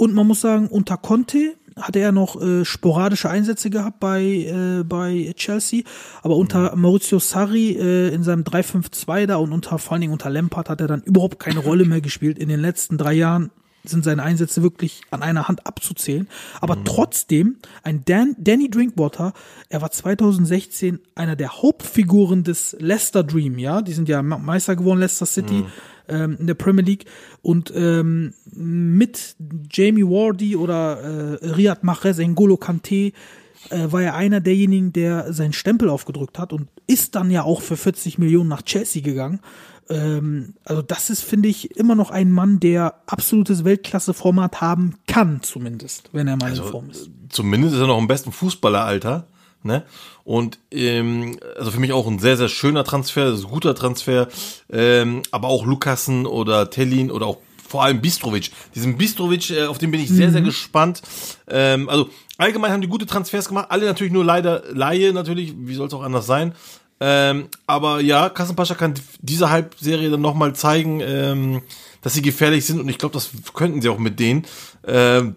Und 0.00 0.14
man 0.14 0.26
muss 0.26 0.40
sagen, 0.40 0.66
unter 0.68 0.96
Conte 0.96 1.56
hatte 1.76 1.98
er 1.98 2.10
noch 2.10 2.40
äh, 2.40 2.64
sporadische 2.64 3.28
Einsätze 3.28 3.68
gehabt 3.68 4.00
bei, 4.00 4.22
äh, 4.22 4.82
bei 4.82 5.32
Chelsea, 5.36 5.82
aber 6.22 6.36
unter 6.36 6.74
Maurizio 6.74 7.18
Sarri 7.18 7.72
äh, 7.72 8.08
in 8.14 8.22
seinem 8.22 8.44
3-5-2 8.44 9.26
da 9.26 9.36
und 9.36 9.52
unter 9.52 9.78
vor 9.78 9.92
allen 9.92 10.00
Dingen 10.00 10.12
unter 10.14 10.30
Lampard 10.30 10.70
hat 10.70 10.80
er 10.80 10.86
dann 10.86 11.02
überhaupt 11.02 11.38
keine 11.38 11.60
Rolle 11.60 11.84
mehr 11.84 12.00
gespielt. 12.00 12.38
In 12.38 12.48
den 12.48 12.60
letzten 12.60 12.96
drei 12.96 13.12
Jahren 13.12 13.50
sind 13.84 14.04
seine 14.04 14.22
Einsätze 14.22 14.62
wirklich 14.62 15.02
an 15.10 15.22
einer 15.22 15.48
Hand 15.48 15.66
abzuzählen. 15.66 16.28
Aber 16.62 16.82
trotzdem, 16.84 17.56
ein 17.82 18.02
Dan 18.04 18.36
Danny 18.38 18.70
Drinkwater, 18.70 19.32
er 19.68 19.80
war 19.82 19.90
2016 19.90 20.98
einer 21.14 21.36
der 21.36 21.62
Hauptfiguren 21.62 22.42
des 22.44 22.76
Leicester 22.78 23.22
Dream, 23.22 23.58
ja, 23.58 23.80
die 23.82 23.92
sind 23.92 24.08
ja 24.08 24.22
Me- 24.22 24.38
Meister 24.38 24.76
geworden, 24.76 25.00
Leicester 25.00 25.26
City 25.26 25.64
ähm, 26.10 26.36
in 26.38 26.46
der 26.46 26.54
Premier 26.54 26.84
League 26.84 27.06
und 27.42 27.72
ähm, 27.74 28.34
mit 28.52 29.36
Jamie 29.70 30.04
Wardy 30.04 30.56
oder 30.56 31.00
äh, 31.00 31.46
Riyad 31.46 31.84
Mahrez, 31.84 32.18
N'Golo 32.18 32.56
Kante, 32.56 33.12
äh, 33.68 33.92
war 33.92 34.02
er 34.02 34.14
einer 34.14 34.40
derjenigen, 34.40 34.92
der 34.92 35.32
seinen 35.32 35.52
Stempel 35.52 35.88
aufgedrückt 35.88 36.38
hat 36.38 36.52
und 36.52 36.68
ist 36.86 37.14
dann 37.14 37.30
ja 37.30 37.42
auch 37.44 37.60
für 37.60 37.76
40 37.76 38.18
Millionen 38.18 38.48
nach 38.48 38.62
Chelsea 38.62 39.02
gegangen. 39.02 39.40
Ähm, 39.90 40.54
also 40.64 40.82
das 40.82 41.10
ist, 41.10 41.22
finde 41.22 41.48
ich, 41.48 41.76
immer 41.76 41.94
noch 41.94 42.10
ein 42.10 42.30
Mann, 42.30 42.60
der 42.60 42.94
absolutes 43.06 43.64
Weltklasse-Format 43.64 44.60
haben 44.60 44.94
kann, 45.06 45.42
zumindest, 45.42 46.10
wenn 46.12 46.28
er 46.28 46.36
mal 46.36 46.50
in 46.50 46.62
Form 46.62 46.90
ist. 46.90 47.10
zumindest 47.28 47.74
ist 47.74 47.80
er 47.80 47.88
noch 47.88 47.98
im 47.98 48.08
besten 48.08 48.32
Fußballeralter. 48.32 49.26
Ne? 49.62 49.84
Und 50.30 50.60
ähm, 50.70 51.40
also 51.58 51.72
für 51.72 51.80
mich 51.80 51.92
auch 51.92 52.06
ein 52.06 52.20
sehr, 52.20 52.36
sehr 52.36 52.48
schöner 52.48 52.84
Transfer, 52.84 53.24
das 53.24 53.40
ist 53.40 53.46
ein 53.46 53.50
guter 53.50 53.74
Transfer. 53.74 54.28
Ähm, 54.70 55.24
aber 55.32 55.48
auch 55.48 55.66
Lukassen 55.66 56.24
oder 56.24 56.70
Tellin 56.70 57.10
oder 57.10 57.26
auch 57.26 57.38
vor 57.68 57.82
allem 57.82 58.00
Bistrovic. 58.00 58.52
Diesen 58.76 58.96
Bistrovic, 58.96 59.50
äh, 59.50 59.64
auf 59.64 59.78
den 59.78 59.90
bin 59.90 60.00
ich 60.00 60.08
sehr, 60.08 60.30
sehr 60.30 60.40
gespannt. 60.40 61.02
Ähm, 61.48 61.88
also 61.88 62.10
allgemein 62.38 62.70
haben 62.70 62.80
die 62.80 62.86
gute 62.86 63.06
Transfers 63.06 63.48
gemacht. 63.48 63.66
Alle 63.70 63.86
natürlich 63.86 64.12
nur 64.12 64.24
leider 64.24 64.62
Laie 64.72 65.12
natürlich. 65.12 65.52
Wie 65.58 65.74
soll 65.74 65.88
es 65.88 65.94
auch 65.94 66.04
anders 66.04 66.26
sein? 66.26 66.54
Ähm, 67.00 67.48
aber 67.66 68.00
ja, 68.00 68.28
Kassenpascha 68.28 68.76
kann 68.76 68.94
diese 69.20 69.50
Halbserie 69.50 70.10
dann 70.10 70.20
nochmal 70.20 70.54
zeigen, 70.54 71.00
ähm, 71.00 71.62
dass 72.02 72.14
sie 72.14 72.22
gefährlich 72.22 72.64
sind. 72.64 72.78
Und 72.78 72.88
ich 72.88 72.98
glaube, 72.98 73.14
das 73.14 73.30
könnten 73.52 73.82
sie 73.82 73.88
auch 73.88 73.98
mit 73.98 74.20
denen. 74.20 74.46
Ähm, 74.86 75.34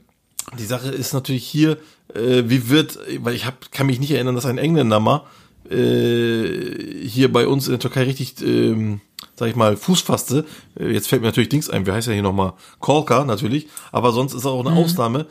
die 0.59 0.65
Sache 0.65 0.89
ist 0.89 1.13
natürlich 1.13 1.47
hier, 1.47 1.79
äh, 2.15 2.43
wie 2.47 2.69
wird, 2.69 2.99
weil 3.19 3.35
ich 3.35 3.45
hab, 3.45 3.71
kann 3.71 3.87
mich 3.87 3.99
nicht 3.99 4.11
erinnern, 4.11 4.35
dass 4.35 4.45
ein 4.45 4.57
Engländer 4.57 4.99
mal 4.99 5.23
äh, 5.69 7.05
hier 7.07 7.31
bei 7.31 7.47
uns 7.47 7.67
in 7.67 7.71
der 7.71 7.79
Türkei 7.79 8.03
richtig, 8.03 8.35
ähm, 8.41 9.01
sag 9.35 9.49
ich 9.49 9.55
mal, 9.55 9.77
Fuß 9.77 10.01
fasste. 10.01 10.45
Äh, 10.79 10.91
jetzt 10.91 11.07
fällt 11.07 11.21
mir 11.21 11.27
natürlich 11.29 11.49
Dings 11.49 11.69
ein, 11.69 11.85
wie 11.85 11.91
heißt 11.91 12.07
er 12.07 12.13
hier 12.13 12.23
nochmal? 12.23 12.53
Kolka 12.79 13.23
natürlich, 13.25 13.67
aber 13.91 14.11
sonst 14.11 14.33
ist 14.33 14.45
er 14.45 14.51
auch 14.51 14.65
eine 14.65 14.75
Ausnahme. 14.75 15.25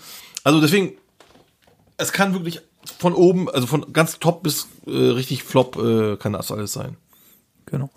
Also 0.45 0.61
deswegen, 0.61 0.93
es 1.99 2.13
kann 2.13 2.33
wirklich 2.35 2.61
von 2.99 3.15
oben, 3.15 3.49
also 3.51 3.67
von 3.67 3.93
ganz 3.93 4.19
top 4.19 4.43
bis 4.43 4.69
äh, 4.87 4.91
richtig 4.91 5.45
flop, 5.45 5.77
äh, 5.77 6.17
kann 6.17 6.33
das 6.33 6.51
alles 6.51 6.73
sein. 6.73 6.97
Genau. 7.67 7.91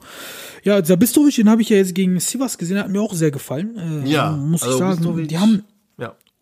Ja, 0.63 0.83
Zabistovic, 0.83 1.35
den 1.35 1.49
habe 1.49 1.61
ich 1.61 1.69
ja 1.69 1.77
jetzt 1.77 1.95
gegen 1.95 2.19
Sivas 2.19 2.57
gesehen, 2.57 2.77
hat 2.77 2.89
mir 2.89 3.01
auch 3.01 3.13
sehr 3.13 3.31
gefallen. 3.31 4.03
Äh, 4.05 4.09
Ja, 4.09 4.31
muss 4.31 4.63
also 4.63 4.75
ich 4.75 4.79
sagen. 4.79 5.03
Bistovic- 5.05 5.27
Die 5.27 5.37
haben. 5.39 5.63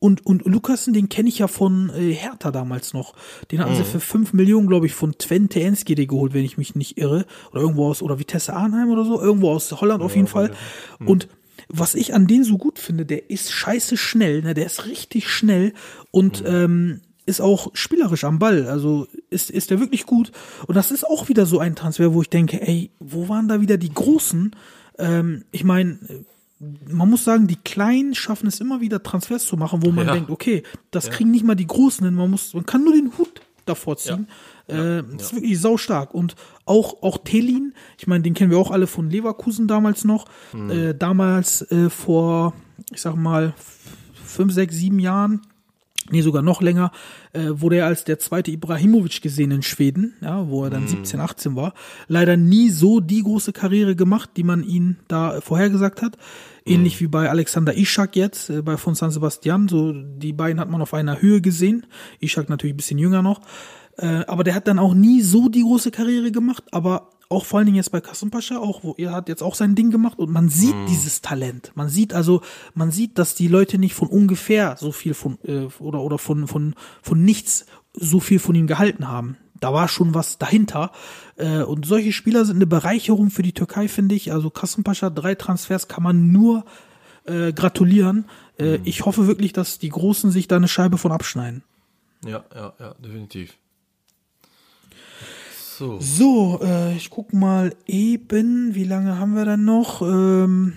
Und 0.03 0.25
und 0.25 0.45
Lukassen, 0.45 0.93
den 0.93 1.07
kenne 1.07 1.29
ich 1.29 1.39
ja 1.39 1.47
von 1.47 1.89
äh, 1.89 2.11
Hertha 2.11 2.51
damals 2.51 2.93
noch. 2.93 3.13
Den 3.51 3.61
hatten 3.61 3.73
sie 3.75 3.85
für 3.85 4.01
5 4.01 4.33
Millionen, 4.33 4.67
glaube 4.67 4.85
ich, 4.85 4.93
von 4.93 5.17
Twente 5.17 5.61
Enskede 5.61 6.07
geholt, 6.07 6.33
wenn 6.33 6.43
ich 6.43 6.57
mich 6.57 6.75
nicht 6.75 6.97
irre. 6.97 7.25
Oder 7.51 7.61
irgendwo 7.61 7.87
aus, 7.87 8.01
oder 8.01 8.19
Vitesse 8.19 8.53
Arnheim 8.53 8.89
oder 8.89 9.05
so. 9.05 9.21
Irgendwo 9.21 9.51
aus 9.51 9.71
Holland 9.71 10.03
auf 10.03 10.13
jeden 10.17 10.27
Fall. 10.27 10.51
Und 10.99 11.29
was 11.69 11.95
ich 11.95 12.13
an 12.13 12.27
den 12.27 12.43
so 12.43 12.57
gut 12.57 12.79
finde, 12.79 13.05
der 13.05 13.29
ist 13.29 13.53
scheiße 13.53 13.95
schnell, 13.95 14.41
ne? 14.41 14.53
der 14.53 14.65
ist 14.65 14.87
richtig 14.87 15.29
schnell 15.29 15.71
und 16.11 16.43
ähm, 16.45 16.99
ist 17.25 17.39
auch 17.39 17.71
spielerisch 17.73 18.25
am 18.25 18.39
Ball. 18.39 18.67
Also 18.67 19.07
ist, 19.29 19.51
ist 19.51 19.71
der 19.71 19.79
wirklich 19.79 20.05
gut. 20.05 20.33
Und 20.67 20.75
das 20.75 20.91
ist 20.91 21.07
auch 21.07 21.29
wieder 21.29 21.45
so 21.45 21.59
ein 21.59 21.77
Transfer, 21.77 22.13
wo 22.13 22.21
ich 22.21 22.29
denke, 22.29 22.61
ey, 22.61 22.91
wo 22.99 23.29
waren 23.29 23.47
da 23.47 23.61
wieder 23.61 23.77
die 23.77 23.93
Großen? 23.93 24.53
Ähm, 24.99 25.45
ich 25.51 25.63
meine, 25.63 25.97
man 26.89 27.09
muss 27.09 27.23
sagen, 27.23 27.47
die 27.47 27.55
Kleinen 27.57 28.15
schaffen 28.15 28.47
es 28.47 28.59
immer 28.59 28.81
wieder 28.81 29.01
Transfers 29.03 29.45
zu 29.45 29.57
machen, 29.57 29.83
wo 29.83 29.91
man 29.91 30.07
Ja. 30.07 30.13
denkt, 30.13 30.29
okay, 30.29 30.63
das 30.91 31.09
kriegen 31.09 31.31
nicht 31.31 31.45
mal 31.45 31.55
die 31.55 31.67
Großen 31.67 32.05
hin, 32.05 32.15
man 32.15 32.29
muss, 32.31 32.53
man 32.53 32.65
kann 32.65 32.83
nur 32.83 32.93
den 32.93 33.11
Hut 33.17 33.41
davor 33.65 33.97
ziehen. 33.97 34.27
Äh, 34.67 35.03
Das 35.17 35.27
ist 35.27 35.35
wirklich 35.35 35.59
saustark. 35.59 36.13
Und 36.13 36.35
auch, 36.65 37.01
auch 37.01 37.17
Telin, 37.23 37.73
ich 37.97 38.07
meine, 38.07 38.23
den 38.23 38.33
kennen 38.33 38.51
wir 38.51 38.57
auch 38.57 38.71
alle 38.71 38.87
von 38.87 39.09
Leverkusen 39.09 39.67
damals 39.67 40.03
noch. 40.05 40.25
Äh, 40.69 40.93
damals 40.95 41.61
äh, 41.71 41.89
vor, 41.89 42.53
ich 42.91 43.01
sag 43.01 43.15
mal, 43.15 43.53
fünf, 44.25 44.53
sechs, 44.53 44.75
sieben 44.75 44.99
Jahren, 44.99 45.41
nee, 46.09 46.21
sogar 46.21 46.41
noch 46.41 46.61
länger, 46.61 46.91
äh, 47.33 47.49
wurde 47.49 47.77
er 47.77 47.85
als 47.85 48.03
der 48.03 48.19
zweite 48.19 48.51
Ibrahimovic 48.51 49.21
gesehen 49.21 49.51
in 49.51 49.61
Schweden, 49.61 50.13
ja, 50.21 50.47
wo 50.47 50.63
er 50.63 50.69
dann 50.69 50.87
17, 50.87 51.19
18 51.19 51.55
war. 51.55 51.73
Leider 52.07 52.37
nie 52.37 52.69
so 52.69 52.99
die 52.99 53.23
große 53.23 53.53
Karriere 53.53 53.95
gemacht, 53.95 54.31
die 54.37 54.43
man 54.43 54.63
ihn 54.63 54.97
da 55.07 55.41
vorhergesagt 55.41 56.01
hat. 56.01 56.17
Ähnlich 56.65 57.01
wie 57.01 57.07
bei 57.07 57.29
Alexander 57.29 57.75
Ishak 57.77 58.15
jetzt, 58.15 58.49
äh, 58.49 58.61
bei 58.61 58.77
von 58.77 58.95
San 58.95 59.11
Sebastian. 59.11 59.67
So, 59.67 59.93
die 59.93 60.33
beiden 60.33 60.59
hat 60.59 60.69
man 60.69 60.81
auf 60.81 60.93
einer 60.93 61.21
Höhe 61.21 61.41
gesehen. 61.41 61.85
Ishak 62.19 62.49
natürlich 62.49 62.73
ein 62.73 62.77
bisschen 62.77 62.99
jünger 62.99 63.21
noch. 63.21 63.41
Äh, 63.97 64.23
aber 64.27 64.43
der 64.43 64.55
hat 64.55 64.67
dann 64.67 64.79
auch 64.79 64.93
nie 64.93 65.21
so 65.21 65.49
die 65.49 65.61
große 65.61 65.91
Karriere 65.91 66.31
gemacht, 66.31 66.63
aber 66.71 67.09
auch 67.29 67.45
vor 67.45 67.57
allen 67.59 67.65
Dingen 67.65 67.77
jetzt 67.77 67.91
bei 67.91 68.01
Kassenpascha, 68.01 68.57
auch 68.57 68.83
wo 68.83 68.93
er 68.97 69.11
hat 69.11 69.29
jetzt 69.29 69.41
auch 69.41 69.55
sein 69.55 69.75
Ding 69.75 69.89
gemacht 69.91 70.19
und 70.19 70.31
man 70.31 70.49
sieht 70.49 70.75
dieses 70.87 71.21
Talent. 71.21 71.71
Man 71.75 71.89
sieht 71.89 72.13
also, 72.13 72.41
man 72.75 72.91
sieht, 72.91 73.17
dass 73.17 73.35
die 73.35 73.47
Leute 73.47 73.77
nicht 73.77 73.95
von 73.95 74.07
ungefähr 74.07 74.75
so 74.77 74.91
viel 74.91 75.13
von 75.13 75.37
äh, 75.43 75.67
oder 75.79 76.01
oder 76.01 76.17
von 76.17 76.47
von 76.47 76.75
von 77.01 77.23
nichts 77.23 77.65
so 77.93 78.19
viel 78.19 78.39
von 78.39 78.55
ihm 78.55 78.67
gehalten 78.67 79.07
haben. 79.07 79.37
Da 79.59 79.73
war 79.73 79.87
schon 79.87 80.13
was 80.13 80.37
dahinter. 80.37 80.91
Äh, 81.37 81.63
und 81.63 81.85
solche 81.85 82.11
Spieler 82.11 82.43
sind 82.45 82.57
eine 82.57 82.67
Bereicherung 82.67 83.29
für 83.29 83.43
die 83.43 83.53
Türkei, 83.53 83.87
finde 83.87 84.13
ich. 84.15 84.31
Also 84.31 84.49
Kassenpascha, 84.49 85.09
drei 85.09 85.35
Transfers 85.35 85.87
kann 85.87 86.03
man 86.03 86.31
nur 86.31 86.65
äh, 87.25 87.53
gratulieren. 87.53 88.25
Äh, 88.59 88.79
Ich 88.83 89.05
hoffe 89.05 89.27
wirklich, 89.27 89.53
dass 89.53 89.79
die 89.79 89.89
Großen 89.89 90.31
sich 90.31 90.47
da 90.47 90.57
eine 90.57 90.67
Scheibe 90.67 90.97
von 90.97 91.11
abschneiden. 91.13 91.63
Ja, 92.25 92.43
ja, 92.53 92.73
ja, 92.79 92.93
definitiv. 92.95 93.57
So. 95.83 95.99
So, 95.99 96.59
äh, 96.63 96.95
ich 96.95 97.09
guck 97.09 97.33
mal 97.33 97.75
eben, 97.87 98.73
wie 98.73 98.85
lange 98.85 99.19
haben 99.19 99.35
wir 99.35 99.43
dann 99.43 99.65
noch? 99.65 100.01
Ähm, 100.01 100.73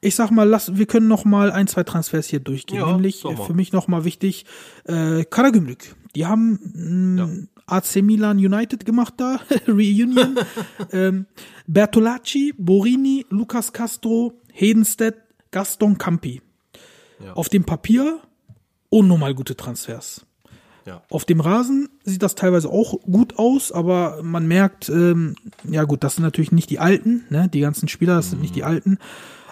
ich 0.00 0.14
sag 0.14 0.30
mal, 0.30 0.48
lass, 0.48 0.76
wir 0.76 0.86
können 0.86 1.08
noch 1.08 1.26
mal 1.26 1.52
ein, 1.52 1.66
zwei 1.66 1.84
Transfers 1.84 2.28
hier 2.28 2.40
durchgehen. 2.40 2.80
Ja, 2.80 2.92
Nämlich 2.92 3.24
äh, 3.24 3.36
für 3.36 3.52
mich 3.52 3.72
noch 3.72 3.86
mal 3.86 4.04
wichtig, 4.04 4.46
äh, 4.84 5.24
Karagümrük. 5.24 5.94
Die 6.14 6.24
haben 6.24 6.58
mh, 6.74 7.48
AC 7.66 7.96
Milan 7.96 8.38
United 8.38 8.86
gemacht 8.86 9.14
da, 9.18 9.40
Reunion. 9.68 10.38
ähm, 10.92 11.26
Bertolacci, 11.66 12.54
Borini, 12.56 13.26
Lucas 13.28 13.72
Castro, 13.74 14.40
Hedenstedt, 14.52 15.16
Gaston 15.50 15.98
Campi. 15.98 16.40
Ja. 17.22 17.34
Auf 17.34 17.50
dem 17.50 17.64
Papier 17.64 18.20
unnormal 18.88 19.34
gute 19.34 19.56
Transfers. 19.56 20.25
Ja. 20.86 21.02
Auf 21.10 21.24
dem 21.24 21.40
Rasen 21.40 21.88
sieht 22.04 22.22
das 22.22 22.36
teilweise 22.36 22.70
auch 22.70 23.00
gut 23.02 23.38
aus, 23.38 23.72
aber 23.72 24.22
man 24.22 24.46
merkt, 24.46 24.88
ähm, 24.88 25.34
ja 25.68 25.82
gut, 25.84 26.04
das 26.04 26.14
sind 26.14 26.24
natürlich 26.24 26.52
nicht 26.52 26.70
die 26.70 26.78
Alten, 26.78 27.24
ne? 27.28 27.48
die 27.52 27.60
ganzen 27.60 27.88
Spieler, 27.88 28.14
das 28.14 28.30
sind 28.30 28.40
nicht 28.40 28.54
die 28.54 28.64
Alten. 28.64 28.98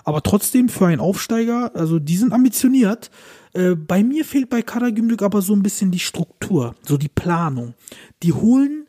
Aber 0.05 0.23
trotzdem 0.23 0.69
für 0.69 0.87
einen 0.87 1.01
Aufsteiger, 1.01 1.73
also 1.75 1.99
die 1.99 2.17
sind 2.17 2.33
ambitioniert. 2.33 3.11
Äh, 3.53 3.75
bei 3.75 4.05
mir 4.05 4.25
fehlt 4.25 4.49
bei 4.49 4.63
Karagümrük 4.63 5.23
aber 5.23 5.43
so 5.43 5.55
ein 5.55 5.63
bisschen 5.63 5.91
die 5.91 5.99
Struktur, 5.99 6.75
so 6.87 6.97
die 6.99 7.09
Planung. 7.09 7.75
Die 8.23 8.33
holen 8.33 8.87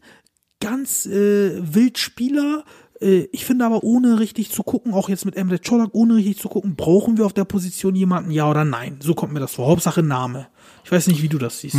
ganz 0.59 1.05
äh, 1.05 1.73
wild 1.73 1.97
Spieler. 1.97 2.63
Äh, 2.99 3.27
ich 3.31 3.45
finde 3.45 3.65
aber 3.65 3.83
ohne 3.83 4.19
richtig 4.19 4.51
zu 4.51 4.63
gucken, 4.63 4.93
auch 4.93 5.07
jetzt 5.07 5.25
mit 5.25 5.37
Emre 5.37 5.61
Çolak, 5.61 5.91
ohne 5.93 6.15
richtig 6.15 6.39
zu 6.39 6.49
gucken, 6.49 6.75
brauchen 6.75 7.17
wir 7.17 7.25
auf 7.25 7.33
der 7.33 7.45
Position 7.45 7.95
jemanden, 7.95 8.29
ja 8.31 8.49
oder 8.49 8.65
nein? 8.65 8.97
So 9.01 9.15
kommt 9.15 9.33
mir 9.33 9.39
das 9.39 9.53
vor. 9.53 9.67
Hauptsache 9.67 10.03
Name. 10.03 10.47
Ich 10.83 10.91
weiß 10.91 11.07
nicht, 11.07 11.21
wie 11.21 11.29
du 11.29 11.37
das 11.37 11.59
siehst. 11.59 11.77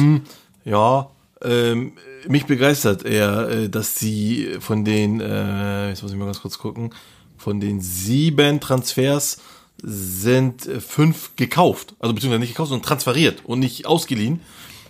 Ja, 0.66 1.10
ähm, 1.42 1.92
mich 2.26 2.46
begeistert 2.46 3.04
eher, 3.04 3.48
äh, 3.48 3.68
dass 3.68 3.94
sie 3.94 4.56
von 4.58 4.84
den, 4.84 5.20
äh, 5.20 5.90
jetzt 5.90 6.02
muss 6.02 6.10
ich 6.10 6.18
mal 6.18 6.24
ganz 6.24 6.42
kurz 6.42 6.58
gucken, 6.58 6.90
von 7.36 7.60
den 7.60 7.80
sieben 7.80 8.60
Transfers 8.60 9.38
sind 9.80 10.66
äh, 10.66 10.80
fünf 10.80 11.36
gekauft. 11.36 11.94
Also 12.00 12.14
beziehungsweise 12.14 12.40
nicht 12.40 12.50
gekauft, 12.50 12.70
sondern 12.70 12.86
transferiert 12.86 13.44
und 13.44 13.60
nicht 13.60 13.86
ausgeliehen. 13.86 14.40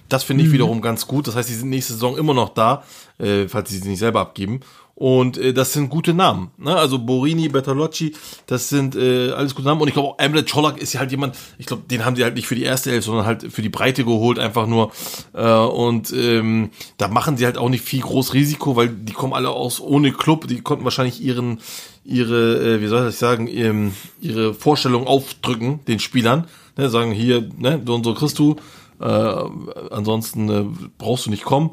Das 0.08 0.22
finde 0.24 0.44
ich 0.44 0.52
wiederum 0.52 0.80
ganz 0.80 1.06
gut. 1.06 1.26
Das 1.26 1.34
heißt, 1.34 1.48
die 1.50 1.54
sind 1.54 1.68
nächste 1.68 1.92
Saison 1.92 2.16
immer 2.16 2.32
noch 2.32 2.50
da, 2.50 2.84
äh, 3.18 3.48
falls 3.48 3.70
sie 3.70 3.78
sie 3.78 3.88
nicht 3.88 3.98
selber 3.98 4.20
abgeben. 4.20 4.60
Und 4.96 5.36
äh, 5.36 5.52
das 5.52 5.74
sind 5.74 5.90
gute 5.90 6.14
Namen. 6.14 6.50
Ne? 6.56 6.74
Also 6.74 6.98
Borini, 6.98 7.50
Bertolocci, 7.50 8.14
das 8.46 8.70
sind 8.70 8.96
äh, 8.96 9.30
alles 9.30 9.54
gute 9.54 9.68
Namen. 9.68 9.82
Und 9.82 9.88
ich 9.88 9.94
glaube 9.94 10.08
auch 10.08 10.18
Emre 10.18 10.42
Czolak 10.46 10.78
ist 10.78 10.94
ja 10.94 11.00
halt 11.00 11.10
jemand, 11.10 11.36
ich 11.58 11.66
glaube, 11.66 11.82
den 11.82 12.06
haben 12.06 12.16
sie 12.16 12.24
halt 12.24 12.34
nicht 12.34 12.46
für 12.46 12.54
die 12.54 12.62
erste 12.62 12.90
Elf, 12.90 13.04
sondern 13.04 13.26
halt 13.26 13.52
für 13.52 13.60
die 13.60 13.68
Breite 13.68 14.04
geholt, 14.04 14.38
einfach 14.38 14.66
nur. 14.66 14.92
Äh, 15.34 15.52
und 15.52 16.14
ähm, 16.14 16.70
da 16.96 17.08
machen 17.08 17.36
sie 17.36 17.44
halt 17.44 17.58
auch 17.58 17.68
nicht 17.68 17.84
viel 17.84 18.00
groß 18.00 18.32
Risiko, 18.32 18.74
weil 18.74 18.88
die 18.88 19.12
kommen 19.12 19.34
alle 19.34 19.50
aus 19.50 19.82
ohne 19.82 20.12
Club. 20.12 20.48
Die 20.48 20.62
konnten 20.62 20.84
wahrscheinlich 20.84 21.22
ihren, 21.22 21.58
ihre, 22.02 22.76
äh, 22.76 22.80
wie 22.80 22.86
soll 22.86 23.06
ich 23.06 23.16
sagen, 23.16 23.48
ähm, 23.48 23.92
ihre 24.22 24.54
Vorstellung 24.54 25.06
aufdrücken, 25.06 25.80
den 25.86 25.98
Spielern. 25.98 26.46
Ne? 26.78 26.88
Sagen 26.88 27.12
hier, 27.12 27.46
ne, 27.58 27.82
so 27.84 27.94
und 27.94 28.04
so 28.04 28.14
kriegst 28.14 28.38
du. 28.38 28.56
Äh, 28.98 29.04
ansonsten 29.04 30.48
äh, 30.48 30.64
brauchst 30.96 31.26
du 31.26 31.30
nicht 31.30 31.44
kommen. 31.44 31.72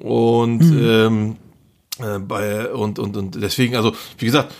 Und 0.00 0.62
ähm, 0.62 1.36
äh, 2.00 2.18
bei 2.18 2.72
und 2.72 2.98
und 2.98 3.16
und 3.16 3.34
deswegen 3.40 3.76
also 3.76 3.94
wie 4.18 4.26
gesagt 4.26 4.52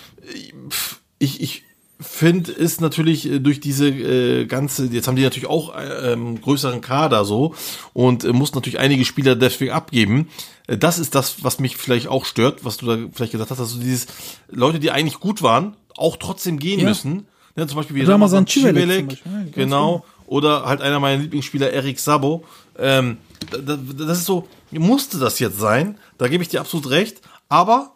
ich 1.18 1.41
ich 1.41 1.62
finde 2.01 2.53
ist 2.53 2.80
natürlich 2.80 3.30
äh, 3.30 3.39
durch 3.39 3.61
diese 3.61 3.89
äh, 3.89 4.47
ganze 4.47 4.87
jetzt 4.87 5.07
haben 5.07 5.16
die 5.16 5.22
natürlich 5.22 5.49
auch 5.49 5.76
äh, 5.76 6.12
ähm, 6.12 6.41
größeren 6.41 6.80
Kader 6.80 7.24
so 7.24 7.55
und 7.93 8.24
äh, 8.24 8.32
muss 8.32 8.55
natürlich 8.55 8.78
einige 8.80 9.05
Spieler 9.05 9.37
deswegen 9.37 9.70
abgeben. 9.72 10.28
Äh, 10.66 10.76
das 10.76 10.99
ist 10.99 11.14
das 11.14 11.43
was 11.45 11.61
mich 11.61 11.76
vielleicht 11.76 12.09
auch 12.09 12.24
stört 12.24 12.64
was 12.64 12.78
du 12.78 12.87
da 12.87 12.99
vielleicht 13.12 13.32
gesagt 13.32 13.51
hast 13.51 13.61
also 13.61 13.78
dieses 13.78 14.07
Leute 14.49 14.80
die 14.80 14.91
eigentlich 14.91 15.20
gut 15.20 15.43
waren 15.43 15.76
auch 15.97 16.16
trotzdem 16.16 16.59
gehen 16.59 16.80
Ja. 16.80 16.89
müssen. 16.89 17.26
Ne, 17.57 17.68
zum 17.68 17.76
Beispiel 17.76 17.95
wie 17.95 18.03
Ramazan 18.03 18.49
Civelek 18.49 18.82
Civelek, 18.82 19.09
Beispiel, 19.09 19.32
ja, 19.32 19.39
ganz 19.39 19.55
genau. 19.55 20.05
oder 20.26 20.64
halt 20.64 20.80
einer 20.82 20.99
meiner 20.99 21.22
Lieblingsspieler 21.22 21.70
Erik 21.70 22.01
Sabo 22.01 22.43
ähm, 22.78 23.16
da- 23.50 23.58
da- 23.58 24.04
das 24.06 24.18
ist 24.18 24.26
so 24.26 24.48
musste 24.70 25.18
das 25.18 25.38
jetzt 25.38 25.58
sein 25.58 25.98
da 26.18 26.28
gebe 26.28 26.42
ich 26.42 26.48
dir 26.48 26.60
absolut 26.60 26.90
recht 26.90 27.20
aber 27.48 27.92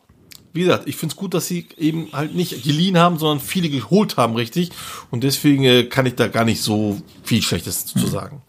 wie 0.54 0.60
gesagt, 0.62 0.88
ich 0.88 0.96
finde 0.96 1.12
es 1.12 1.16
gut, 1.16 1.34
dass 1.34 1.46
sie 1.46 1.68
eben 1.76 2.08
halt 2.12 2.34
nicht 2.34 2.64
geliehen 2.64 2.96
haben, 2.98 3.18
sondern 3.18 3.38
viele 3.38 3.68
geholt 3.68 4.16
haben, 4.16 4.34
richtig. 4.34 4.70
Und 5.10 5.22
deswegen 5.22 5.62
äh, 5.62 5.84
kann 5.84 6.06
ich 6.06 6.14
da 6.14 6.26
gar 6.26 6.44
nicht 6.44 6.62
so 6.62 7.00
viel 7.22 7.42
Schlechtes 7.42 7.84
zu 7.84 8.06
sagen. 8.06 8.40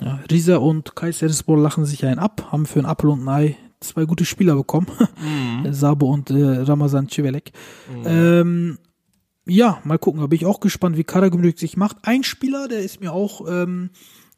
Ja, 0.00 0.20
Riesa 0.30 0.56
und 0.58 0.94
Kayserispor 0.94 1.58
lachen 1.58 1.84
sich 1.86 2.06
einen 2.06 2.20
ab, 2.20 2.48
haben 2.52 2.66
für 2.66 2.78
ein 2.78 2.86
Apfel 2.86 3.10
und 3.10 3.24
ein 3.24 3.28
Ei 3.28 3.56
zwei 3.80 4.04
gute 4.04 4.24
Spieler 4.24 4.54
bekommen. 4.54 4.86
Sabo 5.70 6.06
und 6.12 6.30
äh, 6.30 6.60
Ramazan 6.60 7.08
Civelek. 7.08 7.50
Ähm, 8.04 8.78
ja, 9.44 9.80
mal 9.84 9.98
gucken, 9.98 10.20
da 10.20 10.28
bin 10.28 10.38
ich 10.38 10.46
auch 10.46 10.60
gespannt, 10.60 10.96
wie 10.96 11.04
Karagümrük 11.04 11.58
sich 11.58 11.76
macht. 11.76 11.96
Ein 12.02 12.22
Spieler, 12.22 12.68
der 12.68 12.78
ist 12.80 13.00
mir 13.00 13.12
auch 13.12 13.46
ähm, 13.48 13.90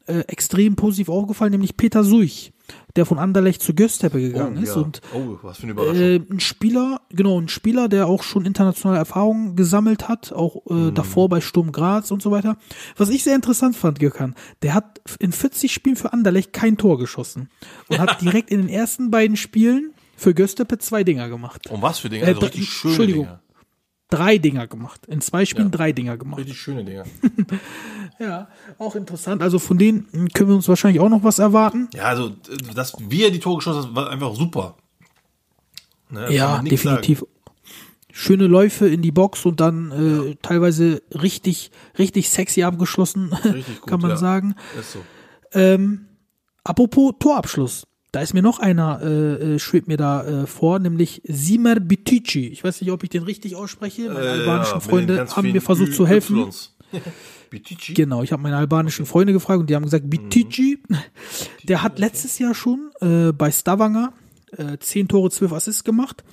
äh, 0.07 0.19
extrem 0.27 0.75
positiv 0.75 1.09
aufgefallen, 1.09 1.51
nämlich 1.51 1.77
Peter 1.77 2.03
Suich, 2.03 2.53
der 2.95 3.05
von 3.05 3.19
Anderlecht 3.19 3.61
zu 3.61 3.73
Göztepe 3.73 4.19
gegangen 4.19 4.57
ist. 4.61 4.75
Und 4.75 5.01
oh, 5.13 5.37
was 5.41 5.57
für 5.57 5.63
eine 5.63 5.71
Überraschung. 5.73 6.01
äh, 6.01 6.19
ein 6.29 6.39
Spieler, 6.39 7.01
genau, 7.09 7.39
ein 7.39 7.47
Spieler, 7.49 7.87
der 7.89 8.07
auch 8.07 8.23
schon 8.23 8.45
internationale 8.45 8.97
Erfahrungen 8.99 9.55
gesammelt 9.55 10.07
hat, 10.09 10.31
auch 10.33 10.65
äh, 10.69 10.91
davor 10.91 11.29
bei 11.29 11.41
Sturm 11.41 11.71
Graz 11.71 12.11
und 12.11 12.21
so 12.21 12.31
weiter. 12.31 12.57
Was 12.97 13.09
ich 13.09 13.23
sehr 13.23 13.35
interessant 13.35 13.75
fand, 13.75 13.99
Gökhan, 13.99 14.35
der 14.63 14.73
hat 14.73 15.01
in 15.19 15.31
40 15.31 15.71
Spielen 15.73 15.95
für 15.95 16.13
Anderlecht 16.13 16.53
kein 16.53 16.77
Tor 16.77 16.97
geschossen 16.97 17.49
und 17.89 17.99
hat 17.99 18.21
direkt 18.21 18.49
in 18.49 18.59
den 18.61 18.69
ersten 18.69 19.11
beiden 19.11 19.37
Spielen 19.37 19.93
für 20.15 20.33
Göztepe 20.33 20.77
zwei 20.79 21.03
Dinger 21.03 21.29
gemacht. 21.29 21.67
Und 21.69 21.81
was 21.81 21.99
für 21.99 22.09
Dinge? 22.09 22.23
äh, 22.23 22.27
Also 22.29 22.41
richtig 22.41 22.69
schöne 22.69 22.91
Entschuldigung. 22.93 23.25
Dinge. 23.25 23.39
Drei 24.09 24.37
Dinger 24.37 24.67
gemacht. 24.67 25.05
In 25.07 25.19
zwei 25.21 25.45
Spielen 25.45 25.67
Ja. 25.67 25.77
drei 25.77 25.91
Dinger 25.91 26.17
gemacht. 26.17 26.39
Richtig 26.39 26.59
schöne 26.59 26.83
Dinge. 26.83 27.03
Ja, 28.19 28.47
auch 28.79 28.95
interessant. 28.95 29.43
Also 29.43 29.59
von 29.59 29.77
denen 29.77 30.07
können 30.33 30.49
wir 30.49 30.55
uns 30.55 30.67
wahrscheinlich 30.67 30.99
auch 31.01 31.09
noch 31.09 31.23
was 31.23 31.37
erwarten. 31.37 31.87
Ja, 31.93 32.05
also, 32.05 32.31
dass 32.73 32.95
wie 32.99 33.21
er 33.23 33.29
die 33.29 33.37
Tore 33.39 33.57
geschossen 33.57 33.89
hat, 33.89 33.95
war 33.95 34.09
einfach 34.09 34.33
super. 34.33 34.75
Ne, 36.09 36.33
Ja, 36.33 36.63
definitiv. 36.63 37.23
Schöne 38.11 38.47
Läufe 38.47 38.87
in 38.87 39.03
die 39.03 39.11
Box 39.11 39.45
und 39.45 39.59
dann 39.59 39.91
äh, 39.91 40.35
teilweise 40.41 41.03
richtig, 41.11 41.69
richtig 41.99 42.29
sexy 42.29 42.63
abgeschlossen, 42.63 43.31
Richtig 43.33 43.75
gut, 43.81 43.87
kann 43.87 44.01
man 44.01 44.09
ja. 44.11 44.17
sagen. 44.17 44.55
Sagen. 44.55 44.79
Ist 44.79 44.93
so. 44.93 44.99
Ähm, 45.51 46.07
apropos 46.63 47.13
Torabschluss. 47.19 47.85
Da 48.17 48.23
ist 48.23 48.33
mir 48.33 48.41
noch 48.41 48.57
einer, 48.57 48.99
äh, 49.03 49.53
äh, 49.53 49.59
schwebt 49.59 49.87
mir 49.87 49.95
da 49.97 50.25
äh, 50.25 50.47
vor, 50.47 50.79
nämlich 50.79 51.21
Simer 51.25 51.75
Bitici. 51.79 52.47
Ich 52.47 52.63
weiß 52.63 52.81
nicht, 52.81 52.89
ob 52.89 53.03
ich 53.03 53.11
den 53.11 53.21
richtig 53.21 53.55
ausspreche. 53.55 54.07
Meine 54.11 54.25
Äh, 54.25 54.29
albanischen 54.29 54.73
ja, 54.73 54.79
Freunde 54.79 55.27
haben 55.35 55.51
mir 55.51 55.61
versucht 55.61 55.89
Ü- 55.89 55.93
zu 55.93 56.07
helfen. 56.07 56.47
Bitici? 57.51 57.93
Genau, 57.93 58.23
ich 58.23 58.31
habe 58.31 58.41
meine 58.41 58.57
albanischen 58.57 59.05
Freunde 59.05 59.33
gefragt 59.33 59.59
und 59.59 59.69
die 59.69 59.75
haben 59.75 59.83
gesagt, 59.83 60.09
Bitici, 60.09 60.79
der 61.61 61.83
hat 61.83 61.99
letztes 61.99 62.39
Jahr 62.39 62.55
schon 62.55 62.89
äh, 63.01 63.31
bei 63.33 63.51
Stavanger 63.51 64.13
äh, 64.57 64.79
10 64.79 65.09
Tore, 65.09 65.29
12 65.29 65.53
Assists 65.53 65.83
gemacht. 65.83 66.23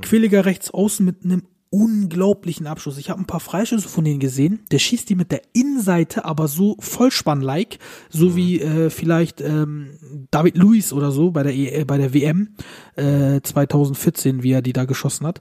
Quilliger 0.00 0.46
rechts 0.46 0.70
außen 0.70 1.04
mit 1.04 1.22
einem 1.22 1.42
unglaublichen 1.70 2.66
Abschluss. 2.66 2.98
Ich 2.98 3.10
habe 3.10 3.20
ein 3.20 3.26
paar 3.26 3.40
Freischüsse 3.40 3.88
von 3.88 4.04
denen 4.04 4.18
gesehen. 4.18 4.60
Der 4.72 4.80
schießt 4.80 5.08
die 5.08 5.14
mit 5.14 5.30
der 5.30 5.42
Innenseite, 5.52 6.24
aber 6.24 6.48
so 6.48 6.76
Vollspann-like, 6.80 7.78
so 8.08 8.34
wie 8.36 8.60
äh, 8.60 8.90
vielleicht 8.90 9.40
ähm, 9.40 9.90
David 10.30 10.56
Luiz 10.56 10.92
oder 10.92 11.12
so 11.12 11.30
bei 11.30 11.44
der, 11.44 11.54
e 11.54 11.68
äh, 11.68 11.84
bei 11.84 11.96
der 11.96 12.12
WM 12.12 12.56
äh, 12.96 13.40
2014, 13.40 14.42
wie 14.42 14.52
er 14.52 14.62
die 14.62 14.72
da 14.72 14.84
geschossen 14.84 15.26
hat 15.26 15.40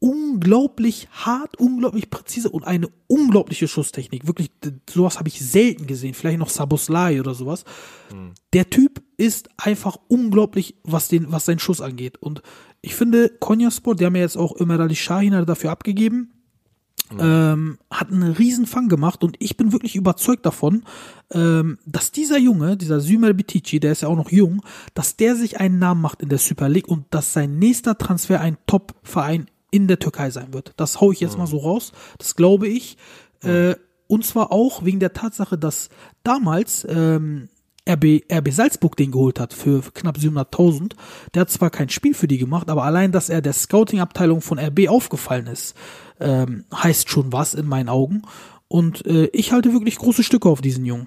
unglaublich 0.00 1.08
hart, 1.10 1.58
unglaublich 1.58 2.10
präzise 2.10 2.50
und 2.50 2.64
eine 2.64 2.88
unglaubliche 3.08 3.66
Schusstechnik. 3.66 4.26
Wirklich, 4.26 4.50
sowas 4.88 5.18
habe 5.18 5.28
ich 5.28 5.40
selten 5.40 5.86
gesehen. 5.86 6.14
Vielleicht 6.14 6.38
noch 6.38 6.50
Saboslai 6.50 7.20
oder 7.20 7.34
sowas. 7.34 7.64
Der 8.52 8.70
Typ 8.70 9.02
ist 9.16 9.48
einfach 9.56 9.98
unglaublich, 10.06 10.76
was 10.84 11.08
den, 11.08 11.32
was 11.32 11.46
seinen 11.46 11.58
Schuss 11.58 11.80
angeht. 11.80 12.16
Und 12.18 12.42
ich 12.80 12.94
finde, 12.94 13.28
Konyaspor, 13.40 13.96
die 13.96 14.06
haben 14.06 14.16
ja 14.16 14.22
jetzt 14.22 14.38
auch 14.38 14.58
Ömer 14.58 14.78
Ali 14.78 14.94
Shahin 14.94 15.34
hat 15.34 15.42
er 15.42 15.46
dafür 15.46 15.70
abgegeben, 15.70 16.32
ähm, 17.18 17.78
hat 17.90 18.12
einen 18.12 18.32
riesen 18.32 18.66
Fang 18.66 18.88
gemacht 18.88 19.24
und 19.24 19.36
ich 19.38 19.56
bin 19.56 19.72
wirklich 19.72 19.96
überzeugt 19.96 20.44
davon, 20.44 20.84
ähm, 21.32 21.78
dass 21.86 22.12
dieser 22.12 22.38
Junge, 22.38 22.76
dieser 22.76 23.00
Sümer 23.00 23.32
Bitici, 23.32 23.80
der 23.80 23.92
ist 23.92 24.02
ja 24.02 24.08
auch 24.08 24.16
noch 24.16 24.30
jung, 24.30 24.62
dass 24.94 25.16
der 25.16 25.34
sich 25.34 25.58
einen 25.58 25.78
Namen 25.78 26.02
macht 26.02 26.22
in 26.22 26.28
der 26.28 26.38
Super 26.38 26.68
League 26.68 26.88
und 26.88 27.06
dass 27.10 27.32
sein 27.32 27.58
nächster 27.58 27.96
Transfer 27.96 28.40
ein 28.40 28.58
Top-Verein 28.66 29.46
in 29.70 29.86
der 29.86 29.98
Türkei 29.98 30.30
sein 30.30 30.52
wird. 30.52 30.72
Das 30.76 31.00
hau 31.00 31.12
ich 31.12 31.20
jetzt 31.20 31.38
mal 31.38 31.46
so 31.46 31.58
raus. 31.58 31.92
Das 32.18 32.36
glaube 32.36 32.68
ich. 32.68 32.96
Äh, 33.42 33.76
und 34.06 34.24
zwar 34.24 34.52
auch 34.52 34.84
wegen 34.84 35.00
der 35.00 35.12
Tatsache, 35.12 35.58
dass 35.58 35.90
damals 36.24 36.86
ähm, 36.88 37.48
RB, 37.88 38.22
RB 38.30 38.50
Salzburg 38.50 38.96
den 38.96 39.12
geholt 39.12 39.40
hat 39.40 39.54
für 39.54 39.82
knapp 39.94 40.16
700.000. 40.16 40.92
Der 41.34 41.42
hat 41.42 41.50
zwar 41.50 41.70
kein 41.70 41.88
Spiel 41.88 42.14
für 42.14 42.28
die 42.28 42.38
gemacht, 42.38 42.70
aber 42.70 42.84
allein, 42.84 43.12
dass 43.12 43.28
er 43.28 43.40
der 43.40 43.52
Scouting-Abteilung 43.52 44.40
von 44.40 44.58
RB 44.58 44.88
aufgefallen 44.88 45.46
ist, 45.46 45.76
ähm, 46.20 46.64
heißt 46.74 47.08
schon 47.08 47.32
was 47.32 47.54
in 47.54 47.66
meinen 47.66 47.88
Augen. 47.88 48.22
Und 48.68 49.06
äh, 49.06 49.26
ich 49.32 49.52
halte 49.52 49.72
wirklich 49.72 49.96
große 49.96 50.22
Stücke 50.22 50.48
auf 50.48 50.60
diesen 50.60 50.84
Jungen. 50.84 51.06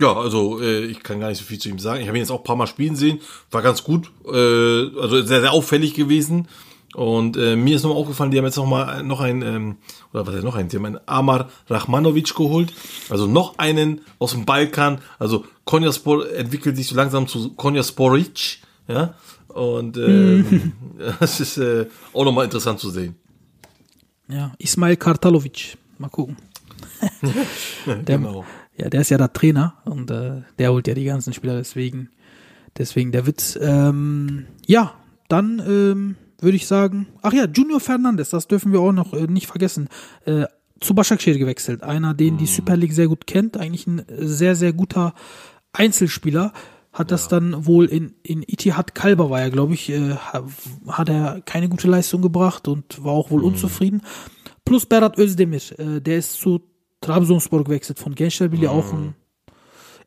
Ja, 0.00 0.14
also 0.14 0.60
äh, 0.60 0.84
ich 0.84 1.02
kann 1.02 1.20
gar 1.20 1.28
nicht 1.28 1.38
so 1.38 1.44
viel 1.44 1.58
zu 1.58 1.68
ihm 1.68 1.78
sagen. 1.78 2.00
Ich 2.00 2.08
habe 2.08 2.18
ihn 2.18 2.22
jetzt 2.22 2.30
auch 2.30 2.40
ein 2.40 2.44
paar 2.44 2.56
Mal 2.56 2.66
spielen 2.66 2.96
sehen, 2.96 3.20
war 3.50 3.62
ganz 3.62 3.84
gut, 3.84 4.10
äh, 4.26 4.30
also 4.30 5.22
sehr, 5.22 5.40
sehr 5.40 5.52
auffällig 5.52 5.94
gewesen. 5.94 6.48
Und 6.94 7.36
äh, 7.36 7.56
mir 7.56 7.76
ist 7.76 7.84
noch 7.84 7.94
aufgefallen, 7.94 8.30
die 8.30 8.38
haben 8.38 8.44
jetzt 8.44 8.56
noch 8.56 8.66
mal 8.66 9.02
noch 9.02 9.20
einen, 9.20 9.42
ähm, 9.42 9.76
oder 10.12 10.26
was 10.26 10.34
ist 10.34 10.44
noch 10.44 10.56
einen, 10.56 10.68
die 10.68 10.76
haben 10.76 10.84
einen 10.84 11.00
Amar 11.06 11.48
Rahmanovic 11.68 12.34
geholt, 12.34 12.72
also 13.08 13.26
noch 13.26 13.56
einen 13.58 14.02
aus 14.18 14.32
dem 14.32 14.44
Balkan, 14.44 14.98
also 15.18 15.46
Konyaspor 15.64 16.30
entwickelt 16.30 16.76
sich 16.76 16.88
so 16.88 16.94
langsam 16.94 17.26
zu 17.28 17.54
Konyasporic, 17.54 18.58
ja, 18.88 19.14
und 19.48 19.96
ähm, 19.96 20.72
das 21.20 21.40
ist 21.40 21.56
äh, 21.56 21.86
auch 22.12 22.24
nochmal 22.24 22.44
interessant 22.44 22.78
zu 22.78 22.90
sehen. 22.90 23.14
Ja, 24.28 24.52
Ismail 24.58 24.96
Kartalovic. 24.96 25.76
Mal 25.98 26.08
gucken. 26.08 26.36
der, 27.86 28.18
genau. 28.18 28.44
Ja, 28.76 28.88
der 28.88 29.02
ist 29.02 29.10
ja 29.10 29.18
der 29.18 29.32
Trainer 29.32 29.74
und 29.84 30.10
äh, 30.10 30.42
der 30.58 30.72
holt 30.72 30.88
ja 30.88 30.94
die 30.94 31.04
ganzen 31.04 31.32
Spieler, 31.32 31.56
deswegen, 31.56 32.10
deswegen 32.78 33.12
der 33.12 33.26
Witz. 33.26 33.58
Ähm, 33.60 34.46
ja, 34.66 34.94
dann 35.28 35.62
ähm, 35.66 36.16
würde 36.42 36.56
ich 36.56 36.66
sagen, 36.66 37.06
ach 37.22 37.32
ja, 37.32 37.46
Junior 37.46 37.80
Fernandes, 37.80 38.30
das 38.30 38.48
dürfen 38.48 38.72
wir 38.72 38.80
auch 38.80 38.92
noch 38.92 39.12
äh, 39.14 39.26
nicht 39.26 39.46
vergessen. 39.46 39.88
Äh, 40.24 40.46
zu 40.80 40.94
Başakşehir 40.94 41.38
gewechselt. 41.38 41.84
Einer, 41.84 42.12
den 42.12 42.38
die 42.38 42.46
Super 42.46 42.76
League 42.76 42.92
sehr 42.92 43.06
gut 43.06 43.26
kennt, 43.28 43.56
eigentlich 43.56 43.86
ein 43.86 44.02
sehr, 44.18 44.56
sehr 44.56 44.72
guter 44.72 45.14
Einzelspieler. 45.72 46.52
Hat 46.92 47.10
das 47.10 47.28
dann 47.28 47.66
wohl 47.66 47.86
in, 47.86 48.14
in 48.22 48.42
Itihad 48.46 48.94
Kalber 48.94 49.30
war 49.30 49.40
er, 49.40 49.50
glaube 49.50 49.74
ich, 49.74 49.88
äh, 49.90 50.10
ha- 50.10 50.44
hat 50.88 51.08
er 51.08 51.40
keine 51.42 51.68
gute 51.68 51.88
Leistung 51.88 52.20
gebracht 52.20 52.68
und 52.68 53.02
war 53.02 53.12
auch 53.12 53.30
wohl 53.30 53.44
unzufrieden. 53.44 54.02
Plus 54.64 54.84
Berat 54.86 55.16
Özdemir, 55.18 55.60
äh, 55.78 56.00
der 56.00 56.18
ist 56.18 56.34
zu 56.34 56.60
Trabzonspor 57.00 57.64
gewechselt 57.64 57.98
von 57.98 58.14
Gençlerbirliğ, 58.14 58.68
auch 58.68 58.92
ein 58.92 59.14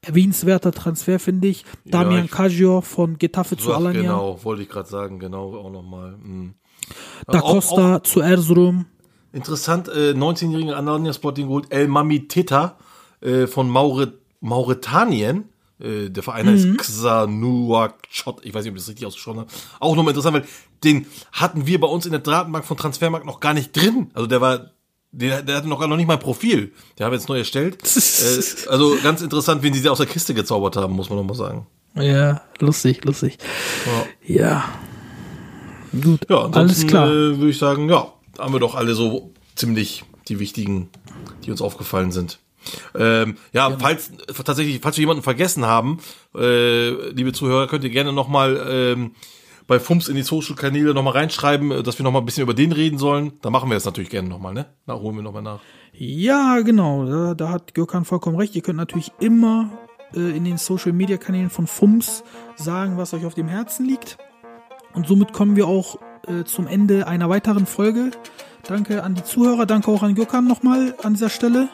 erwähnenswerter 0.06 0.72
Transfer, 0.72 1.20
finde 1.20 1.48
ich. 1.48 1.66
Damian 1.86 2.26
ich- 2.26 2.32
Kajor 2.32 2.82
von 2.82 3.18
Getafe 3.18 3.58
zu 3.58 3.74
Alanya. 3.74 4.02
genau, 4.02 4.40
wollte 4.44 4.64
ich 4.64 4.70
gerade 4.70 4.90
sagen, 4.90 5.20
genau, 5.20 5.56
auch 5.58 5.72
nochmal. 5.72 6.16
Da 7.28 7.40
Auch- 7.42 7.52
Costa 7.54 8.04
zu 8.04 8.22
Erzurum. 8.22 8.86
Interessant, 9.34 9.88
äh, 9.90 10.14
19-jähriger 10.14 10.74
Alanya 10.76 11.12
Sporting 11.14 11.48
geholt, 11.48 11.66
El 11.70 11.88
Mami 11.88 12.28
Teta 12.28 12.78
äh, 13.22 13.48
von 13.48 13.70
Maure 13.70 14.14
Mauretanien. 14.40 15.50
Äh, 15.80 16.10
der 16.10 16.24
Verein 16.24 16.48
heißt 16.48 16.78
Xanuakchot. 16.78 18.46
Ich 18.46 18.54
weiß 18.54 18.64
nicht, 18.64 18.72
ob 18.72 18.78
ich 18.78 18.84
das 18.84 18.90
richtig 18.90 19.06
ausgesprochen 19.08 19.40
habe. 19.40 19.50
Auch 19.80 19.96
nochmal 19.96 20.12
interessant, 20.12 20.36
weil 20.38 20.46
den 20.84 21.06
hatten 21.32 21.66
wir 21.68 21.80
bei 21.82 21.88
uns 21.88 22.06
in 22.06 22.12
der 22.12 22.22
Datenbank 22.22 22.64
von 22.66 22.78
Transfermarkt 22.78 23.26
noch 23.26 23.40
gar 23.40 23.54
nicht 23.54 23.76
drin. 23.76 24.10
Also 24.14 24.28
der 24.28 24.40
war, 24.42 24.72
der, 25.16 25.42
der 25.42 25.58
hatte 25.58 25.68
noch 25.68 25.80
gar 25.80 25.88
noch 25.88 25.96
nicht 25.96 26.08
mal 26.08 26.16
ein 26.16 26.20
Profil. 26.20 26.74
Der 26.98 27.06
haben 27.06 27.14
wir 27.14 27.18
jetzt 27.18 27.30
neu 27.30 27.38
erstellt. 27.38 27.78
äh, 27.84 28.70
also 28.70 28.98
ganz 29.02 29.22
interessant, 29.22 29.64
wen 29.64 29.74
sie 29.74 29.82
da 29.82 29.92
aus 29.92 29.98
der 29.98 30.08
Kiste 30.08 30.34
gezaubert 30.34 30.76
haben, 30.76 30.94
muss 30.94 31.10
man 31.10 31.18
nochmal 31.18 31.36
sagen. 31.36 31.66
Ja, 31.96 32.42
lustig, 32.60 33.06
lustig. 33.06 33.38
Ja. 34.26 34.66
Gut, 36.02 36.30
Ja, 36.30 36.50
alles 36.52 36.86
klar. 36.86 37.08
Äh, 37.08 37.38
würde 37.38 37.50
ich 37.50 37.58
sagen, 37.58 37.90
ja, 37.90 38.12
haben 38.38 38.54
wir 38.54 38.60
doch 38.60 38.76
alle 38.76 38.94
so 38.94 39.32
ziemlich 39.56 40.04
die 40.28 40.40
wichtigen, 40.40 40.90
die 41.46 41.52
uns 41.52 41.62
aufgefallen 41.62 42.12
sind. 42.12 42.40
Ähm, 42.96 43.38
ja, 43.54 43.78
falls 43.80 44.12
tatsächlich, 44.44 44.80
falls 44.82 44.98
wir 44.98 45.04
jemanden 45.04 45.24
vergessen 45.24 45.66
haben, 45.66 46.00
äh, 46.36 46.90
liebe 47.12 47.32
Zuhörer, 47.32 47.68
könnt 47.68 47.84
ihr 47.84 47.92
gerne 47.92 48.12
nochmal 48.12 48.66
ähm, 48.68 49.12
bei 49.68 49.80
FUMS 49.80 50.08
in 50.08 50.16
die 50.16 50.22
Social-Kanäle 50.22 50.94
nochmal 50.94 51.14
reinschreiben, 51.14 51.72
äh, 51.72 51.84
dass 51.84 52.00
wir 52.00 52.04
nochmal 52.04 52.22
ein 52.22 52.26
bisschen 52.26 52.44
über 52.44 52.54
den 52.54 52.72
reden 52.72 52.98
sollen. 52.98 53.34
Da 53.42 53.50
machen 53.50 53.70
wir 53.70 53.76
das 53.76 53.86
natürlich 53.86 54.10
gerne 54.10 54.30
nochmal, 54.30 54.54
ne? 54.54 54.68
Na, 54.86 54.96
holen 54.96 55.16
wir 55.16 55.24
nochmal 55.24 55.42
nach. 55.42 55.60
Ja, 55.94 56.62
genau. 56.62 57.06
Da, 57.06 57.34
da 57.34 57.50
hat 57.50 57.74
Gürkan 57.74 58.06
vollkommen 58.06 58.38
recht. 58.38 58.56
Ihr 58.56 58.62
könnt 58.62 58.78
natürlich 58.78 59.12
immer 59.20 59.70
äh, 60.14 60.36
in 60.36 60.44
den 60.44 60.58
Social 60.58 60.94
Media 60.94 61.18
Kanälen 61.18 61.50
von 61.50 61.68
FUMS 61.68 62.24
sagen, 62.56 62.98
was 62.98 63.14
euch 63.14 63.26
auf 63.26 63.34
dem 63.34 63.48
Herzen 63.48 63.86
liegt. 63.86 64.18
Und 64.94 65.08
somit 65.08 65.34
kommen 65.34 65.56
wir 65.56 65.68
auch 65.68 65.98
äh, 66.28 66.44
zum 66.46 66.68
Ende 66.68 67.08
einer 67.08 67.30
weiteren 67.30 67.66
Folge. 67.66 68.12
Danke 68.64 69.04
an 69.04 69.14
die 69.14 69.24
Zuhörer, 69.24 69.66
danke 69.66 69.92
auch 69.92 70.02
an 70.02 70.16
Gürkan 70.16 70.48
nochmal 70.48 70.96
an 71.04 71.14
dieser 71.14 71.30
Stelle. 71.30 71.70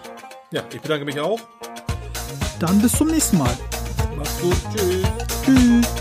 Ja, 0.52 0.64
ich 0.74 0.82
bedanke 0.82 1.06
mich 1.06 1.20
auch. 1.20 1.40
Dann 2.60 2.80
bis 2.82 2.94
zum 2.94 3.08
nächsten 3.08 3.38
Mal. 3.38 3.58
Macht's 4.18 4.42
gut. 4.42 4.58
Tschüss. 4.76 5.04
Tschüss. 5.46 6.01